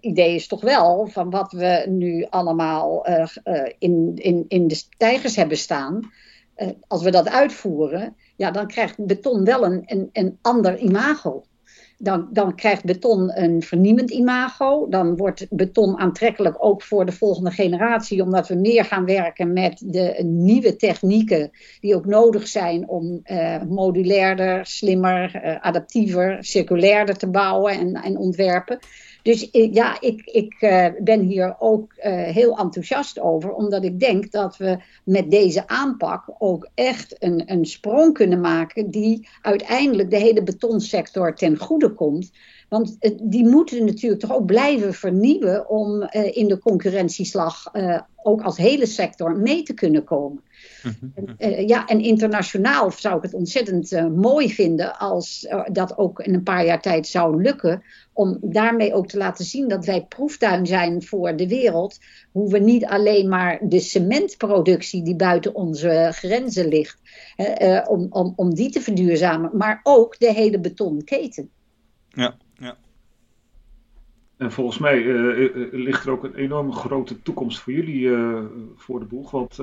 idee 0.00 0.34
is 0.34 0.46
toch 0.46 0.60
wel 0.60 1.06
van 1.06 1.30
wat 1.30 1.52
we 1.52 1.84
nu 1.88 2.26
allemaal 2.30 3.06
in, 3.78 4.12
in, 4.14 4.44
in 4.48 4.68
de 4.68 4.74
stijgers 4.74 5.36
hebben 5.36 5.56
staan. 5.56 6.12
als 6.88 7.02
we 7.02 7.10
dat 7.10 7.28
uitvoeren, 7.28 8.16
ja, 8.36 8.50
dan 8.50 8.66
krijgt 8.66 9.06
beton 9.06 9.44
wel 9.44 9.64
een, 9.64 9.82
een, 9.86 10.08
een 10.12 10.38
ander 10.42 10.78
imago 10.78 11.44
dan, 12.02 12.28
dan 12.30 12.54
krijgt 12.54 12.84
beton 12.84 13.30
een 13.34 13.62
vernieuwend 13.62 14.10
imago. 14.10 14.86
Dan 14.88 15.16
wordt 15.16 15.46
beton 15.50 15.98
aantrekkelijk 15.98 16.56
ook 16.58 16.82
voor 16.82 17.06
de 17.06 17.12
volgende 17.12 17.50
generatie, 17.50 18.22
omdat 18.22 18.48
we 18.48 18.54
meer 18.54 18.84
gaan 18.84 19.04
werken 19.04 19.52
met 19.52 19.82
de 19.84 20.22
nieuwe 20.24 20.76
technieken 20.76 21.50
die 21.80 21.94
ook 21.94 22.06
nodig 22.06 22.48
zijn 22.48 22.88
om 22.88 23.20
uh, 23.24 23.62
modulairder, 23.62 24.66
slimmer, 24.66 25.44
uh, 25.44 25.60
adaptiever, 25.60 26.36
circulairder 26.40 27.16
te 27.16 27.30
bouwen 27.30 27.72
en, 27.72 27.94
en 27.94 28.16
ontwerpen. 28.16 28.78
Dus 29.22 29.48
ja, 29.52 30.00
ik, 30.00 30.24
ik 30.24 30.56
uh, 30.60 30.86
ben 30.98 31.20
hier 31.20 31.56
ook 31.58 31.92
uh, 31.96 32.02
heel 32.22 32.58
enthousiast 32.58 33.20
over, 33.20 33.52
omdat 33.52 33.84
ik 33.84 34.00
denk 34.00 34.30
dat 34.30 34.56
we 34.56 34.78
met 35.04 35.30
deze 35.30 35.68
aanpak 35.68 36.24
ook 36.38 36.68
echt 36.74 37.16
een, 37.18 37.42
een 37.52 37.66
sprong 37.66 38.14
kunnen 38.14 38.40
maken 38.40 38.90
die 38.90 39.28
uiteindelijk 39.42 40.10
de 40.10 40.16
hele 40.16 40.42
betonsector 40.42 41.34
ten 41.34 41.58
goede 41.58 41.90
komt. 41.90 42.32
Want 42.68 42.96
uh, 43.00 43.10
die 43.22 43.46
moeten 43.46 43.84
natuurlijk 43.84 44.20
toch 44.20 44.34
ook 44.34 44.46
blijven 44.46 44.94
vernieuwen 44.94 45.68
om 45.68 46.02
in 46.12 46.48
de 46.48 46.58
concurrentieslag 46.58 47.72
ook 48.22 48.42
als 48.42 48.56
hele 48.56 48.86
sector 48.86 49.36
mee 49.36 49.62
te 49.62 49.74
kunnen 49.74 50.04
komen. 50.04 50.42
En, 51.14 51.36
uh, 51.38 51.68
ja, 51.68 51.86
en 51.86 52.00
internationaal 52.00 52.90
zou 52.90 53.16
ik 53.16 53.22
het 53.22 53.34
ontzettend 53.34 53.92
uh, 53.92 54.06
mooi 54.06 54.50
vinden 54.50 54.98
als 54.98 55.46
uh, 55.48 55.64
dat 55.72 55.98
ook 55.98 56.20
in 56.20 56.34
een 56.34 56.42
paar 56.42 56.64
jaar 56.64 56.80
tijd 56.80 57.06
zou 57.06 57.42
lukken. 57.42 57.82
Om 58.12 58.38
daarmee 58.40 58.94
ook 58.94 59.08
te 59.08 59.16
laten 59.16 59.44
zien 59.44 59.68
dat 59.68 59.84
wij 59.84 60.04
proeftuin 60.04 60.66
zijn 60.66 61.02
voor 61.02 61.36
de 61.36 61.48
wereld. 61.48 61.98
Hoe 62.32 62.50
we 62.50 62.58
niet 62.58 62.84
alleen 62.84 63.28
maar 63.28 63.58
de 63.62 63.80
cementproductie 63.80 65.02
die 65.02 65.16
buiten 65.16 65.54
onze 65.54 66.08
grenzen 66.12 66.68
ligt, 66.68 66.98
om, 67.88 68.06
om, 68.10 68.32
om 68.36 68.54
die 68.54 68.70
te 68.70 68.80
verduurzamen, 68.80 69.50
maar 69.56 69.80
ook 69.82 70.18
de 70.18 70.32
hele 70.32 70.60
betonketen. 70.60 71.50
Ja, 72.08 72.36
ja. 72.54 72.76
En 74.42 74.52
volgens 74.52 74.78
mij 74.78 75.02
uh, 75.02 75.48
ligt 75.72 76.04
er 76.04 76.12
ook 76.12 76.24
een 76.24 76.34
enorme 76.34 76.72
grote 76.72 77.22
toekomst 77.22 77.60
voor 77.60 77.72
jullie 77.72 78.10
voor 78.76 78.98
de 78.98 79.04
boeg. 79.04 79.30
Want 79.30 79.60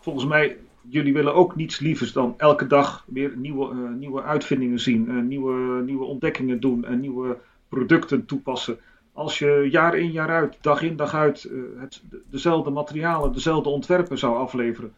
volgens 0.00 0.26
mij, 0.26 0.56
jullie 0.88 1.12
willen 1.12 1.34
ook 1.34 1.56
niets 1.56 1.78
lievers 1.78 2.12
dan 2.12 2.34
elke 2.36 2.66
dag 2.66 3.04
weer 3.06 3.32
nieuwe, 3.36 3.74
nieuwe 3.98 4.22
uitvindingen 4.22 4.80
zien, 4.80 5.28
nieuwe, 5.28 5.82
nieuwe 5.82 6.04
ontdekkingen 6.04 6.60
doen 6.60 6.84
en 6.84 7.00
nieuwe 7.00 7.38
producten 7.68 8.24
toepassen. 8.26 8.78
Als 9.12 9.38
je 9.38 9.68
jaar 9.70 9.96
in 9.96 10.10
jaar 10.10 10.28
uit, 10.28 10.56
dag 10.60 10.82
in 10.82 10.96
dag 10.96 11.14
uit, 11.14 11.50
het, 11.78 12.02
dezelfde 12.30 12.70
materialen, 12.70 13.32
dezelfde 13.32 13.68
ontwerpen 13.68 14.18
zou 14.18 14.36
afleveren, 14.36 14.92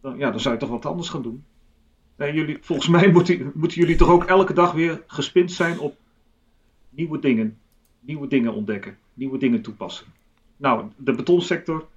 dan, 0.00 0.18
ja, 0.18 0.30
dan 0.30 0.40
zou 0.40 0.54
je 0.54 0.60
toch 0.60 0.70
wat 0.70 0.86
anders 0.86 1.08
gaan 1.08 1.22
doen. 1.22 1.44
En 2.16 2.34
jullie, 2.34 2.58
volgens 2.60 2.88
mij 2.88 3.10
moeten, 3.12 3.52
moeten 3.54 3.80
jullie 3.80 3.96
toch 3.96 4.10
ook 4.10 4.24
elke 4.24 4.52
dag 4.52 4.72
weer 4.72 5.02
gespind 5.06 5.52
zijn 5.52 5.78
op 5.78 5.96
nieuwe 6.98 7.18
dingen, 7.18 7.58
nieuwe 8.00 8.26
dingen 8.26 8.54
ontdekken, 8.54 8.98
nieuwe 9.14 9.38
dingen 9.38 9.62
toepassen. 9.62 10.06
Nou, 10.56 10.90
de 10.96 11.12
betonsector, 11.12 11.88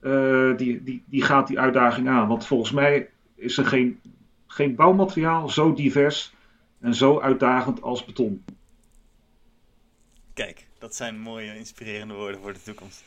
uh, 0.00 0.56
die, 0.56 0.82
die, 0.82 1.02
die 1.06 1.22
gaat 1.22 1.46
die 1.46 1.58
uitdaging 1.58 2.08
aan. 2.08 2.28
Want 2.28 2.46
volgens 2.46 2.70
mij 2.70 3.08
is 3.34 3.58
er 3.58 3.66
geen, 3.66 4.00
geen 4.46 4.74
bouwmateriaal 4.74 5.48
zo 5.48 5.74
divers 5.74 6.34
en 6.80 6.94
zo 6.94 7.20
uitdagend 7.20 7.82
als 7.82 8.04
beton. 8.04 8.44
Kijk, 10.34 10.66
dat 10.78 10.94
zijn 10.94 11.20
mooie, 11.20 11.56
inspirerende 11.56 12.14
woorden 12.14 12.40
voor 12.40 12.52
de 12.52 12.62
toekomst. 12.62 13.04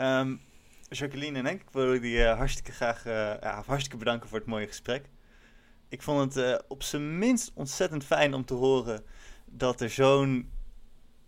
Um, 0.00 0.40
Jacqueline 0.88 1.38
en 1.38 1.46
ik 1.46 1.62
wil 1.72 1.92
jullie 1.92 2.16
uh, 2.16 2.36
hartstikke 2.36 2.72
graag 2.72 3.06
uh, 3.06 3.12
ja, 3.40 3.62
hartstikke 3.66 3.96
bedanken 3.96 4.28
voor 4.28 4.38
het 4.38 4.46
mooie 4.46 4.66
gesprek. 4.66 5.04
Ik 5.88 6.02
vond 6.02 6.34
het 6.34 6.64
op 6.68 6.82
zijn 6.82 7.18
minst 7.18 7.52
ontzettend 7.54 8.04
fijn 8.04 8.34
om 8.34 8.44
te 8.44 8.54
horen 8.54 9.04
dat 9.44 9.80
er 9.80 9.90
zo'n 9.90 10.52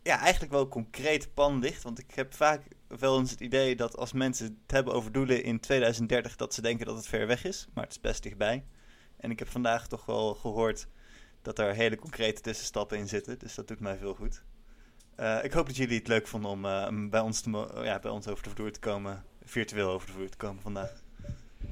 ja, 0.06 0.18
eigenlijk 0.20 0.52
wel 0.52 0.68
concreet 0.68 1.34
plan 1.34 1.58
ligt. 1.58 1.82
Want 1.82 1.98
ik 1.98 2.14
heb 2.14 2.34
vaak 2.34 2.62
wel 2.88 3.18
eens 3.18 3.30
het 3.30 3.40
idee 3.40 3.76
dat 3.76 3.96
als 3.96 4.12
mensen 4.12 4.46
het 4.46 4.70
hebben 4.70 4.94
over 4.94 5.12
doelen 5.12 5.42
in 5.42 5.60
2030, 5.60 6.36
dat 6.36 6.54
ze 6.54 6.62
denken 6.62 6.86
dat 6.86 6.96
het 6.96 7.06
ver 7.06 7.26
weg 7.26 7.44
is. 7.44 7.68
Maar 7.74 7.84
het 7.84 7.92
is 7.92 8.00
best 8.00 8.22
dichtbij. 8.22 8.64
En 9.16 9.30
ik 9.30 9.38
heb 9.38 9.48
vandaag 9.48 9.88
toch 9.88 10.06
wel 10.06 10.34
gehoord 10.34 10.88
dat 11.42 11.58
er 11.58 11.74
hele 11.74 11.96
concrete 11.96 12.40
tussenstappen 12.40 12.98
in 12.98 13.08
zitten. 13.08 13.38
Dus 13.38 13.54
dat 13.54 13.68
doet 13.68 13.80
mij 13.80 13.96
veel 13.96 14.14
goed. 14.14 14.42
Uh, 15.20 15.44
ik 15.44 15.52
hoop 15.52 15.66
dat 15.66 15.76
jullie 15.76 15.98
het 15.98 16.08
leuk 16.08 16.26
vonden 16.26 16.50
om 16.50 16.64
uh, 16.64 17.08
bij, 17.10 17.20
ons 17.20 17.40
te 17.40 17.68
ja, 17.82 17.98
bij 17.98 18.10
ons 18.10 18.28
over 18.28 18.44
de 18.44 18.50
vloer 18.50 18.72
te 18.72 18.80
komen. 18.80 19.24
Virtueel 19.44 19.90
over 19.90 20.06
de 20.06 20.12
vloer 20.12 20.28
te 20.28 20.36
komen 20.36 20.62
vandaag. 20.62 21.02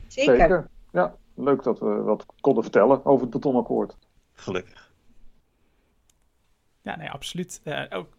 Zeker. 0.08 0.36
Zeker. 0.36 0.68
Ja, 0.92 1.16
leuk 1.34 1.62
dat 1.62 1.78
we 1.78 1.86
wat 1.86 2.26
konden 2.40 2.62
vertellen 2.62 3.04
over 3.04 3.22
het 3.22 3.30
betonakkoord. 3.30 3.96
Gelukkig. 4.32 4.92
Ja, 6.84 6.96
nee, 6.96 7.10
absoluut. 7.10 7.60
Uh, 7.64 7.84
ook, 7.90 8.13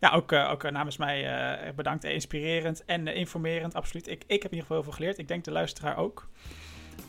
ja, 0.00 0.10
ook, 0.10 0.32
uh, 0.32 0.50
ook 0.50 0.70
namens 0.70 0.96
mij 0.96 1.24
uh, 1.66 1.74
bedankt. 1.74 2.04
Inspirerend 2.04 2.84
en 2.84 3.06
informerend, 3.06 3.74
absoluut. 3.74 4.08
Ik, 4.08 4.24
ik 4.26 4.42
heb 4.42 4.52
in 4.52 4.58
ieder 4.58 4.60
geval 4.60 4.76
heel 4.76 4.84
veel 4.84 4.92
geleerd. 4.92 5.18
Ik 5.18 5.28
denk 5.28 5.44
de 5.44 5.50
luisteraar 5.50 5.96
ook. 5.96 6.28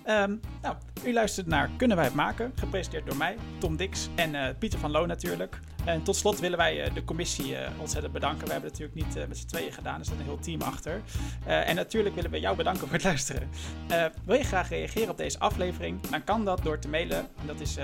Um, 0.07 0.39
nou, 0.61 0.75
u 1.05 1.13
luistert 1.13 1.47
naar 1.47 1.69
Kunnen 1.77 1.97
wij 1.97 2.05
het 2.05 2.15
maken? 2.15 2.51
Gepresenteerd 2.55 3.05
door 3.05 3.17
mij, 3.17 3.37
Tom 3.57 3.75
Dix 3.75 4.09
en 4.15 4.33
uh, 4.33 4.47
Pieter 4.59 4.79
van 4.79 4.91
Loon 4.91 5.07
natuurlijk. 5.07 5.59
En 5.85 6.03
tot 6.03 6.15
slot 6.15 6.39
willen 6.39 6.57
wij 6.57 6.87
uh, 6.87 6.93
de 6.93 7.03
commissie 7.03 7.51
uh, 7.51 7.59
ontzettend 7.79 8.13
bedanken. 8.13 8.45
We 8.45 8.51
hebben 8.51 8.69
het 8.69 8.79
natuurlijk 8.79 9.15
niet 9.15 9.27
met 9.27 9.37
z'n 9.37 9.45
tweeën 9.45 9.71
gedaan, 9.71 9.99
er 9.99 10.05
zit 10.05 10.19
een 10.19 10.23
heel 10.23 10.39
team 10.39 10.61
achter. 10.61 11.01
en 11.45 11.75
natuurlijk 11.75 12.15
willen 12.15 12.31
we 12.31 12.39
jou 12.39 12.55
bedanken 12.55 12.81
voor 12.81 12.95
het 12.95 13.03
luisteren. 13.03 13.49
wil 14.25 14.37
je 14.37 14.43
graag 14.43 14.69
reageren 14.69 15.09
op 15.09 15.17
deze 15.17 15.39
aflevering? 15.39 16.01
Dan 16.01 16.23
kan 16.23 16.45
dat 16.45 16.63
door 16.63 16.79
te 16.79 16.87
mailen. 16.87 17.27
Dat 17.45 17.59
is 17.59 17.77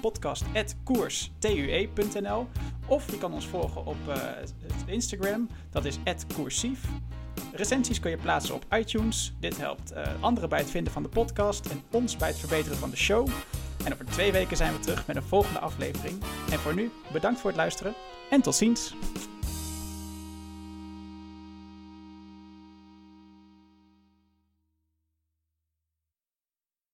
podcast.koerstue.nl 0.00 2.48
Of 2.86 3.10
je 3.10 3.18
kan 3.18 3.32
ons 3.32 3.46
volgen 3.46 3.86
op 3.86 3.96
Instagram, 4.86 5.48
dat 5.70 5.84
is 5.84 5.98
@koersief. 6.34 6.80
Recensies 7.52 8.00
kun 8.00 8.10
je 8.10 8.16
plaatsen 8.16 8.54
op 8.54 8.64
iTunes. 8.70 9.32
Dit 9.40 9.56
helpt 9.56 9.92
uh, 9.92 10.02
anderen 10.20 10.48
bij 10.48 10.58
het 10.58 10.70
vinden 10.70 10.92
van 10.92 11.02
de 11.02 11.08
podcast 11.08 11.66
en 11.66 11.82
ons 11.90 12.16
bij 12.16 12.28
het 12.28 12.38
verbeteren 12.38 12.78
van 12.78 12.90
de 12.90 12.96
show. 12.96 13.28
En 13.84 13.92
over 13.92 14.04
twee 14.04 14.32
weken 14.32 14.56
zijn 14.56 14.72
we 14.72 14.78
terug 14.78 15.06
met 15.06 15.16
een 15.16 15.22
volgende 15.22 15.58
aflevering. 15.58 16.22
En 16.50 16.58
voor 16.58 16.74
nu, 16.74 16.90
bedankt 17.12 17.40
voor 17.40 17.50
het 17.50 17.58
luisteren 17.58 17.94
en 18.30 18.40
tot 18.40 18.54
ziens. 18.54 18.94